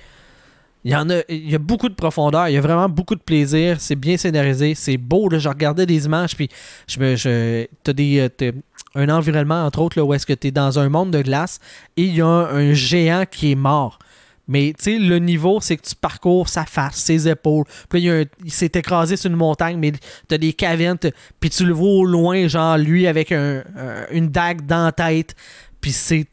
Il 0.83 0.91
y 0.91 0.95
en 0.95 1.09
a, 1.11 1.19
il 1.29 1.49
y 1.49 1.53
a 1.53 1.59
beaucoup 1.59 1.89
de 1.89 1.93
profondeur, 1.93 2.49
il 2.49 2.53
y 2.53 2.57
a 2.57 2.61
vraiment 2.61 2.89
beaucoup 2.89 3.13
de 3.13 3.21
plaisir, 3.21 3.79
c'est 3.79 3.95
bien 3.95 4.17
scénarisé, 4.17 4.73
c'est 4.73 4.97
beau. 4.97 5.29
Je 5.31 5.47
regardais 5.47 5.85
des 5.85 6.05
images, 6.05 6.35
puis 6.35 6.49
je 6.87 6.99
me, 6.99 7.15
je, 7.15 7.67
t'as 7.83 7.93
des, 7.93 8.27
euh, 8.41 8.51
un 8.95 9.09
environnement 9.09 9.63
entre 9.65 9.79
autres 9.79 9.99
là, 9.99 10.03
où 10.03 10.13
est-ce 10.15 10.25
que 10.25 10.33
tu 10.33 10.47
es 10.47 10.51
dans 10.51 10.79
un 10.79 10.89
monde 10.89 11.11
de 11.11 11.21
glace 11.21 11.59
et 11.97 12.03
il 12.03 12.15
y 12.15 12.21
a 12.21 12.25
un, 12.27 12.73
géant 12.73 13.25
qui 13.29 13.51
est 13.51 13.55
mort. 13.55 13.99
Mais 14.47 14.73
tu 14.75 14.85
sais, 14.85 14.97
le 14.97 15.19
niveau, 15.19 15.61
c'est 15.61 15.77
que 15.77 15.87
tu 15.87 15.95
parcours 15.95 16.49
sa 16.49 16.65
face, 16.65 16.95
ses 16.95 17.29
épaules. 17.29 17.63
Puis 17.87 18.01
là, 18.01 18.21
il, 18.21 18.27
il 18.45 18.51
s'est 18.51 18.71
écrasé 18.73 19.15
sur 19.15 19.29
une 19.29 19.37
montagne, 19.37 19.77
mais 19.77 19.93
t'as 20.27 20.39
des 20.39 20.51
cavernes, 20.51 20.97
puis 21.39 21.49
tu 21.51 21.63
le 21.63 21.73
vois 21.73 21.89
au 21.91 22.05
loin, 22.05 22.47
genre 22.47 22.77
lui 22.77 23.05
avec 23.05 23.31
un- 23.31 23.63
un- 23.77 24.07
une 24.11 24.29
dague 24.29 24.65
dans 24.65 24.85
la 24.85 24.91
tête, 24.91 25.35
puis 25.79 25.91
c'est 25.91 26.25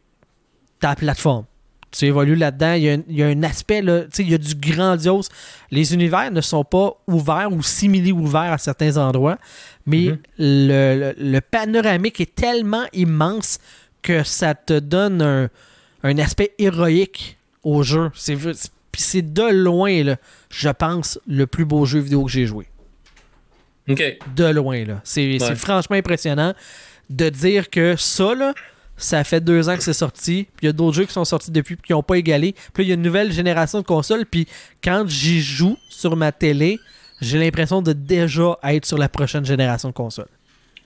ta 0.80 0.96
plateforme. 0.96 1.44
Tu 1.90 2.04
évolues 2.04 2.36
là-dedans, 2.36 2.74
il 2.74 2.82
y, 2.82 2.88
a 2.90 2.92
un- 2.94 3.02
il 3.08 3.16
y 3.16 3.22
a 3.22 3.26
un 3.28 3.42
aspect, 3.42 3.80
là, 3.80 4.02
tu 4.02 4.08
sais, 4.12 4.22
il 4.22 4.30
y 4.30 4.34
a 4.34 4.38
du 4.38 4.54
grandiose. 4.54 5.28
Les 5.70 5.94
univers 5.94 6.30
ne 6.30 6.40
sont 6.42 6.62
pas 6.64 6.92
ouverts 7.06 7.50
ou 7.50 7.62
simili-ouverts 7.62 8.52
à 8.52 8.58
certains 8.58 8.96
endroits, 8.98 9.38
mais 9.86 10.08
Mhm. 10.10 10.18
le, 10.38 11.14
le- 11.16 11.30
le 11.32 11.40
panoramique 11.40 12.20
est 12.20 12.34
tellement 12.34 12.84
immense 12.92 13.58
que 14.02 14.22
ça 14.22 14.54
te 14.54 14.78
donne 14.78 15.22
un, 15.22 15.48
un 16.02 16.18
aspect 16.18 16.52
héroïque 16.58 17.38
au 17.64 17.82
jeu. 17.82 18.10
C'est 18.14 19.32
de 19.32 19.42
loin, 19.52 20.02
là, 20.04 20.16
je 20.50 20.68
pense, 20.68 21.18
le 21.26 21.46
plus 21.46 21.64
beau 21.64 21.84
jeu 21.86 22.00
vidéo 22.00 22.24
que 22.24 22.30
j'ai 22.30 22.46
joué. 22.46 22.66
De 23.86 24.44
loin, 24.52 24.84
là. 24.84 25.00
C'est 25.04 25.38
c'est 25.40 25.54
franchement 25.56 25.96
impressionnant 25.96 26.52
de 27.08 27.30
dire 27.30 27.70
que 27.70 27.96
ça, 27.96 28.34
là, 28.34 28.52
ça 28.98 29.24
fait 29.24 29.40
deux 29.40 29.68
ans 29.70 29.76
que 29.76 29.82
c'est 29.82 29.92
sorti. 29.94 30.46
Puis 30.56 30.64
il 30.64 30.66
y 30.66 30.68
a 30.68 30.72
d'autres 30.72 30.96
jeux 30.96 31.04
qui 31.06 31.12
sont 31.14 31.24
sortis 31.24 31.50
depuis 31.50 31.76
puis 31.76 31.86
qui 31.86 31.92
n'ont 31.92 32.02
pas 32.02 32.16
égalé. 32.18 32.54
Puis 32.74 32.84
il 32.84 32.88
y 32.88 32.90
a 32.90 32.94
une 32.94 33.02
nouvelle 33.02 33.32
génération 33.32 33.78
de 33.80 33.84
consoles. 33.86 34.26
Puis 34.26 34.46
quand 34.84 35.04
j'y 35.08 35.40
joue 35.40 35.76
sur 35.88 36.16
ma 36.16 36.32
télé, 36.32 36.78
j'ai 37.20 37.38
l'impression 37.38 37.80
de 37.80 37.92
déjà 37.94 38.58
être 38.64 38.84
sur 38.84 38.98
la 38.98 39.08
prochaine 39.08 39.44
génération 39.46 39.88
de 39.88 39.94
consoles. 39.94 40.28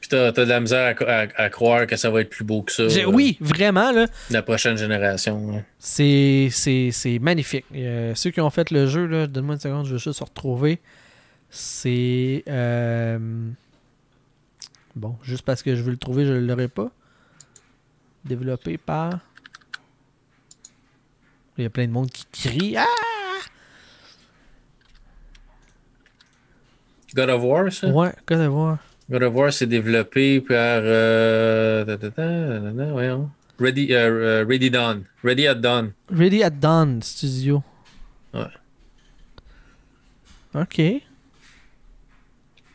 Puis 0.00 0.08
t'as, 0.08 0.32
t'as 0.32 0.44
de 0.44 0.48
la 0.50 0.58
misère 0.60 0.96
à, 1.00 1.10
à- 1.12 1.26
à 1.44 1.48
croire 1.48 1.86
que 1.86 1.96
ça 1.96 2.10
va 2.10 2.22
être 2.22 2.30
plus 2.30 2.44
beau 2.44 2.62
que 2.62 2.72
ça. 2.72 2.82
Euh, 2.82 3.04
Oui, 3.06 3.36
vraiment, 3.40 3.92
là. 3.92 4.06
La 4.30 4.42
prochaine 4.42 4.76
génération. 4.76 5.62
C'est, 5.78 6.48
c'est, 6.50 6.90
c'est 6.90 7.18
magnifique. 7.20 7.64
Euh, 7.74 8.12
ceux 8.16 8.30
qui 8.30 8.40
ont 8.40 8.50
fait 8.50 8.70
le 8.72 8.86
jeu, 8.88 9.06
là, 9.06 9.26
donne-moi 9.28 9.54
une 9.54 9.60
seconde, 9.60 9.86
je 9.86 9.92
vais 9.92 9.98
juste 9.98 10.18
se 10.18 10.24
retrouver. 10.24 10.80
C'est. 11.50 12.42
euh, 12.48 13.18
Bon, 14.96 15.16
juste 15.22 15.42
parce 15.44 15.62
que 15.62 15.74
je 15.74 15.82
veux 15.82 15.90
le 15.90 15.96
trouver, 15.96 16.26
je 16.26 16.32
ne 16.32 16.40
l'aurai 16.46 16.68
pas. 16.68 16.90
Développé 18.24 18.78
par. 18.78 19.18
Il 21.58 21.64
y 21.64 21.66
a 21.66 21.70
plein 21.70 21.86
de 21.86 21.92
monde 21.92 22.10
qui 22.10 22.26
crie. 22.32 22.76
Ah! 22.76 22.86
God 27.14 27.30
of 27.30 27.42
War, 27.42 27.70
ça? 27.72 27.88
Ouais, 27.88 28.12
qu'est-ce 28.26 28.40
que 28.40 28.46
voir. 28.46 28.78
God 29.10 29.22
of 29.22 29.34
War, 29.34 29.52
c'est 29.52 29.66
développé 29.66 30.40
par. 30.40 30.80
Euh. 30.84 31.84
Ready, 33.58 33.92
euh, 33.92 34.42
euh, 34.42 34.44
Ready 34.48 34.70
Dawn. 34.70 35.04
Ready 35.22 35.46
at 35.46 35.56
Dawn. 35.56 35.92
Ready 36.10 36.42
at 36.42 36.50
Dawn 36.50 37.02
Studio. 37.02 37.62
Ouais. 38.32 38.46
Ok. 40.54 40.80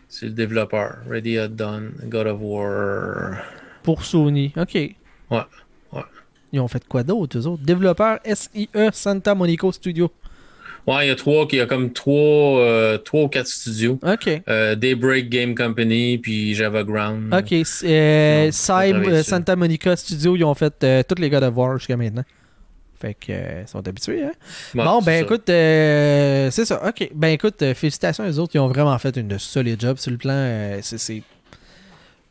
C'est 0.08 0.28
le 0.28 0.32
développeur. 0.34 1.00
Ready 1.08 1.40
at 1.40 1.50
Dawn. 1.50 1.94
God 2.06 2.28
of 2.28 2.40
War. 2.42 3.38
Pour 3.84 4.04
Sony. 4.06 4.54
Ok. 4.56 4.96
Ouais. 5.30 5.40
Ouais. 5.94 6.02
Ils 6.54 6.60
ont 6.60 6.68
fait 6.68 6.86
quoi 6.88 7.04
d'autre, 7.04 7.38
eux 7.38 7.48
autres? 7.48 7.64
Développeur 7.64 8.20
SIE 8.26 8.70
Santa 8.94 9.36
Monica 9.36 9.72
Studio. 9.72 10.12
Ouais, 10.88 11.06
il 11.06 11.10
y 11.10 11.12
a 11.12 11.16
trois, 11.16 11.46
il 11.52 11.58
y 11.58 11.62
a 11.62 11.66
comme 11.66 11.92
trois, 11.92 12.62
euh, 12.62 12.98
trois 12.98 13.24
ou 13.24 13.28
quatre 13.28 13.48
studios. 13.48 14.00
Ok. 14.02 14.30
Euh, 14.48 14.74
Daybreak 14.76 15.30
Game 15.30 15.54
Company, 15.54 16.18
puis 16.18 16.56
Java 16.56 16.84
Ground. 16.84 17.34
Ok, 17.34 17.54
c'est, 17.66 17.88
euh, 17.90 18.94
Non. 18.94 19.22
Santa 19.24 19.58
Monica 19.58 19.98
Studio, 19.98 20.38
ils 20.38 20.46
ont 20.46 20.54
fait 20.54 20.74
tous 21.06 21.22
les 21.22 21.30
God 21.30 21.44
of 21.44 21.58
War 21.58 21.78
jusqu'à 21.78 21.98
maintenant. 21.98 22.24
Fait 23.00 23.14
que 23.14 23.62
ils 23.62 23.68
sont 23.68 23.86
habitués, 23.86 24.24
hein? 24.24 24.32
Ouais, 24.74 24.84
bon, 24.86 25.02
ben 25.02 25.20
ça. 25.20 25.20
écoute, 25.20 25.50
euh, 25.50 26.50
c'est 26.52 26.66
ça. 26.66 26.82
Ok, 26.88 27.10
ben 27.14 27.28
écoute, 27.28 27.74
félicitations 27.74 28.26
aux 28.26 28.40
autres, 28.40 28.56
ils 28.56 28.60
ont 28.60 28.70
vraiment 28.70 28.98
fait 28.98 29.16
une 29.18 29.38
solide 29.38 29.80
job 29.82 29.98
sur 29.98 30.12
le 30.12 30.18
plan. 30.18 30.78
c'est, 30.82 31.22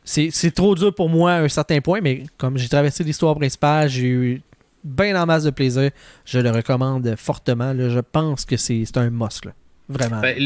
c'est, 0.07 0.51
trop 0.51 0.73
dur 0.73 0.93
pour 0.95 1.09
moi 1.09 1.33
à 1.33 1.41
un 1.41 1.49
certain 1.49 1.81
point, 1.81 1.99
mais 2.01 2.23
comme 2.37 2.57
j'ai 2.57 2.69
traversé 2.69 3.03
l'histoire 3.03 3.35
principale, 3.35 3.89
j'ai 3.89 4.07
eu 4.07 4.41
bien 4.83 5.21
en 5.21 5.25
masse 5.25 5.43
de 5.43 5.49
plaisir. 5.49 5.91
Je 6.25 6.39
le 6.39 6.49
recommande 6.49 7.15
fortement. 7.17 7.73
Je 7.77 7.99
pense 7.99 8.45
que 8.45 8.55
c'est, 8.55 8.85
un 8.95 9.09
must. 9.09 9.49
Vraiment. 9.89 10.21
Ben, 10.21 10.37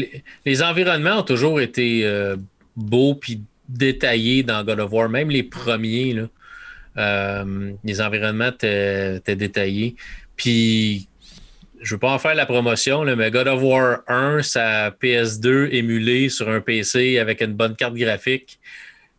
les, 0.44 0.62
environnements 0.62 1.20
ont 1.20 1.24
toujours 1.24 1.60
été 1.60 2.04
euh, 2.04 2.36
beaux 2.76 3.14
puis 3.14 3.42
détaillés 3.68 4.42
dans 4.42 4.64
God 4.64 4.80
of 4.80 4.92
War, 4.92 5.08
même 5.08 5.30
les 5.30 5.44
premiers. 5.44 6.16
Euh, 6.96 7.72
les 7.84 8.00
environnements 8.00 8.50
étaient 8.50 9.36
détaillés. 9.36 9.94
Puis, 10.36 11.08
je 11.80 11.94
veux 11.94 11.98
pas 11.98 12.12
en 12.12 12.18
faire 12.18 12.34
la 12.34 12.46
promotion, 12.46 13.04
mais 13.16 13.30
God 13.30 13.48
of 13.48 13.62
War 13.62 14.00
1, 14.08 14.42
sa 14.42 14.90
PS2 14.90 15.68
émulée 15.72 16.28
sur 16.28 16.48
un 16.48 16.60
PC 16.60 17.18
avec 17.18 17.40
une 17.40 17.54
bonne 17.54 17.76
carte 17.76 17.94
graphique, 17.94 18.58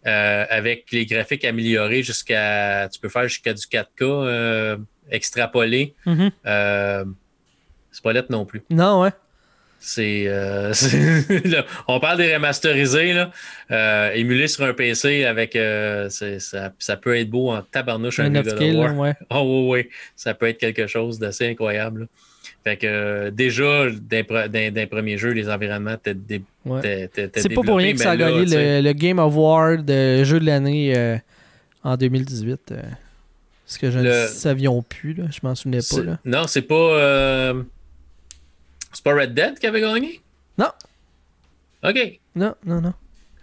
euh, 0.06 0.46
avec 0.50 0.92
les 0.92 1.06
graphiques 1.06 1.46
améliorés 1.46 2.04
jusqu'à. 2.04 2.90
Tu 2.92 3.00
peux 3.00 3.10
faire 3.10 3.28
jusqu'à 3.28 3.54
du 3.54 3.62
4K. 3.66 3.86
euh, 4.02 4.78
extrapolé. 5.10 5.94
Mhm. 6.06 6.32
Euh, 6.46 7.06
c'est 7.92 8.04
pas 8.04 8.14
lettre 8.14 8.32
non 8.32 8.46
plus. 8.46 8.64
Non, 8.70 9.02
ouais. 9.02 9.12
C'est, 9.80 10.30
on 11.90 12.00
parle 12.00 12.18
des 12.18 12.34
remasterisés, 12.34 13.14
là, 13.14 14.16
émulés 14.16 14.48
sur 14.48 14.64
un 14.64 14.74
PC 14.74 15.26
avec. 15.26 15.58
ça, 16.10 16.72
ça 16.80 16.98
peut 16.98 17.18
être 17.18 17.30
beau 17.30 17.52
en 17.52 17.62
tabarnouche 17.62 18.20
un 18.20 18.34
Un 18.34 18.40
upscale, 18.40 18.78
ouais. 18.78 19.14
Oh 19.30 19.68
oui, 19.74 19.84
oui, 19.84 19.90
ça 20.16 20.34
peut 20.34 20.48
être 20.48 20.58
quelque 20.58 20.88
chose 20.88 21.20
d'assez 21.20 21.50
incroyable. 21.50 22.02
là. 22.02 22.06
Fait 22.64 22.78
que 22.78 22.88
euh, 22.88 23.32
déjà, 23.32 23.90
d'un 23.90 24.22
pre- 24.22 24.48
d'un- 24.48 24.72
d'un 24.72 24.88
premier 24.88 25.18
jeu, 25.18 25.32
les 25.32 25.50
environnements 25.50 25.96
étaient 25.96 26.42
Ouais. 26.66 27.10
C'est 27.36 27.50
pas 27.54 27.62
pour 27.62 27.78
rien 27.78 27.92
que 27.92 28.00
ça 28.00 28.12
a 28.12 28.16
gagné 28.18 28.46
le, 28.46 28.82
le 28.82 28.94
Game 28.94 29.20
Award 29.20 29.84
de 29.84 30.24
jeu 30.24 30.40
de 30.40 30.46
l'année 30.46 30.98
euh, 30.98 31.18
en 31.84 31.98
2018. 31.98 32.72
euh, 32.72 32.82
ce 33.66 33.78
que 33.80 33.92
je 33.92 34.00
ne 34.00 34.28
savions 34.28 34.82
plus, 34.82 35.14
là. 35.14 35.26
je 35.32 35.40
m'en 35.44 35.56
souvenais 35.56 35.80
pas. 35.90 36.02
Là. 36.04 36.20
Non, 36.24 36.48
c'est 36.48 36.62
pas. 36.62 36.76
euh, 36.76 37.64
C'est 38.94 39.04
pas 39.04 39.14
Red 39.14 39.34
Dead 39.34 39.60
qui 39.60 39.68
avait 39.68 39.82
gagné? 39.82 40.22
Non. 40.58 40.68
OK. 41.84 42.20
Non, 42.36 42.56
non, 42.66 42.80
non. 42.82 42.94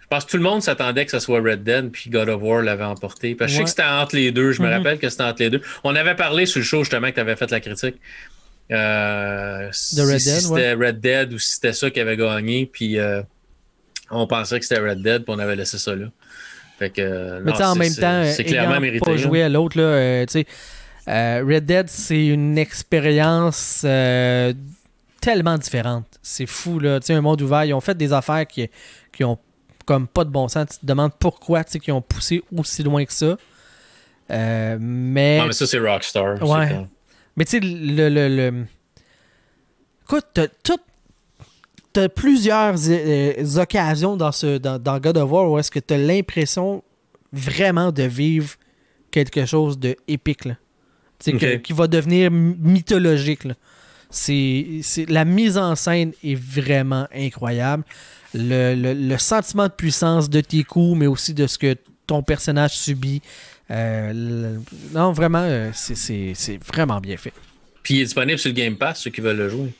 Je 0.01 0.07
pense 0.07 0.25
que 0.25 0.31
tout 0.31 0.37
le 0.37 0.43
monde 0.43 0.61
s'attendait 0.61 1.05
que 1.05 1.11
ce 1.11 1.19
soit 1.19 1.39
Red 1.41 1.63
Dead, 1.63 1.89
puis 1.91 2.09
God 2.09 2.27
of 2.29 2.41
War 2.41 2.61
l'avait 2.61 2.83
emporté. 2.83 3.33
Parce 3.35 3.51
que 3.51 3.53
je 3.53 3.57
sais 3.59 3.63
que 3.65 3.69
c'était 3.69 3.83
entre 3.83 4.15
les 4.15 4.31
deux. 4.31 4.51
Je 4.51 4.61
me 4.61 4.67
Mhm. 4.67 4.73
rappelle 4.73 4.99
que 4.99 5.09
c'était 5.09 5.23
entre 5.23 5.41
les 5.43 5.49
deux. 5.49 5.61
On 5.83 5.95
avait 5.95 6.15
parlé 6.15 6.45
sur 6.45 6.59
le 6.59 6.65
show 6.65 6.79
justement 6.79 7.09
que 7.09 7.13
tu 7.15 7.19
avais 7.21 7.35
fait 7.35 7.49
la 7.51 7.59
critique. 7.61 7.95
Euh, 8.71 9.69
si, 9.71 10.01
Red 10.01 10.19
si 10.19 10.29
Dead, 10.29 10.41
c'était 10.41 10.73
Red 10.73 10.99
Dead 10.99 11.33
ou 11.33 11.39
si 11.39 11.53
c'était 11.53 11.73
ça 11.73 11.89
qui 11.89 11.99
avait 11.99 12.17
gagné, 12.17 12.65
puis 12.65 12.97
euh, 12.97 13.21
on 14.09 14.27
pensait 14.27 14.59
que 14.59 14.65
c'était 14.65 14.81
Red 14.81 15.01
Dead, 15.01 15.23
puis 15.23 15.33
on 15.35 15.39
avait 15.39 15.55
laissé 15.55 15.77
ça 15.77 15.95
là. 15.95 16.07
Fait 16.79 16.89
que, 16.89 17.01
euh, 17.01 17.41
Mais 17.43 17.51
non, 17.51 17.65
en 17.65 17.75
même 17.75 17.93
temps, 17.93 18.23
c'est 18.25 18.43
clairement 18.43 18.79
mérité. 18.79 19.05
pas 19.05 19.17
joué 19.17 19.43
à 19.43 19.49
l'autre, 19.49 19.77
là, 19.77 19.83
euh, 19.83 20.25
tu 20.25 20.43
sais, 20.43 21.41
Red 21.41 21.65
Dead, 21.65 21.89
c'est 21.89 22.27
une 22.27 22.57
expérience 22.57 23.81
tellement 25.21 25.57
différente. 25.57 26.05
C'est 26.23 26.47
fou, 26.47 26.79
là. 26.79 26.99
Tu 26.99 27.07
sais, 27.07 27.13
un 27.13 27.21
monde 27.21 27.41
ouvert, 27.41 27.65
ils 27.65 27.73
ont 27.73 27.81
fait 27.81 27.95
des 27.95 28.11
affaires 28.13 28.47
qui, 28.47 28.69
qui 29.11 29.23
ont 29.23 29.37
comme 29.85 30.07
pas 30.07 30.23
de 30.23 30.29
bon 30.29 30.47
sens. 30.47 30.67
Tu 30.69 30.79
te 30.79 30.85
demandes 30.85 31.11
pourquoi, 31.19 31.63
tu 31.63 31.73
sais, 31.73 31.79
qu'ils 31.79 31.93
ont 31.93 32.01
poussé 32.01 32.43
aussi 32.55 32.83
loin 32.83 33.05
que 33.05 33.13
ça. 33.13 33.37
Euh, 34.31 34.77
mais, 34.79 35.51
ça, 35.51 35.67
c'est 35.67 35.79
Rockstar. 35.79 36.37
c'est 36.37 36.45
Ouais. 36.45 36.87
Mais 37.41 37.45
tu 37.45 37.51
sais, 37.51 37.59
le, 37.59 38.07
le, 38.09 38.27
le- 38.35 38.65
Écoute, 40.03 40.25
t'as 40.31 40.47
tout- 40.63 40.77
t'as 41.91 42.07
plusieurs 42.07 42.75
euh, 42.87 43.55
occasions 43.55 44.15
dans, 44.15 44.31
ce, 44.31 44.59
dans, 44.59 44.77
dans 44.77 44.99
God 44.99 45.17
of 45.17 45.31
War 45.31 45.49
où 45.49 45.57
est-ce 45.57 45.71
que 45.71 45.79
t'as 45.79 45.97
l'impression 45.97 46.83
vraiment 47.33 47.91
de 47.91 48.03
vivre 48.03 48.51
quelque 49.09 49.43
chose 49.47 49.79
de 49.79 49.95
épique, 50.07 50.45
là. 50.45 50.55
Que- 51.39 51.55
qui 51.57 51.73
va 51.73 51.87
devenir 51.87 52.29
mythologique, 52.29 53.43
là. 53.45 53.55
C'est, 54.11 54.81
c'est- 54.83 55.09
la 55.09 55.25
mise 55.25 55.57
en 55.57 55.75
scène 55.75 56.11
est 56.23 56.35
vraiment 56.35 57.07
incroyable. 57.15 57.83
Le, 58.35 58.75
le- 58.75 58.93
le 58.93 59.17
sentiment 59.17 59.63
de 59.67 59.71
puissance 59.73 60.29
de 60.29 60.41
tes 60.41 60.63
coups, 60.63 60.95
mais 60.95 61.07
aussi 61.07 61.33
de 61.33 61.47
ce 61.47 61.57
que 61.57 61.75
ton 62.05 62.21
personnage 62.21 62.77
subit. 62.77 63.23
Euh, 63.71 64.57
non, 64.93 65.11
vraiment, 65.11 65.43
euh, 65.43 65.71
c'est, 65.73 66.59
vraiment 66.67 66.99
bien 66.99 67.17
fait. 67.17 67.33
Puis 67.83 67.95
il 67.95 68.01
est 68.01 68.05
disponible 68.05 68.37
sur 68.37 68.49
le 68.49 68.55
Game 68.55 68.75
Pass, 68.75 69.01
ceux 69.01 69.11
qui 69.11 69.21
veulent 69.21 69.37
le 69.37 69.49
jouer. 69.49 69.73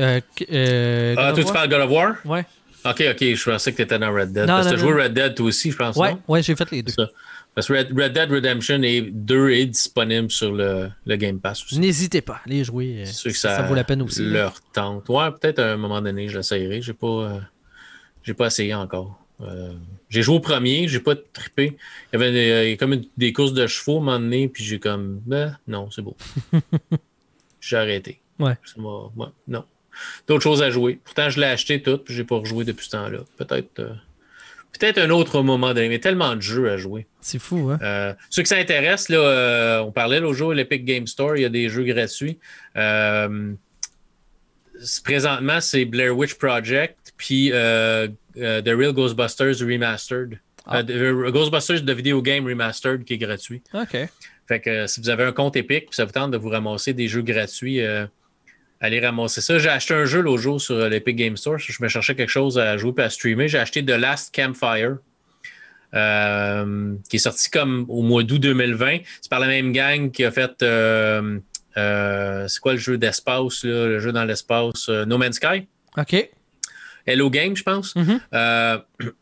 Euh, 0.00 0.20
euh, 0.50 1.14
Ah, 1.16 1.32
toi, 1.32 1.44
tu 1.44 1.52
parles 1.52 1.68
de 1.68 1.74
God 1.74 1.84
of 1.84 1.90
War? 1.90 2.14
Ouais, 2.24 2.44
Ok, 2.84 3.00
ok, 3.12 3.34
je 3.34 3.44
pensais 3.50 3.70
que 3.70 3.76
tu 3.76 3.82
étais 3.82 3.98
dans 3.98 4.12
Red 4.12 4.32
Dead. 4.32 4.48
Non, 4.48 4.54
Parce 4.54 4.66
que 4.66 4.70
tu 4.70 4.74
as 4.74 4.78
joué. 4.78 5.02
Red 5.04 5.14
Dead 5.14 5.34
toi 5.36 5.46
aussi, 5.46 5.70
je 5.70 5.76
pense. 5.76 5.96
ouais, 5.96 6.12
non? 6.12 6.22
ouais 6.26 6.42
j'ai 6.42 6.56
fait 6.56 6.68
les 6.72 6.82
deux. 6.82 6.92
Ça. 6.92 7.08
Parce 7.54 7.68
que 7.68 7.74
Red, 7.74 7.96
Red 7.96 8.12
Dead 8.12 8.30
Redemption 8.30 8.82
est, 8.82 9.02
2 9.02 9.50
est 9.50 9.66
disponible 9.66 10.30
sur 10.30 10.52
le, 10.52 10.90
le 11.06 11.16
Game 11.16 11.38
Pass 11.38 11.62
aussi. 11.64 11.78
N'hésitez 11.78 12.22
pas, 12.22 12.40
allez 12.46 12.64
jouer. 12.64 13.02
C'est 13.04 13.12
sûr 13.12 13.30
que 13.30 13.36
ça, 13.38 13.56
ça, 13.56 13.62
vaut 13.62 13.74
la 13.74 13.84
peine 13.84 14.02
aussi. 14.02 14.24
Leur 14.24 14.60
tente. 14.72 15.08
Ouais, 15.08 15.30
peut-être 15.30 15.60
à 15.60 15.72
un 15.72 15.76
moment 15.76 16.00
donné, 16.00 16.28
je 16.28 16.38
l'essayerai. 16.38 16.82
J'ai 16.82 16.94
pas, 16.94 17.06
euh, 17.06 17.38
j'ai 18.24 18.34
pas 18.34 18.46
essayé 18.46 18.74
encore. 18.74 19.18
J'ai 20.12 20.20
joué 20.22 20.34
au 20.36 20.40
premier, 20.40 20.88
j'ai 20.88 21.00
pas 21.00 21.14
trippé. 21.16 21.78
Il 22.12 22.20
y 22.20 22.22
avait 22.22 22.32
des, 22.32 22.74
euh, 22.74 22.76
comme 22.76 23.00
des 23.16 23.32
courses 23.32 23.54
de 23.54 23.66
chevaux 23.66 23.94
à 23.94 23.96
un 23.96 24.04
moment 24.04 24.18
donné, 24.20 24.46
puis 24.46 24.62
j'ai 24.62 24.78
comme, 24.78 25.22
ben, 25.24 25.58
non, 25.66 25.90
c'est 25.90 26.02
beau. 26.02 26.14
j'ai 27.60 27.76
arrêté. 27.78 28.20
Ouais. 28.38 28.52
Non. 29.48 29.64
D'autres 30.28 30.42
choses 30.42 30.62
à 30.62 30.70
jouer. 30.70 31.00
Pourtant, 31.02 31.30
je 31.30 31.40
l'ai 31.40 31.46
acheté 31.46 31.80
tout, 31.80 31.96
puis 31.96 32.14
j'ai 32.14 32.24
pas 32.24 32.36
rejoué 32.36 32.64
depuis 32.66 32.84
ce 32.84 32.90
temps-là. 32.90 33.20
Peut-être. 33.38 33.78
euh, 33.80 33.94
Peut-être 34.78 34.98
un 34.98 35.10
autre 35.10 35.42
moment 35.42 35.74
donné, 35.74 35.88
mais 35.88 35.98
tellement 35.98 36.34
de 36.36 36.40
jeux 36.42 36.70
à 36.70 36.76
jouer. 36.76 37.06
C'est 37.20 37.38
fou, 37.38 37.70
hein? 37.70 37.78
Euh, 37.82 38.14
ceux 38.30 38.42
qui 38.42 38.48
s'intéressent, 38.48 39.10
là, 39.10 39.18
euh, 39.18 39.80
on 39.80 39.92
parlait 39.92 40.20
l'autre 40.20 40.36
jour, 40.36 40.52
l'Epic 40.54 40.84
Game 40.84 41.06
Store, 41.06 41.36
il 41.36 41.42
y 41.42 41.44
a 41.46 41.50
des 41.50 41.68
jeux 41.68 41.84
gratuits. 41.84 42.38
Euh, 42.76 43.52
présentement, 45.04 45.60
c'est 45.60 45.84
Blair 45.84 46.16
Witch 46.16 46.34
Project, 46.34 47.12
puis 47.16 47.52
euh, 48.38 48.60
The 48.62 48.68
Real 48.76 48.92
Ghostbusters 48.92 49.60
Remastered. 49.62 50.38
Ah. 50.66 50.78
Euh, 50.78 51.28
The- 51.28 51.32
Ghostbusters 51.32 51.82
de 51.82 51.92
Video 51.92 52.22
Game 52.22 52.46
Remastered 52.46 53.04
qui 53.04 53.14
est 53.14 53.18
gratuit. 53.18 53.62
OK. 53.74 53.96
Fait 54.48 54.60
que 54.60 54.70
euh, 54.70 54.86
si 54.86 55.00
vous 55.00 55.08
avez 55.10 55.24
un 55.24 55.32
compte 55.32 55.56
Epic, 55.56 55.86
puis 55.86 55.94
ça 55.96 56.04
vous 56.04 56.12
tente 56.12 56.30
de 56.30 56.36
vous 56.36 56.48
ramasser 56.50 56.92
des 56.92 57.08
jeux 57.08 57.22
gratuits, 57.22 57.80
allez 58.80 59.00
ramasser 59.00 59.40
ça. 59.40 59.58
J'ai 59.58 59.68
acheté 59.68 59.94
un 59.94 60.04
jeu 60.04 60.20
l'autre 60.20 60.42
jour 60.42 60.60
sur 60.60 60.88
l'Epic 60.88 61.16
Game 61.16 61.36
Store. 61.36 61.58
Je 61.58 61.82
me 61.82 61.88
cherchais 61.88 62.14
quelque 62.14 62.28
chose 62.30 62.58
à 62.58 62.76
jouer 62.76 62.92
et 62.98 63.02
à 63.02 63.10
streamer. 63.10 63.48
J'ai 63.48 63.58
acheté 63.58 63.84
The 63.84 63.90
Last 63.90 64.34
Campfire. 64.34 64.96
euh, 65.94 66.94
qui 67.08 67.16
est 67.16 67.20
sorti 67.20 67.50
comme 67.50 67.84
au 67.88 68.02
mois 68.02 68.22
d'août 68.22 68.38
2020. 68.38 68.98
C'est 69.20 69.30
par 69.30 69.40
la 69.40 69.46
même 69.46 69.72
gang 69.72 70.10
qui 70.10 70.24
a 70.24 70.30
fait 70.30 70.62
euh, 70.62 71.38
euh, 71.76 72.48
c'est 72.48 72.60
quoi 72.60 72.72
le 72.72 72.78
jeu 72.78 72.96
d'espace, 72.98 73.64
le 73.64 73.98
jeu 73.98 74.12
dans 74.12 74.24
l'espace, 74.24 74.88
No 74.88 75.18
Man's 75.18 75.36
Sky? 75.36 75.66
OK. 75.98 76.30
Hello 77.06 77.30
Game, 77.30 77.56
je 77.56 77.62
pense. 77.62 77.94
Mhm. 77.96 78.20
Euh, 78.32 78.78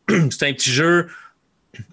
c'est 0.29 0.47
un 0.47 0.53
petit 0.53 0.71
jeu 0.71 1.07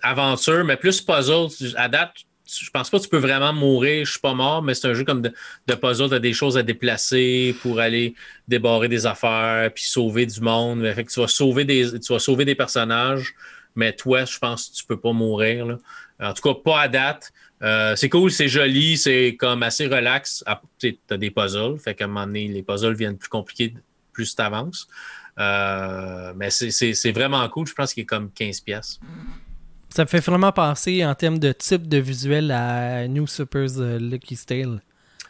aventure, 0.03 0.65
mais 0.65 0.77
plus 0.77 1.01
puzzle. 1.01 1.49
À 1.77 1.89
date, 1.89 2.13
je 2.47 2.71
pense 2.71 2.91
pas 2.91 2.99
que 2.99 3.03
tu 3.05 3.09
peux 3.09 3.19
vraiment 3.19 3.53
mourir. 3.53 4.05
Je 4.05 4.13
suis 4.13 4.21
pas 4.21 4.35
mort, 4.35 4.63
mais 4.63 4.75
c'est 4.75 4.89
un 4.89 4.95
jeu 4.95 5.05
comme 5.05 5.23
de, 5.23 5.33
de 5.67 5.75
puzzle. 5.75 6.09
Tu 6.09 6.15
as 6.15 6.19
des 6.19 6.33
choses 6.33 6.57
à 6.57 6.63
déplacer 6.63 7.55
pour 7.63 7.81
aller 7.81 8.15
débarrer 8.47 8.89
des 8.89 9.07
affaires 9.07 9.71
puis 9.73 9.85
sauver 9.85 10.27
du 10.27 10.41
monde. 10.41 10.91
Fait 10.95 11.05
que 11.05 11.13
tu 11.13 11.21
vas 11.21 11.29
sauver 11.29 11.65
des, 11.65 12.01
tu 12.01 12.13
vas 12.13 12.19
sauver 12.19 12.45
des 12.45 12.55
personnages, 12.55 13.35
mais 13.75 13.93
toi, 13.93 14.25
je 14.25 14.39
pense 14.39 14.69
que 14.69 14.77
tu 14.77 14.85
peux 14.85 14.99
pas 14.99 15.13
mourir. 15.13 15.67
là. 15.67 15.79
En 16.21 16.33
tout 16.33 16.43
cas, 16.43 16.55
pas 16.55 16.81
à 16.81 16.89
date. 16.89 17.33
Euh, 17.63 17.97
c'est 17.97 18.09
cool, 18.09 18.31
c'est 18.31 18.49
joli, 18.49 18.97
c'est 18.97 19.37
comme 19.39 19.63
assez 19.63 19.87
relax. 19.87 20.45
Ah, 20.47 20.61
Tu 20.79 20.97
as 21.11 21.17
des 21.17 21.31
puzzles, 21.31 21.79
fait 21.79 21.95
qu'à 21.95 22.05
un 22.05 22.09
moment 22.09 22.27
donné, 22.27 22.49
les 22.49 22.63
puzzles 22.63 22.95
viennent 22.95 23.19
plus 23.19 23.29
compliqués 23.29 23.75
plus 24.13 24.35
tu 24.35 24.43
avances. 24.43 24.89
Euh, 25.39 26.33
mais 26.37 26.51
c'est- 26.51 27.13
vraiment 27.13 27.49
cool. 27.49 27.67
Je 27.67 27.75
pense 27.75 27.95
qu'il 27.95 28.03
est 28.03 28.07
comme 28.07 28.31
15 28.31 28.61
pièces. 28.61 28.99
Ça 29.91 30.03
me 30.03 30.09
fait 30.09 30.21
vraiment 30.21 30.53
penser 30.53 31.05
en 31.05 31.15
termes 31.15 31.39
de 31.39 31.53
type 31.53 31.89
de 31.89 31.99
visuel 31.99 32.51
à 32.51 33.09
New 33.09 33.27
Super's 33.27 33.75
euh, 33.79 33.99
Lucky 33.99 34.37
Tale. 34.37 34.81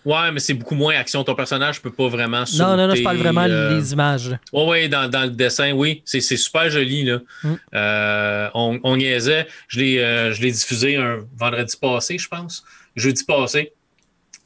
Ouais, 0.04 0.32
mais 0.32 0.40
c'est 0.40 0.54
beaucoup 0.54 0.74
moins 0.74 0.94
action. 0.96 1.22
Ton 1.22 1.34
personnage 1.34 1.82
peut 1.82 1.90
pas 1.92 2.08
vraiment 2.08 2.44
Non, 2.58 2.76
non, 2.76 2.88
non, 2.88 2.94
je 2.94 3.02
parle 3.02 3.18
vraiment 3.18 3.42
euh, 3.48 3.76
les 3.76 3.92
images. 3.92 4.30
Ouais, 4.52 4.66
ouais, 4.66 4.88
dans, 4.88 5.10
dans 5.10 5.24
le 5.24 5.30
dessin, 5.30 5.72
oui. 5.72 6.02
C'est 6.04 6.20
super 6.20 6.70
joli, 6.70 7.04
là. 7.04 7.18
Mm. 7.44 7.54
Euh, 7.74 8.48
on, 8.54 8.80
on 8.84 8.96
niaisait. 8.96 9.46
Je 9.68 9.80
l'ai 9.80 9.98
euh, 9.98 10.32
je 10.32 10.40
l'ai 10.40 10.50
diffusé 10.52 10.96
un 10.96 11.18
vendredi 11.36 11.76
passé, 11.80 12.16
je 12.16 12.28
pense. 12.28 12.64
Jeudi 12.96 13.22
passé. 13.24 13.72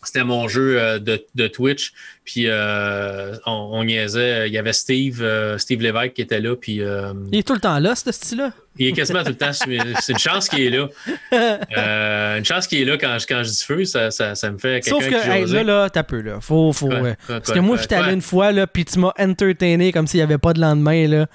C'était 0.05 0.24
mon 0.24 0.48
jeu 0.48 0.80
euh, 0.80 0.98
de, 0.98 1.24
de 1.34 1.46
Twitch. 1.46 1.92
Puis 2.24 2.44
euh, 2.46 3.34
on, 3.46 3.53
on 3.72 3.84
niaisait. 3.84 4.48
Il 4.48 4.53
y 4.53 4.59
avait 4.59 4.72
Steve, 4.72 5.22
euh, 5.22 5.59
Steve 5.59 5.80
Lévesque 5.80 6.14
qui 6.14 6.22
était 6.22 6.40
là. 6.40 6.57
Puis 6.57 6.80
euh, 6.82 7.12
Il 7.30 7.38
est 7.38 7.46
tout 7.46 7.55
le 7.55 7.61
temps 7.61 7.78
là, 7.78 7.94
ce 7.94 8.11
style-là? 8.11 8.50
il 8.78 8.86
est 8.88 8.92
quasiment 8.92 9.22
tout 9.22 9.28
le 9.28 9.36
temps. 9.36 9.53
C'est 9.53 10.12
une 10.12 10.18
chance 10.18 10.48
qu'il 10.48 10.61
est 10.62 10.70
là. 10.70 10.88
Une 12.38 12.44
chance 12.44 12.66
qu'il 12.66 12.80
est 12.80 12.84
là 12.84 12.96
quand, 12.98 13.18
je- 13.18 13.26
quand 13.26 13.42
je 13.42 13.50
diffuse. 13.50 13.92
Ça, 13.92 14.11
ça, 14.11 14.34
ça 14.34 14.50
me 14.50 14.59
fait 14.59 14.82
Sauf 14.84 15.05
que, 15.05 15.09
qui 15.22 15.28
hey, 15.30 15.46
là, 15.46 15.62
là, 15.62 15.90
t'as 15.90 16.03
peu, 16.03 16.20
là. 16.20 16.40
Faut, 16.40 16.72
faut. 16.72 16.88
Parce 16.88 17.46
quoi, 17.46 17.55
que 17.55 17.61
moi, 17.61 17.76
j'étais 17.76 17.96
allé 17.96 18.05
quoi? 18.07 18.12
une 18.14 18.22
fois, 18.22 18.53
là, 18.53 18.66
puis 18.66 18.84
tu 18.84 18.98
m'as 18.98 19.12
entertainé 19.18 19.92
comme 19.92 20.07
s'il 20.07 20.18
n'y 20.18 20.24
avait 20.24 20.38
pas 20.38 20.53
de 20.53 20.61
lendemain, 20.61 21.07
là. 21.07 21.26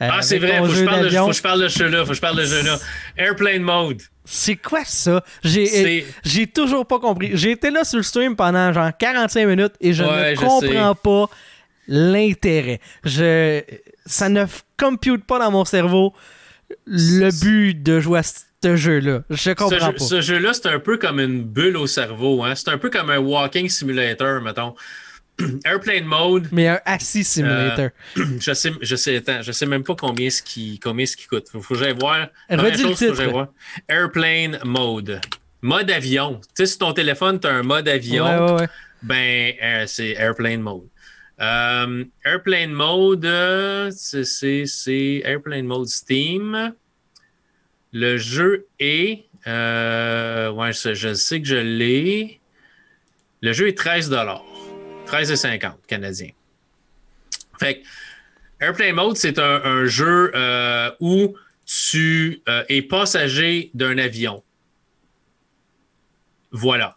Ah, 0.00 0.20
c'est 0.20 0.38
vrai, 0.38 0.58
faut 0.58 0.66
que, 0.66 0.74
je 0.74 0.84
parle 0.84 1.04
de, 1.04 1.16
faut 1.16 1.26
que 1.28 1.32
je 1.36 1.42
parle 1.42 1.62
de 1.62 1.68
jeu-là, 1.68 2.02
faut 2.02 2.08
que 2.10 2.14
je 2.16 2.20
parle 2.20 2.36
de 2.38 2.44
ce 2.44 2.54
jeu-là. 2.56 2.78
Airplane 3.16 3.62
Mode. 3.62 4.02
C'est 4.24 4.56
quoi 4.56 4.84
ça? 4.84 5.24
J'ai 5.42 5.66
C'est- 5.66 6.06
j'ai 6.24 6.46
toujours 6.46 6.86
pas 6.86 6.98
compris. 7.00 7.30
J'ai 7.34 7.50
été 7.52 7.70
là 7.70 7.84
sur 7.84 7.96
le 7.98 8.02
stream 8.04 8.36
pendant 8.36 8.72
genre 8.72 8.90
45 8.96 9.46
minutes 9.46 9.72
et 9.80 9.92
je 9.92 10.04
Ouais, 10.04 10.30
ne 10.30 10.34
je 10.36 10.40
comprends 10.40 10.94
pas 10.94 11.30
l'intérêt. 11.88 12.80
Je 13.04 13.60
ça 14.06 14.28
ne 14.28 14.44
compute 14.78 15.24
pas 15.24 15.38
dans 15.38 15.50
mon 15.50 15.64
cerveau 15.64 16.12
le 16.86 17.30
but 17.40 17.82
de 17.82 18.00
jouer 18.00 18.20
à 18.20 18.22
ce 18.22 18.76
jeu-là. 18.76 19.22
Je 19.30 19.36
Ce, 19.36 19.50
comprends 19.50 19.86
jeu- 19.90 19.92
pas. 19.92 19.98
ce 20.04 20.20
jeu-là, 20.20 20.52
c'est 20.54 20.68
un 20.68 20.78
peu 20.78 20.96
comme 20.98 21.20
une 21.20 21.42
bulle 21.42 21.76
au 21.76 21.86
cerveau. 21.86 22.42
Hein? 22.44 22.54
C'est 22.54 22.68
un 22.70 22.78
peu 22.78 22.90
comme 22.90 23.10
un 23.10 23.18
walking 23.18 23.68
simulator, 23.68 24.40
mettons. 24.40 24.74
Airplane 25.64 26.04
Mode, 26.04 26.48
Mais 26.52 26.68
un 26.68 26.80
assis 26.84 27.24
simulator. 27.24 27.90
je 28.16 28.52
sais, 28.52 28.72
je 28.80 28.96
sais, 28.96 29.16
attends, 29.16 29.42
je 29.42 29.52
sais 29.52 29.66
même 29.66 29.84
pas 29.84 29.94
combien 29.94 30.30
ce 30.30 30.42
qui, 30.42 30.78
combien 30.78 31.06
ce 31.06 31.16
qui 31.16 31.26
coûte. 31.26 31.48
Faut, 31.50 31.60
faut 31.60 31.74
que 31.74 31.80
j'aille 31.80 31.96
voir. 31.98 32.28
Redis 32.50 32.82
le 32.82 32.94
titre. 32.94 33.22
voir. 33.24 33.48
Airplane 33.88 34.58
Mode. 34.64 35.20
mode 35.60 35.90
avion. 35.90 36.40
Tu 36.40 36.48
sais, 36.54 36.66
sur 36.66 36.78
ton 36.78 36.92
téléphone, 36.92 37.38
tu 37.40 37.46
as 37.46 37.52
un 37.54 37.62
mode 37.62 37.88
avion. 37.88 38.24
Ouais, 38.46 38.52
ouais, 38.52 38.60
ouais. 38.62 38.68
Ben, 39.02 39.52
euh, 39.62 39.84
c'est 39.86 40.10
Airplane 40.12 40.60
Mode. 40.60 40.82
Euh, 41.40 42.04
airplane 42.24 42.70
Mode, 42.72 43.24
euh, 43.24 43.90
c'est- 43.90 45.22
Airplane 45.24 45.66
Mode 45.66 45.88
Steam. 45.88 46.72
Le 47.92 48.16
jeu 48.16 48.66
est. 48.78 49.24
euh, 49.46 50.50
ouais, 50.52 50.72
je, 50.72 50.94
je 50.94 51.14
sais 51.14 51.40
que 51.42 51.48
je 51.48 51.56
l'ai. 51.56 52.38
Le 53.40 53.52
jeu 53.52 53.66
est 53.68 53.76
13 53.76 54.08
13,50 55.12 55.74
canadien. 55.86 56.30
Fait 57.60 57.80
que 57.80 57.86
Airplane 58.64 58.94
Mode, 58.94 59.16
c'est 59.16 59.38
un, 59.38 59.60
un 59.64 59.84
jeu 59.86 60.32
euh, 60.34 60.90
où 61.00 61.36
tu 61.66 62.42
euh, 62.48 62.64
es 62.68 62.82
passager 62.82 63.70
d'un 63.74 63.98
avion. 63.98 64.42
Voilà. 66.50 66.96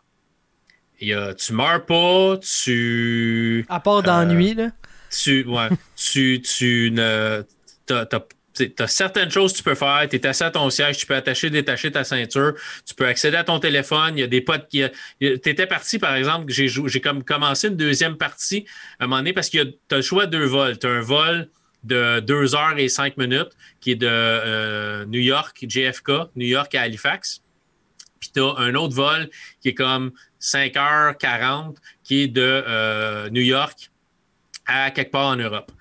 Tu 0.99 1.53
meurs 1.53 1.85
pas, 1.85 2.37
tu 2.37 3.65
À 3.69 3.79
part 3.79 4.01
d'ennui, 4.01 4.53
là. 4.55 4.71
tu, 5.11 5.43
ouais, 5.45 5.69
tu, 5.95 6.41
tu 6.41 6.89
ne. 6.91 7.43
T'as, 7.85 8.05
t'sais, 8.55 8.69
t'as 8.69 8.87
certaines 8.87 9.29
choses 9.29 9.51
que 9.53 9.57
tu 9.57 9.63
peux 9.63 9.75
faire. 9.75 10.07
Tu 10.09 10.15
es 10.15 10.25
assis 10.25 10.43
à 10.43 10.51
ton 10.51 10.69
siège, 10.69 10.97
tu 10.97 11.05
peux 11.05 11.15
attacher, 11.15 11.49
détacher 11.49 11.91
ta 11.91 12.03
ceinture, 12.03 12.53
tu 12.85 12.95
peux 12.95 13.05
accéder 13.05 13.37
à 13.37 13.43
ton 13.43 13.59
téléphone. 13.59 14.17
Il 14.17 14.21
y 14.21 14.23
a 14.23 14.27
des 14.27 14.41
potes 14.41 14.67
qui. 14.67 14.83
Tu 15.19 15.27
étais 15.27 15.67
parti, 15.67 15.99
par 15.99 16.15
exemple, 16.15 16.51
j'ai, 16.51 16.67
j'ai 16.67 17.01
comme 17.01 17.23
commencé 17.23 17.67
une 17.67 17.77
deuxième 17.77 18.17
partie 18.17 18.65
à 18.99 19.03
un 19.03 19.07
moment 19.07 19.17
donné 19.17 19.33
parce 19.33 19.49
que 19.49 19.63
tu 19.63 19.77
as 19.91 19.97
le 19.97 20.01
choix 20.01 20.25
de 20.25 20.31
deux 20.31 20.45
vols. 20.45 20.79
Tu 20.79 20.87
as 20.87 20.91
un 20.91 21.01
vol 21.01 21.49
de 21.83 22.19
2 22.19 22.55
heures 22.55 22.77
et 22.77 22.89
5 22.89 23.17
minutes 23.17 23.51
qui 23.79 23.91
est 23.91 23.95
de 23.95 24.07
euh, 24.09 25.05
New 25.05 25.19
York, 25.19 25.63
JFK, 25.67 26.31
New 26.35 26.47
York 26.47 26.73
à 26.73 26.81
Halifax. 26.81 27.41
Puis 28.19 28.31
tu 28.33 28.41
as 28.41 28.55
un 28.57 28.73
autre 28.73 28.95
vol 28.95 29.29
qui 29.61 29.69
est 29.69 29.73
comme 29.75 30.11
5h40 30.41 31.75
qui 32.03 32.23
est 32.23 32.27
de 32.27 32.41
euh, 32.67 33.29
New 33.29 33.41
York 33.41 33.91
à 34.65 34.91
quelque 34.91 35.11
part 35.11 35.27
en 35.27 35.35
Europe. 35.35 35.71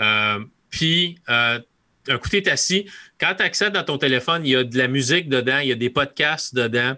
Euh, 0.00 0.40
puis, 0.70 1.18
euh, 1.28 1.60
un 2.08 2.18
coup, 2.18 2.28
tu 2.28 2.36
es 2.38 2.48
assis. 2.48 2.86
Quand 3.18 3.34
tu 3.36 3.42
accèdes 3.42 3.76
à 3.76 3.82
ton 3.82 3.98
téléphone, 3.98 4.42
il 4.44 4.50
y 4.50 4.56
a 4.56 4.64
de 4.64 4.78
la 4.78 4.88
musique 4.88 5.28
dedans, 5.28 5.58
il 5.58 5.68
y 5.68 5.72
a 5.72 5.76
des 5.76 5.90
podcasts 5.90 6.54
dedans. 6.54 6.96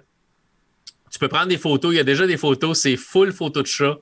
Tu 1.11 1.19
peux 1.19 1.29
prendre 1.29 1.47
des 1.47 1.59
photos. 1.59 1.95
Il 1.95 1.97
y 1.97 2.01
a 2.01 2.05
déjà 2.05 2.27
des 2.27 2.37
photos. 2.37 2.79
C'est 2.79 2.97
full 2.97 3.33
photo 3.33 3.63
de 3.63 3.67
chat 3.67 3.99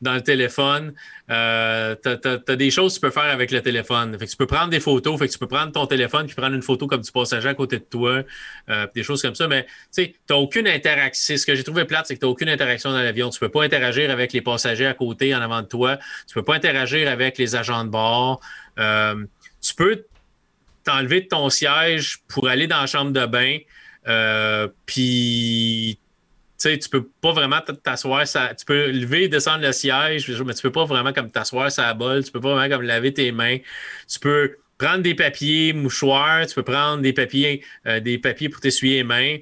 dans 0.00 0.14
le 0.14 0.22
téléphone. 0.22 0.94
Euh, 1.30 1.94
tu 2.02 2.28
as, 2.28 2.56
des 2.56 2.70
choses 2.70 2.94
que 2.94 3.00
tu 3.00 3.00
peux 3.00 3.10
faire 3.10 3.30
avec 3.30 3.50
le 3.50 3.60
téléphone. 3.60 4.16
Tu 4.18 4.36
peux 4.36 4.46
prendre 4.46 4.68
des 4.68 4.80
photos. 4.80 5.20
Tu 5.28 5.38
peux 5.38 5.46
prendre 5.46 5.72
ton 5.72 5.86
téléphone 5.86 6.26
puis 6.26 6.34
prendre 6.34 6.54
une 6.54 6.62
photo 6.62 6.86
comme 6.86 7.00
du 7.00 7.10
passager 7.10 7.48
à 7.48 7.54
côté 7.54 7.78
de 7.78 7.84
toi. 7.84 8.22
euh, 8.68 8.86
des 8.94 9.02
choses 9.02 9.20
comme 9.20 9.34
ça. 9.34 9.48
Mais 9.48 9.64
tu 9.64 9.70
sais, 9.90 10.14
tu 10.26 10.32
n'as 10.32 10.36
aucune 10.36 10.68
interaction. 10.68 11.36
Ce 11.36 11.44
que 11.44 11.54
j'ai 11.54 11.64
trouvé 11.64 11.84
plate, 11.84 12.06
c'est 12.06 12.14
que 12.14 12.20
tu 12.20 12.26
n'as 12.26 12.32
aucune 12.32 12.48
interaction 12.48 12.90
dans 12.92 13.02
l'avion. 13.02 13.30
Tu 13.30 13.36
ne 13.42 13.46
peux 13.46 13.52
pas 13.52 13.64
interagir 13.64 14.10
avec 14.10 14.32
les 14.32 14.40
passagers 14.40 14.86
à 14.86 14.94
côté, 14.94 15.34
en 15.34 15.42
avant 15.42 15.62
de 15.62 15.66
toi. 15.66 15.96
Tu 16.26 16.38
ne 16.38 16.40
peux 16.40 16.44
pas 16.44 16.54
interagir 16.54 17.10
avec 17.10 17.36
les 17.36 17.56
agents 17.56 17.84
de 17.84 17.90
bord. 17.90 18.40
Euh, 18.78 19.24
tu 19.60 19.74
peux 19.74 20.04
t'enlever 20.84 21.22
de 21.22 21.28
ton 21.28 21.50
siège 21.50 22.18
pour 22.28 22.48
aller 22.48 22.66
dans 22.66 22.80
la 22.80 22.86
chambre 22.86 23.10
de 23.10 23.26
bain. 23.26 23.58
Euh, 24.06 24.68
puis, 24.86 25.98
tu 26.58 26.70
sais, 26.70 26.78
tu 26.78 26.88
peux 26.88 27.08
pas 27.20 27.32
vraiment 27.32 27.60
t'asseoir. 27.82 28.26
Ça, 28.26 28.54
tu 28.54 28.64
peux 28.64 28.90
lever 28.90 29.24
et 29.24 29.28
descendre 29.28 29.64
le 29.64 29.72
siège, 29.72 30.30
mais 30.30 30.54
tu 30.54 30.62
peux 30.62 30.72
pas 30.72 30.84
vraiment 30.84 31.12
comme 31.12 31.30
t'asseoir 31.30 31.70
la 31.76 31.94
bol. 31.94 32.22
Tu 32.24 32.30
peux 32.30 32.40
pas 32.40 32.54
vraiment 32.54 32.76
comme 32.76 32.86
laver 32.86 33.12
tes 33.12 33.32
mains. 33.32 33.58
Tu 34.08 34.20
peux 34.20 34.56
prendre 34.78 35.02
des 35.02 35.14
papiers 35.14 35.72
mouchoirs. 35.72 36.46
Tu 36.46 36.54
peux 36.54 36.62
prendre 36.62 37.02
des 37.02 37.12
papiers, 37.12 37.64
euh, 37.86 38.00
des 38.00 38.18
papiers 38.18 38.48
pour 38.48 38.60
t'essuyer 38.60 38.96
les 38.98 39.04
mains. 39.04 39.36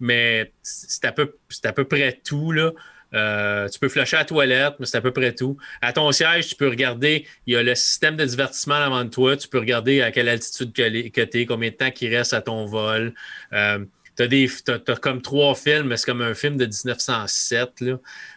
Mais 0.00 0.52
c'est 0.62 1.04
à 1.04 1.12
peu, 1.12 1.34
c'est 1.50 1.66
à 1.66 1.72
peu 1.72 1.84
près 1.84 2.18
tout, 2.24 2.52
là. 2.52 2.72
Euh, 3.14 3.68
tu 3.68 3.78
peux 3.78 3.88
flusher 3.88 4.16
à 4.16 4.20
la 4.20 4.24
toilette, 4.24 4.74
mais 4.78 4.86
c'est 4.86 4.98
à 4.98 5.00
peu 5.00 5.10
près 5.10 5.34
tout. 5.34 5.56
À 5.82 5.92
ton 5.92 6.10
siège, 6.12 6.48
tu 6.48 6.54
peux 6.54 6.68
regarder, 6.68 7.26
il 7.46 7.54
y 7.54 7.56
a 7.56 7.62
le 7.62 7.74
système 7.74 8.16
de 8.16 8.24
divertissement 8.24 8.76
avant 8.76 9.04
de 9.04 9.10
toi. 9.10 9.36
Tu 9.36 9.48
peux 9.48 9.58
regarder 9.58 10.02
à 10.02 10.10
quelle 10.10 10.28
altitude 10.28 10.72
que 10.72 11.24
tu 11.24 11.40
es, 11.40 11.46
combien 11.46 11.70
de 11.70 11.74
temps 11.74 11.90
il 12.00 12.14
reste 12.14 12.32
à 12.32 12.40
ton 12.40 12.66
vol. 12.66 13.14
Euh, 13.52 13.78
tu 14.16 14.70
as, 14.70 14.96
comme 14.96 15.22
trois 15.22 15.54
films, 15.54 15.88
mais 15.88 15.96
c'est 15.96 16.06
comme 16.06 16.22
un 16.22 16.34
film 16.34 16.56
de 16.56 16.66
1907. 16.66 17.80
Là. 17.80 17.96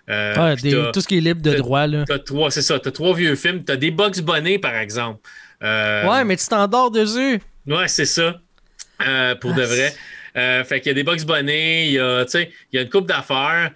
Euh, 0.10 0.56
des, 0.56 0.90
tout 0.94 1.02
ce 1.02 1.08
qui 1.08 1.18
est 1.18 1.22
libre 1.22 1.42
de 1.42 1.56
droit. 1.56 2.50
C'est 2.50 2.62
ça. 2.62 2.80
Tu 2.80 2.88
as 2.88 2.92
trois 2.92 3.14
vieux 3.14 3.36
films. 3.36 3.64
Tu 3.64 3.72
as 3.72 3.78
des 3.78 3.92
Bugs 3.92 4.22
Bunny, 4.22 4.60
par 4.60 4.76
exemple. 4.76 5.20
Euh, 5.64 6.08
ouais, 6.08 6.24
mais 6.26 6.38
tu 6.38 6.48
t'endors 6.48 6.92
dessus. 6.92 7.40
Ouais, 7.68 7.88
c'est 7.88 8.06
ça. 8.06 8.40
Pour 9.42 9.52
ah, 9.52 9.56
de 9.56 9.64
vrai. 9.64 9.94
Euh, 10.36 10.64
fait 10.64 10.82
qu'il 10.82 10.90
y 10.90 10.92
a 10.92 10.96
des 10.96 11.04
Bugs 11.04 11.26
Bunny, 11.26 11.86
il 11.88 11.92
y 11.94 12.00
a, 12.00 12.26
il 12.34 12.50
y 12.74 12.78
a 12.78 12.82
une 12.82 12.90
coupe 12.90 13.08
d'affaires. 13.08 13.72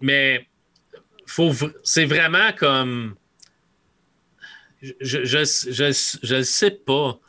Mais 0.00 0.46
faut, 1.26 1.52
c'est 1.82 2.04
vraiment 2.04 2.52
comme. 2.56 3.14
Je 4.82 4.94
je, 5.00 5.44
je, 5.44 6.18
je, 6.22 6.42
sais 6.42 6.70
pas. 6.70 7.20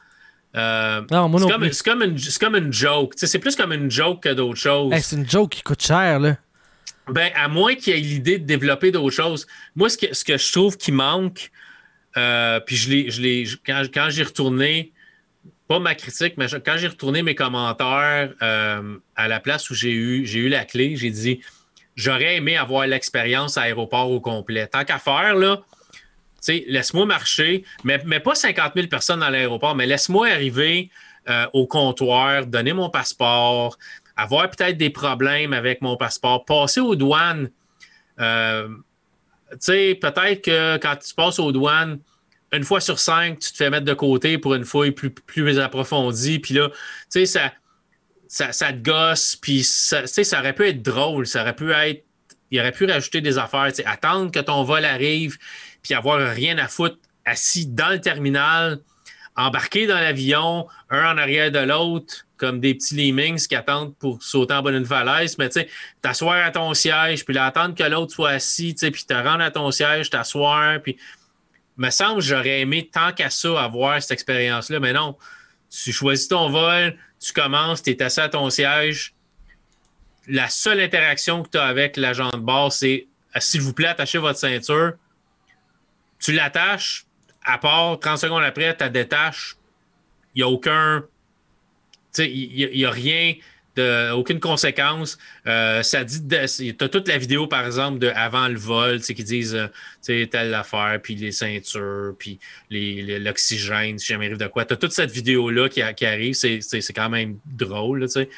Euh, 0.55 1.01
c'est, 1.01 1.15
comme, 1.15 1.49
comme 1.49 1.63
une, 2.03 2.17
c'est 2.17 2.39
comme 2.39 2.55
une 2.55 2.71
joke. 2.71 3.13
c'est 3.15 3.39
plus 3.39 3.55
comme 3.55 3.73
une 3.73 3.91
joke 3.91 4.23
que 4.23 4.29
d'autres 4.29 4.59
choses. 4.59 4.93
Hey, 4.93 5.01
c'est 5.01 5.17
une 5.17 5.29
joke 5.29 5.51
qui 5.51 5.61
coûte 5.61 5.81
cher, 5.81 6.19
là. 6.19 6.37
Ben, 7.07 7.29
à 7.35 7.47
moins 7.47 7.75
qu'il 7.75 7.93
y 7.93 7.97
ait 7.97 7.99
l'idée 7.99 8.37
de 8.37 8.45
développer 8.45 8.91
d'autres 8.91 9.15
choses. 9.15 9.47
Moi, 9.75 9.89
ce 9.89 9.97
que, 9.97 10.13
ce 10.13 10.23
que 10.23 10.37
je 10.37 10.51
trouve 10.51 10.77
qui 10.77 10.91
manque, 10.93 11.51
euh, 12.15 12.59
puis 12.61 12.75
je 12.75 12.89
l'ai, 12.89 13.09
je 13.09 13.21
l'ai, 13.21 13.45
quand, 13.65 13.83
quand 13.93 14.09
j'ai 14.09 14.23
retourné, 14.23 14.93
pas 15.67 15.79
ma 15.79 15.95
critique, 15.95 16.35
mais 16.37 16.47
quand 16.63 16.77
j'ai 16.77 16.87
retourné 16.87 17.23
mes 17.23 17.35
commentaires 17.35 18.33
euh, 18.41 18.97
à 19.15 19.27
la 19.27 19.39
place 19.39 19.69
où 19.69 19.73
j'ai 19.73 19.91
eu, 19.91 20.25
j'ai 20.25 20.39
eu 20.39 20.49
la 20.49 20.65
clé, 20.65 20.95
j'ai 20.95 21.09
dit 21.09 21.41
j'aurais 21.95 22.37
aimé 22.37 22.57
avoir 22.57 22.87
l'expérience 22.87 23.57
à 23.57 23.63
aéroport 23.63 24.11
au 24.11 24.19
complet. 24.19 24.67
Tant 24.67 24.83
qu'à 24.83 24.99
faire, 24.99 25.35
là, 25.35 25.61
laisse-moi 26.47 27.05
marcher, 27.05 27.63
mais, 27.83 28.01
mais 28.05 28.19
pas 28.19 28.35
50 28.35 28.73
000 28.75 28.87
personnes 28.87 29.19
dans 29.19 29.29
l'aéroport, 29.29 29.75
mais 29.75 29.85
laisse-moi 29.85 30.27
arriver 30.27 30.89
euh, 31.29 31.45
au 31.53 31.67
comptoir, 31.67 32.45
donner 32.45 32.73
mon 32.73 32.89
passeport, 32.89 33.77
avoir 34.15 34.49
peut-être 34.49 34.77
des 34.77 34.89
problèmes 34.89 35.53
avec 35.53 35.81
mon 35.81 35.97
passeport, 35.97 36.45
passer 36.45 36.79
aux 36.79 36.95
douanes. 36.95 37.49
Euh, 38.19 38.67
peut-être 39.49 40.41
que 40.43 40.77
quand 40.77 40.95
tu 40.95 41.13
passes 41.13 41.39
aux 41.39 41.51
douanes, 41.51 41.99
une 42.53 42.63
fois 42.63 42.81
sur 42.81 42.99
cinq, 42.99 43.39
tu 43.39 43.51
te 43.51 43.57
fais 43.57 43.69
mettre 43.69 43.85
de 43.85 43.93
côté 43.93 44.37
pour 44.37 44.55
une 44.55 44.65
fouille 44.65 44.91
plus, 44.91 45.09
plus 45.09 45.59
approfondie. 45.59 46.39
Puis 46.39 46.55
là, 46.55 46.69
ça, 47.07 47.51
ça, 48.31 48.71
te 48.71 48.77
gosse, 48.77 49.35
puis 49.35 49.61
ça, 49.63 50.07
ça 50.07 50.39
aurait 50.39 50.53
pu 50.53 50.65
être 50.65 50.81
drôle, 50.81 51.27
ça 51.27 51.41
aurait 51.41 51.55
pu 51.55 51.71
être. 51.71 52.05
Il 52.49 52.59
aurait 52.59 52.71
pu 52.71 52.85
rajouter 52.85 53.19
des 53.21 53.37
affaires, 53.37 53.71
attendre 53.85 54.31
que 54.31 54.39
ton 54.39 54.63
vol 54.63 54.85
arrive, 54.85 55.37
puis 55.83 55.93
avoir 55.93 56.19
rien 56.33 56.57
à 56.57 56.67
foutre 56.67 56.97
assis 57.25 57.65
dans 57.65 57.89
le 57.89 57.99
terminal, 57.99 58.79
embarqué 59.35 59.85
dans 59.85 59.99
l'avion, 59.99 60.67
un 60.89 61.13
en 61.13 61.17
arrière 61.17 61.51
de 61.51 61.59
l'autre, 61.59 62.25
comme 62.37 62.59
des 62.59 62.73
petits 62.73 62.95
lemmings 62.95 63.47
qui 63.47 63.55
attendent 63.55 63.95
pour 63.97 64.23
sauter 64.23 64.53
en 64.53 64.61
bas 64.61 64.71
d'une 64.71 64.85
falaise, 64.85 65.37
mais 65.37 65.49
tu 65.49 65.61
sais, 65.61 65.69
t'asseoir 66.01 66.45
à 66.45 66.51
ton 66.51 66.73
siège, 66.73 67.25
puis 67.25 67.37
attendre 67.37 67.75
que 67.75 67.83
l'autre 67.83 68.13
soit 68.13 68.31
assis, 68.31 68.73
puis 68.73 69.05
te 69.05 69.13
rendre 69.13 69.41
à 69.41 69.51
ton 69.51 69.71
siège, 69.71 70.09
t'asseoir, 70.09 70.81
puis 70.81 70.97
me 71.77 71.89
semble 71.89 72.21
j'aurais 72.21 72.61
aimé 72.61 72.89
tant 72.91 73.11
qu'à 73.11 73.29
ça 73.29 73.61
avoir 73.61 74.01
cette 74.01 74.11
expérience-là, 74.11 74.79
mais 74.79 74.93
non. 74.93 75.17
Tu 75.69 75.93
choisis 75.93 76.27
ton 76.27 76.49
vol, 76.49 76.97
tu 77.21 77.33
commences, 77.33 77.83
tu 77.83 77.91
es 77.91 78.01
assis 78.01 78.19
à 78.19 78.29
ton 78.29 78.49
siège. 78.49 79.13
La 80.27 80.49
seule 80.49 80.79
interaction 80.79 81.43
que 81.43 81.49
tu 81.49 81.57
as 81.57 81.65
avec 81.65 81.95
l'agent 81.97 82.31
de 82.31 82.37
bord, 82.37 82.73
c'est 82.73 83.07
s'il 83.39 83.61
vous 83.61 83.73
plaît, 83.73 83.87
attachez 83.87 84.17
votre 84.17 84.39
ceinture. 84.39 84.93
Tu 86.19 86.33
l'attaches, 86.33 87.05
à 87.43 87.57
part 87.57 87.99
30 87.99 88.17
secondes 88.17 88.43
après, 88.43 88.75
tu 88.75 88.83
la 88.83 88.89
détaches. 88.89 89.55
Il 90.35 90.39
n'y 90.39 90.43
a 90.43 90.49
aucun. 90.49 91.03
Il 92.17 92.69
n'y 92.73 92.85
a, 92.85 92.91
rien 92.91 93.35
aucune 93.77 94.39
conséquence. 94.39 95.17
Euh, 95.47 95.81
ça 95.83 96.03
dit, 96.03 96.21
tu 96.27 96.83
as 96.83 96.89
toute 96.89 97.07
la 97.07 97.17
vidéo, 97.17 97.47
par 97.47 97.65
exemple, 97.65 97.99
de 97.99 98.07
avant 98.09 98.47
le 98.47 98.57
vol, 98.57 99.01
qui 99.01 99.23
disent 99.23 99.55
euh, 99.55 100.25
telle 100.25 100.53
affaire, 100.53 100.99
puis 101.01 101.15
les 101.15 101.31
ceintures, 101.31 102.13
puis 102.17 102.39
l'oxygène, 102.69 103.97
si 103.97 104.07
jamais 104.07 104.25
arrive 104.25 104.37
de 104.37 104.47
quoi. 104.47 104.65
Tu 104.65 104.73
as 104.73 104.77
toute 104.77 104.91
cette 104.91 105.11
vidéo-là 105.11 105.69
qui, 105.69 105.81
arrive, 105.81 106.33
c'est 106.33 106.93
quand 106.93 107.09
même 107.09 107.37
drôle, 107.45 108.07
sais. 108.09 108.29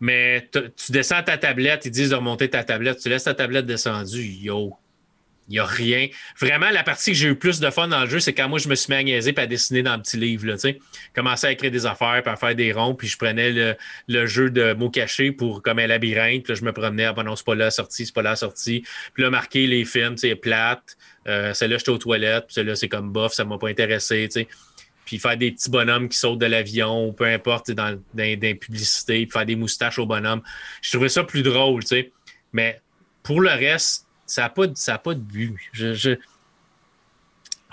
Mais 0.00 0.48
tu 0.52 0.92
descends 0.92 1.22
ta 1.22 1.38
tablette, 1.38 1.86
ils 1.86 1.90
disent 1.90 2.10
de 2.10 2.16
remonter 2.16 2.50
ta 2.50 2.64
tablette, 2.64 2.98
tu 2.98 3.08
laisses 3.08 3.24
ta 3.24 3.34
tablette 3.34 3.64
descendue, 3.64 4.22
yo, 4.22 4.76
il 5.48 5.52
n'y 5.52 5.58
a 5.58 5.64
rien. 5.64 6.08
Vraiment, 6.40 6.70
la 6.70 6.82
partie 6.82 7.12
que 7.12 7.16
j'ai 7.18 7.28
eu 7.28 7.34
plus 7.34 7.60
de 7.60 7.68
fun 7.70 7.88
dans 7.88 8.00
le 8.00 8.08
jeu, 8.08 8.18
c'est 8.18 8.32
quand 8.32 8.48
moi, 8.48 8.58
je 8.58 8.68
me 8.68 8.74
suis 8.74 8.92
mis 8.94 9.12
à 9.12 9.18
et 9.18 9.38
à 9.38 9.46
dessiner 9.46 9.82
dans 9.82 9.96
le 9.96 10.02
petit 10.02 10.16
livre. 10.16 10.46
Là, 10.46 10.54
Commencer 11.14 11.46
à 11.46 11.52
écrire 11.52 11.70
des 11.70 11.84
affaires, 11.84 12.22
puis 12.22 12.32
à 12.32 12.36
faire 12.36 12.54
des 12.54 12.72
ronds, 12.72 12.94
puis 12.94 13.08
je 13.08 13.18
prenais 13.18 13.50
le, 13.50 13.76
le 14.08 14.26
jeu 14.26 14.50
de 14.50 14.72
mots 14.72 14.90
cachés 14.90 15.32
pour 15.32 15.62
comme 15.62 15.78
un 15.78 15.86
labyrinthe. 15.86 16.44
Puis 16.44 16.56
je 16.56 16.64
me 16.64 16.72
promenais, 16.72 17.04
ah 17.04 17.12
ben 17.12 17.24
non, 17.24 17.36
c'est 17.36 17.44
pas 17.44 17.54
là 17.54 17.70
sortie, 17.70 18.06
c'est 18.06 18.14
pas 18.14 18.22
là 18.22 18.36
sortie. 18.36 18.84
Puis 19.12 19.22
là, 19.22 19.30
marquer 19.30 19.66
les 19.66 19.84
films, 19.84 20.16
c'est 20.16 20.34
plate. 20.34 20.96
Euh, 21.26 21.52
celle-là, 21.52 21.76
j'étais 21.78 21.90
aux 21.90 21.98
toilettes, 21.98 22.46
puis 22.46 22.54
celle-là, 22.54 22.76
c'est 22.76 22.88
comme 22.88 23.12
bof, 23.12 23.34
ça 23.34 23.44
m'a 23.44 23.58
pas 23.58 23.68
intéressé. 23.68 24.28
sais. 24.30 24.48
puis 25.04 25.18
faire 25.18 25.36
des 25.36 25.52
petits 25.52 25.70
bonhommes 25.70 26.08
qui 26.08 26.18
sautent 26.18 26.38
de 26.38 26.46
l'avion, 26.46 27.12
peu 27.12 27.24
importe, 27.24 27.70
dans, 27.70 27.98
dans, 28.14 28.38
dans 28.38 28.56
publicités, 28.56 29.26
puis 29.26 29.32
faire 29.32 29.46
des 29.46 29.56
moustaches 29.56 29.98
aux 29.98 30.06
bonhommes. 30.06 30.42
Je 30.80 30.90
trouvais 30.90 31.10
ça 31.10 31.22
plus 31.22 31.42
drôle, 31.42 31.82
tu 31.82 31.88
sais. 31.88 32.12
Mais 32.52 32.80
pour 33.22 33.40
le 33.40 33.50
reste, 33.50 34.03
ça 34.26 34.42
n'a 34.42 34.48
pas, 34.48 34.66
pas 35.02 35.14
de 35.14 35.20
but. 35.20 35.56
Je, 35.72 35.94
je, 35.94 36.16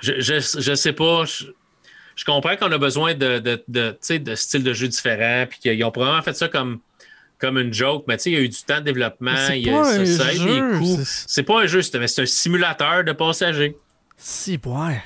je, 0.02 0.76
sais 0.76 0.93
pas. 0.93 1.24
Je, 1.26 2.26
comprends 2.26 2.56
qu'on 2.56 2.72
a 2.72 2.78
besoin 2.78 3.14
de, 3.14 3.39
de, 3.39 3.64
de, 3.68 4.18
de 4.18 4.36
style 4.36 4.64
de 4.64 4.74
jeu 4.74 4.88
différent, 4.88 5.45
puis 5.49 5.60
qu'ils 5.60 5.84
ont 5.84 5.91
probablement 5.91 6.22
fait 6.22 6.36
ça 6.36 6.47
comme 6.47 6.80
comme 7.41 7.58
une 7.58 7.74
joke, 7.74 8.06
mais 8.08 8.18
il 8.18 8.34
y 8.34 8.36
a 8.36 8.39
eu 8.39 8.49
du 8.49 8.62
temps 8.62 8.80
de 8.80 8.86
développement, 8.86 9.49
il 9.49 9.66
y 9.66 9.70
a 9.72 10.06
ça. 10.06 10.26
C'est 11.28 11.43
pas 11.43 11.62
un 11.62 11.66
jeu, 11.66 11.82
c'est 11.82 12.20
un 12.20 12.26
simulateur 12.28 13.04
de 13.04 13.12
passagers. 13.14 13.76
Si, 14.16 14.60
ouais. 14.64 15.02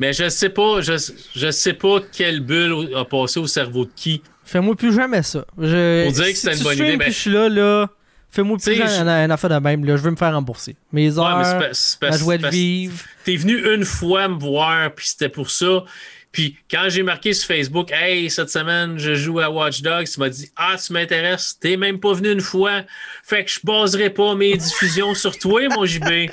Mais 0.00 0.12
je 0.12 0.28
sais 0.28 0.48
pas, 0.48 0.80
je, 0.80 0.94
je 1.36 1.50
sais 1.50 1.74
pas 1.74 2.00
quelle 2.12 2.40
bulle 2.40 2.90
a 2.96 3.04
passé 3.04 3.38
au 3.38 3.46
cerveau 3.46 3.84
de 3.84 3.90
qui. 3.94 4.22
Fais-moi 4.44 4.74
plus 4.74 4.92
jamais 4.92 5.22
ça. 5.22 5.44
Je, 5.58 6.04
Pour 6.04 6.12
dire 6.12 6.26
que 6.26 6.34
c'est 6.34 6.56
une 6.56 6.62
bonne 6.64 6.78
idée. 6.78 6.96
Mais... 6.96 7.06
je 7.06 7.10
suis 7.16 7.30
là, 7.30 7.48
là. 7.48 7.88
Fais-moi 8.30 8.58
plus 8.58 8.76
je... 8.76 8.82
une, 8.82 9.30
affaire 9.30 9.50
de 9.50 9.56
même, 9.56 9.84
là. 9.84 9.96
Je 9.96 10.02
veux 10.02 10.10
me 10.10 10.16
faire 10.16 10.32
rembourser. 10.32 10.76
Mes 10.92 11.18
heures, 11.18 11.38
ouais, 11.38 11.70
ma 12.02 12.16
joie 12.16 12.38
de 12.38 12.48
vivre. 12.48 13.04
T'es 13.24 13.36
venu 13.36 13.74
une 13.74 13.84
fois 13.84 14.28
me 14.28 14.38
voir, 14.38 14.94
puis 14.94 15.08
c'était 15.08 15.28
pour 15.28 15.50
ça. 15.50 15.84
Puis 16.32 16.56
quand 16.70 16.86
j'ai 16.88 17.02
marqué 17.02 17.32
sur 17.32 17.48
Facebook, 17.48 17.90
hey, 17.90 18.30
cette 18.30 18.50
semaine, 18.50 18.98
je 18.98 19.14
joue 19.16 19.40
à 19.40 19.50
Watch 19.50 19.82
Dogs, 19.82 20.06
tu 20.08 20.20
m'as 20.20 20.28
dit, 20.28 20.48
ah, 20.54 20.76
tu 20.84 20.92
m'intéresses, 20.92 21.58
t'es 21.60 21.76
même 21.76 21.98
pas 21.98 22.12
venu 22.12 22.30
une 22.30 22.40
fois. 22.40 22.82
Fait 23.24 23.44
que 23.44 23.50
je 23.50 23.58
baserai 23.64 24.10
pas 24.10 24.36
mes 24.36 24.56
diffusions 24.56 25.12
sur 25.14 25.36
toi, 25.36 25.68
mon 25.70 25.84
JB. 25.84 26.30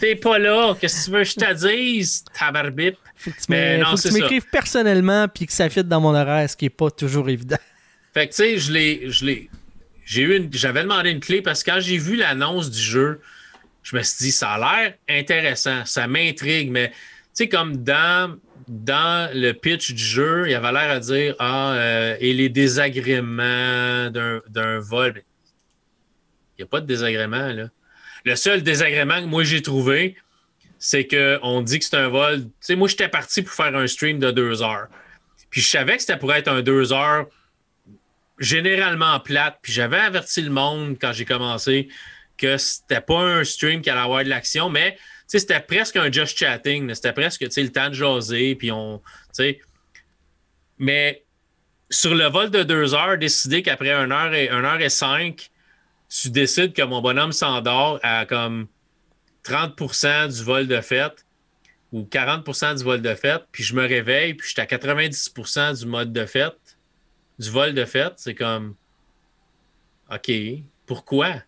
T'es 0.00 0.16
pas 0.16 0.38
là. 0.38 0.76
Qu'est-ce 0.78 1.00
que 1.00 1.04
tu 1.06 1.10
veux 1.12 1.22
que 1.22 1.30
je 1.30 1.34
te 1.34 1.52
dise, 1.54 2.24
tabarbip? 2.38 2.96
Faut 3.14 3.30
que 3.30 4.06
tu 4.06 4.12
m'écrives 4.12 4.44
personnellement 4.52 5.28
puis 5.28 5.46
que 5.46 5.52
ça 5.54 5.70
fitte 5.70 5.88
dans 5.88 6.00
mon 6.00 6.14
horaire, 6.14 6.50
ce 6.50 6.56
qui 6.56 6.66
est 6.66 6.70
pas 6.70 6.90
toujours 6.90 7.30
évident. 7.30 7.56
Fait 8.12 8.28
que 8.28 8.34
tu 8.34 8.42
sais, 8.42 8.58
je 8.58 9.24
l'ai. 9.24 9.50
J'ai 10.06 10.22
eu 10.22 10.48
J'avais 10.52 10.82
demandé 10.82 11.10
une 11.10 11.20
clé 11.20 11.42
parce 11.42 11.62
que 11.62 11.70
quand 11.72 11.80
j'ai 11.80 11.98
vu 11.98 12.16
l'annonce 12.16 12.70
du 12.70 12.80
jeu, 12.80 13.20
je 13.82 13.94
me 13.94 14.02
suis 14.02 14.24
dit, 14.24 14.32
ça 14.32 14.52
a 14.52 14.58
l'air 14.58 14.94
intéressant, 15.08 15.84
ça 15.84 16.06
m'intrigue, 16.06 16.70
mais 16.70 16.90
tu 16.90 16.94
sais, 17.44 17.48
comme 17.48 17.84
dans 17.84 18.38
dans 18.68 19.30
le 19.32 19.52
pitch 19.52 19.92
du 19.92 20.02
jeu, 20.02 20.48
il 20.48 20.54
avait 20.54 20.72
l'air 20.72 20.90
à 20.90 20.98
dire 20.98 21.34
Ah, 21.38 21.74
euh, 21.74 22.16
et 22.18 22.32
les 22.32 22.48
désagréments 22.48 24.10
d'un 24.10 24.78
vol. 24.80 25.22
Il 26.58 26.62
n'y 26.62 26.64
a 26.64 26.66
pas 26.66 26.80
de 26.80 26.86
désagrément, 26.86 27.52
là. 27.52 27.68
Le 28.24 28.34
seul 28.34 28.62
désagrément 28.62 29.20
que 29.20 29.26
moi 29.26 29.44
j'ai 29.44 29.62
trouvé, 29.62 30.16
c'est 30.78 31.06
qu'on 31.06 31.62
dit 31.62 31.78
que 31.78 31.84
c'est 31.84 31.96
un 31.96 32.08
vol. 32.08 32.42
Tu 32.42 32.50
sais, 32.60 32.76
moi, 32.76 32.88
j'étais 32.88 33.08
parti 33.08 33.42
pour 33.42 33.52
faire 33.52 33.74
un 33.76 33.86
stream 33.86 34.18
de 34.18 34.30
deux 34.30 34.62
heures. 34.62 34.88
Puis 35.50 35.60
je 35.60 35.68
savais 35.68 35.96
que 35.96 36.00
c'était 36.00 36.18
pour 36.18 36.32
être 36.34 36.48
un 36.48 36.62
deux 36.62 36.92
heures 36.92 37.26
généralement 38.38 39.18
plate. 39.20 39.58
Puis 39.62 39.72
j'avais 39.72 39.98
averti 39.98 40.42
le 40.42 40.50
monde 40.50 40.96
quand 41.00 41.12
j'ai 41.12 41.24
commencé 41.24 41.88
que 42.36 42.56
c'était 42.56 43.00
pas 43.00 43.20
un 43.20 43.44
stream 43.44 43.80
qui 43.80 43.90
allait 43.90 44.00
avoir 44.00 44.22
de 44.24 44.28
l'action, 44.28 44.68
mais 44.68 44.98
c'était 45.26 45.60
presque 45.60 45.96
un 45.96 46.10
just 46.10 46.38
chatting. 46.38 46.92
C'était 46.94 47.12
presque 47.12 47.40
le 47.40 47.68
temps 47.68 47.88
de 47.88 47.94
jaser. 47.94 48.54
Puis 48.54 48.70
on. 48.70 49.02
Mais 50.78 51.24
sur 51.90 52.14
le 52.14 52.26
vol 52.26 52.50
de 52.50 52.62
deux 52.62 52.94
heures, 52.94 53.18
décider 53.18 53.62
qu'après 53.62 53.92
une 53.92 54.12
heure 54.12 54.34
et, 54.34 54.48
une 54.48 54.64
heure 54.64 54.80
et 54.80 54.88
cinq, 54.88 55.50
tu 56.08 56.30
décides 56.30 56.72
que 56.72 56.82
mon 56.82 57.00
bonhomme 57.00 57.32
s'endort 57.32 57.98
à 58.02 58.26
comme 58.26 58.66
30% 59.44 60.36
du 60.36 60.44
vol 60.44 60.66
de 60.66 60.80
fête 60.80 61.24
ou 61.92 62.02
40% 62.02 62.78
du 62.78 62.84
vol 62.84 63.00
de 63.00 63.14
fête, 63.14 63.44
puis 63.52 63.62
je 63.62 63.74
me 63.74 63.86
réveille, 63.86 64.34
puis 64.34 64.48
je 64.48 64.52
suis 64.52 64.60
à 64.60 64.66
90% 64.66 65.78
du 65.78 65.86
mode 65.86 66.12
de 66.12 66.26
fête, 66.26 66.56
du 67.38 67.50
vol 67.50 67.74
de 67.74 67.84
fête. 67.84 68.14
C'est 68.16 68.34
comme. 68.34 68.74
OK, 70.10 70.30
pourquoi? 70.86 71.42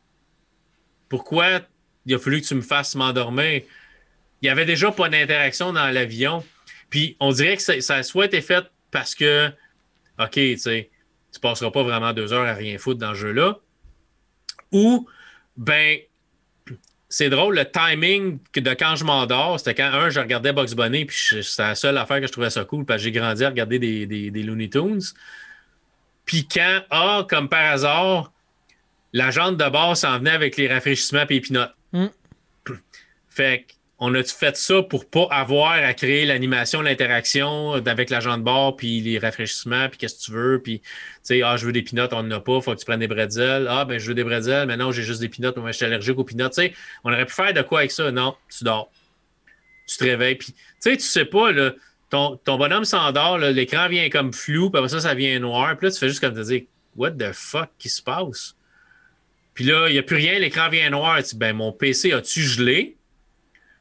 Pourquoi 1.08 1.60
il 2.06 2.14
a 2.14 2.18
fallu 2.18 2.40
que 2.40 2.46
tu 2.46 2.54
me 2.54 2.60
fasses 2.60 2.94
m'endormir? 2.94 3.62
Il 4.40 4.44
n'y 4.44 4.48
avait 4.48 4.66
déjà 4.66 4.90
pas 4.90 5.08
d'interaction 5.08 5.72
dans 5.72 5.88
l'avion. 5.88 6.44
Puis 6.90 7.16
on 7.20 7.32
dirait 7.32 7.56
que 7.56 7.80
ça, 7.80 7.94
a 7.94 8.02
soit 8.02 8.26
été 8.26 8.40
fait 8.40 8.64
parce 8.90 9.14
que, 9.14 9.48
OK, 10.18 10.32
tu 10.32 10.58
sais, 10.58 10.90
tu 11.32 11.40
passeras 11.40 11.70
pas 11.70 11.82
vraiment 11.82 12.12
deux 12.12 12.32
heures 12.32 12.46
à 12.46 12.54
rien 12.54 12.78
foutre 12.78 13.00
dans 13.00 13.14
ce 13.14 13.20
jeu-là. 13.20 13.58
Ou, 14.72 15.08
ben, 15.56 15.98
c'est 17.08 17.30
drôle, 17.30 17.56
le 17.56 17.64
timing 17.64 18.38
de 18.54 18.74
quand 18.74 18.96
je 18.96 19.04
m'endors, 19.04 19.58
c'était 19.58 19.74
quand, 19.74 19.90
un, 19.92 20.10
je 20.10 20.20
regardais 20.20 20.52
Box 20.52 20.74
Bunny, 20.74 21.04
puis 21.04 21.16
c'était 21.42 21.62
la 21.62 21.74
seule 21.74 21.96
affaire 21.96 22.20
que 22.20 22.26
je 22.26 22.32
trouvais 22.32 22.50
ça 22.50 22.64
cool, 22.64 22.84
parce 22.84 22.98
que 22.98 23.04
j'ai 23.04 23.12
grandi 23.12 23.44
à 23.44 23.48
regarder 23.48 23.78
des, 23.78 24.06
des 24.06 24.42
Looney 24.42 24.68
Tunes. 24.68 25.00
Puis 26.28 26.46
quand, 26.46 26.82
ah, 26.90 27.26
comme 27.28 27.48
par 27.48 27.72
hasard, 27.72 28.32
la 29.14 29.30
jante 29.30 29.56
de 29.56 29.68
bord 29.70 29.96
s'en 29.96 30.18
venait 30.18 30.30
avec 30.30 30.58
les 30.58 30.68
rafraîchissements 30.68 31.24
pépinotes. 31.24 31.74
Mm. 31.92 32.06
Fait 33.30 33.64
qu'on 33.98 34.14
a 34.14 34.22
fait 34.22 34.56
ça 34.56 34.82
pour 34.82 35.08
pas 35.08 35.26
avoir 35.30 35.72
à 35.72 35.94
créer 35.94 36.26
l'animation, 36.26 36.82
l'interaction 36.82 37.72
avec 37.72 38.10
l'agent 38.10 38.36
de 38.36 38.42
bord, 38.42 38.76
puis 38.76 39.00
les 39.00 39.18
rafraîchissements, 39.18 39.88
puis 39.88 39.98
qu'est-ce 39.98 40.18
que 40.18 40.24
tu 40.24 40.32
veux, 40.32 40.60
puis 40.62 40.80
tu 40.80 40.88
sais, 41.22 41.42
ah, 41.42 41.56
je 41.56 41.64
veux 41.64 41.72
des 41.72 41.82
pinottes, 41.82 42.12
on 42.12 42.22
n'en 42.22 42.36
a 42.36 42.40
pas, 42.40 42.60
faut 42.60 42.74
que 42.74 42.78
tu 42.78 42.84
prennes 42.84 43.00
des 43.00 43.08
bretzels. 43.08 43.66
Ah, 43.68 43.86
ben, 43.86 43.98
je 43.98 44.06
veux 44.06 44.14
des 44.14 44.22
bretzels, 44.22 44.66
mais 44.66 44.76
non, 44.76 44.92
j'ai 44.92 45.04
juste 45.04 45.20
des 45.20 45.30
pinottes, 45.30 45.56
moi, 45.56 45.72
je 45.72 45.78
suis 45.78 45.86
allergique 45.86 46.18
aux 46.18 46.24
pinottes. 46.24 46.52
Tu 46.52 46.62
sais, 46.62 46.74
on 47.04 47.12
aurait 47.12 47.26
pu 47.26 47.32
faire 47.32 47.54
de 47.54 47.62
quoi 47.62 47.80
avec 47.80 47.90
ça? 47.90 48.10
Non, 48.12 48.36
tu 48.54 48.64
dors. 48.64 48.90
Tu 49.86 49.96
te 49.96 50.04
réveilles, 50.04 50.34
puis 50.34 50.52
tu 50.52 50.58
sais, 50.80 50.96
tu 50.96 51.04
sais 51.04 51.24
pas, 51.24 51.52
là, 51.52 51.72
ton, 52.10 52.36
ton 52.36 52.56
bonhomme 52.56 52.84
s'endort, 52.84 53.38
l'écran 53.38 53.88
vient 53.88 54.08
comme 54.08 54.32
flou, 54.32 54.70
puis 54.70 54.78
après 54.78 54.88
ça, 54.88 55.00
ça 55.00 55.14
vient 55.14 55.38
noir, 55.38 55.76
puis 55.76 55.86
là, 55.86 55.92
tu 55.92 55.98
fais 55.98 56.08
juste 56.08 56.20
comme 56.20 56.34
te 56.34 56.40
dire, 56.40 56.62
what 56.96 57.12
the 57.12 57.32
fuck 57.32 57.70
qui 57.78 57.88
se 57.88 58.02
passe? 58.02 58.54
Puis 59.54 59.64
là, 59.64 59.88
il 59.88 59.92
n'y 59.92 59.98
a 59.98 60.04
plus 60.04 60.14
rien, 60.14 60.38
l'écran 60.38 60.68
vient 60.68 60.88
noir. 60.88 61.16
Tu 61.18 61.30
dis, 61.30 61.36
ben, 61.36 61.56
mon 61.56 61.72
PC 61.72 62.12
a-tu 62.12 62.42
gelé? 62.42 62.96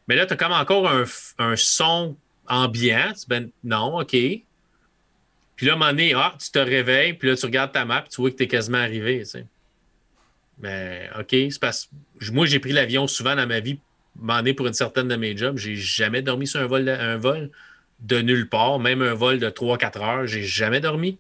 Mais 0.08 0.16
là, 0.16 0.26
tu 0.26 0.34
as 0.34 0.36
comme 0.36 0.52
encore 0.52 0.90
un, 0.90 1.56
son 1.56 2.16
ambiant. 2.48 3.10
Tu 3.10 3.14
dis, 3.14 3.26
ben, 3.28 3.50
non, 3.64 4.00
OK. 4.00 4.10
Puis 4.10 4.46
là, 5.62 5.74
à 5.74 5.76
un 5.76 5.78
moment 5.78 5.92
donné, 5.92 6.14
ah, 6.16 6.34
tu 6.40 6.50
te 6.50 6.58
réveilles, 6.58 7.14
puis 7.14 7.30
là, 7.30 7.36
tu 7.36 7.46
regardes 7.46 7.72
ta 7.74 7.86
map, 7.86 8.06
tu 8.10 8.22
vois 8.22 8.32
que 8.32 8.38
tu 8.38 8.44
es 8.44 8.48
quasiment 8.48 8.80
arrivé. 8.80 9.20
Tu 9.20 9.26
sais. 9.26 9.46
Mais 10.60 11.10
OK, 11.20 11.30
c'est 11.30 11.60
parce 11.60 11.90
moi, 12.32 12.48
j'ai 12.48 12.60
pris 12.60 12.72
l'avion 12.72 13.06
souvent 13.06 13.36
dans 13.36 13.46
ma 13.46 13.60
vie, 13.60 13.80
m'en 14.16 14.42
pour 14.56 14.66
une 14.66 14.74
certaine 14.74 15.08
de 15.08 15.16
mes 15.16 15.38
jobs. 15.38 15.58
J'ai 15.58 15.76
jamais 15.76 16.24
dormi 16.24 16.48
sur 16.48 16.60
un 16.60 16.66
vol, 16.66 16.90
un 16.90 17.18
vol 17.18 17.52
de 18.00 18.22
nulle 18.22 18.48
part, 18.48 18.80
même 18.80 19.02
un 19.02 19.14
vol 19.14 19.40
de 19.40 19.50
3-4 19.50 20.00
heures, 20.00 20.28
j'ai 20.28 20.44
jamais 20.44 20.80
dormi. 20.80 21.18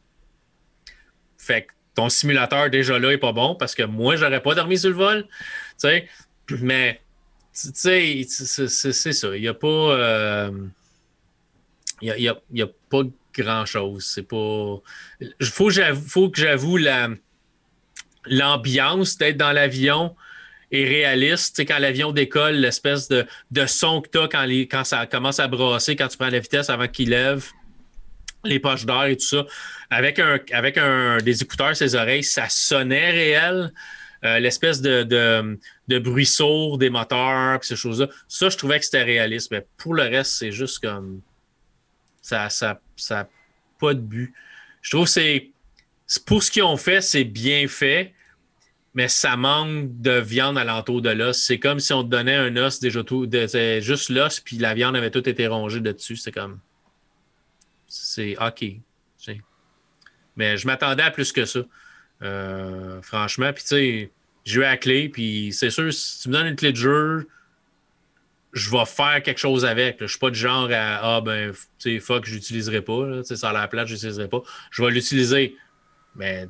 Fait 1.38 1.64
que 1.64 1.72
ton 1.96 2.10
simulateur 2.10 2.70
déjà 2.70 3.00
là 3.00 3.12
est 3.12 3.18
pas 3.18 3.32
bon 3.32 3.56
parce 3.56 3.74
que 3.74 3.84
moi, 3.84 4.16
j'aurais 4.16 4.42
pas 4.42 4.54
dormi 4.54 4.78
sur 4.78 4.90
le 4.90 4.96
vol. 4.96 5.28
mais 6.62 7.02
tu 7.54 7.70
sais, 7.74 8.24
c'est 8.28 9.14
ça. 9.14 9.36
Il 9.36 9.42
n'y 9.42 9.48
a 9.48 9.54
pas. 9.54 9.68
Euh, 9.68 10.52
il 12.02 12.36
y 12.52 12.62
a, 12.62 12.68
pas 12.90 13.02
grand-chose. 13.34 14.06
C'est 14.06 14.24
pas. 14.24 14.78
Il 15.20 15.48
faut, 15.48 15.72
faut, 16.08 16.30
que 16.30 16.40
j'avoue 16.40 16.78
la 16.78 17.10
l'ambiance 18.26 19.18
d'être 19.18 19.38
dans 19.38 19.52
l'avion 19.52 20.16
est 20.72 20.84
réaliste. 20.84 21.56
Tu 21.56 21.62
sais, 21.62 21.66
quand 21.66 21.80
l'avion 21.80 22.12
décolle, 22.12 22.56
l'espèce 22.56 23.08
de, 23.08 23.26
de, 23.52 23.66
son 23.66 24.02
que 24.02 24.10
tu 24.10 24.18
as 24.20 24.28
quand, 24.28 24.46
quand 24.50 24.84
ça 24.84 25.06
commence 25.06 25.40
à 25.40 25.48
brasser, 25.48 25.96
quand 25.96 26.08
tu 26.08 26.18
prends 26.18 26.30
la 26.30 26.40
vitesse 26.40 26.70
avant 26.70 26.88
qu'il 26.88 27.10
lève, 27.10 27.46
les 28.44 28.60
poches 28.60 28.86
d'air 28.86 29.06
et 29.06 29.18
tout 29.18 29.26
ça. 29.26 29.46
Avec, 29.90 30.20
un, 30.20 30.40
avec 30.52 30.78
un, 30.78 31.18
des 31.18 31.42
écouteurs 31.42 31.76
ses 31.76 31.96
oreilles, 31.96 32.24
ça 32.24 32.50
sonnait 32.50 33.12
réel. 33.12 33.72
Euh, 34.24 34.40
l'espèce 34.40 34.82
de, 34.82 35.04
de, 35.04 36.00
bruit 36.00 36.26
sourd 36.26 36.78
des 36.78 36.90
moteurs, 36.90 37.64
ces 37.64 37.76
choses-là. 37.76 38.08
Ça, 38.28 38.50
je 38.50 38.58
trouvais 38.58 38.80
que 38.80 38.86
c'était 38.86 39.04
réaliste. 39.04 39.52
Mais 39.52 39.66
pour 39.78 39.94
le 39.94 40.04
reste, 40.04 40.32
c'est 40.32 40.52
juste 40.52 40.80
comme. 40.80 41.22
Ça 42.22 42.50
ça, 42.50 42.82
ça 42.96 43.30
pas 43.80 43.94
de 43.94 44.00
but. 44.00 44.34
Je 44.82 44.92
trouve 44.92 45.06
que 45.06 45.12
c'est. 45.12 45.50
Pour 46.26 46.42
ce 46.42 46.50
qu'ils 46.50 46.64
ont 46.64 46.78
fait, 46.78 47.02
c'est 47.02 47.26
bien 47.26 47.68
fait, 47.68 48.14
mais 48.98 49.10
ça 49.10 49.38
manque 49.38 50.02
de 50.02 50.20
viande 50.20 50.58
alentour 50.58 51.04
de 51.04 51.12
l'os. 51.12 51.38
C'est 51.38 51.60
comme 51.60 51.80
si 51.80 51.94
on 51.94 52.04
te 52.04 52.10
donnait 52.10 52.34
un 52.34 52.58
os 52.58 52.80
déjà 52.80 53.04
tout. 53.04 53.30
juste 53.32 54.10
l'os, 54.10 54.40
puis 54.40 54.58
la 54.58 54.74
viande 54.74 54.96
avait 54.96 55.12
tout 55.12 55.30
été 55.30 55.46
rongée 55.46 55.82
dessus. 55.82 56.16
C'est 56.16 56.32
comme 56.32 56.60
c'est 57.88 58.36
OK. 58.40 58.66
Mais 60.36 60.58
je 60.58 60.66
m'attendais 60.66 61.04
à 61.04 61.12
plus 61.12 61.32
que 61.32 61.46
ça. 61.46 61.60
Euh, 62.24 63.00
franchement, 63.04 63.54
puis 63.54 63.64
tu 63.64 63.70
sais, 63.70 64.12
j'ai 64.46 64.58
eu 64.58 64.62
la 64.62 64.78
clé, 64.78 65.10
puis 65.10 65.54
c'est 65.54 65.70
sûr, 65.70 65.94
si 65.94 66.24
tu 66.24 66.30
me 66.30 66.34
donnes 66.34 66.48
une 66.48 66.56
clé 66.56 66.72
de 66.72 66.78
jeu, 66.78 67.28
je 68.54 68.72
vais 68.72 68.86
faire 68.86 69.22
quelque 69.22 69.40
chose 69.40 69.64
avec. 69.64 69.98
Je 70.00 70.06
ne 70.06 70.08
suis 70.08 70.20
pas 70.20 70.32
du 70.32 70.40
genre 70.40 70.70
à 70.72 71.18
Ah 71.18 71.22
ben, 71.22 71.52
tu 71.52 71.60
sais, 71.78 72.00
fuck, 72.00 72.26
je 72.26 72.34
l'utiliserai 72.34 72.82
pas. 72.82 73.24
sais, 73.24 73.36
ça 73.36 73.52
a 73.52 73.54
la 73.54 73.68
plate, 73.68 73.90
je 73.90 73.94
l'utiliserai 73.94 74.28
pas. 74.28 74.42
Je 74.72 74.82
vais 74.82 74.90
l'utiliser. 74.90 75.56
Mais 76.16 76.48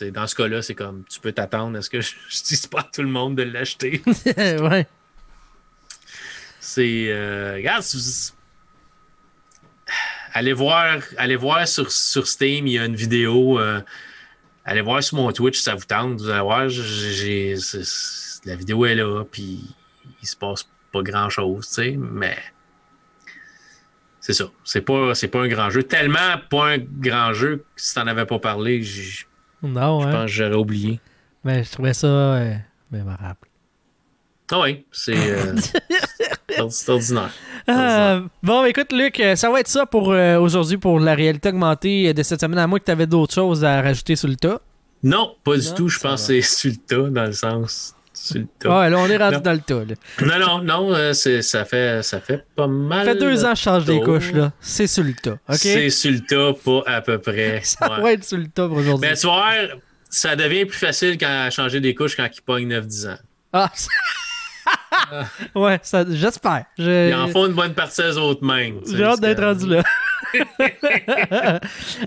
dans 0.00 0.26
ce 0.26 0.34
cas-là, 0.34 0.62
c'est 0.62 0.74
comme 0.74 1.04
tu 1.08 1.20
peux 1.20 1.32
t'attendre 1.32 1.78
à 1.78 1.82
ce 1.82 1.90
que 1.90 2.00
je, 2.02 2.14
ne 2.14 2.44
dise 2.46 2.66
pas 2.66 2.80
à 2.80 2.82
tout 2.84 3.02
le 3.02 3.08
monde 3.08 3.36
de 3.36 3.42
l'acheter. 3.42 4.02
ouais. 4.36 4.86
C'est. 6.60 7.06
Euh, 7.08 7.54
regarde, 7.56 7.84
allez 10.32 10.52
voir, 10.52 10.98
allez 11.16 11.36
voir 11.36 11.66
sur, 11.66 11.90
sur 11.90 12.26
Steam, 12.26 12.66
il 12.66 12.72
y 12.74 12.78
a 12.78 12.84
une 12.84 12.96
vidéo. 12.96 13.58
euh, 13.58 13.80
allez 14.64 14.82
voir 14.82 15.02
sur 15.02 15.16
mon 15.16 15.32
Twitch 15.32 15.56
si 15.58 15.62
ça 15.62 15.74
vous 15.74 15.84
tente. 15.84 16.20
Vous 16.20 16.28
allez 16.28 16.42
voir, 16.42 16.68
j'ai, 16.68 17.56
la 18.44 18.56
vidéo 18.56 18.84
est 18.84 18.94
là, 18.94 19.24
puis 19.24 19.64
il 20.22 20.26
se 20.26 20.36
passe 20.36 20.68
pas 20.92 21.02
grand 21.02 21.30
chose, 21.30 21.68
tu 21.68 21.74
sais, 21.74 21.96
mais 21.98 22.36
c'est 24.20 24.32
ça. 24.32 24.50
C'est 24.64 24.80
pas, 24.80 25.14
c'est 25.14 25.28
pas 25.28 25.40
un 25.40 25.48
grand 25.48 25.70
jeu. 25.70 25.84
Tellement 25.84 26.38
pas 26.50 26.72
un 26.72 26.78
grand 26.78 27.32
jeu 27.32 27.58
que 27.58 27.80
si 27.80 27.94
t'en 27.94 28.06
avais 28.08 28.26
pas 28.26 28.40
parlé, 28.40 28.82
je 29.62 29.68
je 29.68 29.72
Non, 29.72 29.98
ouais. 30.04 30.10
pense 30.12 30.22
que 30.22 30.26
j'aurais 30.28 30.54
oublié. 30.56 31.00
Mais 31.44 31.64
je 31.64 31.70
trouvais 31.72 31.94
ça 31.94 32.06
euh, 32.06 32.54
mémorable. 32.90 33.36
Ah 34.52 34.60
oui, 34.60 34.84
c'est, 34.92 35.16
euh, 35.16 35.56
c'est 36.70 36.88
ordinaire. 36.88 37.30
Euh, 37.68 38.20
bon, 38.42 38.64
écoute, 38.64 38.92
Luc, 38.92 39.18
euh, 39.18 39.34
ça 39.34 39.50
va 39.50 39.58
être 39.60 39.66
ça 39.68 39.86
pour 39.86 40.12
euh, 40.12 40.38
aujourd'hui 40.38 40.76
pour 40.76 41.00
la 41.00 41.14
réalité 41.16 41.48
augmentée 41.48 42.14
de 42.14 42.22
cette 42.22 42.40
semaine, 42.40 42.58
à 42.60 42.66
moins 42.68 42.78
que 42.78 42.84
tu 42.84 42.90
avais 42.92 43.08
d'autres 43.08 43.34
choses 43.34 43.64
à 43.64 43.82
rajouter 43.82 44.14
sur 44.14 44.28
le 44.28 44.36
tas. 44.36 44.60
Non, 45.02 45.34
pas 45.44 45.56
du 45.56 45.74
tout. 45.74 45.88
Je 45.88 45.98
pense 45.98 46.20
que 46.28 46.40
c'est 46.40 46.42
sur 46.42 46.70
le 46.70 46.76
tas, 46.76 47.10
dans 47.10 47.24
le 47.26 47.32
sens. 47.32 47.94
Sur 48.26 48.40
le 48.40 48.46
tas. 48.58 48.80
Ouais, 48.80 48.90
là, 48.90 48.98
on 48.98 49.06
est 49.08 49.16
rendu 49.16 49.36
Non. 49.36 49.40
dans 49.40 49.52
le 49.52 49.58
tas. 49.60 49.84
Là. 49.84 50.38
Non, 50.38 50.38
non, 50.38 50.62
non, 50.62 50.94
euh, 50.94 51.12
c'est, 51.12 51.42
ça, 51.42 51.64
fait, 51.64 52.02
ça 52.02 52.20
fait 52.20 52.44
pas 52.56 52.66
mal. 52.66 53.06
Ça 53.06 53.12
fait 53.12 53.18
deux 53.18 53.44
ans 53.44 53.50
que 53.52 53.56
je 53.58 53.62
change 53.62 53.84
des 53.84 54.00
couches, 54.00 54.32
là. 54.32 54.52
C'est 54.60 54.86
sur 54.86 55.04
le 55.04 55.12
tas? 55.14 55.36
C'est 55.52 55.90
sur 55.90 56.10
le 56.10 56.20
tas, 56.20 56.52
pas 56.64 56.82
à 56.86 57.00
peu 57.00 57.18
près. 57.18 57.60
Ça 57.64 57.90
Ouais. 57.96 58.02
va 58.02 58.12
être 58.12 58.24
sur 58.24 58.38
le 58.38 58.46
tas 58.48 58.66
pour 58.68 58.78
aujourd'hui. 58.78 59.08
Ben, 59.08 59.16
tu 59.16 59.26
voir, 59.26 59.52
ça 60.10 60.34
devient 60.36 60.64
plus 60.64 60.78
facile 60.78 61.16
quand 61.18 61.48
changer 61.50 61.80
des 61.80 61.94
couches 61.94 62.16
quand 62.16 62.28
il 62.32 62.40
pogne 62.42 62.68
9-10 62.68 63.08
ans. 63.08 63.18
Ah, 63.52 63.70
ça- 63.74 63.88
ouais, 65.54 65.78
ça, 65.82 66.04
j'espère. 66.10 66.64
Je- 66.78 67.10
Ils 67.10 67.14
en 67.14 67.28
font 67.28 67.46
une 67.46 67.52
bonne 67.52 67.74
partie 67.74 68.02
eux 68.02 68.18
autres 68.18 68.44
mêmes. 68.44 68.80
J'ai 68.92 69.04
hâte 69.04 69.20
d'être 69.20 69.38
que- 69.38 69.44
rendu 69.44 69.66
là. 69.68 69.82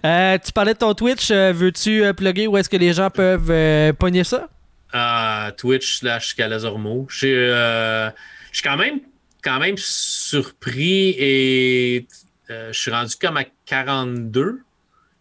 Euh, 0.05 0.37
tu 0.43 0.51
parlais 0.51 0.73
de 0.73 0.77
ton 0.79 0.93
Twitch. 0.93 1.29
euh, 1.31 1.53
Veux-tu 1.55 2.03
plugger 2.15 2.47
où 2.47 2.57
est-ce 2.57 2.69
que 2.69 2.77
les 2.77 2.93
gens 2.93 3.09
peuvent 3.09 3.49
euh, 3.49 3.93
pogner 3.93 4.23
ça? 4.23 4.47
À 4.91 5.51
Twitch 5.57 5.99
slash 5.99 6.35
Calazormo. 6.35 7.05
Je 7.09 7.17
suis, 7.17 7.33
euh, 7.33 8.09
je 8.51 8.57
suis 8.57 8.63
quand 8.63 8.77
même, 8.77 8.99
quand 9.43 9.59
même 9.59 9.77
surpris 9.77 11.15
et 11.17 12.07
euh, 12.49 12.73
je 12.73 12.79
suis 12.79 12.91
rendu 12.91 13.15
comme 13.15 13.37
à 13.37 13.45
42, 13.65 14.61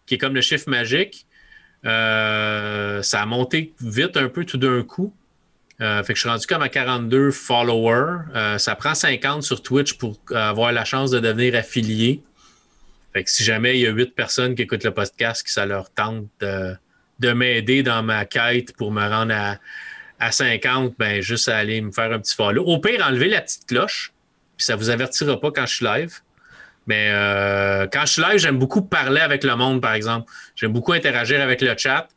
qui 0.05 0.15
est 0.15 0.17
comme 0.17 0.35
le 0.35 0.41
chiffre 0.41 0.69
magique. 0.69 1.25
Euh, 1.85 3.01
ça 3.01 3.21
a 3.21 3.25
monté 3.25 3.73
vite 3.81 4.17
un 4.17 4.27
peu 4.27 4.45
tout 4.45 4.57
d'un 4.57 4.83
coup. 4.83 5.13
Fait 5.79 6.03
que 6.09 6.15
je 6.15 6.19
suis 6.19 6.29
rendu 6.29 6.45
comme 6.45 6.61
à 6.61 6.67
42 6.67 7.31
followers. 7.31 8.57
Ça 8.57 8.75
prend 8.75 8.93
50 8.93 9.43
sur 9.43 9.63
Twitch 9.63 9.93
pour 9.93 10.19
avoir 10.35 10.73
la 10.73 10.83
chance 10.83 11.09
de 11.09 11.21
devenir 11.21 11.55
affilié. 11.55 12.21
Fait 13.13 13.23
que 13.23 13.31
si 13.31 13.45
jamais 13.45 13.77
il 13.77 13.83
y 13.83 13.87
a 13.87 13.91
8 13.91 14.13
personnes 14.13 14.55
qui 14.55 14.63
écoutent 14.63 14.83
le 14.83 14.93
podcast, 14.93 15.41
qui 15.41 15.53
ça 15.53 15.65
leur 15.65 15.89
tente 15.89 16.25
de, 16.41 16.75
de 17.19 17.31
m'aider 17.31 17.83
dans 17.83 18.03
ma 18.03 18.25
quête 18.25 18.75
pour 18.75 18.91
me 18.91 19.07
rendre 19.07 19.33
à, 19.33 19.57
à 20.19 20.31
50, 20.31 20.95
ben 20.97 21.21
juste 21.21 21.49
à 21.49 21.57
aller 21.57 21.81
me 21.81 21.91
faire 21.91 22.11
un 22.11 22.19
petit 22.19 22.35
follow. 22.35 22.63
Au 22.65 22.79
pire, 22.79 23.05
enlever 23.05 23.27
la 23.29 23.41
petite 23.41 23.65
cloche, 23.67 24.11
puis 24.57 24.65
ça 24.65 24.75
vous 24.75 24.89
avertira 24.89 25.39
pas 25.39 25.51
quand 25.51 25.65
je 25.65 25.75
suis 25.75 25.85
live. 25.85 26.19
Mais 26.87 27.09
euh, 27.11 27.87
quand 27.91 28.01
je 28.05 28.13
suis 28.13 28.21
live, 28.21 28.37
j'aime 28.39 28.57
beaucoup 28.57 28.81
parler 28.81 29.21
avec 29.21 29.43
le 29.43 29.55
monde, 29.55 29.79
par 29.81 29.93
exemple. 29.93 30.31
J'aime 30.55 30.73
beaucoup 30.73 30.93
interagir 30.93 31.39
avec 31.41 31.61
le 31.61 31.75
chat. 31.77 32.07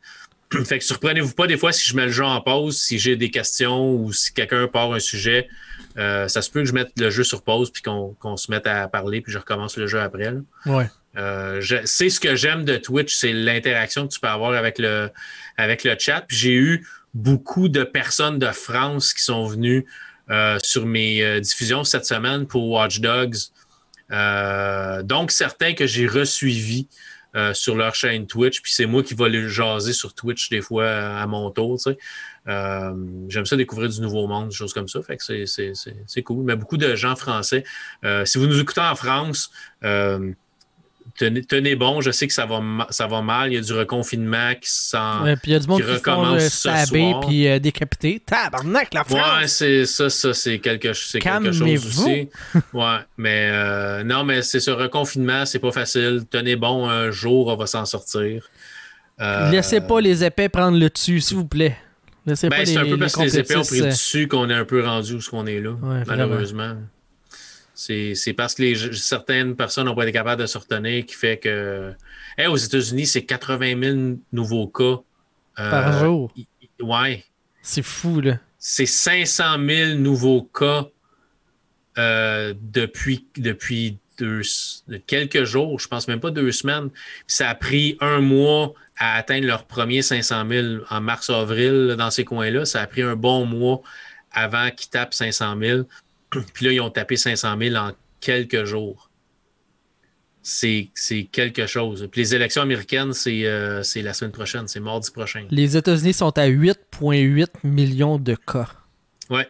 fait 0.65 0.79
que 0.79 0.83
surprenez-vous 0.83 1.33
pas 1.33 1.47
des 1.47 1.57
fois 1.57 1.71
si 1.71 1.87
je 1.87 1.95
mets 1.95 2.05
le 2.05 2.11
jeu 2.11 2.23
en 2.25 2.41
pause, 2.41 2.79
si 2.79 2.97
j'ai 2.97 3.15
des 3.15 3.29
questions 3.29 3.91
ou 3.93 4.11
si 4.13 4.33
quelqu'un 4.33 4.67
part 4.67 4.91
un 4.93 4.99
sujet. 4.99 5.47
euh, 5.97 6.27
ça 6.27 6.41
se 6.41 6.49
peut 6.49 6.61
que 6.61 6.65
je 6.65 6.73
mette 6.73 6.91
le 6.97 7.09
jeu 7.11 7.23
sur 7.23 7.43
pause 7.43 7.71
puis 7.71 7.83
qu'on 7.83 8.37
se 8.37 8.49
mette 8.49 8.65
à 8.65 8.87
parler 8.87 9.21
puis 9.21 9.31
je 9.31 9.37
recommence 9.37 9.77
le 9.77 9.85
jeu 9.85 9.99
après. 9.99 10.31
là. 10.31 10.39
Ouais. 10.65 10.89
Euh, 11.17 11.61
c'est 11.85 12.09
ce 12.09 12.19
que 12.19 12.35
j'aime 12.35 12.65
de 12.65 12.77
Twitch, 12.77 13.13
c'est 13.13 13.33
l'interaction 13.33 14.07
que 14.07 14.13
tu 14.13 14.19
peux 14.19 14.27
avoir 14.27 14.53
avec 14.53 14.79
le, 14.79 15.09
avec 15.57 15.83
le 15.83 15.95
chat. 15.99 16.25
J'ai 16.29 16.53
eu 16.55 16.87
beaucoup 17.13 17.69
de 17.69 17.83
personnes 17.83 18.39
de 18.39 18.47
France 18.47 19.13
qui 19.13 19.23
sont 19.23 19.45
venues 19.45 19.85
euh, 20.31 20.57
sur 20.63 20.85
mes 20.85 21.21
euh, 21.21 21.39
diffusions 21.39 21.83
cette 21.83 22.05
semaine 22.05 22.47
pour 22.47 22.67
Watch 22.69 22.99
Dogs. 22.99 23.35
Euh, 24.11 25.03
donc, 25.03 25.31
certains 25.31 25.73
que 25.73 25.85
j'ai 25.85 26.07
resuivis 26.07 26.87
euh, 27.35 27.53
sur 27.53 27.75
leur 27.75 27.95
chaîne 27.95 28.27
Twitch, 28.27 28.61
puis 28.61 28.71
c'est 28.73 28.85
moi 28.85 29.01
qui 29.03 29.15
vais 29.15 29.29
les 29.29 29.49
jaser 29.49 29.93
sur 29.93 30.13
Twitch 30.13 30.49
des 30.49 30.61
fois 30.61 30.83
euh, 30.83 31.21
à 31.21 31.27
mon 31.27 31.49
tour. 31.51 31.77
tu 31.77 31.91
sais. 31.91 31.97
J'aime 32.45 33.45
ça 33.45 33.55
découvrir 33.55 33.89
du 33.89 34.01
nouveau 34.01 34.27
monde, 34.27 34.49
des 34.49 34.55
choses 34.55 34.73
comme 34.73 34.87
ça. 34.87 35.01
Fait 35.01 35.17
que 35.17 35.45
c'est- 35.45 36.21
cool. 36.23 36.43
Mais 36.43 36.55
beaucoup 36.55 36.77
de 36.77 36.95
gens 36.95 37.15
français. 37.15 37.63
Si 38.25 38.37
vous 38.37 38.47
nous 38.47 38.59
écoutez 38.59 38.81
en 38.81 38.95
France, 38.95 39.49
tenez, 41.17 41.41
tenez 41.43 41.75
bon. 41.75 42.01
Je 42.01 42.11
sais 42.11 42.27
que 42.27 42.33
ça 42.33 42.45
va, 42.45 42.59
ma- 42.59 42.87
ça 42.89 43.07
va 43.07 43.21
mal. 43.21 43.51
Il 43.51 43.55
y 43.55 43.57
a 43.57 43.61
du 43.61 43.73
reconfinement 43.73 44.53
qui 44.55 44.69
s'en. 44.71 45.23
Ouais, 45.23 45.35
puis 45.35 45.51
il 45.51 45.53
y 45.53 45.55
a 45.55 45.59
du 45.59 45.67
monde 45.67 45.79
qui 45.81 45.85
qui, 45.85 45.91
font 45.91 45.97
recommence 45.97 46.41
euh, 46.43 46.49
ce 46.49 46.85
soir. 46.87 47.19
puis 47.27 47.47
euh, 47.47 47.59
décapiter. 47.59 48.21
Tabarnak, 48.25 48.93
la 48.93 49.01
Ouais, 49.01 49.19
France! 49.19 49.45
c'est 49.51 49.85
ça, 49.85 50.09
ça, 50.09 50.33
c'est 50.33 50.59
quelque, 50.59 50.93
quelque 51.19 51.51
chose 51.51 51.85
aussi. 51.85 52.29
Ouais, 52.73 52.97
mais 53.17 53.49
euh, 53.51 54.03
non, 54.03 54.23
mais 54.23 54.41
c'est 54.41 54.59
ce 54.59 54.71
reconfinement, 54.71 55.45
c'est 55.45 55.59
pas 55.59 55.71
facile. 55.71 56.23
Tenez 56.29 56.55
bon, 56.55 56.87
un 56.89 57.11
jour, 57.11 57.47
on 57.47 57.55
va 57.55 57.65
s'en 57.67 57.85
sortir. 57.85 58.49
Laissez 59.51 59.81
pas 59.81 60.01
les 60.01 60.23
épais 60.23 60.49
prendre 60.49 60.77
le 60.77 60.89
dessus, 60.89 61.21
s'il 61.21 61.37
vous 61.37 61.45
plaît. 61.47 61.77
Ben, 62.25 62.35
c'est 62.35 62.47
un 62.77 62.85
peu 62.85 62.97
parce 62.97 63.15
que 63.15 63.21
les 63.23 63.37
épées 63.37 63.57
ont 63.57 63.63
pris 63.63 63.79
le 63.81 63.87
dessus 63.87 64.27
qu'on 64.29 64.49
est 64.49 64.53
un 64.53 64.63
peu 64.65 64.81
rendu 64.85 65.15
où 65.15 65.21
ce 65.21 65.29
qu'on 65.29 65.45
est 65.45 65.59
là, 65.59 65.71
Ouais, 65.71 66.03
malheureusement. 66.07 66.75
C'est 67.73 68.33
parce 68.35 68.55
que 68.55 68.61
les, 68.63 68.93
certaines 68.93 69.55
personnes 69.55 69.85
n'ont 69.85 69.95
pas 69.95 70.03
été 70.03 70.11
capables 70.11 70.41
de 70.41 70.45
se 70.47 70.57
retenir 70.57 71.05
qui 71.05 71.15
fait 71.15 71.37
que. 71.37 71.93
Hey, 72.37 72.47
aux 72.47 72.55
États-Unis, 72.57 73.05
c'est 73.07 73.25
80 73.25 73.81
000 73.81 74.17
nouveaux 74.31 74.67
cas. 74.67 75.01
euh, 75.59 75.69
Par 75.69 75.99
jour. 75.99 76.31
y- 76.35 76.47
Ouais. 76.81 77.23
C'est 77.61 77.83
fou, 77.83 78.19
là. 78.19 78.39
c'est 78.57 78.85
500 78.85 79.55
000 79.67 79.97
nouveaux 79.99 80.41
cas 80.43 80.85
euh, 81.97 82.53
depuis, 82.59 83.27
depuis 83.37 83.97
deux, 84.17 84.41
de 84.87 84.97
quelques 84.97 85.43
jours, 85.43 85.79
je 85.79 85.87
pense 85.87 86.07
même 86.07 86.19
pas 86.19 86.31
deux 86.31 86.51
semaines. 86.51 86.89
Ça 87.27 87.49
a 87.49 87.55
pris 87.55 87.97
un 88.01 88.19
mois 88.19 88.73
à 88.97 89.15
atteindre 89.15 89.45
leur 89.47 89.65
premier 89.65 90.01
500 90.01 90.43
000 90.49 90.67
en 90.89 91.01
mars-avril 91.01 91.95
dans 91.97 92.11
ces 92.11 92.25
coins-là. 92.25 92.65
Ça 92.65 92.81
a 92.81 92.87
pris 92.87 93.01
un 93.01 93.15
bon 93.15 93.45
mois 93.45 93.81
avant 94.31 94.69
qu'ils 94.71 94.89
tapent 94.89 95.13
500 95.13 95.55
000. 95.59 95.81
Puis 96.53 96.65
là, 96.65 96.71
ils 96.71 96.81
ont 96.81 96.89
tapé 96.89 97.15
500 97.15 97.57
000 97.59 97.75
en 97.75 97.91
quelques 98.19 98.65
jours. 98.65 99.09
C'est 100.41 100.89
c'est 100.93 101.23
quelque 101.23 101.67
chose. 101.67 102.07
Puis 102.11 102.21
les 102.21 102.35
élections 102.35 102.61
américaines, 102.61 103.13
c'est 103.13 103.45
euh, 103.45 103.81
c'est 103.81 104.01
la 104.01 104.13
semaine 104.13 104.33
prochaine, 104.33 104.67
c'est 104.67 104.81
mardi 104.81 105.09
prochain. 105.09 105.47
Les 105.51 105.77
États-Unis 105.77 106.13
sont 106.13 106.37
à 106.37 106.47
8,8 106.47 107.47
millions 107.63 108.17
de 108.17 108.35
cas. 108.35 108.67
Ouais. 109.29 109.47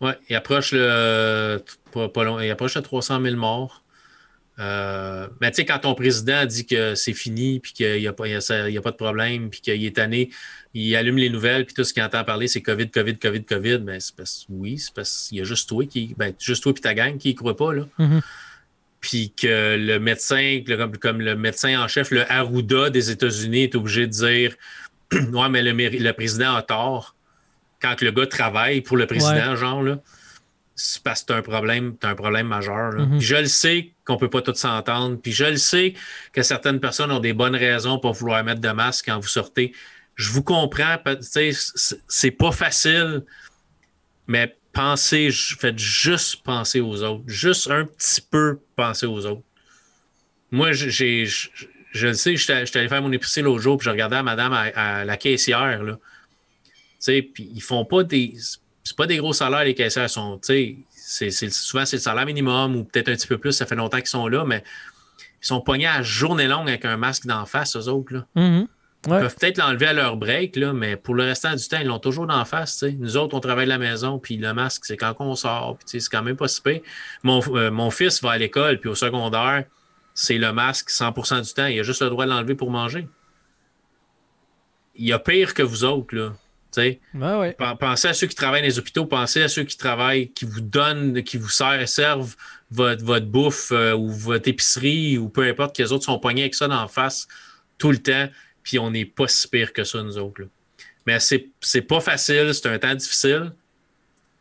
Ouais, 0.00 0.16
il 0.28 0.36
approche 0.36 0.72
le. 0.72 1.62
Pas, 1.92 2.08
pas 2.08 2.24
long, 2.24 2.40
il 2.40 2.50
approche 2.50 2.76
le 2.76 2.82
300 2.82 3.22
000 3.22 3.36
morts. 3.36 3.82
Euh, 4.58 5.28
mais 5.40 5.50
tu 5.50 5.56
sais, 5.56 5.64
quand 5.66 5.80
ton 5.80 5.94
président 5.94 6.46
dit 6.46 6.64
que 6.64 6.94
c'est 6.94 7.12
fini, 7.12 7.60
puis 7.60 7.72
qu'il 7.72 7.98
n'y 8.00 8.06
a, 8.06 8.12
pas- 8.14 8.26
il 8.26 8.32
y 8.32 8.34
a 8.34 8.40
ça- 8.40 8.68
il 8.70 8.74
y 8.74 8.78
a 8.78 8.80
pas 8.80 8.90
de 8.90 8.96
problème, 8.96 9.50
puis 9.50 9.60
qu'il 9.60 9.84
est 9.84 9.96
tanné, 9.96 10.30
il 10.72 10.96
allume 10.96 11.18
les 11.18 11.28
nouvelles, 11.28 11.66
puis 11.66 11.74
tout 11.74 11.84
ce 11.84 11.92
qu'il 11.92 12.02
entend 12.02 12.24
parler, 12.24 12.48
c'est 12.48 12.62
COVID, 12.62 12.90
COVID, 12.90 13.18
COVID, 13.18 13.44
COVID. 13.44 13.78
Ben, 13.78 14.00
c'est 14.00 14.16
parce 14.16 14.46
oui, 14.48 14.78
c'est 14.78 14.94
parce 14.94 15.26
qu'il 15.28 15.38
y 15.38 15.40
a 15.42 15.44
juste 15.44 15.68
toi 15.68 15.84
qui. 15.84 16.14
Ben, 16.16 16.32
juste 16.38 16.62
toi 16.62 16.72
et 16.74 16.80
ta 16.80 16.94
gang 16.94 17.18
qui 17.18 17.30
y 17.30 17.34
croit 17.34 17.56
pas, 17.56 17.74
là. 17.74 17.86
Mhm. 17.98 18.20
Puis 19.00 19.32
que 19.40 19.76
le 19.78 19.98
médecin, 19.98 20.62
comme, 20.66 20.96
comme 20.96 21.20
le 21.20 21.36
médecin 21.36 21.78
en 21.80 21.86
chef, 21.86 22.10
le 22.10 22.30
Arruda 22.32 22.88
des 22.90 23.10
États-Unis, 23.10 23.64
est 23.64 23.74
obligé 23.74 24.06
de 24.06 24.12
dire 24.12 24.56
Ouais, 25.12 25.48
mais 25.50 25.62
le, 25.62 26.12
président 26.12 26.54
a 26.56 26.62
tort 26.62 27.14
quand 27.80 28.00
le 28.00 28.10
gars 28.10 28.26
travaille 28.26 28.80
pour 28.80 28.96
le 28.96 29.06
président, 29.06 29.54
genre, 29.54 29.82
là, 29.82 30.00
c'est 30.74 31.02
parce 31.02 31.20
que 31.22 31.26
t'as 31.26 31.36
un 31.36 31.42
problème, 31.42 31.94
t'as 32.00 32.08
un 32.08 32.14
problème 32.14 32.48
majeur. 32.48 32.92
là. 32.92 33.04
Mhm. 33.04 33.18
Puis 33.18 33.26
je 33.26 33.36
le 33.36 33.46
sais 33.46 33.90
qu'on 34.06 34.16
peut 34.16 34.30
pas 34.30 34.40
tous 34.40 34.54
s'entendre. 34.54 35.16
Puis 35.20 35.32
je 35.32 35.44
le 35.44 35.56
sais 35.56 35.94
que 36.32 36.42
certaines 36.42 36.80
personnes 36.80 37.10
ont 37.10 37.20
des 37.20 37.32
bonnes 37.32 37.56
raisons 37.56 37.98
pour 37.98 38.12
vouloir 38.12 38.42
mettre 38.44 38.60
de 38.60 38.70
masque 38.70 39.06
quand 39.06 39.18
vous 39.18 39.28
sortez. 39.28 39.72
Je 40.14 40.30
vous 40.30 40.42
comprends, 40.42 40.96
c'est- 41.20 42.30
pas 42.30 42.52
facile, 42.52 43.24
mais 44.26 44.56
pensez, 44.72 45.30
faites 45.30 45.78
juste 45.78 46.42
penser 46.42 46.80
aux 46.80 47.02
autres. 47.02 47.24
Juste 47.26 47.68
un 47.70 47.84
petit 47.84 48.22
peu 48.22 48.60
penser 48.76 49.06
aux 49.06 49.26
autres. 49.26 49.42
Moi, 50.50 50.72
je, 50.72 50.86
le 50.86 52.14
sais, 52.14 52.36
j'étais 52.36 52.78
allé 52.78 52.88
faire 52.88 53.02
mon 53.02 53.12
épicerie 53.12 53.42
l'autre 53.42 53.62
jour, 53.62 53.76
puis 53.76 53.86
je 53.86 53.90
regardais 53.90 54.22
madame 54.22 54.52
à, 54.52 55.04
la 55.04 55.16
caissière, 55.16 55.82
là. 55.82 55.94
Tu 55.94 57.12
sais, 57.12 57.22
puis 57.22 57.50
ils 57.54 57.62
font 57.62 57.84
pas 57.84 58.04
des. 58.04 58.34
C'est 58.82 58.96
pas 58.96 59.06
des 59.06 59.18
gros 59.18 59.32
salaires, 59.32 59.64
les 59.64 59.74
caissières 59.74 60.08
sont. 60.08 60.38
Tu 60.38 60.46
sais, 60.46 60.76
c'est- 61.30 61.50
souvent 61.50 61.84
c'est 61.86 61.96
le 61.96 62.02
salaire 62.02 62.26
minimum 62.26 62.76
ou 62.76 62.84
peut-être 62.84 63.08
un 63.08 63.14
petit 63.14 63.26
peu 63.28 63.38
plus, 63.38 63.52
ça 63.52 63.66
fait 63.66 63.76
longtemps 63.76 63.98
qu'ils 63.98 64.06
sont 64.08 64.26
là, 64.28 64.44
mais 64.44 64.62
ils 65.42 65.46
sont 65.46 65.60
pognés 65.60 65.86
à 65.86 66.02
journée 66.02 66.46
longue 66.48 66.68
avec 66.68 66.84
un 66.84 66.96
masque 66.96 67.26
d'en 67.26 67.46
face, 67.46 67.76
eux 67.76 67.88
autres, 67.88 68.12
là. 68.14 68.26
Mhm. 68.34 68.66
Ils 69.06 69.12
Ouais. 69.12 69.20
peuvent 69.20 69.36
peut-être 69.36 69.58
l'enlever 69.58 69.86
à 69.86 69.92
leur 69.92 70.16
break, 70.16 70.56
là, 70.56 70.72
mais 70.72 70.96
pour 70.96 71.14
le 71.14 71.22
restant 71.22 71.54
du 71.54 71.68
temps, 71.68 71.78
ils 71.80 71.86
l'ont 71.86 72.00
toujours 72.00 72.26
d'en 72.26 72.44
face. 72.44 72.82
Nous 72.82 73.16
autres, 73.16 73.36
on 73.36 73.40
travaille 73.40 73.66
de 73.66 73.70
la 73.70 73.78
maison, 73.78 74.18
puis 74.18 74.36
le 74.36 74.52
masque, 74.52 74.84
c'est 74.84 74.96
quand 74.96 75.14
on 75.20 75.36
sort. 75.36 75.78
puis 75.78 76.00
C'est 76.00 76.10
quand 76.10 76.22
même 76.24 76.34
pas 76.36 76.48
si 76.48 76.60
pire. 76.60 76.80
Mon, 77.22 77.40
euh, 77.54 77.70
mon 77.70 77.90
fils 77.90 78.20
va 78.20 78.32
à 78.32 78.38
l'école, 78.38 78.80
puis 78.80 78.90
au 78.90 78.96
secondaire, 78.96 79.64
c'est 80.12 80.38
le 80.38 80.52
masque 80.52 80.90
100% 80.90 81.40
du 81.40 81.52
temps. 81.52 81.66
Il 81.66 81.78
a 81.78 81.82
juste 81.84 82.02
le 82.02 82.10
droit 82.10 82.24
de 82.24 82.30
l'enlever 82.30 82.56
pour 82.56 82.70
manger. 82.72 83.06
Il 84.96 85.04
y 85.06 85.12
a 85.12 85.18
pire 85.20 85.54
que 85.54 85.62
vous 85.62 85.84
autres, 85.84 86.16
là. 86.16 86.32
Ouais. 86.76 87.56
Pensez 87.80 88.08
à 88.08 88.14
ceux 88.14 88.26
qui 88.26 88.34
travaillent 88.34 88.60
dans 88.60 88.66
les 88.66 88.78
hôpitaux, 88.78 89.06
pensez 89.06 89.42
à 89.42 89.48
ceux 89.48 89.64
qui 89.64 89.76
travaillent, 89.76 90.30
qui 90.30 90.44
vous 90.44 90.60
donnent, 90.60 91.22
qui 91.22 91.38
vous 91.38 91.48
servent, 91.48 92.36
votre, 92.70 93.04
votre 93.04 93.26
bouffe 93.26 93.70
euh, 93.72 93.94
ou 93.94 94.10
votre 94.10 94.48
épicerie 94.48 95.18
ou 95.18 95.28
peu 95.28 95.42
importe, 95.42 95.76
que 95.76 95.82
les 95.82 95.92
autres 95.92 96.04
sont 96.04 96.18
poignés 96.18 96.42
avec 96.42 96.54
ça 96.54 96.68
d'en 96.68 96.88
face 96.88 97.28
tout 97.78 97.90
le 97.90 97.98
temps, 97.98 98.28
puis 98.62 98.78
on 98.78 98.90
n'est 98.90 99.04
pas 99.04 99.28
si 99.28 99.48
pire 99.48 99.72
que 99.72 99.84
ça, 99.84 100.02
nous 100.02 100.18
autres. 100.18 100.42
Là. 100.42 100.48
Mais 101.06 101.18
c'est 101.20 101.82
pas 101.82 102.00
facile, 102.00 102.52
c'est 102.52 102.68
un 102.68 102.78
temps 102.78 102.94
difficile, 102.94 103.52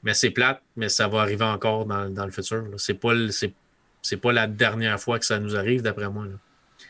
mais 0.01 0.13
c'est 0.13 0.31
plate, 0.31 0.61
mais 0.75 0.89
ça 0.89 1.07
va 1.07 1.21
arriver 1.21 1.45
encore 1.45 1.85
dans, 1.85 2.09
dans 2.09 2.25
le 2.25 2.31
futur. 2.31 2.63
C'est 2.77 2.95
pas, 2.95 3.13
pas 4.21 4.33
la 4.33 4.47
dernière 4.47 4.99
fois 4.99 5.19
que 5.19 5.25
ça 5.25 5.39
nous 5.39 5.55
arrive, 5.55 5.83
d'après 5.83 6.09
moi. 6.09 6.25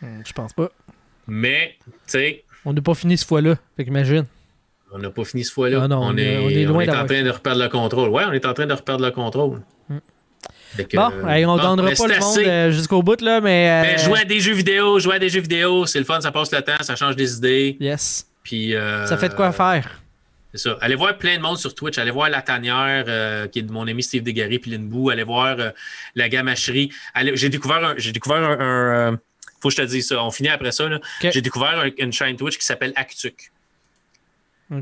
Hmm, 0.01 0.21
je 0.25 0.33
pense 0.33 0.53
pas. 0.53 0.71
Mais, 1.27 1.77
tu 1.85 1.91
sais. 2.07 2.43
On 2.63 2.73
n'a 2.73 2.81
pas 2.81 2.93
fini 2.93 3.17
ce 3.17 3.25
fois-là, 3.25 3.55
fait 3.75 3.83
qu'imagine. 3.83 4.25
On 4.91 4.99
n'a 4.99 5.09
pas 5.09 5.23
fini 5.25 5.43
ce 5.43 5.51
fois-là. 5.51 5.87
Ah 5.89 5.97
on, 5.99 6.17
est, 6.17 6.37
on, 6.37 6.49
est, 6.79 6.89
en 6.89 7.05
train 7.05 7.23
de 7.23 7.29
reperdre 7.29 7.61
le 7.61 7.69
contrôle. 7.69 8.09
Ouais, 8.09 8.23
on 8.27 8.31
est 8.31 8.45
en 8.45 8.53
train 8.53 8.65
de 8.65 8.73
reperdre 8.73 9.03
le 9.03 9.11
contrôle. 9.11 9.61
Hmm. 9.89 9.99
bon, 10.93 11.11
on 11.23 11.57
ne 11.57 11.61
donnera 11.61 11.91
pas 11.91 12.07
le 12.07 12.19
monde 12.19 12.37
euh, 12.39 12.71
jusqu'au 12.71 13.01
bout, 13.01 13.19
là, 13.21 13.41
mais. 13.41 13.81
mais 13.81 13.97
jouer 13.97 14.19
à 14.19 14.25
des 14.25 14.39
jeux 14.39 14.53
vidéo, 14.53 14.99
jouer 14.99 15.15
à 15.15 15.19
des 15.19 15.29
jeux 15.29 15.41
vidéo, 15.41 15.85
c'est 15.85 15.99
le 15.99 16.05
fun, 16.05 16.21
ça 16.21 16.31
passe 16.31 16.51
le 16.51 16.61
temps, 16.61 16.81
ça 16.81 16.95
change 16.95 17.15
des 17.15 17.37
idées. 17.37 17.77
Yes. 17.79 18.27
Puis. 18.43 18.75
Euh, 18.75 19.05
ça 19.05 19.17
fait 19.17 19.29
de 19.29 19.33
quoi 19.33 19.51
faire. 19.51 20.01
C'est 20.53 20.69
ça. 20.69 20.77
Allez 20.79 20.95
voir 20.95 21.17
plein 21.17 21.35
de 21.35 21.41
monde 21.41 21.57
sur 21.57 21.75
Twitch. 21.75 21.97
Allez 21.97 22.11
voir 22.11 22.29
La 22.29 22.41
Tanière, 22.41 23.03
euh, 23.07 23.47
qui 23.47 23.59
est 23.59 23.63
de 23.63 23.71
mon 23.71 23.87
ami 23.87 24.01
Steve 24.01 24.23
Desgaris, 24.23 24.59
puis 24.59 24.71
Linbou. 24.71 25.09
Allez 25.09 25.23
voir 25.23 25.57
La 26.15 26.29
Gamacherie. 26.29 26.91
J'ai 27.33 27.49
découvert 27.49 27.83
un. 27.83 27.95
J'ai 27.97 28.13
découvert 28.13 28.61
un, 28.61 29.19
faut 29.59 29.69
que 29.69 29.75
je 29.75 29.81
te 29.81 29.87
dise 29.87 30.07
ça. 30.07 30.23
On 30.23 30.31
finit 30.31 30.49
après 30.49 30.71
ça. 30.71 30.85
J'ai 31.21 31.41
découvert 31.41 31.83
une 31.97 32.13
chaîne 32.13 32.37
Twitch 32.37 32.57
qui 32.57 32.65
s'appelle 32.65 32.93
Actuc. 32.95 33.51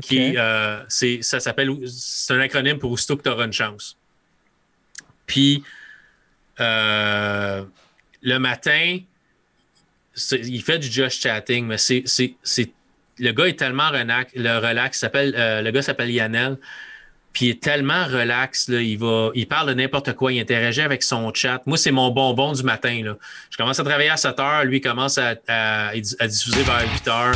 Qui, 0.00 0.36
euh, 0.38 0.82
ça 0.88 1.40
s'appelle, 1.40 1.70
c'est 1.86 2.32
un 2.32 2.40
acronyme 2.40 2.78
pour 2.78 2.90
aussitôt 2.90 3.16
que 3.16 3.22
tu 3.22 3.28
auras 3.28 3.44
une 3.44 3.52
chance. 3.52 3.98
Puis, 5.26 5.62
euh, 6.60 7.64
le 8.22 8.38
matin, 8.38 8.98
il 10.32 10.62
fait 10.62 10.78
du 10.78 10.90
just 10.90 11.22
chatting, 11.22 11.66
mais 11.66 11.76
c'est, 11.76 12.04
le 13.18 13.32
gars 13.32 13.46
est 13.46 13.58
tellement 13.58 13.90
relax, 13.90 14.32
le 14.34 14.58
relax, 14.58 15.04
euh, 15.04 15.62
le 15.62 15.70
gars 15.70 15.82
s'appelle 15.82 16.10
Yannel. 16.10 16.58
Puis 17.34 17.46
il 17.46 17.50
est 17.50 17.62
tellement 17.62 18.06
relax, 18.06 18.68
là, 18.68 18.80
il 18.80 18.96
va, 18.96 19.30
il 19.34 19.48
parle 19.48 19.68
de 19.68 19.74
n'importe 19.74 20.14
quoi, 20.14 20.32
il 20.32 20.38
interagit 20.38 20.82
avec 20.82 21.02
son 21.02 21.34
chat. 21.34 21.60
Moi, 21.66 21.76
c'est 21.76 21.90
mon 21.90 22.10
bonbon 22.10 22.52
du 22.52 22.62
matin. 22.62 23.02
Là. 23.04 23.16
Je 23.50 23.56
commence 23.56 23.80
à 23.80 23.84
travailler 23.84 24.08
à 24.08 24.16
7 24.16 24.38
heures, 24.38 24.64
lui 24.64 24.80
commence 24.80 25.18
à, 25.18 25.34
à, 25.48 25.92
diffuser 25.96 26.62
vers 26.62 26.82
8 26.92 27.08
heures. 27.08 27.34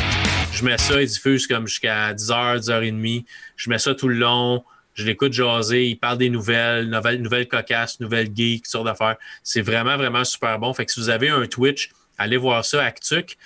Je 0.53 0.63
mets 0.63 0.77
ça, 0.77 1.01
il 1.01 1.07
diffuse 1.07 1.47
comme 1.47 1.67
jusqu'à 1.67 2.13
10 2.13 2.31
heures, 2.31 2.59
10 2.61 2.69
heures 2.69 2.83
et 2.83 2.91
demie. 2.91 3.25
Je 3.57 3.69
mets 3.69 3.77
ça 3.77 3.93
tout 3.93 4.07
le 4.07 4.15
long. 4.15 4.63
Je 4.93 5.05
l'écoute 5.05 5.33
jaser, 5.33 5.87
il 5.87 5.97
parle 5.97 6.17
des 6.17 6.29
nouvelles, 6.29 6.89
nouvelles, 6.89 7.21
nouvelles 7.21 7.47
cocasses, 7.47 7.99
nouvelles 7.99 8.29
geeks, 8.33 8.67
sortes 8.67 8.85
d'affaires. 8.85 9.17
C'est 9.43 9.61
vraiment, 9.61 9.97
vraiment 9.97 10.23
super 10.23 10.59
bon. 10.59 10.73
Fait 10.73 10.85
que 10.85 10.93
si 10.93 10.99
vous 11.01 11.09
avez 11.09 11.29
un 11.29 11.45
Twitch, 11.45 11.89
allez 12.17 12.37
voir 12.37 12.63
ça, 12.63 12.83
Actuc. 12.83 13.37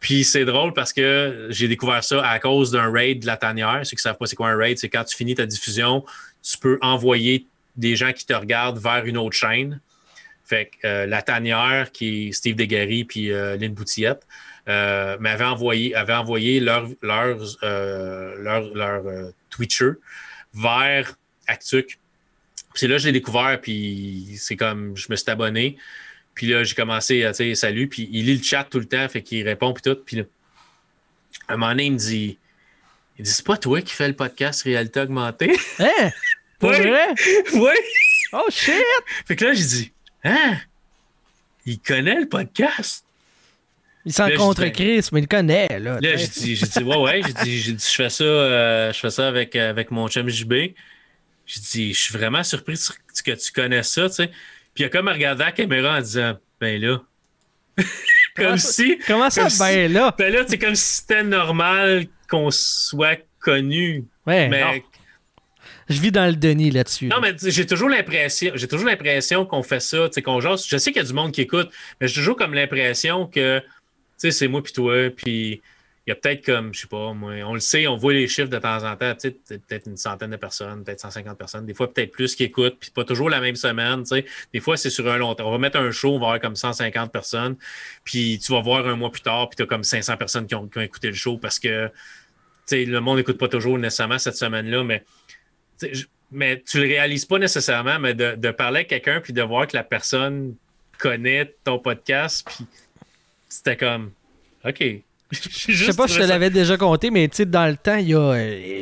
Puis 0.00 0.24
c'est 0.24 0.46
drôle 0.46 0.72
parce 0.72 0.94
que 0.94 1.48
j'ai 1.50 1.68
découvert 1.68 2.02
ça 2.02 2.26
à 2.26 2.38
cause 2.38 2.70
d'un 2.70 2.90
raid 2.90 3.20
de 3.20 3.26
la 3.26 3.36
tanière. 3.36 3.80
Ceux 3.84 3.90
qui 3.90 3.96
ne 3.96 4.00
savent 4.00 4.16
pas 4.16 4.26
c'est 4.26 4.34
quoi 4.34 4.48
un 4.48 4.56
raid, 4.56 4.78
c'est 4.78 4.88
quand 4.88 5.04
tu 5.04 5.14
finis 5.14 5.34
ta 5.34 5.44
diffusion, 5.44 6.04
tu 6.42 6.56
peux 6.56 6.78
envoyer 6.80 7.46
des 7.76 7.96
gens 7.96 8.12
qui 8.12 8.24
te 8.24 8.32
regardent 8.32 8.78
vers 8.78 9.04
une 9.04 9.18
autre 9.18 9.36
chaîne. 9.36 9.80
Fait 10.44 10.70
que 10.70 10.86
euh, 10.86 11.06
la 11.06 11.22
tanière, 11.22 11.92
qui 11.92 12.28
est 12.28 12.32
Steve 12.32 12.56
Desgaris 12.56 13.04
puis 13.04 13.30
euh, 13.30 13.56
Lynn 13.56 13.74
Boutillette, 13.74 14.26
euh, 14.68 15.18
m'avait 15.20 15.44
envoyé, 15.44 15.94
avait 15.94 16.14
envoyé 16.14 16.60
leur, 16.60 16.88
leur, 17.02 17.38
leur, 17.62 18.74
leur 18.74 19.32
Twitcher 19.50 19.92
vers 20.54 21.14
Actuc. 21.46 21.98
C'est 22.74 22.88
là 22.88 22.96
que 22.96 23.02
je 23.02 23.06
l'ai 23.06 23.12
découvert, 23.12 23.60
puis 23.60 24.34
c'est 24.38 24.56
comme 24.56 24.96
je 24.96 25.06
me 25.10 25.16
suis 25.16 25.30
abonné. 25.30 25.76
Puis 26.40 26.46
là, 26.46 26.64
j'ai 26.64 26.74
commencé 26.74 27.22
à 27.22 27.32
dire 27.32 27.54
salut, 27.54 27.86
puis 27.86 28.08
il 28.10 28.24
lit 28.24 28.38
le 28.38 28.42
chat 28.42 28.64
tout 28.64 28.78
le 28.78 28.86
temps, 28.86 29.06
fait 29.10 29.20
qu'il 29.20 29.46
répond, 29.46 29.74
puis 29.74 29.82
tout. 29.82 29.98
Puis 30.06 30.16
là, 30.16 30.22
à 31.46 31.52
un 31.52 31.56
moment 31.58 31.72
donné, 31.72 31.84
il 31.84 31.92
me 31.92 31.98
dit 31.98 32.38
Il 33.18 33.26
dit 33.26 33.30
C'est 33.30 33.44
pas 33.44 33.58
toi 33.58 33.82
qui 33.82 33.92
fais 33.92 34.08
le 34.08 34.16
podcast 34.16 34.62
Réalité 34.62 35.00
Augmentée? 35.00 35.54
Hein? 35.80 36.10
Pour 36.58 36.70
oui. 36.70 36.80
vrai? 36.80 37.08
Oui 37.52 37.74
Oh 38.32 38.46
shit 38.48 38.72
Fait 39.26 39.36
que 39.36 39.44
là, 39.44 39.52
j'ai 39.52 39.66
dit 39.66 39.92
Hein? 40.24 40.56
Il 41.66 41.78
connaît 41.78 42.18
le 42.18 42.26
podcast? 42.26 43.04
Il 44.06 44.14
s'en 44.14 44.30
contre 44.30 44.66
Chris, 44.68 45.10
mais 45.12 45.20
il 45.20 45.28
connaît. 45.28 45.78
Là, 45.78 46.00
là 46.00 46.16
j'ai 46.16 46.26
dit, 46.26 46.56
j'ai 46.56 46.66
dit, 46.66 46.82
ouais, 46.82 46.96
ouais, 46.96 47.20
j'ai 47.22 47.34
dit, 47.34 47.58
j'ai 47.60 47.72
dit, 47.74 47.86
je 47.86 47.94
fais 47.96 48.08
ça, 48.08 48.24
euh, 48.24 48.92
je 48.94 48.98
fais 48.98 49.10
ça 49.10 49.28
avec, 49.28 49.54
euh, 49.56 49.68
avec 49.68 49.90
mon 49.90 50.08
chum 50.08 50.26
JB. 50.26 50.54
J'ai 51.44 51.60
dit, 51.60 51.92
je 51.92 52.00
suis 52.00 52.14
vraiment 52.16 52.42
surpris 52.42 52.80
que 53.22 53.32
tu 53.32 53.52
connais 53.52 53.82
ça, 53.82 54.08
tu 54.08 54.14
sais. 54.14 54.30
Puis 54.74 54.84
il 54.84 54.86
a 54.86 54.88
comme 54.88 55.08
regardé 55.08 55.44
la 55.44 55.52
caméra 55.52 55.96
en 55.96 56.00
disant 56.00 56.38
Ben 56.60 56.80
là. 56.80 57.02
comme 58.36 58.58
si. 58.58 58.98
Comment 59.06 59.30
ça, 59.30 59.48
ben 59.58 59.92
là? 59.92 60.14
Ben 60.18 60.32
là, 60.32 60.44
c'est 60.46 60.58
comme 60.58 60.74
si 60.74 61.00
c'était 61.00 61.22
normal 61.22 62.06
qu'on 62.28 62.50
soit 62.50 63.20
connu. 63.40 64.04
Ouais. 64.26 64.48
Mais. 64.48 64.84
Je 65.88 66.00
vis 66.00 66.12
dans 66.12 66.26
le 66.26 66.36
déni 66.36 66.70
là-dessus. 66.70 67.08
Non, 67.08 67.20
mais 67.20 67.34
j'ai 67.42 67.66
toujours 67.66 67.88
l'impression, 67.88 68.52
j'ai 68.54 68.68
toujours 68.68 68.86
l'impression 68.86 69.44
qu'on 69.44 69.64
fait 69.64 69.80
ça, 69.80 70.08
qu'on 70.24 70.40
genre, 70.40 70.56
je 70.56 70.76
sais 70.76 70.92
qu'il 70.92 71.02
y 71.02 71.04
a 71.04 71.08
du 71.08 71.12
monde 71.12 71.32
qui 71.32 71.40
écoute, 71.40 71.68
mais 72.00 72.06
j'ai 72.06 72.14
toujours 72.14 72.36
comme 72.36 72.54
l'impression 72.54 73.26
que, 73.26 73.58
tu 73.58 73.66
sais, 74.16 74.30
c'est 74.30 74.46
moi 74.46 74.62
puis 74.62 74.72
toi, 74.72 75.10
puis 75.10 75.60
il 76.06 76.10
y 76.10 76.12
a 76.12 76.14
peut-être 76.14 76.44
comme, 76.44 76.72
je 76.72 76.80
sais 76.80 76.86
pas, 76.86 77.12
moi, 77.12 77.34
on 77.44 77.52
le 77.52 77.60
sait, 77.60 77.86
on 77.86 77.96
voit 77.96 78.14
les 78.14 78.26
chiffres 78.26 78.48
de 78.48 78.58
temps 78.58 78.84
en 78.84 78.96
temps, 78.96 79.14
peut-être 79.14 79.86
une 79.86 79.98
centaine 79.98 80.30
de 80.30 80.36
personnes, 80.36 80.82
peut-être 80.82 81.00
150 81.00 81.36
personnes, 81.36 81.66
des 81.66 81.74
fois 81.74 81.92
peut-être 81.92 82.10
plus 82.10 82.34
qui 82.34 82.44
écoutent, 82.44 82.78
puis 82.80 82.90
pas 82.90 83.04
toujours 83.04 83.28
la 83.28 83.40
même 83.40 83.54
semaine, 83.54 84.02
tu 84.02 84.16
sais. 84.16 84.24
Des 84.52 84.60
fois, 84.60 84.78
c'est 84.78 84.88
sur 84.88 85.06
un 85.10 85.18
long 85.18 85.34
terme. 85.34 85.48
On 85.48 85.52
va 85.52 85.58
mettre 85.58 85.78
un 85.78 85.90
show, 85.90 86.14
on 86.14 86.18
va 86.18 86.26
avoir 86.26 86.40
comme 86.40 86.56
150 86.56 87.12
personnes, 87.12 87.56
puis 88.02 88.38
tu 88.42 88.50
vas 88.52 88.60
voir 88.60 88.86
un 88.86 88.96
mois 88.96 89.10
plus 89.10 89.20
tard, 89.20 89.50
puis 89.50 89.56
tu 89.56 89.62
as 89.62 89.66
comme 89.66 89.84
500 89.84 90.16
personnes 90.16 90.46
qui 90.46 90.54
ont, 90.54 90.70
écouté 90.76 91.08
le 91.08 91.14
show 91.14 91.36
parce 91.36 91.58
que, 91.58 91.90
le 92.72 92.98
monde 93.00 93.18
n'écoute 93.18 93.36
pas 93.36 93.48
toujours 93.48 93.78
nécessairement 93.78 94.18
cette 94.18 94.36
semaine-là, 94.36 94.84
mais, 94.84 95.04
mais 96.30 96.62
tu 96.62 96.78
le 96.78 96.84
réalises 96.84 97.26
pas 97.26 97.38
nécessairement, 97.38 97.98
mais 97.98 98.14
de, 98.14 98.36
de 98.36 98.50
parler 98.52 98.78
avec 98.78 98.88
quelqu'un, 98.88 99.20
puis 99.20 99.32
de 99.32 99.42
voir 99.42 99.66
que 99.66 99.76
la 99.76 99.84
personne 99.84 100.54
connaît 100.98 101.54
ton 101.64 101.78
podcast, 101.78 102.46
puis 102.46 102.66
c'était 103.48 103.76
comme, 103.76 104.12
OK, 104.64 104.82
je 105.68 105.84
sais 105.84 105.96
pas 105.96 106.08
si 106.08 106.14
je 106.14 106.20
te 106.20 106.24
l'avais 106.24 106.50
déjà 106.50 106.76
compté, 106.76 107.10
mais 107.10 107.28
dans 107.46 107.66
le 107.66 107.76
temps, 107.76 107.96
il 107.96 108.08
y 108.08 108.14
a 108.14 108.34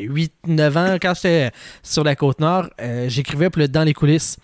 8-9 0.06 0.30
euh, 0.48 0.76
ans, 0.76 0.98
quand 1.00 1.14
j'étais 1.14 1.50
sur 1.82 2.04
la 2.04 2.16
côte 2.16 2.40
nord, 2.40 2.68
euh, 2.80 3.06
j'écrivais 3.08 3.50
pour 3.50 3.60
le 3.60 3.68
Dans 3.68 3.84
les 3.84 3.92
coulisses. 3.92 4.38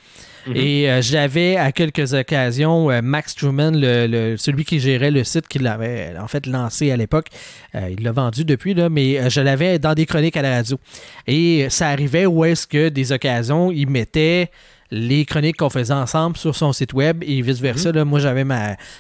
Mhm. 0.47 0.57
Et 0.57 0.91
euh, 0.91 1.01
j'avais 1.01 1.57
à 1.57 1.73
quelques 1.73 2.13
occasions 2.13 2.91
Max 3.03 3.35
Truman, 3.35 3.71
le, 3.75 4.37
celui 4.37 4.67
qui 4.67 4.81
gérait 4.81 5.11
le 5.11 5.25
site, 5.25 5.49
qui 5.49 5.59
l'avait 5.59 6.15
en 6.21 6.29
fait 6.29 6.47
lancé 6.47 6.91
à 6.91 6.97
l'époque. 6.99 7.29
il 7.75 8.03
l'a 8.03 8.13
vendu 8.13 8.45
depuis, 8.45 8.75
là, 8.75 8.91
mais 8.91 9.31
je 9.31 9.41
l'avais 9.41 9.79
dans 9.79 9.95
des 9.95 10.05
chroniques 10.05 10.37
à 10.37 10.43
la 10.43 10.57
radio. 10.57 10.79
Et 11.27 11.69
ça 11.71 11.89
arrivait 11.89 12.27
où 12.27 12.45
est-ce 12.45 12.67
que 12.67 12.91
des 12.91 13.13
occasions, 13.13 13.73
il 13.73 13.89
mettait 13.89 14.51
les 14.91 15.25
chroniques 15.25 15.57
qu'on 15.57 15.71
faisait 15.71 15.95
ensemble 15.95 16.37
sur 16.37 16.55
son 16.55 16.73
site 16.73 16.93
web 16.93 17.23
et 17.27 17.43
vice-versa. 17.43 17.93
Mhm. 17.93 18.05
Moi, 18.05 18.21
j'avais 18.21 18.45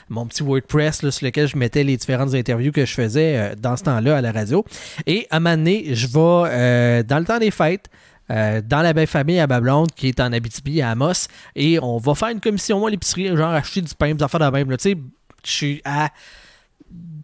mon 0.08 0.26
petit 0.26 0.42
WordPress 0.42 1.08
sur 1.10 1.26
lequel 1.26 1.48
je 1.48 1.56
mettais 1.56 1.84
les 1.84 1.96
différentes 1.96 2.34
interviews 2.34 2.72
que 2.72 2.84
je 2.84 2.92
faisais 2.92 3.36
euh, 3.36 3.54
dans 3.56 3.76
ce 3.76 3.84
temps-là 3.84 4.16
à 4.16 4.20
la 4.20 4.32
radio. 4.32 4.64
Et 5.06 5.26
à 5.30 5.36
un 5.36 5.40
moment 5.40 5.56
donné, 5.56 5.94
je 5.94 6.06
vais 6.06 6.18
euh, 6.18 7.02
dans 7.02 7.18
le 7.18 7.24
temps 7.24 7.38
des 7.38 7.50
fêtes. 7.50 7.88
Euh, 8.30 8.62
dans 8.64 8.80
la 8.80 8.94
belle 8.94 9.06
famille 9.06 9.38
à 9.38 9.46
Bablonde 9.46 9.92
qui 9.94 10.08
est 10.08 10.18
en 10.18 10.32
Abitibi 10.32 10.80
à 10.80 10.92
Amos 10.92 11.28
et 11.54 11.78
on 11.78 11.98
va 11.98 12.14
faire 12.14 12.30
une 12.30 12.40
commission 12.40 12.86
à 12.86 12.90
l'épicerie 12.90 13.26
genre 13.36 13.52
acheter 13.52 13.82
du 13.82 13.94
pain 13.94 14.14
des 14.14 14.24
affaires 14.24 14.40
de 14.40 14.46
même 14.56 14.66
tu 14.68 14.76
sais 14.78 14.96
je 15.44 15.50
suis 15.50 15.82
à 15.84 16.08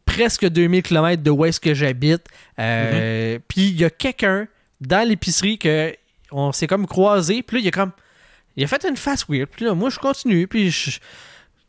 presque 0.05 0.47
2000 0.47 0.83
km 0.83 1.23
de 1.23 1.31
où 1.31 1.47
est-ce 1.47 1.59
que 1.59 1.73
j'habite 1.73 2.27
mhm. 2.59 3.41
puis 3.49 3.69
il 3.69 3.81
y 3.81 3.85
a 3.87 3.89
quelqu'un 3.89 4.47
dans 4.83 5.09
l'épicerie 5.09 5.57
que 5.57 5.95
on 6.33 6.53
s'est 6.53 6.67
comme 6.67 6.87
croisé 6.87 7.43
puis 7.43 7.57
là 7.57 7.61
il 7.61 7.65
y 7.65 7.69
a 7.69 7.71
comme 7.71 7.93
il 8.57 8.65
a 8.65 8.67
fait 8.67 8.85
une 8.89 8.97
face 8.97 9.27
weird. 9.29 9.49
Puis 9.49 9.65
là, 9.65 9.75
moi, 9.75 9.91
je 9.91 9.99
continue. 9.99 10.47
Puis 10.47 10.73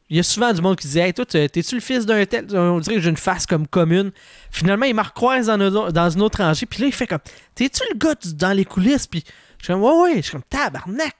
il 0.09 0.17
y 0.17 0.19
a 0.19 0.23
souvent 0.23 0.51
du 0.51 0.61
monde 0.61 0.75
qui 0.75 0.87
dit 0.87 0.99
Hey, 0.99 1.13
toi, 1.13 1.25
t'es-tu 1.25 1.75
le 1.75 1.81
fils 1.81 2.05
d'un 2.05 2.25
tel 2.25 2.45
On 2.53 2.79
dirait 2.79 2.95
que 2.95 3.01
j'ai 3.01 3.09
une 3.09 3.17
face 3.17 3.45
comme 3.45 3.65
commune. 3.65 4.11
Finalement, 4.51 4.85
il 4.85 4.93
me 4.93 5.01
recroise 5.01 5.47
dans, 5.47 6.09
une 6.09 6.21
autre 6.21 6.43
rangée. 6.43 6.65
Puis 6.65 6.81
là, 6.81 6.87
il 6.87 6.93
fait 6.93 7.07
comme 7.07 7.19
T'es-tu 7.55 7.81
le 7.93 7.97
gars 7.97 8.15
dans 8.35 8.51
les 8.51 8.65
coulisses? 8.65 9.07
Puis 9.07 9.23
je 9.59 9.65
suis 9.65 9.73
comme 9.73 9.83
Ouais, 9.83 10.01
ouais. 10.01 10.15
Je 10.17 10.21
suis 10.23 10.31
comme 10.31 10.43
Tabarnak. 10.49 11.15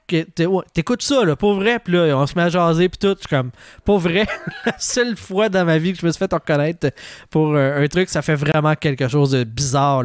T'écoutes 0.74 1.04
ça, 1.04 1.24
là, 1.24 1.38
pour 1.38 1.54
vrai. 1.54 1.80
Puis 1.80 1.94
là, 1.94 2.18
on 2.18 2.28
se 2.28 2.36
met 2.36 2.42
à 2.42 2.50
jaser. 2.50 2.90
Puis 2.90 2.98
tout. 2.98 3.16
Je 3.16 3.20
suis 3.20 3.30
comme 3.30 3.52
Pour 3.86 4.00
vrai, 4.00 4.28
la 4.66 4.76
seule 4.78 5.16
fois 5.16 5.48
dans 5.48 5.64
ma 5.64 5.78
vie 5.78 5.94
que 5.94 6.00
je 6.00 6.06
me 6.06 6.12
suis 6.12 6.20
fait 6.20 6.34
reconnaître 6.34 6.90
pour 7.30 7.56
euh, 7.56 7.82
un 7.82 7.88
truc, 7.88 8.10
ça 8.10 8.22
fait 8.22 8.36
vraiment 8.36 8.76
quelque 8.76 9.08
chose 9.08 9.32
de 9.32 9.44
bizarre 9.46 10.04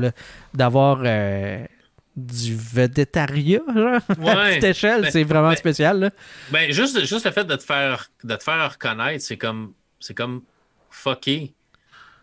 d'avoir. 0.54 1.00
Euh, 1.04 1.64
du 2.16 2.56
vedettariat, 2.56 3.60
genre, 3.74 3.94
à 4.08 4.46
petite 4.48 4.64
échelle, 4.64 5.02
ben, 5.02 5.10
c'est 5.10 5.24
vraiment 5.24 5.50
ben, 5.50 5.56
spécial. 5.56 6.00
Là. 6.00 6.10
Ben, 6.50 6.72
juste, 6.72 6.98
juste 7.04 7.26
le 7.26 7.30
fait 7.30 7.44
de 7.44 7.56
te 7.56 7.62
faire, 7.62 8.10
de 8.24 8.34
te 8.34 8.42
faire 8.42 8.72
reconnaître, 8.72 9.22
c'est 9.22 9.36
comme 9.36 9.74
c'est 10.00 10.14
comme 10.14 10.42
fucké. 10.90 11.52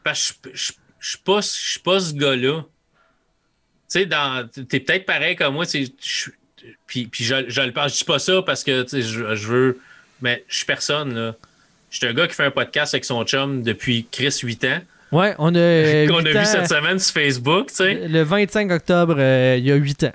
Parce 0.03 0.32
que 0.34 0.49
je 0.53 0.74
suis 0.99 1.18
pas, 1.20 1.41
ce 1.41 2.14
gars-là. 2.14 2.61
Tu 2.64 3.99
sais, 3.99 4.06
dans, 4.06 4.49
t'es 4.49 4.80
peut-être 4.80 5.06
pareil 5.06 5.36
comme 5.36 5.53
moi, 5.53 5.65
je- 5.65 6.32
puis, 6.88 7.07
puis 7.07 7.24
je, 7.24 7.49
je 7.49 7.61
le 7.61 7.72
pense, 7.72 7.94
je 7.94 7.98
dis 7.99 8.03
pas 8.06 8.20
ça 8.20 8.41
parce 8.41 8.64
que, 8.64 8.84
tu 8.84 8.90
sais, 8.90 9.02
je, 9.02 9.36
je 9.36 9.48
veux, 9.48 9.80
mais 10.22 10.44
je 10.48 10.57
suis 10.57 10.65
personne, 10.65 11.14
là. 11.14 11.36
Je 11.90 11.98
suis 11.98 12.07
un 12.07 12.14
gars 12.14 12.28
qui 12.28 12.34
fait 12.34 12.45
un 12.45 12.52
podcast 12.52 12.95
avec 12.95 13.06
son 13.06 13.24
chum 13.24 13.61
depuis 13.61 14.07
Chris 14.11 14.40
8 14.41 14.65
ans, 14.65 14.82
Ouais, 15.14 15.35
on 15.38 15.53
a. 15.56 16.07
qu'on 16.07 16.26
a 16.26 16.30
vu 16.31 16.38
ans, 16.38 16.45
cette 16.45 16.68
semaine 16.69 16.99
sur 16.99 17.14
Facebook, 17.14 17.68
tu 17.68 17.76
sais. 17.76 18.07
Le 18.07 18.22
25 18.23 18.72
octobre, 18.72 19.15
euh, 19.18 19.56
il 19.57 19.65
y 19.65 19.72
a 19.72 19.76
8 19.76 20.03
ans. 20.06 20.11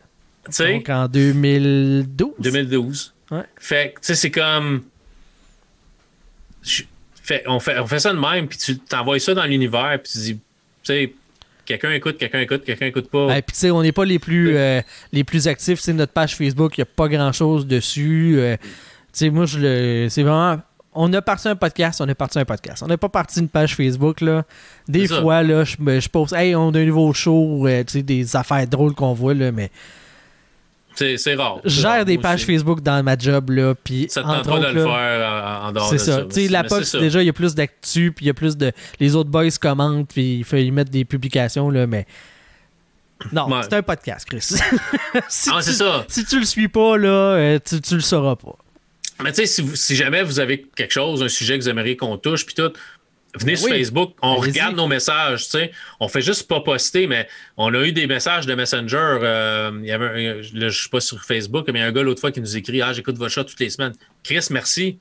Tu 0.47 0.53
sais, 0.53 0.73
Donc 0.75 0.89
en 0.89 1.09
2012. 1.09 2.31
2012. 2.41 3.15
Ouais. 3.31 3.43
Fait 3.59 3.93
que, 3.95 4.01
tu 4.01 4.07
sais, 4.07 4.15
c'est 4.15 4.31
comme. 4.31 4.83
je- 6.63 6.83
fait- 7.23 7.45
on, 7.47 7.61
fait, 7.61 7.79
on 7.79 7.87
fait 7.87 7.99
ça 8.01 8.13
de 8.13 8.19
même, 8.19 8.49
puis 8.49 8.59
tu 8.59 8.79
t'envoies 8.79 9.19
ça 9.21 9.35
dans 9.35 9.45
l'univers, 9.45 9.99
puis 10.03 10.11
tu 10.13 10.19
dis, 10.19 10.35
tu 10.35 10.41
sais, 10.85 11.13
quelqu'un 11.67 11.93
écoute, 11.93 12.17
quelqu'un 12.17 12.41
écoute, 12.41 12.65
quelqu'un 12.65 12.87
écoute 12.87 13.11
pas. 13.11 13.37
Et 13.37 13.43
puis 13.43 13.53
tu 13.53 13.61
sais, 13.61 13.71
on 13.71 13.83
n'est 13.83 13.93
pas 13.93 14.05
les 14.07 14.19
plus 14.19 14.57
euh, 14.57 14.81
les 15.13 15.25
plus 15.25 15.47
actifs. 15.49 15.81
C'est 15.81 15.93
notre 15.93 16.13
page 16.13 16.35
Facebook, 16.37 16.79
il 16.79 16.81
n'y 16.81 16.83
a 16.83 16.93
pas 16.97 17.09
grand 17.09 17.33
chose 17.33 17.67
dessus. 17.67 18.37
Euh, 18.39 18.57
tu 18.57 18.65
sais, 19.13 19.31
moi 19.31 19.45
je 19.45 19.59
le. 19.59 20.07
C'est 20.09 20.23
vraiment. 20.23 20.61
On 21.01 21.13
a 21.13 21.23
parti 21.23 21.47
un 21.49 21.55
podcast, 21.55 22.01
on 22.01 22.09
est 22.09 22.15
parti 22.15 22.39
un 22.41 22.45
podcast. 22.45 22.83
On 22.83 22.89
n'est 22.89 22.97
pas 22.97 23.09
parti 23.09 23.39
une 23.41 23.49
page 23.49 23.77
Facebook 23.77 24.21
là. 24.21 24.45
Des 24.89 25.07
fois 25.07 25.43
là, 25.45 25.63
je, 25.65 25.77
je 25.79 26.09
pose 26.09 26.33
Hey, 26.33 26.55
on 26.57 26.71
a 26.75 26.79
un 26.81 26.85
nouveau 26.85 27.13
show, 27.13 27.67
euh, 27.69 27.85
tu 27.85 27.93
sais, 27.93 28.03
des 28.03 28.35
affaires 28.35 28.67
drôles 28.67 28.95
qu'on 28.95 29.13
voit 29.15 29.33
là, 29.35 29.53
mais 29.53 29.71
C'est 30.97 31.35
rare. 31.37 31.61
je 31.65 31.81
gère 31.81 32.05
des 32.05 32.19
pages 32.19 32.43
aussi. 32.43 32.47
Facebook 32.53 32.81
dans 32.81 33.01
ma 33.05 33.17
job 33.17 33.51
là, 33.51 33.75
puis 33.77 34.07
Ça 34.11 34.23
te 34.23 34.27
entre 34.27 34.51
pas 34.51 34.59
de 34.59 34.65
autres, 34.65 34.73
le 34.75 34.85
là, 34.85 34.97
faire 34.97 35.63
en, 35.63 35.69
en 35.69 35.73
dehors 35.73 35.93
de 35.93 35.99
ça. 35.99 36.05
ça. 36.17 36.23
Tu 36.25 36.35
sais, 36.47 36.49
la 36.49 36.63
déjà, 37.01 37.23
il 37.23 37.27
y 37.27 37.31
a 37.31 37.33
plus 37.33 37.55
d'actu, 37.55 38.11
puis 38.11 38.25
il 38.25 38.29
y 38.29 38.31
a 38.31 38.35
plus 38.35 38.57
de. 38.57 38.73
Les 38.99 39.15
autres 39.15 39.31
boys 39.31 39.49
commentent, 39.61 40.09
puis 40.09 40.39
il 40.39 40.45
faut 40.45 40.57
y 40.57 40.71
mettre 40.73 40.91
des 40.91 41.05
publications, 41.05 41.71
là, 41.71 41.87
mais. 41.87 42.07
Non, 43.33 43.49
Ouais. 43.49 43.61
c'est 43.63 43.75
un 43.75 43.83
podcast, 43.83 44.29
Chris. 44.29 44.41
si, 45.29 45.51
Ah, 45.53 45.59
tu, 45.59 45.63
c'est 45.63 45.73
ça. 45.73 46.05
si 46.09 46.25
tu 46.25 46.39
le 46.41 46.45
suis 46.45 46.69
pas, 46.69 46.97
là, 46.97 47.09
euh, 47.09 47.59
tu, 47.65 47.81
tu 47.81 47.95
le 47.95 48.01
sauras 48.01 48.37
pas. 48.37 48.57
Mais 49.23 49.33
tu 49.33 49.47
sais, 49.47 49.63
si, 49.75 49.97
jamais 49.97 50.23
vous 50.23 50.41
avez 50.41 50.63
quelque 50.77 50.93
chose, 50.93 51.23
un 51.23 51.29
sujet 51.29 51.59
que 51.59 51.65
vous 51.65 51.69
aimeriez 51.69 51.97
qu'on 51.97 52.17
touche, 52.17 52.47
puis 52.47 52.55
tout, 52.55 52.73
venez 53.35 53.57
sur 53.57 53.67
Oui. 53.67 53.73
Facebook, 53.79 54.15
on 54.23 54.37
regarde 54.37 54.77
nos 54.77 54.87
messages, 54.87 55.45
tu 55.45 55.51
sais. 55.51 55.73
On 56.01 56.09
fait 56.09 56.23
juste 56.23 56.47
pas 56.49 56.61
poster, 56.61 57.07
mais 57.07 57.29
on 57.57 57.75
a 57.75 57.85
eu 57.85 57.93
des 57.93 58.07
messages 58.07 58.47
de 58.47 58.55
Messenger. 58.55 59.19
euh, 59.23 59.71
il 59.81 59.87
y 59.87 59.93
avait 59.93 60.43
je 60.43 60.69
suis 60.69 60.89
pas 60.89 61.01
sur 61.01 61.23
Facebook, 61.25 61.67
mais 61.69 61.81
il 61.81 61.83
y 61.83 61.85
a 61.85 61.89
un 61.89 61.93
gars 61.93 62.03
l'autre 62.03 62.21
fois 62.21 62.31
qui 62.33 62.41
nous 62.41 62.57
écrit 62.57 62.81
Ah, 62.81 62.93
j'écoute 62.93 63.17
votre 63.17 63.33
chat 63.33 63.45
toutes 63.45 63.61
les 63.61 63.71
semaines. 63.71 63.95
Chris, 64.23 64.47
merci. 64.51 64.99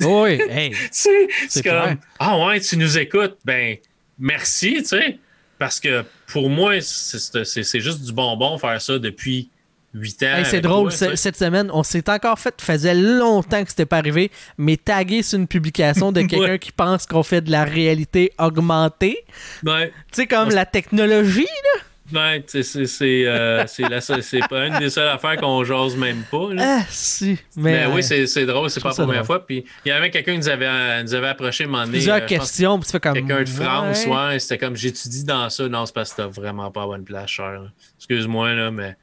Oui, 0.00 0.40
hey. 0.50 0.72
C'est 0.90 1.62
comme 1.62 1.96
Ah 2.18 2.46
ouais, 2.46 2.60
tu 2.60 2.76
nous 2.76 2.98
écoutes. 2.98 3.36
Ben, 3.44 3.76
merci, 4.18 4.76
tu 4.78 4.84
sais. 4.86 5.18
Parce 5.58 5.80
que 5.80 6.04
pour 6.26 6.50
moi, 6.50 6.80
c'est 6.82 7.80
juste 7.80 8.02
du 8.04 8.12
bonbon 8.12 8.58
faire 8.58 8.80
ça 8.80 8.98
depuis 8.98 9.48
huit 9.96 10.22
ans. 10.22 10.36
Hey, 10.36 10.44
c'est 10.44 10.60
drôle, 10.60 10.94
toi, 10.94 11.16
cette 11.16 11.36
semaine, 11.36 11.70
on 11.72 11.82
s'est 11.82 12.08
encore 12.10 12.38
fait, 12.38 12.54
faisait 12.60 12.94
longtemps 12.94 13.62
que 13.64 13.70
c'était 13.70 13.86
pas 13.86 13.98
arrivé, 13.98 14.30
mais 14.58 14.76
tagué 14.76 15.22
sur 15.22 15.38
une 15.38 15.48
publication 15.48 16.12
de 16.12 16.20
quelqu'un 16.22 16.52
Ouais. 16.52 16.58
qui 16.58 16.72
pense 16.72 17.06
qu'on 17.06 17.22
fait 17.22 17.40
de 17.40 17.50
la 17.50 17.64
réalité 17.64 18.32
augmentée. 18.38 19.24
Ouais. 19.64 19.88
Tu 20.12 20.22
sais, 20.22 20.26
comme 20.26 20.50
la 20.50 20.66
technologie, 20.66 21.42
là. 21.42 21.80
Ouais, 22.12 22.44
c'est 22.46 23.26
euh, 23.26 23.64
pas 24.48 24.66
une 24.66 24.78
des 24.78 24.90
seules 24.90 25.08
affaires 25.08 25.36
qu'on 25.38 25.64
jase 25.64 25.96
même 25.96 26.22
pas. 26.30 26.52
Là. 26.52 26.78
Ah, 26.80 26.84
si. 26.88 27.36
Mais, 27.56 27.72
Mais, 27.72 27.82
euh, 27.84 27.94
oui, 27.94 28.02
c'est 28.04 28.28
c'est 28.28 28.46
drôle, 28.46 28.70
c'est 28.70 28.80
pas 28.80 28.90
la 28.90 28.94
première 28.94 29.14
drôle. 29.14 29.26
fois. 29.26 29.44
Puis 29.44 29.64
il 29.84 29.88
y 29.88 29.90
avait 29.92 30.10
quelqu'un 30.10 30.32
qui 30.34 30.38
nous 30.38 30.48
avait, 30.48 30.68
euh, 30.68 31.02
nous 31.02 31.14
avait 31.14 31.26
approché 31.26 31.64
un 31.64 31.66
moment 31.66 31.80
donné, 31.80 31.94
plusieurs 31.94 32.22
euh, 32.22 32.26
questions, 32.26 32.78
puis 32.78 32.86
tu 32.86 32.92
fais 32.92 33.00
comme. 33.00 33.14
Quelqu'un 33.14 33.42
de 33.42 33.48
France, 33.48 34.06
ouais. 34.06 34.12
ouais, 34.12 34.38
c'était 34.38 34.58
comme 34.58 34.76
j'étudie 34.76 35.24
dans 35.24 35.50
ça. 35.50 35.68
Non, 35.68 35.84
c'est 35.84 35.94
parce 35.96 36.12
que 36.12 36.22
t'as 36.22 36.28
vraiment 36.28 36.70
pas 36.70 36.82
la 36.82 36.86
bonne 36.86 37.04
place, 37.04 37.28
cher. 37.28 37.60
Excuse-moi, 37.98 38.52
là, 38.52 38.70
mais 38.70 38.96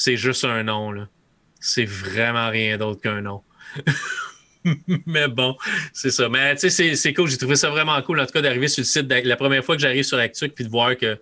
c'est 0.00 0.16
juste 0.16 0.44
un 0.44 0.62
nom, 0.62 0.92
là. 0.92 1.08
C'est 1.60 1.84
vraiment 1.84 2.50
rien 2.50 2.78
d'autre 2.78 3.00
qu'un 3.00 3.20
nom. 3.20 3.42
mais 5.06 5.28
bon, 5.28 5.56
c'est 5.92 6.10
ça. 6.10 6.28
Mais 6.28 6.54
tu 6.54 6.60
sais, 6.62 6.70
c'est- 6.70 6.94
c'est 6.96 7.12
cool. 7.14 7.28
J'ai 7.28 7.36
trouvé 7.38 7.56
ça 7.56 7.70
vraiment 7.70 8.00
cool, 8.02 8.20
en 8.20 8.26
tout 8.26 8.32
cas, 8.32 8.42
d'arriver 8.42 8.68
sur 8.68 8.82
le 8.82 8.86
site. 8.86 9.10
La 9.24 9.36
première 9.36 9.64
fois 9.64 9.76
que 9.76 9.82
j'arrive 9.82 10.04
sur 10.04 10.18
Actuc, 10.18 10.52
puis 10.54 10.64
de 10.64 10.70
voir 10.70 10.96
que 10.96 11.18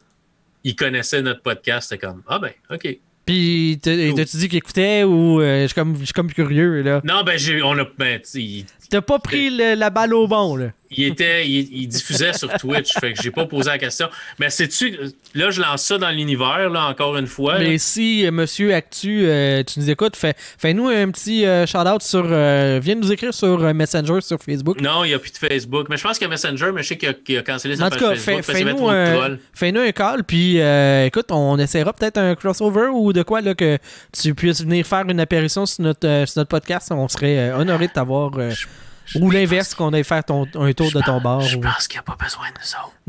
ils 0.64 0.74
connaissaient 0.76 1.22
notre 1.22 1.42
podcast, 1.42 1.88
c'était 1.88 2.06
comme 2.06 2.22
Ah 2.26 2.38
ben, 2.38 2.50
OK. 2.70 2.98
Puis, 3.24 3.80
Cool. 3.82 4.14
t'as-tu 4.14 4.36
dit 4.36 4.48
qu'il 4.48 4.58
écoutait 4.58 5.02
ou 5.02 5.40
euh, 5.40 5.62
je 5.62 5.66
suis 5.66 5.74
comme, 5.74 5.96
je 5.98 6.04
suis 6.04 6.12
comme 6.12 6.32
curieux, 6.32 6.82
là? 6.82 7.00
Non, 7.04 7.24
ben, 7.24 7.36
j'ai, 7.36 7.60
on 7.62 7.76
a. 7.78 7.84
Ben, 7.98 8.20
T'as 8.90 9.00
pas 9.00 9.18
pris 9.18 9.50
le- 9.50 9.74
la 9.74 9.90
balle 9.90 10.14
au 10.14 10.26
bon, 10.28 10.56
là. 10.56 10.66
il 10.90 11.04
était, 11.04 11.44
il, 11.48 11.68
il 11.82 11.88
diffusait 11.88 12.32
sur 12.32 12.48
Twitch, 12.54 12.92
fait 13.00 13.12
que 13.12 13.20
j'ai 13.20 13.32
pas 13.32 13.44
posé 13.46 13.68
la 13.70 13.78
question. 13.78 14.08
Mais 14.38 14.50
sais-tu, 14.50 14.96
là, 15.34 15.50
je 15.50 15.60
lance 15.60 15.82
ça 15.82 15.98
dans 15.98 16.10
l'univers, 16.10 16.70
là, 16.70 16.86
encore 16.86 17.16
une 17.16 17.26
fois. 17.26 17.54
là. 17.54 17.60
Mais 17.68 17.78
si, 17.78 18.24
euh, 18.24 18.30
monsieur 18.30 18.72
Actu, 18.72 19.24
euh, 19.26 19.64
tu 19.64 19.80
nous 19.80 19.90
écoutes, 19.90 20.14
fais, 20.14 20.34
fais-nous 20.36 20.86
un 20.88 21.10
petit 21.10 21.44
euh, 21.44 21.66
shout-out 21.66 22.02
sur. 22.02 22.24
euh, 22.30 22.78
viens 22.80 22.94
nous 22.94 23.10
écrire 23.10 23.34
sur 23.34 23.58
Messenger 23.74 24.20
sur 24.20 24.38
Facebook. 24.40 24.80
Non, 24.80 25.02
il 25.02 25.08
n'y 25.08 25.14
a 25.14 25.18
plus 25.18 25.32
de 25.32 25.38
Facebook. 25.38 25.88
Mais 25.90 25.96
je 25.96 26.02
pense 26.04 26.18
qu'il 26.18 26.26
y 26.26 26.30
a 26.30 26.30
Messenger, 26.30 26.70
mais 26.72 26.84
je 26.84 26.88
sais 26.88 26.96
qu'il 26.96 27.08
a, 27.08 27.14
qu'il 27.14 27.36
a 27.38 27.42
cancellé 27.42 27.74
sa 27.74 27.86
En 27.86 27.90
tout 27.90 27.98
cas, 27.98 28.14
Facebook 28.14 28.42
fais, 28.44 28.52
fais-nous 28.64 28.88
un, 28.88 29.14
trolls. 29.16 29.38
fais-nous 29.54 29.80
un 29.80 29.90
call, 29.92 30.22
puis 30.22 30.58
écoute, 31.04 31.26
on 31.30 31.58
essaiera 31.58 31.92
peut-être 31.92 32.18
un 32.18 32.36
crossover 32.36 32.88
ou 32.92 33.12
de 33.12 33.24
quoi 33.24 33.40
là, 33.40 33.54
que 33.56 33.76
tu 34.12 34.34
puisses 34.36 34.62
venir 34.62 34.86
faire 34.86 35.04
une 35.08 35.18
apparition 35.18 35.66
sur 35.66 35.82
notre, 35.82 36.24
sur 36.28 36.38
notre 36.38 36.50
podcast. 36.50 36.92
On 36.92 37.08
serait 37.08 37.50
honoré 37.52 37.88
de 37.88 37.92
t'avoir. 37.92 38.30
Ou 39.14 39.30
l'inverse, 39.30 39.74
qu'on 39.74 39.92
aille 39.92 40.04
faire 40.04 40.24
ton, 40.24 40.46
un 40.54 40.72
tour 40.72 40.90
de 40.92 41.00
ton 41.00 41.20
bar. 41.20 41.40
Je 41.40 41.56
ou- 41.56 41.60
pense 41.60 41.86
qu'il 41.88 41.96
n'y 41.96 42.00
a 42.00 42.02
pas 42.02 42.16
besoin 42.22 42.46
de 42.48 42.54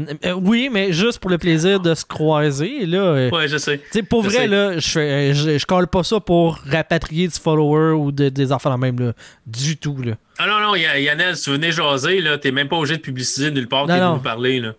nous 0.06 0.10
autres. 0.14 0.20
Euh, 0.26 0.34
oui, 0.34 0.70
mais 0.72 0.94
juste 0.94 1.20
pour 1.20 1.30
le 1.32 1.38
plaisir 1.38 1.80
de 1.80 1.94
se 1.96 2.06
croiser. 2.06 2.86
Là, 2.86 2.98
euh, 3.00 3.30
Ouais, 3.32 3.48
je 3.48 3.58
sais. 3.58 3.82
Pour 4.10 4.24
Je 4.24 4.30
vrai, 4.30 4.38
sais. 4.40 4.48
là, 4.48 4.78
je, 4.78 5.00
euh, 5.00 5.34
je, 5.34 5.58
je 5.58 5.66
colle 5.66 5.88
pas 5.88 6.04
ça 6.04 6.20
pour 6.20 6.60
rapatrier 6.70 7.28
du 7.28 7.34
follower 7.40 7.94
ou 7.94 8.12
de- 8.12 8.30
des 8.30 8.52
enfants 8.52 8.70
la 8.70 8.78
même, 8.78 9.00
là. 9.00 9.14
Du 9.46 9.78
tout, 9.78 9.98
là. 10.04 10.14
Ah 10.38 10.46
non, 10.48 10.60
non, 10.60 10.76
Ya- 10.76 11.00
Yannel, 11.00 11.36
si 11.36 11.46
tu 11.46 11.50
venais 11.52 11.72
jaser, 11.72 12.24
t'es 12.42 12.52
même 12.52 12.68
pas 12.70 12.76
obligé 12.78 12.98
de 12.98 13.02
publiciser 13.02 13.50
nulle 13.52 13.68
part 13.68 13.88
que 13.88 14.14
nous 14.14 14.20
parler, 14.20 14.60
là. 14.60 14.74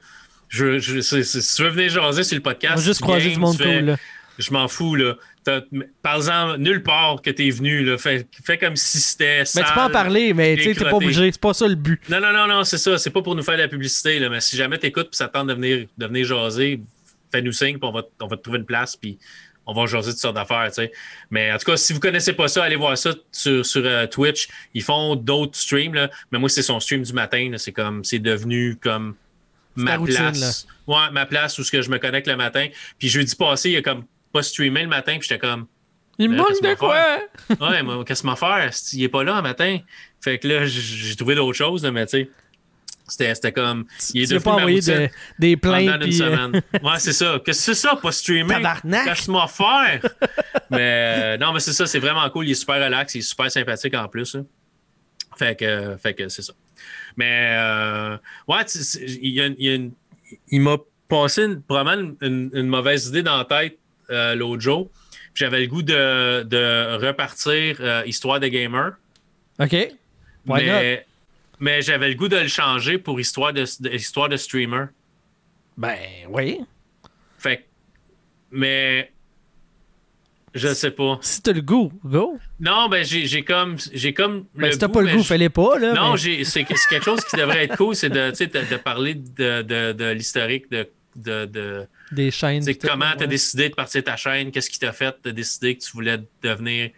Je, 0.49 0.79
je, 0.79 1.01
si 1.01 1.57
tu 1.57 1.63
veux 1.63 1.69
venir 1.69 1.91
jaser 1.91 2.23
sur 2.25 2.37
le 2.37 2.43
podcast, 2.43 2.83
juste 2.83 3.01
croiser 3.03 3.31
du 3.31 3.39
monde 3.39 3.57
tu 3.57 3.65
fais- 3.65 3.77
cool, 3.81 3.85
là. 3.85 3.97
Je 4.39 4.53
m'en 4.53 4.69
fous, 4.69 4.95
là. 4.95 5.15
T'as- 5.49 5.63
Parle-en 6.03 6.59
nulle 6.59 6.83
part 6.83 7.23
que 7.23 7.31
t'es 7.31 7.49
venu, 7.49 7.83
là. 7.83 7.97
Fais, 7.97 8.27
fais 8.45 8.59
comme 8.59 8.77
si 8.77 9.01
c'était 9.01 9.45
Mais 9.57 9.63
tu 9.63 9.73
peux 9.73 9.81
en 9.81 9.89
parler, 9.89 10.35
mais 10.35 10.57
tu 10.57 10.75
t'es 10.75 10.85
pas 10.85 10.93
obligé. 10.93 11.33
C'est 11.33 11.41
pas 11.41 11.55
ça 11.55 11.67
le 11.67 11.75
but. 11.75 12.03
Non, 12.11 12.21
non, 12.21 12.35
non, 12.35 12.47
non, 12.47 12.65
c'est 12.65 12.77
ça. 12.77 12.99
C'est 12.99 13.09
pas 13.11 13.23
pour 13.23 13.35
nous 13.35 13.43
faire 13.43 13.57
de 13.57 13.63
la 13.63 13.69
publicité, 13.69 14.19
là, 14.19 14.29
mais 14.29 14.41
si 14.41 14.57
jamais 14.57 14.77
t'écoutes 14.77 15.09
et 15.11 15.17
ça 15.17 15.27
te 15.29 15.33
tente 15.33 15.47
de 15.47 15.55
venir, 15.55 15.87
de 15.97 16.07
venir 16.07 16.27
jaser, 16.27 16.81
fais-nous 17.33 17.53
signe, 17.53 17.79
puis 17.79 17.89
on 17.89 17.93
va, 17.93 18.03
on 18.21 18.27
va 18.27 18.37
te 18.37 18.43
trouver 18.43 18.59
une 18.59 18.67
place, 18.67 18.95
puis 18.95 19.19
on 19.65 19.73
va 19.73 19.87
jaser 19.87 20.11
toutes 20.11 20.21
sortes 20.21 20.35
d'affaires. 20.37 20.71
Mais 21.31 21.51
en 21.51 21.57
tout 21.57 21.65
cas, 21.65 21.79
si 21.79 21.95
vous 21.95 22.01
connaissez 22.01 22.35
pas 22.35 22.49
ça, 22.49 22.63
allez 22.65 22.77
voir 22.77 22.99
ça 22.99 23.15
sur, 23.33 23.65
sur 23.65 23.83
euh, 23.87 24.07
Twitch. 24.07 24.49
Ils 24.75 24.83
font 24.83 25.17
d'autres 25.17 25.57
streams, 25.57 25.95
là, 25.95 26.11
mais 26.31 26.39
moi, 26.39 26.51
c'est 26.51 26.63
son 26.63 26.79
stream 26.79 27.03
du 27.03 27.15
matin. 27.15 27.49
là. 27.53 27.57
C'est 27.57 27.73
comme, 27.73 28.05
c'est 28.05 28.19
devenu 28.19 28.77
comme 28.77 29.15
ma 29.77 29.97
routine, 29.97 30.17
place. 30.17 30.67
Ouais, 30.87 31.11
ma 31.13 31.25
place 31.25 31.59
où 31.59 31.65
ce 31.65 31.71
que 31.71 31.81
je 31.81 31.89
me 31.91 31.99
connecte 31.99 32.27
le 32.27 32.37
matin. 32.37 32.67
Puis 32.99 33.09
jeudi 33.09 33.35
passé, 33.35 33.71
il 33.71 33.77
a 33.79 33.83
comme 33.83 34.05
pas 34.39 34.43
streamé 34.43 34.83
le 34.83 34.89
matin, 34.89 35.17
puis 35.19 35.29
j'étais 35.29 35.39
comme, 35.39 35.67
Il 36.19 36.29
me 36.31 36.37
Mais 36.37 36.43
manque 36.43 36.63
de 36.63 36.75
quoi? 36.75 37.19
Ouais, 37.61 37.83
moi, 37.83 38.05
qu'est-ce 38.05 38.23
que 38.23 38.27
m'en 38.27 38.37
faire? 38.37 38.71
Il 38.93 39.03
est 39.05 39.09
pas 39.09 39.23
là 39.25 39.37
un 39.37 39.43
matin? 39.43 39.79
Fait 40.21 40.39
que 40.39 40.49
là, 40.49 40.67
j'ai 40.67 41.15
trouvé 41.17 41.35
d'autres 41.37 41.57
choses, 41.57 41.85
mais 41.85 42.07
tu 42.07 42.11
sais, 42.11 42.31
c'était 43.07 43.35
c'était 43.35 43.53
comme. 43.53 43.85
Il 44.15 44.23
est 44.23 44.27
Tu 44.27 44.41
pas 44.41 44.57
de- 45.07 45.09
des 45.39 45.57
plaintes. 45.57 46.01
puis, 46.01 46.21
euh, 46.23 46.37
semaine. 46.37 46.63
Ouais, 46.83 46.99
c'est 46.99 47.13
ça. 47.13 47.41
Qu'est-ce 47.45 47.67
que 47.67 47.75
c'est 47.75 47.81
ça, 47.89 47.97
pas 47.97 48.13
streamer? 48.13 48.55
M'en 49.29 49.47
faire? 49.47 50.01
mais 50.71 50.79
euh, 50.81 51.39
non, 51.39 51.53
mais 51.53 51.61
c'est 51.61 51.73
ça, 51.73 51.87
c'est 51.87 52.01
vraiment 52.01 52.29
cool. 52.31 52.47
Il 52.49 52.51
est 52.51 52.55
super 52.55 52.77
relax, 52.85 53.15
il 53.15 53.19
est 53.19 53.23
super 53.23 53.51
sympathique 53.51 53.95
en 53.95 54.09
plus. 54.09 54.35
là. 54.35 54.43
Fait 55.39 55.57
que, 55.59 55.97
fait 56.03 56.15
que 56.15 56.29
c'est 56.29 56.43
ça. 56.43 56.53
Mais 57.17 57.49
euh, 57.57 58.17
ouais, 58.49 58.63
il, 59.23 59.31
y 59.35 59.41
a 59.41 59.47
une- 59.47 59.57
il 59.59 59.67
y 59.67 59.71
a 59.71 59.75
une- 59.77 59.93
il 60.51 60.61
m'a 60.61 60.77
passé 61.09 61.45
une, 61.45 61.63
probablement 61.63 62.13
une 62.21 62.67
mauvaise 62.67 63.07
idée 63.07 63.23
dans 63.23 63.39
la 63.39 63.45
tête 63.45 63.79
euh, 64.11 64.35
l'autre 64.35 64.63
jour. 64.63 64.91
J'avais 65.35 65.61
le 65.61 65.67
goût 65.67 65.83
de, 65.83 66.43
de 66.43 66.97
repartir 67.07 67.77
euh, 67.81 68.03
Histoire 68.07 68.41
de 68.41 68.49
Gamer. 68.49 68.93
OK. 69.61 69.73
Why 69.73 70.67
mais 70.67 71.07
mais 71.61 71.83
j'avais 71.83 72.09
le 72.09 72.15
goût 72.15 72.29
de 72.29 72.37
le 72.37 72.49
changer 72.49 72.99
pour 72.99 73.19
Histoire 73.21 73.53
de, 73.53 73.65
de- 73.81 73.91
histoire 73.91 74.29
de 74.29 74.37
Streamer. 74.37 74.87
Ben, 75.77 75.99
oui. 76.29 76.61
Fait 77.39 77.67
mais 78.51 79.11
je 80.55 80.73
sais 80.75 80.91
pas. 80.91 81.19
Si 81.21 81.43
t'as 81.43 81.53
le 81.53 81.61
goût, 81.61 81.93
go. 82.05 82.39
Non, 82.59 82.89
ben 82.89 83.05
j'ai 83.05 83.27
j'ai 83.27 83.45
comme 83.45 83.77
j'ai 83.93 84.15
comme 84.15 84.47
Ben, 84.55 84.73
si 84.73 84.79
t'as 84.79 84.89
pas 84.89 85.03
le 85.03 85.13
goût, 85.17 85.23
fais-les 85.23 85.51
pas, 85.51 85.79
là. 85.79 85.93
Non, 85.93 86.15
mais- 86.15 86.45
c'est 86.45 86.65
quelque 86.65 87.05
chose 87.05 87.21
qui 87.25 87.37
devrait 87.37 87.65
être 87.65 87.77
cool, 87.77 87.95
c'est 87.95 88.09
de, 88.09 88.31
de, 88.31 88.71
de 88.71 88.77
parler 88.77 89.15
de, 89.15 89.63
de, 89.93 90.11
l'historique 90.13 90.71
de, 90.71 90.89
de 91.17 91.87
Des 92.13 92.31
chaînes. 92.31 92.65
tu 92.65 92.75
comment 92.77 93.13
tu 93.13 93.19
as 93.19 93.21
ouais. 93.21 93.27
décidé 93.27 93.69
de 93.69 93.75
partir 93.75 94.03
ta 94.05 94.17
chaîne, 94.17 94.51
qu'est-ce 94.51 94.71
qui 94.71 94.79
t'a 94.79 94.93
fait 94.93 95.17
de 95.25 95.31
décider 95.31 95.77
que 95.77 95.85
tu 95.85 95.93
voulais 95.93 96.19
devenir 96.43 96.91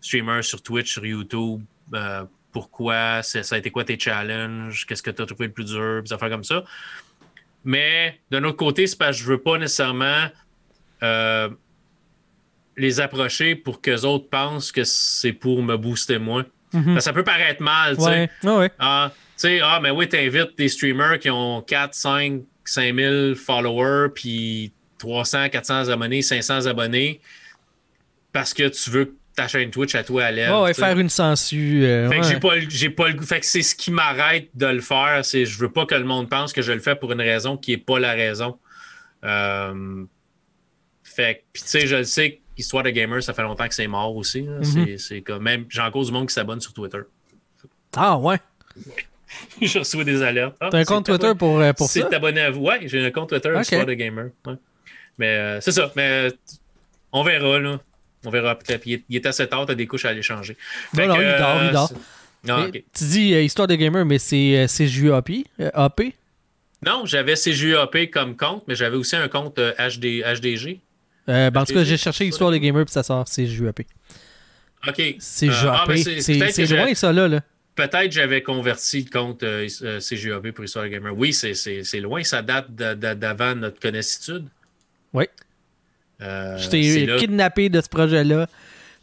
streamer 0.00 0.42
sur 0.42 0.62
Twitch, 0.62 0.92
sur 0.92 1.04
YouTube, 1.04 1.62
euh, 1.94 2.24
pourquoi, 2.52 3.22
ça 3.22 3.40
a 3.54 3.58
été 3.58 3.70
quoi 3.70 3.84
tes 3.84 3.98
challenges, 3.98 4.86
qu'est-ce 4.86 5.02
que 5.02 5.10
tu 5.10 5.22
as 5.22 5.26
trouvé 5.26 5.46
le 5.46 5.52
plus 5.52 5.66
dur, 5.66 6.02
des 6.02 6.12
affaires 6.12 6.30
comme 6.30 6.44
ça. 6.44 6.64
Mais 7.64 8.18
d'un 8.30 8.42
autre 8.44 8.56
côté, 8.56 8.86
c'est 8.86 8.98
parce 8.98 9.18
que 9.18 9.22
je 9.22 9.28
veux 9.28 9.40
pas 9.40 9.58
nécessairement 9.58 10.28
euh, 11.02 11.48
les 12.76 13.00
approcher 13.00 13.54
pour 13.54 13.80
qu'eux 13.80 14.02
autres 14.02 14.28
pensent 14.28 14.72
que 14.72 14.84
c'est 14.84 15.32
pour 15.32 15.62
me 15.62 15.76
booster 15.76 16.18
moi. 16.18 16.44
Mhm. 16.72 17.00
Ça 17.00 17.12
peut 17.12 17.24
paraître 17.24 17.62
mal, 17.62 17.96
tu 17.96 18.02
sais. 18.02 18.08
Ouais, 18.08 18.30
ouais, 18.44 18.56
ouais. 18.56 18.70
Ah, 18.78 19.12
tu 19.12 19.20
sais, 19.36 19.60
ah, 19.60 19.80
mais 19.82 19.90
oui, 19.90 20.08
t'invites 20.08 20.56
des 20.56 20.68
streamers 20.68 21.18
qui 21.18 21.30
ont 21.30 21.62
4, 21.62 21.94
5, 21.94 22.42
5000 22.64 23.34
followers, 23.36 24.08
puis 24.14 24.72
300, 24.98 25.48
400 25.48 25.88
abonnés, 25.88 26.22
500 26.22 26.66
abonnés, 26.66 27.20
parce 28.32 28.54
que 28.54 28.68
tu 28.68 28.90
veux 28.90 29.04
que 29.06 29.14
ta 29.36 29.46
chaîne 29.48 29.70
Twitch 29.70 29.94
à 29.94 30.02
toi 30.04 30.24
à 30.24 30.30
l'aide. 30.30 30.50
Ouais, 30.50 30.74
faire 30.74 30.98
une 30.98 31.08
sensu. 31.08 31.84
euh, 31.84 32.08
Fait 32.10 32.20
que 32.20 32.26
j'ai 32.26 32.40
pas, 32.40 32.56
le- 32.56 32.68
j'ai 32.68 32.90
pas 32.90 33.08
le 33.08 33.14
goût. 33.14 33.24
Fait 33.24 33.40
que 33.40 33.46
c'est 33.46 33.62
ce 33.62 33.74
qui 33.74 33.90
m'arrête 33.90 34.48
de 34.54 34.66
le 34.66 34.80
faire. 34.80 35.24
C'est 35.24 35.46
je 35.46 35.58
veux 35.58 35.70
pas 35.70 35.86
que 35.86 35.94
le 35.94 36.04
monde 36.04 36.28
pense 36.28 36.52
que 36.52 36.62
je 36.62 36.72
le 36.72 36.80
fais 36.80 36.96
pour 36.96 37.12
une 37.12 37.20
raison 37.20 37.56
qui 37.56 37.72
est 37.72 37.78
pas 37.78 37.98
la 38.00 38.12
raison. 38.12 38.58
Euh, 39.24 40.04
fait 41.04 41.36
que, 41.36 41.40
puis 41.52 41.62
tu 41.62 41.68
sais, 41.68 41.86
je 41.86 41.96
le 41.96 42.04
sais, 42.04 42.40
Histoire 42.56 42.82
de 42.82 42.90
Gamer, 42.90 43.22
ça 43.22 43.32
fait 43.32 43.42
longtemps 43.42 43.66
que 43.68 43.74
c'est 43.74 43.86
mort 43.86 44.14
aussi. 44.16 44.42
Mhm. 44.42 44.64
C'est- 44.64 44.98
C'est 44.98 45.20
comme 45.22 45.42
même, 45.44 45.64
j'en 45.70 45.90
cause 45.90 46.08
du 46.08 46.12
monde 46.12 46.28
qui 46.28 46.34
s'abonne 46.34 46.60
sur 46.60 46.74
Twitter. 46.74 46.98
Ah, 47.96 48.18
ouais. 48.18 48.38
je 49.62 49.78
reçois 49.78 50.04
des 50.04 50.22
alertes. 50.22 50.56
Ah, 50.60 50.68
T'as 50.70 50.78
un 50.78 50.80
c'est 50.80 50.86
compte 50.86 51.06
Twitter 51.06 51.32
pour, 51.38 51.60
euh, 51.60 51.72
pour 51.72 51.88
C'est 51.88 52.00
ça? 52.00 52.08
abonné 52.12 52.40
à 52.40 52.50
vous. 52.50 52.60
Ouais, 52.62 52.80
j'ai 52.86 53.04
un 53.04 53.10
compte 53.10 53.28
Twitter, 53.30 53.50
Ok. 53.54 53.62
Histoire 53.62 53.86
de 53.86 53.94
Gamer. 53.94 54.26
Ouais. 54.46 54.54
Mais 55.18 55.26
euh, 55.36 55.60
c'est 55.60 55.72
ça. 55.72 55.92
Mais 55.96 56.28
euh, 56.28 56.30
on 57.12 57.22
verra, 57.22 57.58
là. 57.58 57.80
On 58.24 58.30
verra 58.30 58.54
peut-être. 58.58 58.86
Il, 58.86 58.94
est- 58.94 59.04
il 59.08 59.16
est 59.16 59.26
assez 59.26 59.46
tard, 59.46 59.64
t'as 59.66 59.74
des 59.74 59.86
couches 59.86 60.04
à 60.04 60.10
aller 60.10 60.22
changer. 60.22 60.56
Non, 60.96 61.06
non, 61.06 61.14
il 61.20 61.38
dort, 61.38 61.58
il 61.64 61.70
dort. 61.72 61.88
c'est- 61.88 62.50
Ah, 62.50 62.60
ok. 62.66 62.72
Tu 62.96 63.04
dis 63.04 63.34
euh, 63.34 63.42
Histoire 63.42 63.68
de 63.68 63.74
Gamer, 63.74 64.04
mais 64.04 64.18
c'est 64.18 64.56
euh, 64.56 64.66
c'est 64.66 64.86
JUAP? 64.86 65.30
euh, 65.60 65.70
AP? 65.74 66.12
Non, 66.86 67.04
j'avais 67.04 67.34
CJAP 67.34 68.10
comme 68.10 68.36
compte, 68.36 68.64
mais 68.66 68.74
j'avais 68.74 68.96
aussi 68.96 69.14
un 69.14 69.28
compte 69.28 69.58
euh, 69.58 69.72
HD, 69.78 70.22
HDG. 70.24 70.80
Euh, 71.28 71.50
ben, 71.50 71.60
en 71.60 71.64
tout 71.66 71.74
cas, 71.74 71.84
j'ai 71.84 71.98
cherché 71.98 72.24
Histoire 72.26 72.50
de 72.50 72.56
Gamer, 72.56 72.84
puis 72.86 72.92
ça 72.92 73.02
sort, 73.02 73.28
c'est 73.28 73.46
JUAP. 73.46 73.80
OK. 74.88 75.02
C'est 75.18 75.48
Euh, 75.48 75.52
ah, 75.52 75.60
JUAP. 75.84 75.88
mais 75.88 75.96
c'est 75.98 76.20
c'est 76.52 76.66
loin, 76.74 76.94
ça, 76.94 77.12
là. 77.12 77.28
là. 77.28 77.40
Peut-être 77.74 78.12
j'avais 78.12 78.42
converti 78.42 79.04
le 79.04 79.10
compte 79.10 79.42
euh, 79.42 79.66
euh, 79.82 80.00
CJAP 80.00 80.50
pour 80.50 80.64
Histoire 80.64 80.88
Gamer. 80.88 81.16
Oui, 81.16 81.32
c'est- 81.32 82.00
loin. 82.00 82.22
Ça 82.24 82.42
date 82.42 82.74
d'avant 82.74 83.54
notre 83.54 83.80
connaissitude. 83.80 84.46
Oui. 85.12 85.24
Euh, 86.20 86.58
Je 86.58 86.68
t'ai 86.68 87.06
kidnappé 87.18 87.68
de 87.68 87.80
ce 87.80 87.88
projet-là. 87.88 88.46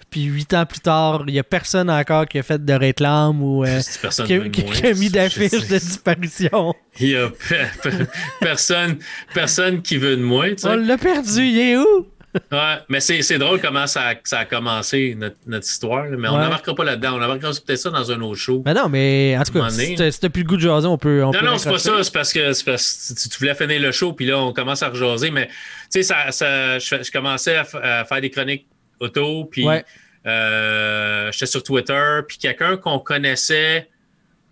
Puis 0.09 0.23
huit 0.23 0.53
ans 0.53 0.65
plus 0.65 0.79
tard, 0.79 1.23
il 1.27 1.33
n'y 1.33 1.39
a 1.39 1.43
personne 1.43 1.89
encore 1.89 2.27
qui 2.27 2.37
a 2.39 2.43
fait 2.43 2.63
de 2.63 2.73
réclame 2.73 3.41
ou 3.41 3.65
euh, 3.65 3.81
qui, 4.25 4.33
a, 4.33 4.39
qui- 4.49 4.63
qui 4.63 4.93
mis 4.93 5.09
d'affiches 5.09 5.67
de 5.67 5.77
disparition. 5.79 6.73
Il 6.99 7.09
y 7.09 7.15
a 7.17 7.27
pe- 7.49 7.89
pe- 7.89 8.05
personne, 8.39 8.99
personne 9.33 9.81
qui 9.81 9.97
veut 9.97 10.15
de 10.15 10.21
moi. 10.21 10.45
On 10.63 10.75
l'a 10.75 10.97
perdu, 10.97 11.41
il 11.45 11.59
est 11.59 11.77
où? 11.77 12.07
Ouais, 12.51 12.75
mais 12.89 12.99
c'est 12.99 13.21
c'est 13.21 13.37
drôle 13.37 13.59
comment 13.61 13.87
ça 13.87 14.09
a, 14.09 14.15
ça 14.23 14.39
a 14.39 14.45
commencé, 14.45 15.15
notre, 15.17 15.37
notre 15.45 15.65
histoire. 15.67 16.05
Mais 16.17 16.27
on 16.27 16.35
Ouais. 16.35 16.41
n'embarquera 16.43 16.75
pas 16.75 16.83
là-dedans. 16.83 17.13
On 17.17 17.21
embarquera 17.23 17.51
peut-être 17.65 17.79
ça 17.79 17.89
dans 17.89 18.11
un 18.11 18.21
autre 18.21 18.39
show. 18.39 18.61
Mais 18.65 18.73
non, 18.73 18.89
mais 18.89 19.35
en 19.39 19.43
tout 19.43 19.53
cas, 19.53 19.69
si 19.69 19.95
t'as 19.95 20.29
plus 20.29 20.43
le 20.43 20.47
goût 20.47 20.55
de 20.57 20.61
jaser, 20.61 20.87
on 20.87 20.97
peut. 20.97 21.23
On 21.23 21.31
Non, 21.31 21.39
peut 21.39 21.45
non, 21.45 21.57
c'est 21.57 21.69
pas 21.69 21.79
ça. 21.79 22.03
C'est 22.03 22.13
parce 22.13 22.33
que, 22.33 22.53
c'est 22.53 22.65
parce 22.65 23.13
que 23.13 23.21
tu, 23.21 23.29
tu 23.29 23.37
voulais 23.39 23.55
finir 23.55 23.81
le 23.81 23.91
show, 23.91 24.13
puis 24.13 24.25
là, 24.25 24.37
on 24.39 24.53
commence 24.53 24.83
à 24.83 24.89
rejaser. 24.89 25.31
Mais, 25.31 25.47
tu 25.47 25.53
sais, 25.89 26.03
ça, 26.03 26.31
ça, 26.31 26.79
je, 26.79 27.11
commençais 27.11 27.57
à, 27.57 28.05
faire 28.05 28.21
des 28.21 28.29
chroniques 28.29 28.67
auto, 28.99 29.45
puis 29.45 29.65
Ouais. 29.67 29.85
euh, 30.25 31.31
j'étais 31.31 31.45
sur 31.45 31.63
Twitter, 31.63 32.19
puis 32.27 32.37
quelqu'un 32.37 32.77
qu'on 32.77 32.99
connaissait, 32.99 33.89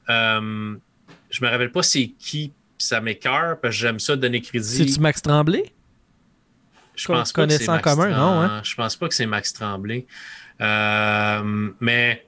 euh, 0.10 0.76
je 1.30 1.44
me 1.44 1.50
rappelle 1.50 1.72
pas 1.72 1.84
c'est 1.84 2.12
qui, 2.20 2.52
puis 2.78 2.88
ça 2.88 3.02
m'écœure, 3.02 3.58
parce 3.62 3.76
que 3.76 3.82
j'aime 3.82 4.00
ça 4.00 4.16
donner 4.16 4.42
crédit. 4.42 4.68
C'est-tu 4.68 5.00
Max 5.00 5.22
Tremblay? 5.22 5.72
Je 6.96 7.08
pense 7.08 7.32
pas 7.34 7.46
que 7.46 7.52
c'est 7.52 7.66
connaissant 7.66 7.74
Max 7.74 7.84
commun, 7.84 8.10
non, 8.10 8.42
hein? 8.42 8.62
Je 8.64 8.76
pense 8.76 8.96
pas 8.96 9.08
que 9.08 9.14
c'est 9.14 9.26
Max 9.26 9.54
Tremblay. 9.54 10.06
Euh, 10.62 11.70
mais 11.80 12.24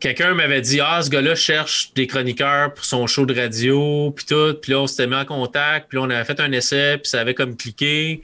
quelqu'un 0.00 0.34
m'avait 0.34 0.60
dit 0.60 0.80
Ah, 0.80 1.00
ce 1.02 1.10
gars-là 1.10 1.34
cherche 1.34 1.94
des 1.94 2.06
chroniqueurs 2.06 2.74
pour 2.74 2.84
son 2.84 3.06
show 3.06 3.24
de 3.24 3.34
radio, 3.38 4.12
puis 4.14 4.24
tout. 4.26 4.54
Puis 4.60 4.72
là, 4.72 4.80
on 4.80 4.86
s'était 4.86 5.06
mis 5.06 5.14
en 5.14 5.24
contact, 5.24 5.88
puis 5.88 5.98
là, 5.98 6.04
on 6.04 6.10
avait 6.10 6.24
fait 6.24 6.40
un 6.40 6.50
essai, 6.52 6.98
puis 6.98 7.08
ça 7.08 7.20
avait 7.20 7.34
comme 7.34 7.56
cliqué. 7.56 8.22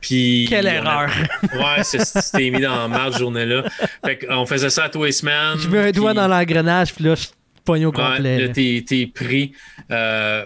Puis. 0.00 0.46
Quelle 0.48 0.66
a- 0.66 0.74
erreur! 0.74 1.10
Ouais, 1.54 1.82
c'était 1.84 2.50
mis 2.50 2.60
dans 2.60 2.88
marge 2.88 3.12
cette 3.12 3.20
journée-là. 3.20 3.64
Fait 4.04 4.18
qu'on 4.18 4.44
faisait 4.46 4.70
ça 4.70 4.84
à 4.84 4.88
tous 4.88 5.04
les 5.04 5.12
semaines. 5.12 5.58
Je 5.58 5.68
mets 5.68 5.88
un 5.88 5.90
doigt 5.92 6.12
dans 6.12 6.28
l'engrenage, 6.28 6.92
puis 6.92 7.04
là, 7.04 7.14
je 7.14 7.26
pogne 7.64 7.86
au 7.86 7.92
complet. 7.92 8.38
là, 8.38 8.46
là. 8.46 8.52
t'es, 8.52 9.10
pris. 9.12 9.52
Euh, 9.90 10.44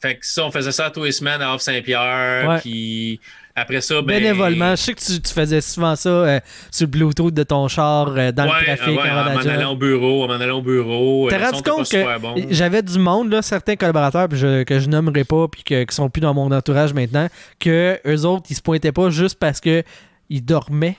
fait 0.00 0.16
que 0.16 0.26
ça, 0.26 0.44
on 0.44 0.50
faisait 0.50 0.72
ça 0.72 0.90
tous 0.90 1.04
les 1.04 1.12
semaines 1.12 1.42
à 1.42 1.54
Off 1.54 1.62
Saint-Pierre. 1.62 2.60
Puis 2.60 3.20
après 3.60 3.80
ça, 3.80 3.96
ben. 4.02 4.18
Bénévolement, 4.18 4.70
je 4.72 4.82
sais 4.82 4.94
que 4.94 5.00
tu, 5.00 5.20
tu 5.20 5.32
faisais 5.32 5.60
souvent 5.60 5.96
ça 5.96 6.08
euh, 6.08 6.40
sur 6.70 6.86
le 6.86 6.90
Bluetooth 6.90 7.32
de 7.34 7.42
ton 7.42 7.68
char 7.68 8.08
euh, 8.16 8.32
dans 8.32 8.44
ouais, 8.44 8.60
le 8.60 8.76
trafic 8.76 8.98
ouais, 8.98 9.10
en 9.10 9.24
m'en 9.34 9.38
allant 9.50 9.72
au 9.72 9.76
bureau, 9.76 10.24
en 10.24 10.28
m'en 10.28 10.34
allant 10.34 10.58
au 10.58 10.62
bureau. 10.62 11.28
T'as 11.30 11.50
rendu 11.50 11.62
compte 11.62 11.88
que 11.90 12.18
bon. 12.18 12.34
j'avais 12.50 12.82
du 12.82 12.98
monde, 12.98 13.30
là, 13.30 13.42
certains 13.42 13.76
collaborateurs 13.76 14.28
puis 14.28 14.38
je- 14.38 14.62
que 14.64 14.78
je 14.78 14.88
nommerai 14.88 15.24
pas 15.24 15.46
puis 15.48 15.62
que, 15.62 15.84
qui 15.84 15.94
sont 15.94 16.08
plus 16.10 16.20
dans 16.20 16.34
mon 16.34 16.50
entourage 16.52 16.94
maintenant, 16.94 17.28
que 17.60 17.98
eux 18.06 18.24
autres, 18.24 18.46
ils 18.50 18.56
se 18.56 18.62
pointaient 18.62 18.92
pas 18.92 19.10
juste 19.10 19.38
parce 19.38 19.60
que 19.60 19.82
ils 20.30 20.44
dormaient. 20.44 20.96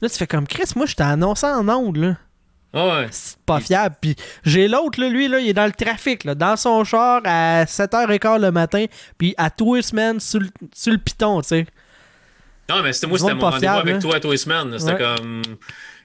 Là, 0.00 0.08
tu 0.08 0.16
fais 0.16 0.26
comme 0.26 0.46
Chris, 0.46 0.64
moi, 0.76 0.86
je 0.86 0.94
t'ai 0.94 1.02
annoncé 1.04 1.46
en 1.46 1.68
ondes, 1.68 1.96
là. 1.96 2.16
Ah 2.74 2.86
ouais. 2.86 3.06
C'est 3.10 3.36
pas 3.44 3.60
fiable. 3.60 3.94
Puis 4.00 4.16
j'ai 4.44 4.66
l'autre, 4.66 4.98
là, 4.98 5.08
lui, 5.10 5.28
là, 5.28 5.38
il 5.40 5.48
est 5.48 5.52
dans 5.52 5.66
le 5.66 5.72
trafic, 5.72 6.24
là, 6.24 6.34
dans 6.34 6.56
son 6.56 6.84
char 6.84 7.20
à 7.24 7.64
7h15 7.64 8.40
le 8.40 8.50
matin, 8.50 8.86
puis 9.18 9.34
à 9.36 9.50
tous 9.50 9.74
les 9.74 9.82
semaines 9.82 10.18
sur 10.20 10.40
le, 10.40 10.48
sur 10.74 10.90
le 10.92 10.98
piton, 10.98 11.42
tu 11.42 11.48
sais. 11.48 11.66
Non, 12.76 12.82
mais 12.82 12.92
c'était 12.92 13.06
moi, 13.06 13.18
c'était 13.18 13.34
mon 13.34 13.40
rendez-vous 13.50 13.72
avec 13.72 13.94
hein. 13.96 13.98
toi 13.98 14.16
à 14.16 14.20
tous 14.20 14.30
les 14.30 14.36
semaines. 14.36 14.78
C'était 14.78 14.92
Ouais. 14.92 14.98
comme. 14.98 15.42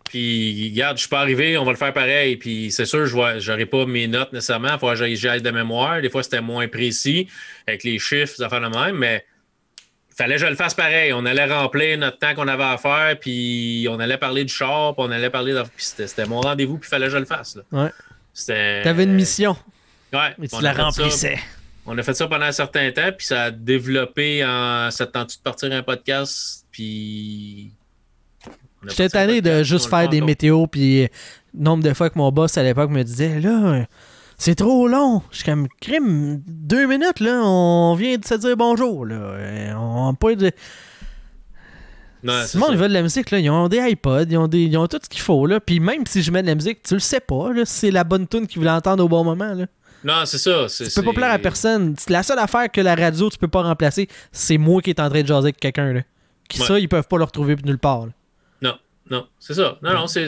Puis, 0.10 0.70
regarde, 0.74 0.96
je 0.98 1.02
suis 1.02 1.10
pas 1.10 1.20
arrivé, 1.20 1.58
on 1.58 1.66
va 1.66 1.72
le 1.72 1.78
faire 1.78 1.94
pareil. 1.94 2.38
Puis, 2.38 2.72
c'est 2.72 2.86
sûr, 2.86 3.06
je 3.06 3.40
j'aurais 3.40 3.66
pas 3.66 3.86
mes 3.86 4.08
notes 4.08 4.32
nécessairement. 4.32 4.70
Il 4.74 4.80
faut 4.80 4.88
que 4.90 4.96
j'aille- 4.96 5.42
de 5.42 5.52
mémoire. 5.52 6.02
Des 6.02 6.10
fois, 6.10 6.24
c'était 6.24 6.40
moins 6.42 6.68
précis 6.70 7.28
avec 7.68 7.84
les 7.84 8.00
chiffres, 8.00 8.36
ça 8.38 8.48
fait 8.48 8.60
le 8.60 8.70
même, 8.70 8.96
mais 8.98 9.26
fallait 10.18 10.36
que 10.36 10.42
je 10.42 10.46
le 10.48 10.56
fasse 10.56 10.74
pareil. 10.74 11.12
On 11.14 11.26
allait 11.26 11.46
remplir 11.46 11.98
notre 11.98 12.20
temps 12.20 12.34
qu'on 12.36 12.48
avait 12.48 12.64
à 12.64 12.78
faire, 12.78 13.18
puis 13.20 13.86
on 13.92 14.00
allait 14.00 14.18
parler 14.18 14.46
du 14.46 14.54
char, 14.54 14.96
puis 14.96 15.04
on 15.06 15.12
allait 15.12 15.30
parler 15.30 15.54
de. 15.54 15.64
C'était 15.76 16.26
mon 16.26 16.40
rendez-vous, 16.40 16.78
puis 16.78 16.88
il 16.88 16.90
fallait 16.90 17.08
que 17.08 17.12
je 17.14 17.18
le 17.18 17.26
fasse. 17.26 17.58
là. 17.58 17.84
Ouais. 17.84 17.92
C'était. 18.34 18.84
T'avais 18.84 19.04
une 19.04 19.14
mission, 19.14 19.58
Ouais. 20.14 20.34
tu 20.40 20.62
la 20.62 20.74
ça. 20.92 21.30
On 21.90 21.98
a 21.98 22.04
fait 22.04 22.14
ça 22.14 22.28
pendant 22.28 22.46
un 22.46 22.52
certain 22.52 22.92
temps, 22.92 23.12
puis 23.18 23.26
ça 23.26 23.44
a 23.44 23.52
développé 23.52 24.44
en. 24.46 24.92
Ça 24.92 25.08
te 25.08 25.14
tente 25.14 25.38
de 25.38 25.42
partir 25.42 25.72
un 25.72 25.84
podcast, 25.84 26.66
puis. 26.70 27.72
J'étais 28.88 29.10
tanné 29.10 29.42
de 29.42 29.64
juste 29.64 29.90
faire 29.90 30.08
des 30.08 30.22
météos, 30.22 30.68
puis 30.68 31.08
nombre 31.54 31.84
de 31.84 31.94
fois 31.94 32.10
que 32.10 32.18
mon 32.18 32.32
boss 32.32 32.58
à 32.58 32.64
l'époque 32.64 32.92
me 32.92 33.04
disait 33.04 33.40
là, 33.40 33.86
c'est 34.38 34.56
trop 34.56 34.88
long. 34.88 35.22
Je 35.32 35.38
suis 35.38 35.46
comme 35.46 35.68
crime, 35.82 36.42
deux 36.46 36.86
minutes 36.86 37.20
là, 37.20 37.42
on 37.44 37.96
vient 37.96 38.18
de 38.18 38.26
se 38.26 38.36
dire 38.36 38.56
bonjour 38.56 39.06
là. 39.06 39.76
On 39.78 40.14
pas 40.14 40.36
de. 40.36 40.52
Ouais, 42.24 42.46
Si 42.46 42.58
le 42.58 42.62
monde 42.62 42.76
veut 42.76 42.88
de 42.88 42.94
la 42.94 43.02
musique 43.02 43.32
là, 43.32 43.40
ils 43.40 43.50
ont 43.50 43.68
des 43.68 43.80
iPods, 43.80 44.26
ils 44.30 44.38
ont 44.38 44.48
des, 44.48 44.64
ils 44.64 44.78
ont 44.78 44.88
tout 44.88 45.00
ce 45.02 45.10
qu'il 45.10 45.22
faut 45.22 45.46
là. 45.48 45.60
Puis 45.60 45.80
même 45.80 46.06
si 46.06 46.22
je 46.22 46.32
mets 46.32 46.42
de 46.42 46.48
la 46.48 46.56
musique, 46.56 46.84
tu 46.84 46.94
le 46.94 47.00
sais 47.00 47.20
pas 47.20 47.52
là, 47.54 47.66
si 47.66 47.74
c'est 47.74 47.92
la 47.92 48.04
bonne 48.04 48.28
tune 48.28 48.48
qu'ils 48.48 48.60
voulaient 48.60 48.72
entendre 48.72 49.04
au 49.04 49.10
bon 49.10 49.24
moment 49.24 49.54
là. 49.54 49.66
Non, 50.04 50.26
c'est 50.26 50.38
ça. 50.38 50.68
Tu 50.68 50.90
peux 50.96 51.04
pas 51.04 51.14
plaire 51.14 51.32
à 51.32 51.40
personne. 51.40 51.96
La 52.10 52.24
seule 52.24 52.40
affaire 52.40 52.72
que 52.72 52.82
la 52.82 52.96
radio 52.96 53.30
tu 53.30 53.38
peux 53.38 53.48
pas 53.48 53.64
remplacer, 53.64 54.08
c'est 54.32 54.58
moi 54.58 54.82
qui 54.82 54.92
est 54.92 55.00
en 55.00 55.10
train 55.10 55.22
de 55.22 55.28
jaser 55.28 55.48
avec 55.48 55.60
quelqu'un 55.60 55.94
là. 55.94 56.02
Qui 56.48 56.62
Ouais. 56.62 56.68
ça, 56.68 56.80
ils 56.80 56.88
peuvent 56.88 57.08
pas 57.08 57.18
le 57.18 57.26
retrouver 57.26 57.56
nulle 57.66 57.80
part. 57.80 58.06
là. 58.06 58.12
Non, 58.62 58.78
non, 59.10 59.28
c'est 59.40 59.54
ça. 59.54 59.78
Non, 59.82 59.94
non, 59.94 60.08
c'est. 60.08 60.28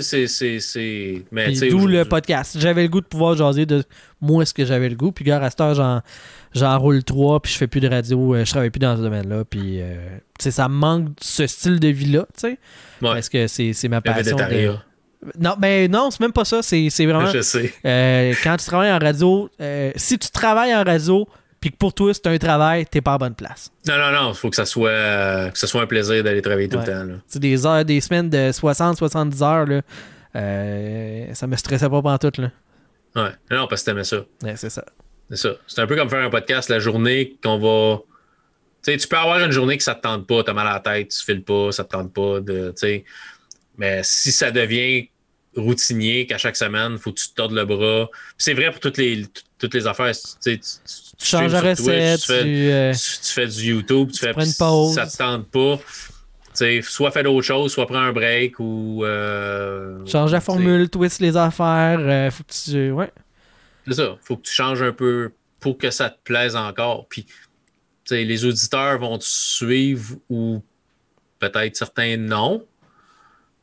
D'où 1.69 1.87
le 1.87 2.03
podcast. 2.05 2.57
J'avais 2.59 2.83
le 2.83 2.89
goût 2.89 3.01
de 3.01 3.05
pouvoir 3.05 3.35
jaser 3.35 3.65
de 3.65 3.83
moi 4.21 4.45
ce 4.45 4.53
que 4.53 4.65
j'avais 4.65 4.89
le 4.89 4.95
goût. 4.95 5.11
Puis, 5.11 5.25
gars, 5.25 5.41
à 5.41 5.49
cette 5.49 5.61
heure, 5.61 6.01
j'en, 6.53 6.79
roule 6.79 7.03
trois, 7.03 7.39
puis 7.41 7.51
je 7.51 7.57
fais 7.57 7.67
plus 7.67 7.81
de 7.81 7.87
radio, 7.89 8.35
euh, 8.35 8.45
je 8.45 8.51
travaille 8.51 8.69
plus 8.69 8.79
dans 8.79 8.95
ce 8.95 9.01
domaine-là. 9.01 9.43
Puis, 9.45 9.81
euh, 9.81 10.17
tu 10.37 10.43
sais, 10.43 10.51
ça 10.51 10.67
me 10.69 10.75
manque 10.75 11.09
ce 11.21 11.47
style 11.47 11.79
de 11.79 11.89
vie-là, 11.89 12.25
tu 12.33 12.41
sais. 12.41 12.47
Ouais. 13.01 13.13
Parce 13.13 13.29
que 13.29 13.47
c'est, 13.47 13.87
ma 13.87 14.01
passion. 14.01 14.37
Non, 15.37 15.55
ben 15.57 15.91
non, 15.91 16.09
c'est 16.11 16.21
même 16.21 16.31
pas 16.31 16.45
ça. 16.45 16.61
C'est, 16.61 16.87
vraiment. 17.05 17.25
Je 17.27 17.41
sais. 17.41 17.73
euh, 17.85 18.33
quand 18.43 18.55
tu 18.57 18.65
travailles 18.65 18.91
en 18.93 18.99
radio, 18.99 19.49
euh, 19.59 19.91
si 19.95 20.17
tu 20.17 20.29
travailles 20.31 20.73
en 20.73 20.83
radio, 20.83 21.27
puis 21.59 21.71
que 21.71 21.75
pour 21.77 21.93
toi 21.93 22.13
c'est 22.13 22.25
un 22.27 22.37
travail, 22.37 22.85
t'es 22.85 23.01
pas 23.01 23.13
à 23.15 23.17
bonne 23.17 23.35
place. 23.35 23.69
Non, 23.87 23.97
non, 23.97 24.11
non. 24.11 24.29
Il 24.31 24.35
faut 24.35 24.49
que 24.49 24.55
ça 24.55 24.65
soit, 24.65 24.89
euh, 24.89 25.49
que 25.49 25.57
ça 25.57 25.67
soit 25.67 25.81
un 25.81 25.87
plaisir 25.87 26.23
d'aller 26.23 26.41
travailler 26.41 26.69
tout 26.69 26.77
Ouais. 26.77 26.85
le 26.85 27.15
temps. 27.15 27.21
C'est 27.27 27.39
des 27.39 27.65
heures, 27.65 27.83
des 27.83 27.99
semaines 27.99 28.29
de 28.29 28.51
60-70 28.53 29.43
heures, 29.43 29.65
là. 29.65 29.81
Euh, 30.35 31.25
ça 31.33 31.47
me 31.47 31.55
stressait 31.55 31.89
pas 31.89 32.01
pantoute, 32.01 32.37
là. 32.37 32.51
Ouais. 33.15 33.31
Non, 33.51 33.67
parce 33.67 33.81
que 33.81 33.87
t'aimais 33.87 34.03
ça. 34.03 34.17
Ouais, 34.43 34.55
c'est 34.55 34.69
ça. 34.69 34.85
C'est 35.29 35.35
ça. 35.37 35.49
C'est 35.67 35.81
un 35.81 35.87
peu 35.87 35.95
comme 35.95 36.09
faire 36.09 36.23
un 36.23 36.29
podcast 36.29 36.69
la 36.69 36.79
journée 36.79 37.35
qu'on 37.43 37.57
va. 37.59 37.97
Tu 38.83 38.91
sais, 38.93 38.97
tu 38.97 39.07
peux 39.07 39.17
avoir 39.17 39.39
une 39.39 39.51
journée 39.51 39.77
que 39.77 39.83
ça 39.83 39.95
te 39.95 40.01
tente 40.01 40.25
pas, 40.27 40.43
t'as 40.43 40.53
mal 40.53 40.65
à 40.67 40.73
la 40.73 40.79
tête, 40.79 41.09
tu 41.09 41.25
files 41.25 41.43
pas, 41.43 41.71
ça 41.73 41.83
te 41.83 41.89
tente 41.89 42.13
pas 42.13 42.39
de. 42.39 42.69
Tu 42.69 42.73
sais. 42.77 43.05
Mais 43.79 44.01
si 44.03 44.31
ça 44.31 44.51
devient 44.51 45.07
routinier 45.55 46.27
qu'à 46.27 46.37
chaque 46.37 46.55
semaine, 46.55 46.93
il 46.93 46.97
faut 46.99 47.11
que 47.11 47.19
tu 47.19 47.29
te 47.29 47.33
tordes 47.33 47.53
le 47.53 47.65
bras. 47.65 48.07
C'est 48.37 48.53
vrai 48.53 48.69
pour 48.69 48.79
toutes 48.79 48.97
les, 48.97 49.25
toutes 49.57 49.73
les 49.73 49.87
affaires. 49.87 50.13
Tu, 50.43 50.59
tu, 50.59 50.67
changes 51.25 51.51
Twitch, 51.51 51.63
recette, 51.63 52.19
tu 52.19 52.25
fais, 52.27 52.43
tu, 52.43 52.71
euh, 52.71 52.93
tu- 52.93 53.31
fais 53.31 53.47
du 53.47 53.63
YouTube, 53.71 54.11
tu, 54.11 54.19
fais, 54.19 54.31
prends 54.31 54.45
une 54.45 54.53
pause. 54.53 54.93
ça 54.95 55.07
te 55.07 55.17
tente 55.17 55.49
pas. 55.49 55.79
Soit 56.83 57.11
fais 57.11 57.23
d'autres 57.23 57.45
choses, 57.45 57.71
soit 57.71 57.87
prends 57.87 57.99
un 57.99 58.11
break 58.11 58.59
ou. 58.59 59.03
euh, 59.05 60.05
change 60.05 60.31
la 60.33 60.41
formule, 60.41 60.89
twist 60.89 61.21
les 61.21 61.37
affaires. 61.37 61.99
euh, 61.99 62.29
faut 62.31 62.43
que 62.43 62.71
tu. 62.71 62.91
Ouais. 62.91 63.11
C'est 63.87 63.93
ça. 63.93 64.17
faut 64.21 64.35
que 64.37 64.41
tu 64.43 64.53
changes 64.53 64.81
un 64.81 64.91
peu 64.91 65.31
pour 65.59 65.77
que 65.77 65.89
ça 65.89 66.09
te 66.09 66.19
plaise 66.23 66.55
encore. 66.55 67.07
Puis, 67.07 67.25
les 68.11 68.45
auditeurs 68.45 68.99
vont 68.99 69.17
te 69.17 69.25
suivre 69.25 70.15
ou 70.29 70.61
peut-être 71.39 71.75
certains 71.75 72.17
non. 72.17 72.65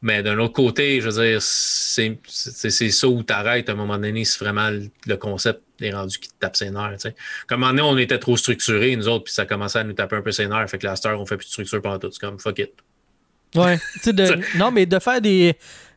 Mais 0.03 0.23
d'un 0.23 0.39
autre 0.39 0.53
côté, 0.53 1.01
je 1.01 1.09
veux 1.09 1.23
dire, 1.27 1.41
c'est 1.43 2.91
ça 2.91 3.09
où 3.09 3.23
tu 3.23 3.33
arrêtes 3.33 3.69
à 3.69 3.73
un 3.73 3.77
moment 3.77 3.97
donné 3.99 4.25
si 4.25 4.39
vraiment 4.39 4.69
le- 4.71 5.17
concept 5.17 5.63
est 5.81 5.91
rendu 5.93 6.19
qui 6.19 6.29
te 6.29 6.35
tape 6.39 6.55
ses 6.57 6.71
nerfs. 6.71 6.99
Comme 7.47 7.63
un 7.65 7.73
moment 7.73 7.83
donné, 7.83 7.83
on 7.83 7.99
était 7.99 8.19
trop 8.19 8.37
structurés, 8.37 8.95
nous 8.97 9.09
autres, 9.09 9.25
puis 9.25 9.33
ça 9.33 9.47
commençait 9.47 9.79
à 9.81 9.85
nous 9.85 9.95
taper 9.95 10.17
un 10.17 10.23
peu 10.23 10.33
ses 10.33 10.47
nerfs. 10.49 10.69
Fait 10.69 10.79
que 10.79 10.87
la 10.87 10.97
star, 10.97 11.19
on 11.21 11.27
fait 11.27 11.37
plus 11.37 11.47
de 11.47 11.51
structure 11.51 11.81
pendant 11.83 11.99
tout. 11.99 12.11
C'est 12.13 12.21
comme 12.21 12.39
fuck 12.39 12.59
it. 12.59 12.71
Ouais. 13.55 13.79
de, 14.07 14.59
non, 14.59 14.71
mais 14.71 14.85
de 14.87 14.99
faire 14.99 15.21
des, 15.21 15.55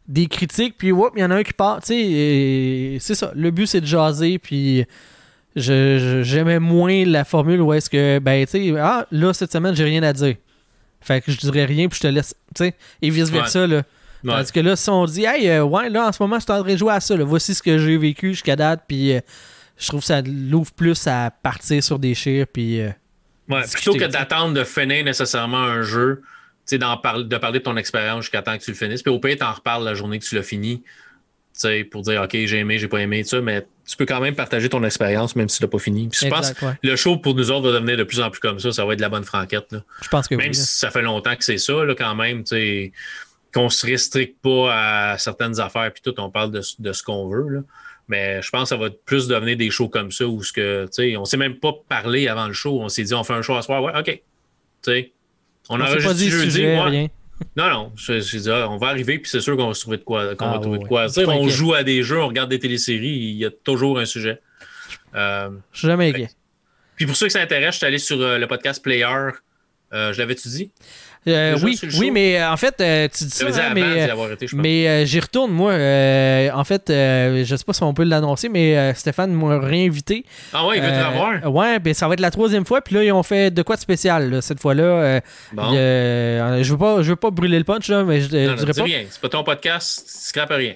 des 0.07 0.27
critiques, 0.27 0.75
puis 0.77 0.87
il 0.89 1.19
y 1.19 1.23
en 1.23 1.31
a 1.31 1.35
un 1.35 1.43
qui 1.43 1.53
part. 1.53 1.81
Tu 1.81 1.87
sais, 1.87 1.99
et 1.99 2.97
c'est 3.01 3.15
ça. 3.15 3.31
Le 3.35 3.51
but, 3.51 3.67
c'est 3.67 3.81
de 3.81 3.85
jaser, 3.85 4.39
puis 4.39 4.85
je- 5.55 5.97
je- 5.99 6.23
j'aimais 6.23 6.59
moins 6.59 7.03
la 7.05 7.25
formule 7.25 7.59
où 7.61 7.73
est-ce 7.73 7.89
que, 7.89 8.19
ben, 8.19 8.45
tu 8.45 8.51
sais, 8.71 8.77
ah, 8.79 9.07
là, 9.11 9.33
cette 9.33 9.51
semaine, 9.51 9.75
j'ai 9.75 9.83
rien 9.83 10.03
à 10.03 10.13
dire. 10.13 10.35
Fait 11.09 11.21
que 11.21 11.31
je 11.31 11.37
dirais 11.37 11.65
rien, 11.65 11.87
puis 11.89 11.97
je 11.97 12.07
te 12.07 12.13
laisse. 12.13 12.35
Tu 12.55 12.65
sais, 12.65 12.75
et 13.01 13.09
vice-versa, 13.09 13.65
là. 13.65 13.77
Ouais. 14.23 14.33
Tandis 14.33 14.51
que 14.51 14.59
là, 14.59 14.75
si 14.75 14.89
on 14.89 15.05
dit, 15.05 15.25
hey, 15.25 15.49
euh, 15.49 15.63
ouais, 15.63 15.89
là, 15.89 16.07
en 16.07 16.11
ce 16.11 16.21
moment, 16.21 16.37
je 16.37 16.43
suis 16.43 16.51
en 16.51 16.61
train 16.61 16.73
de 16.73 16.77
jouer 16.77 16.93
à 16.93 16.99
ça, 16.99 17.17
là. 17.17 17.23
voici 17.23 17.55
ce 17.55 17.63
que 17.63 17.77
j'ai 17.79 17.97
vécu 17.97 18.29
jusqu'à 18.29 18.55
date, 18.55 18.83
puis 18.87 19.13
euh, 19.13 19.19
je 19.77 19.87
trouve 19.87 20.01
que 20.01 20.05
ça 20.05 20.21
l'ouvre 20.21 20.71
plus 20.71 21.07
à 21.07 21.31
partir 21.31 21.83
sur 21.83 21.97
des 21.97 22.13
chires, 22.13 22.45
puis. 22.47 22.79
euh, 22.79 22.89
Ouais, 23.49 23.61
plutôt 23.73 23.95
que 23.95 24.05
d'attendre 24.05 24.53
de 24.53 24.63
finir 24.63 25.03
nécessairement 25.03 25.63
un 25.63 25.81
jeu, 25.81 26.21
tu 26.67 26.75
sais, 26.75 26.77
de 26.77 27.37
parler 27.39 27.59
de 27.59 27.63
ton 27.63 27.75
expérience 27.77 28.25
jusqu'à 28.25 28.43
temps 28.43 28.55
que 28.55 28.63
tu 28.63 28.69
le 28.69 28.77
finisses. 28.77 29.01
Puis 29.01 29.11
au 29.11 29.19
pire, 29.19 29.37
t'en 29.39 29.51
reparles 29.51 29.83
la 29.83 29.95
journée 29.95 30.19
que 30.19 30.25
tu 30.25 30.35
l'as 30.35 30.43
fini. 30.43 30.83
Tu 30.83 30.87
sais, 31.53 31.83
pour 31.83 32.03
dire 32.03 32.21
OK, 32.21 32.29
j'ai 32.33 32.59
aimé, 32.59 32.77
j'ai 32.77 32.87
pas 32.87 32.99
aimé, 32.99 33.23
ça, 33.23 33.41
mais 33.41 33.65
tu 33.89 33.97
peux 33.97 34.05
quand 34.05 34.19
même 34.19 34.35
partager 34.35 34.69
ton 34.69 34.83
expérience 34.83 35.35
même 35.35 35.49
si 35.49 35.57
tu 35.57 35.63
l'as 35.63 35.69
pas 35.69 35.79
fini. 35.79 36.07
Puis 36.07 36.19
je 36.23 36.29
pense 36.29 36.49
ouais. 36.61 36.73
que 36.81 36.87
le 36.87 36.95
show 36.95 37.17
pour 37.17 37.33
nous 37.33 37.49
autres 37.49 37.71
va 37.71 37.79
devenir 37.79 37.97
de 37.97 38.03
plus 38.03 38.19
en 38.19 38.29
plus 38.29 38.39
comme 38.39 38.59
ça. 38.59 38.71
Ça 38.71 38.85
va 38.85 38.93
être 38.93 38.99
de 38.99 39.01
la 39.03 39.09
bonne 39.09 39.23
franquette. 39.23 39.71
Là. 39.71 39.83
Je 40.03 40.07
pense 40.09 40.27
que 40.27 40.35
oui. 40.35 40.43
Même 40.43 40.53
si 40.53 40.65
ça 40.65 40.91
fait 40.91 41.01
longtemps 41.01 41.35
que 41.35 41.43
c'est 41.43 41.57
ça, 41.57 41.83
là, 41.83 41.95
quand 41.95 42.13
même, 42.13 42.43
tu 42.43 42.49
sais, 42.49 42.91
qu'on 43.51 43.69
se 43.69 43.87
restricte 43.87 44.39
pas 44.43 45.13
à 45.13 45.17
certaines 45.17 45.59
affaires, 45.59 45.91
puis 45.91 46.03
tout, 46.03 46.13
on 46.21 46.29
parle 46.29 46.51
de, 46.51 46.61
de 46.77 46.93
ce 46.93 47.01
qu'on 47.01 47.27
veut. 47.27 47.49
Là. 47.49 47.61
Mais 48.07 48.41
je 48.43 48.49
pense 48.49 48.63
que 48.63 48.69
ça 48.69 48.77
va 48.77 48.89
plus 48.89 49.27
devenir 49.27 49.57
des 49.57 49.71
shows 49.71 49.89
comme 49.89 50.11
ça 50.11 50.27
où 50.27 50.43
ce 50.43 50.53
que, 50.53 50.87
on 51.17 51.25
s'est 51.25 51.37
même 51.37 51.55
pas 51.55 51.73
parlé 51.87 52.27
avant 52.27 52.47
le 52.47 52.53
show. 52.53 52.79
On 52.81 52.89
s'est 52.89 53.03
dit, 53.03 53.13
on 53.15 53.23
fait 53.23 53.33
un 53.33 53.41
show 53.41 53.55
à 53.55 53.63
soir, 53.63 53.83
ouais, 53.83 53.93
OK. 53.97 54.05
Tu 54.05 54.21
sais, 54.81 55.11
on, 55.67 55.75
On 55.75 55.79
pas 55.79 56.13
dit 56.13 56.29
jeudi, 56.29 56.51
sujet, 56.51 56.75
ouais. 56.75 56.83
rien. 56.83 57.07
Non, 57.55 57.69
non, 57.69 57.91
je- 57.95 58.37
dit, 58.37 58.49
ah, 58.49 58.67
on 58.69 58.77
va 58.77 58.87
arriver, 58.87 59.19
puis 59.19 59.29
c'est 59.29 59.39
sûr 59.41 59.55
qu'on 59.57 59.67
va 59.67 59.73
se 59.73 59.81
trouver 59.81 59.97
de 59.97 60.03
quoi, 60.03 60.35
qu'on 60.35 60.45
Ah, 60.45 60.53
va 60.53 60.59
trouver 60.59 60.79
de 60.79 60.83
quoi. 60.85 61.07
Je 61.07 61.13
dire. 61.13 61.29
on 61.29 61.47
joue 61.47 61.73
à 61.73 61.83
des 61.83 62.03
jeux, 62.03 62.21
on 62.21 62.27
regarde 62.27 62.49
des 62.49 62.59
téléséries, 62.59 63.07
il 63.07 63.35
y 63.37 63.45
a 63.45 63.51
toujours 63.51 63.99
un 63.99 64.05
sujet. 64.05 64.41
Euh, 65.15 65.49
Je 65.71 65.79
suis 65.79 65.87
jamais 65.87 66.09
inquiet. 66.09 66.29
puis 66.95 67.05
pour 67.05 67.15
ceux 67.15 67.27
que 67.27 67.31
ça 67.31 67.41
intéresse, 67.41 67.73
je 67.75 67.77
suis 67.77 67.85
allé 67.85 67.97
sur 67.97 68.19
euh, 68.21 68.37
le 68.37 68.47
podcast 68.47 68.83
Player. 68.83 69.05
Euh, 69.93 70.13
je 70.13 70.19
l'avais-tu 70.19 70.47
dit? 70.49 70.71
Euh, 71.27 71.57
oui, 71.61 71.79
oui, 71.97 72.11
mais 72.11 72.39
euh, 72.39 72.51
en 72.51 72.57
fait, 72.57 72.79
euh, 72.79 73.07
tu 73.13 73.25
dis 73.25 73.29
ça, 73.29 73.45
hein, 73.45 73.73
mais, 73.73 74.07
été, 74.33 75.05
j'y 75.05 75.19
retourne, 75.19 75.51
moi. 75.51 75.73
en 75.73 76.63
fait, 76.63 76.85
je 76.87 77.55
sais 77.57 77.65
pas 77.65 77.73
si 77.73 77.83
on 77.83 77.93
peut 77.93 78.03
l'annoncer, 78.03 78.49
mais 78.49 78.93
Stéphane 78.93 79.33
m'a 79.33 79.59
réinvité. 79.59 80.25
Ah 80.53 80.65
ouais, 80.65 80.77
il 80.77 80.83
veut 80.83 80.89
te 80.89 81.05
revoir? 81.05 81.53
Ouais, 81.53 81.79
ben 81.79 81.93
ça 81.93 82.07
va 82.07 82.13
être 82.13 82.19
la 82.19 82.31
troisième 82.31 82.65
fois, 82.65 82.81
puis 82.81 82.95
là, 82.95 83.03
ils 83.03 83.11
ont 83.11 83.23
fait 83.23 83.51
de 83.51 83.61
quoi 83.61 83.75
de 83.75 83.81
spécial, 83.81 84.29
là, 84.29 84.41
cette 84.41 84.59
fois-là. 84.59 85.21
Bon. 85.53 85.73
je 85.73 86.71
veux 86.71 86.77
pas, 86.77 87.01
je 87.01 87.09
veux 87.09 87.15
pas 87.15 87.31
brûler 87.31 87.57
le 87.57 87.65
punch, 87.65 87.87
là, 87.89 88.03
mais 88.03 88.21
je, 88.21 88.35
non, 88.35 88.51
non, 88.51 88.55
dirais 88.55 88.71
dis 88.71 88.79
pas. 88.79 88.85
rien. 88.85 89.03
C'est 89.09 89.21
pas 89.21 89.29
ton 89.29 89.43
podcast, 89.43 90.05
tu 90.05 90.27
scrapes 90.27 90.51
rien. 90.51 90.75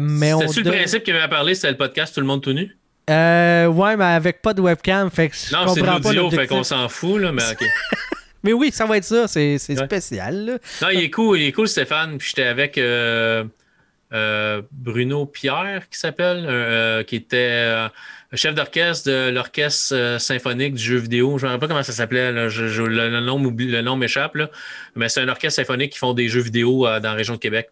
Mais 0.00 0.32
on 0.32 0.40
C'était-tu 0.40 0.62
le 0.62 0.70
principe 0.70 1.02
qu'il 1.04 1.14
m'avait 1.14 1.28
parlé, 1.28 1.54
c'était 1.54 1.70
le 1.70 1.76
podcast 1.76 2.14
Tout 2.14 2.20
le 2.20 2.26
monde 2.26 2.42
tout 2.42 2.52
nu? 2.52 2.76
Euh, 3.10 3.66
ouais, 3.66 3.96
mais 3.96 4.04
avec 4.04 4.42
pas 4.42 4.54
de 4.54 4.60
webcam, 4.60 5.10
fait 5.10 5.28
que 5.28 5.34
je 5.36 5.54
Non, 5.54 5.64
comprends 5.64 6.00
pas 6.00 6.12
l'audio, 6.12 6.30
fait 6.30 6.46
qu'on 6.46 6.62
s'en 6.62 6.88
fout, 6.88 7.20
là, 7.20 7.32
mais 7.32 7.42
OK. 7.50 7.64
Mais 8.44 8.52
oui, 8.52 8.70
ça 8.72 8.86
va 8.86 8.96
être 8.96 9.04
ça, 9.04 9.28
c'est 9.28 9.58
spécial. 9.58 10.44
là. 10.46 10.58
Non, 10.82 10.88
il 10.90 11.00
est 11.04 11.10
cool, 11.10 11.38
il 11.40 11.46
est 11.48 11.52
cool, 11.52 11.68
Stéphane. 11.68 12.18
Puis 12.18 12.28
j'étais 12.28 12.48
avec 12.48 12.76
euh, 12.78 13.44
euh, 14.12 14.62
Bruno 14.72 15.26
Pierre, 15.26 15.88
qui 15.90 15.98
s'appelle, 15.98 16.44
euh, 16.48 17.02
qui 17.04 17.16
était 17.16 17.74
chef 18.34 18.54
d'orchestre 18.54 19.08
de 19.10 19.30
l'orchestre 19.30 20.16
symphonique 20.18 20.74
du 20.74 20.82
jeu 20.82 20.96
vidéo. 20.96 21.38
Je 21.38 21.44
ne 21.44 21.48
me 21.50 21.54
rappelle 21.54 21.68
pas 21.68 21.74
comment 21.74 21.82
ça 21.82 21.92
s'appelait. 21.92 22.48
Je- 22.48 22.68
je- 22.68 22.82
le, 22.82 23.20
nom 23.20 23.38
le 23.38 23.80
nom 23.82 23.96
m'échappe. 23.96 24.34
là. 24.36 24.50
Mais 24.96 25.08
c'est 25.08 25.20
un 25.20 25.28
orchestre 25.28 25.56
symphonique 25.56 25.92
qui 25.92 25.98
font 25.98 26.14
des 26.14 26.28
jeux 26.28 26.40
vidéo 26.40 26.84
dans 26.84 27.00
la 27.10 27.12
région 27.14 27.34
de 27.34 27.38
Québec. 27.40 27.70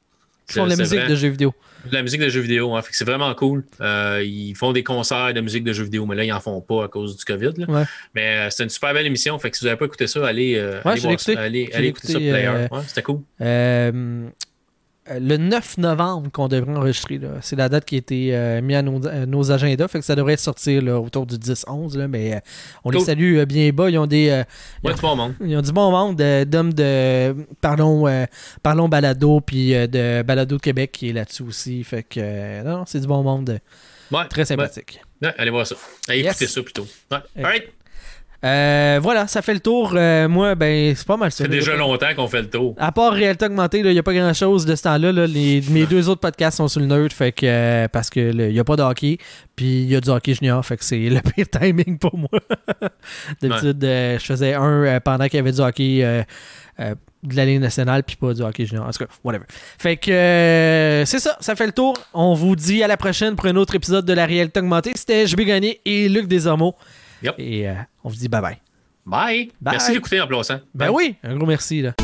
Ils 0.50 0.54
font 0.54 0.64
de 0.64 0.70
la 0.70 0.76
C'est- 0.76 0.84
c'est 0.84 0.94
musique 0.96 1.08
de 1.10 1.14
jeux 1.16 1.28
vidéo. 1.28 1.54
De 1.86 1.94
la 1.94 2.02
musique 2.02 2.20
de 2.20 2.28
jeux 2.28 2.40
vidéo, 2.42 2.74
hein. 2.76 2.82
C'est 2.90 3.06
vraiment 3.06 3.32
cool. 3.34 3.64
Euh, 3.80 4.22
ils 4.24 4.54
font 4.54 4.72
des 4.72 4.82
concerts 4.84 5.32
de 5.32 5.40
musique 5.40 5.64
de 5.64 5.72
jeux 5.72 5.84
vidéo, 5.84 6.04
mais 6.04 6.14
là, 6.16 6.24
ils 6.24 6.32
en 6.32 6.40
font 6.40 6.60
pas 6.60 6.84
à 6.84 6.88
cause 6.88 7.16
du 7.16 7.24
COVID. 7.24 7.52
là. 7.56 7.66
Ouais. 7.70 7.84
Mais 8.14 8.36
euh, 8.36 8.50
c'était 8.50 8.64
une 8.64 8.68
super 8.68 8.92
belle 8.92 9.06
émission. 9.06 9.38
Fait 9.38 9.50
que 9.50 9.56
si 9.56 9.62
vous 9.64 9.68
n'avez 9.68 9.78
pas 9.78 9.86
écouté 9.86 10.06
ça, 10.06 10.26
allez, 10.26 10.56
euh, 10.56 10.80
Ouais, 10.84 10.92
allez, 10.92 11.00
voir 11.00 11.16
allez, 11.38 11.70
allez 11.72 11.86
écouter 11.88 12.12
ça, 12.12 12.18
Player. 12.18 12.46
euh, 12.48 12.68
Ouais, 12.70 12.80
c'était 12.86 13.02
cool. 13.02 13.20
Euh, 15.10 15.18
le 15.20 15.36
9 15.36 15.78
novembre 15.78 16.30
qu'on 16.30 16.48
devrait 16.48 16.74
enregistrer. 16.76 17.18
là. 17.18 17.28
C'est 17.40 17.56
la 17.56 17.68
date 17.68 17.84
qui 17.84 17.96
a 17.96 17.98
été 17.98 18.34
euh, 18.36 18.60
mise 18.62 18.76
à 18.76 18.82
nos, 18.82 19.06
à 19.06 19.26
nos 19.26 19.50
agendas. 19.50 19.88
Fait 19.88 19.98
que 19.98 20.04
ça 20.04 20.14
devrait 20.14 20.36
sortir 20.36 20.82
là, 20.82 21.00
autour 21.00 21.26
du 21.26 21.36
10-11. 21.36 21.96
là, 21.98 22.06
Mais 22.08 22.34
euh, 22.34 22.38
on 22.84 22.90
les 22.90 23.00
salue 23.00 23.38
euh, 23.38 23.44
bien 23.46 23.70
bas. 23.70 23.90
Ils 23.90 23.98
ont 23.98 24.06
des. 24.06 24.28
euh, 24.30 24.44
Ouais, 24.84 24.94
du 24.94 25.00
bon 25.00 25.16
monde. 25.16 25.34
ils 25.44 25.56
ont 25.56 25.62
du 25.62 25.72
bon 25.72 25.90
monde 25.90 26.16
d'hommes 26.46 26.72
de. 26.74 27.34
Parlons, 27.60 28.06
parlons 28.62 28.88
Balado, 28.88 29.40
puis 29.40 29.70
de 29.72 30.22
Balado 30.22 30.56
de 30.56 30.60
Québec 30.62 30.92
qui 30.92 31.10
est 31.10 31.12
là-dessus 31.12 31.42
aussi. 31.42 31.82
Fait 31.84 32.02
que. 32.02 32.62
non, 32.62 32.84
c'est 32.86 33.00
du 33.00 33.06
bon 33.06 33.22
monde. 33.22 33.58
Ouais, 34.10 34.26
Très 34.28 34.44
sympathique. 34.44 35.00
ouais. 35.22 35.32
Allez 35.38 35.50
voir 35.50 35.66
ça. 35.66 35.76
Allez 36.08 36.22
Yes. 36.22 36.32
écouter 36.32 36.46
ça 36.48 36.62
plutôt. 36.62 36.86
All 37.10 37.22
right. 37.36 37.64
Euh, 38.42 38.98
voilà, 39.02 39.26
ça 39.26 39.42
fait 39.42 39.52
le 39.52 39.60
tour. 39.60 39.92
Euh, 39.94 40.26
moi, 40.28 40.54
ben, 40.54 40.94
c'est 40.96 41.06
pas 41.06 41.16
mal 41.18 41.30
ça. 41.30 41.38
Ça 41.38 41.44
fait 41.44 41.50
là. 41.50 41.56
déjà 41.56 41.76
longtemps 41.76 42.14
qu'on 42.16 42.26
fait 42.26 42.40
le 42.42 42.48
tour. 42.50 42.74
À 42.78 42.90
part 42.90 43.12
réalité 43.12 43.44
augmentée, 43.46 43.80
il 43.80 43.86
n'y 43.90 43.98
a 43.98 44.02
pas 44.02 44.14
grand 44.14 44.32
chose 44.32 44.64
de 44.64 44.74
ce 44.74 44.82
temps-là. 44.84 45.12
là. 45.12 45.26
Les- 45.26 45.62
mes 45.70 45.84
deux 45.84 46.08
autres 46.08 46.20
podcasts 46.22 46.56
sont 46.56 46.68
sur 46.68 46.80
le 46.80 46.86
nerd, 46.86 47.12
fait 47.12 47.32
que, 47.32 47.44
euh, 47.44 47.88
parce 47.88 48.08
qu'il 48.08 48.36
n'y 48.36 48.58
a 48.58 48.64
pas 48.64 48.76
de 48.76 48.82
hockey. 48.82 49.18
Puis 49.56 49.82
il 49.82 49.90
y 49.90 49.96
a 49.96 50.00
du 50.00 50.08
hockey 50.08 50.32
junior, 50.34 50.64
fait 50.64 50.76
que 50.78 50.84
c'est 50.84 50.98
le 51.10 51.20
pire 51.20 51.46
timing 51.60 51.98
pour 51.98 52.16
moi. 52.16 52.30
D'habitude, 53.42 53.84
euh, 53.84 54.18
je 54.18 54.24
faisais 54.24 54.54
un 54.54 55.00
pendant 55.00 55.26
qu'il 55.26 55.36
y 55.36 55.40
avait 55.40 55.52
du 55.52 55.60
hockey 55.60 56.24
de 57.22 57.36
la 57.36 57.44
Ligue 57.44 57.60
nationale, 57.60 58.02
puis 58.02 58.16
pas 58.16 58.32
du 58.32 58.40
hockey 58.40 58.64
junior. 58.64 58.86
En 58.86 58.90
tout 58.90 59.04
cas, 59.04 59.10
whatever. 59.22 59.44
Fait 59.78 59.96
que 59.98 60.10
euh, 60.10 61.04
c'est 61.04 61.18
ça, 61.18 61.36
ça 61.40 61.54
fait 61.54 61.66
le 61.66 61.72
tour. 61.72 61.94
On 62.14 62.32
vous 62.32 62.56
dit 62.56 62.82
à 62.82 62.86
la 62.88 62.96
prochaine 62.96 63.36
pour 63.36 63.44
un 63.46 63.56
autre 63.56 63.74
épisode 63.74 64.06
de 64.06 64.12
la 64.14 64.24
réalité 64.24 64.60
augmentée. 64.60 64.92
C'était 64.94 65.26
JB 65.26 65.40
Gagné 65.42 65.80
et 65.84 66.08
Luc 66.08 66.26
Desormeaux. 66.28 66.74
Yep. 67.22 67.34
Et 67.38 67.68
euh, 67.68 67.74
on 68.04 68.08
vous 68.08 68.16
dit 68.16 68.28
bye 68.28 68.40
bye. 68.40 68.58
Merci 69.60 69.92
d'écouter 69.92 70.20
en 70.20 70.26
plaçant. 70.26 70.60
Ben 70.74 70.90
oui, 70.90 71.16
un 71.22 71.36
gros 71.36 71.46
merci. 71.46 71.82
Là. 71.82 71.94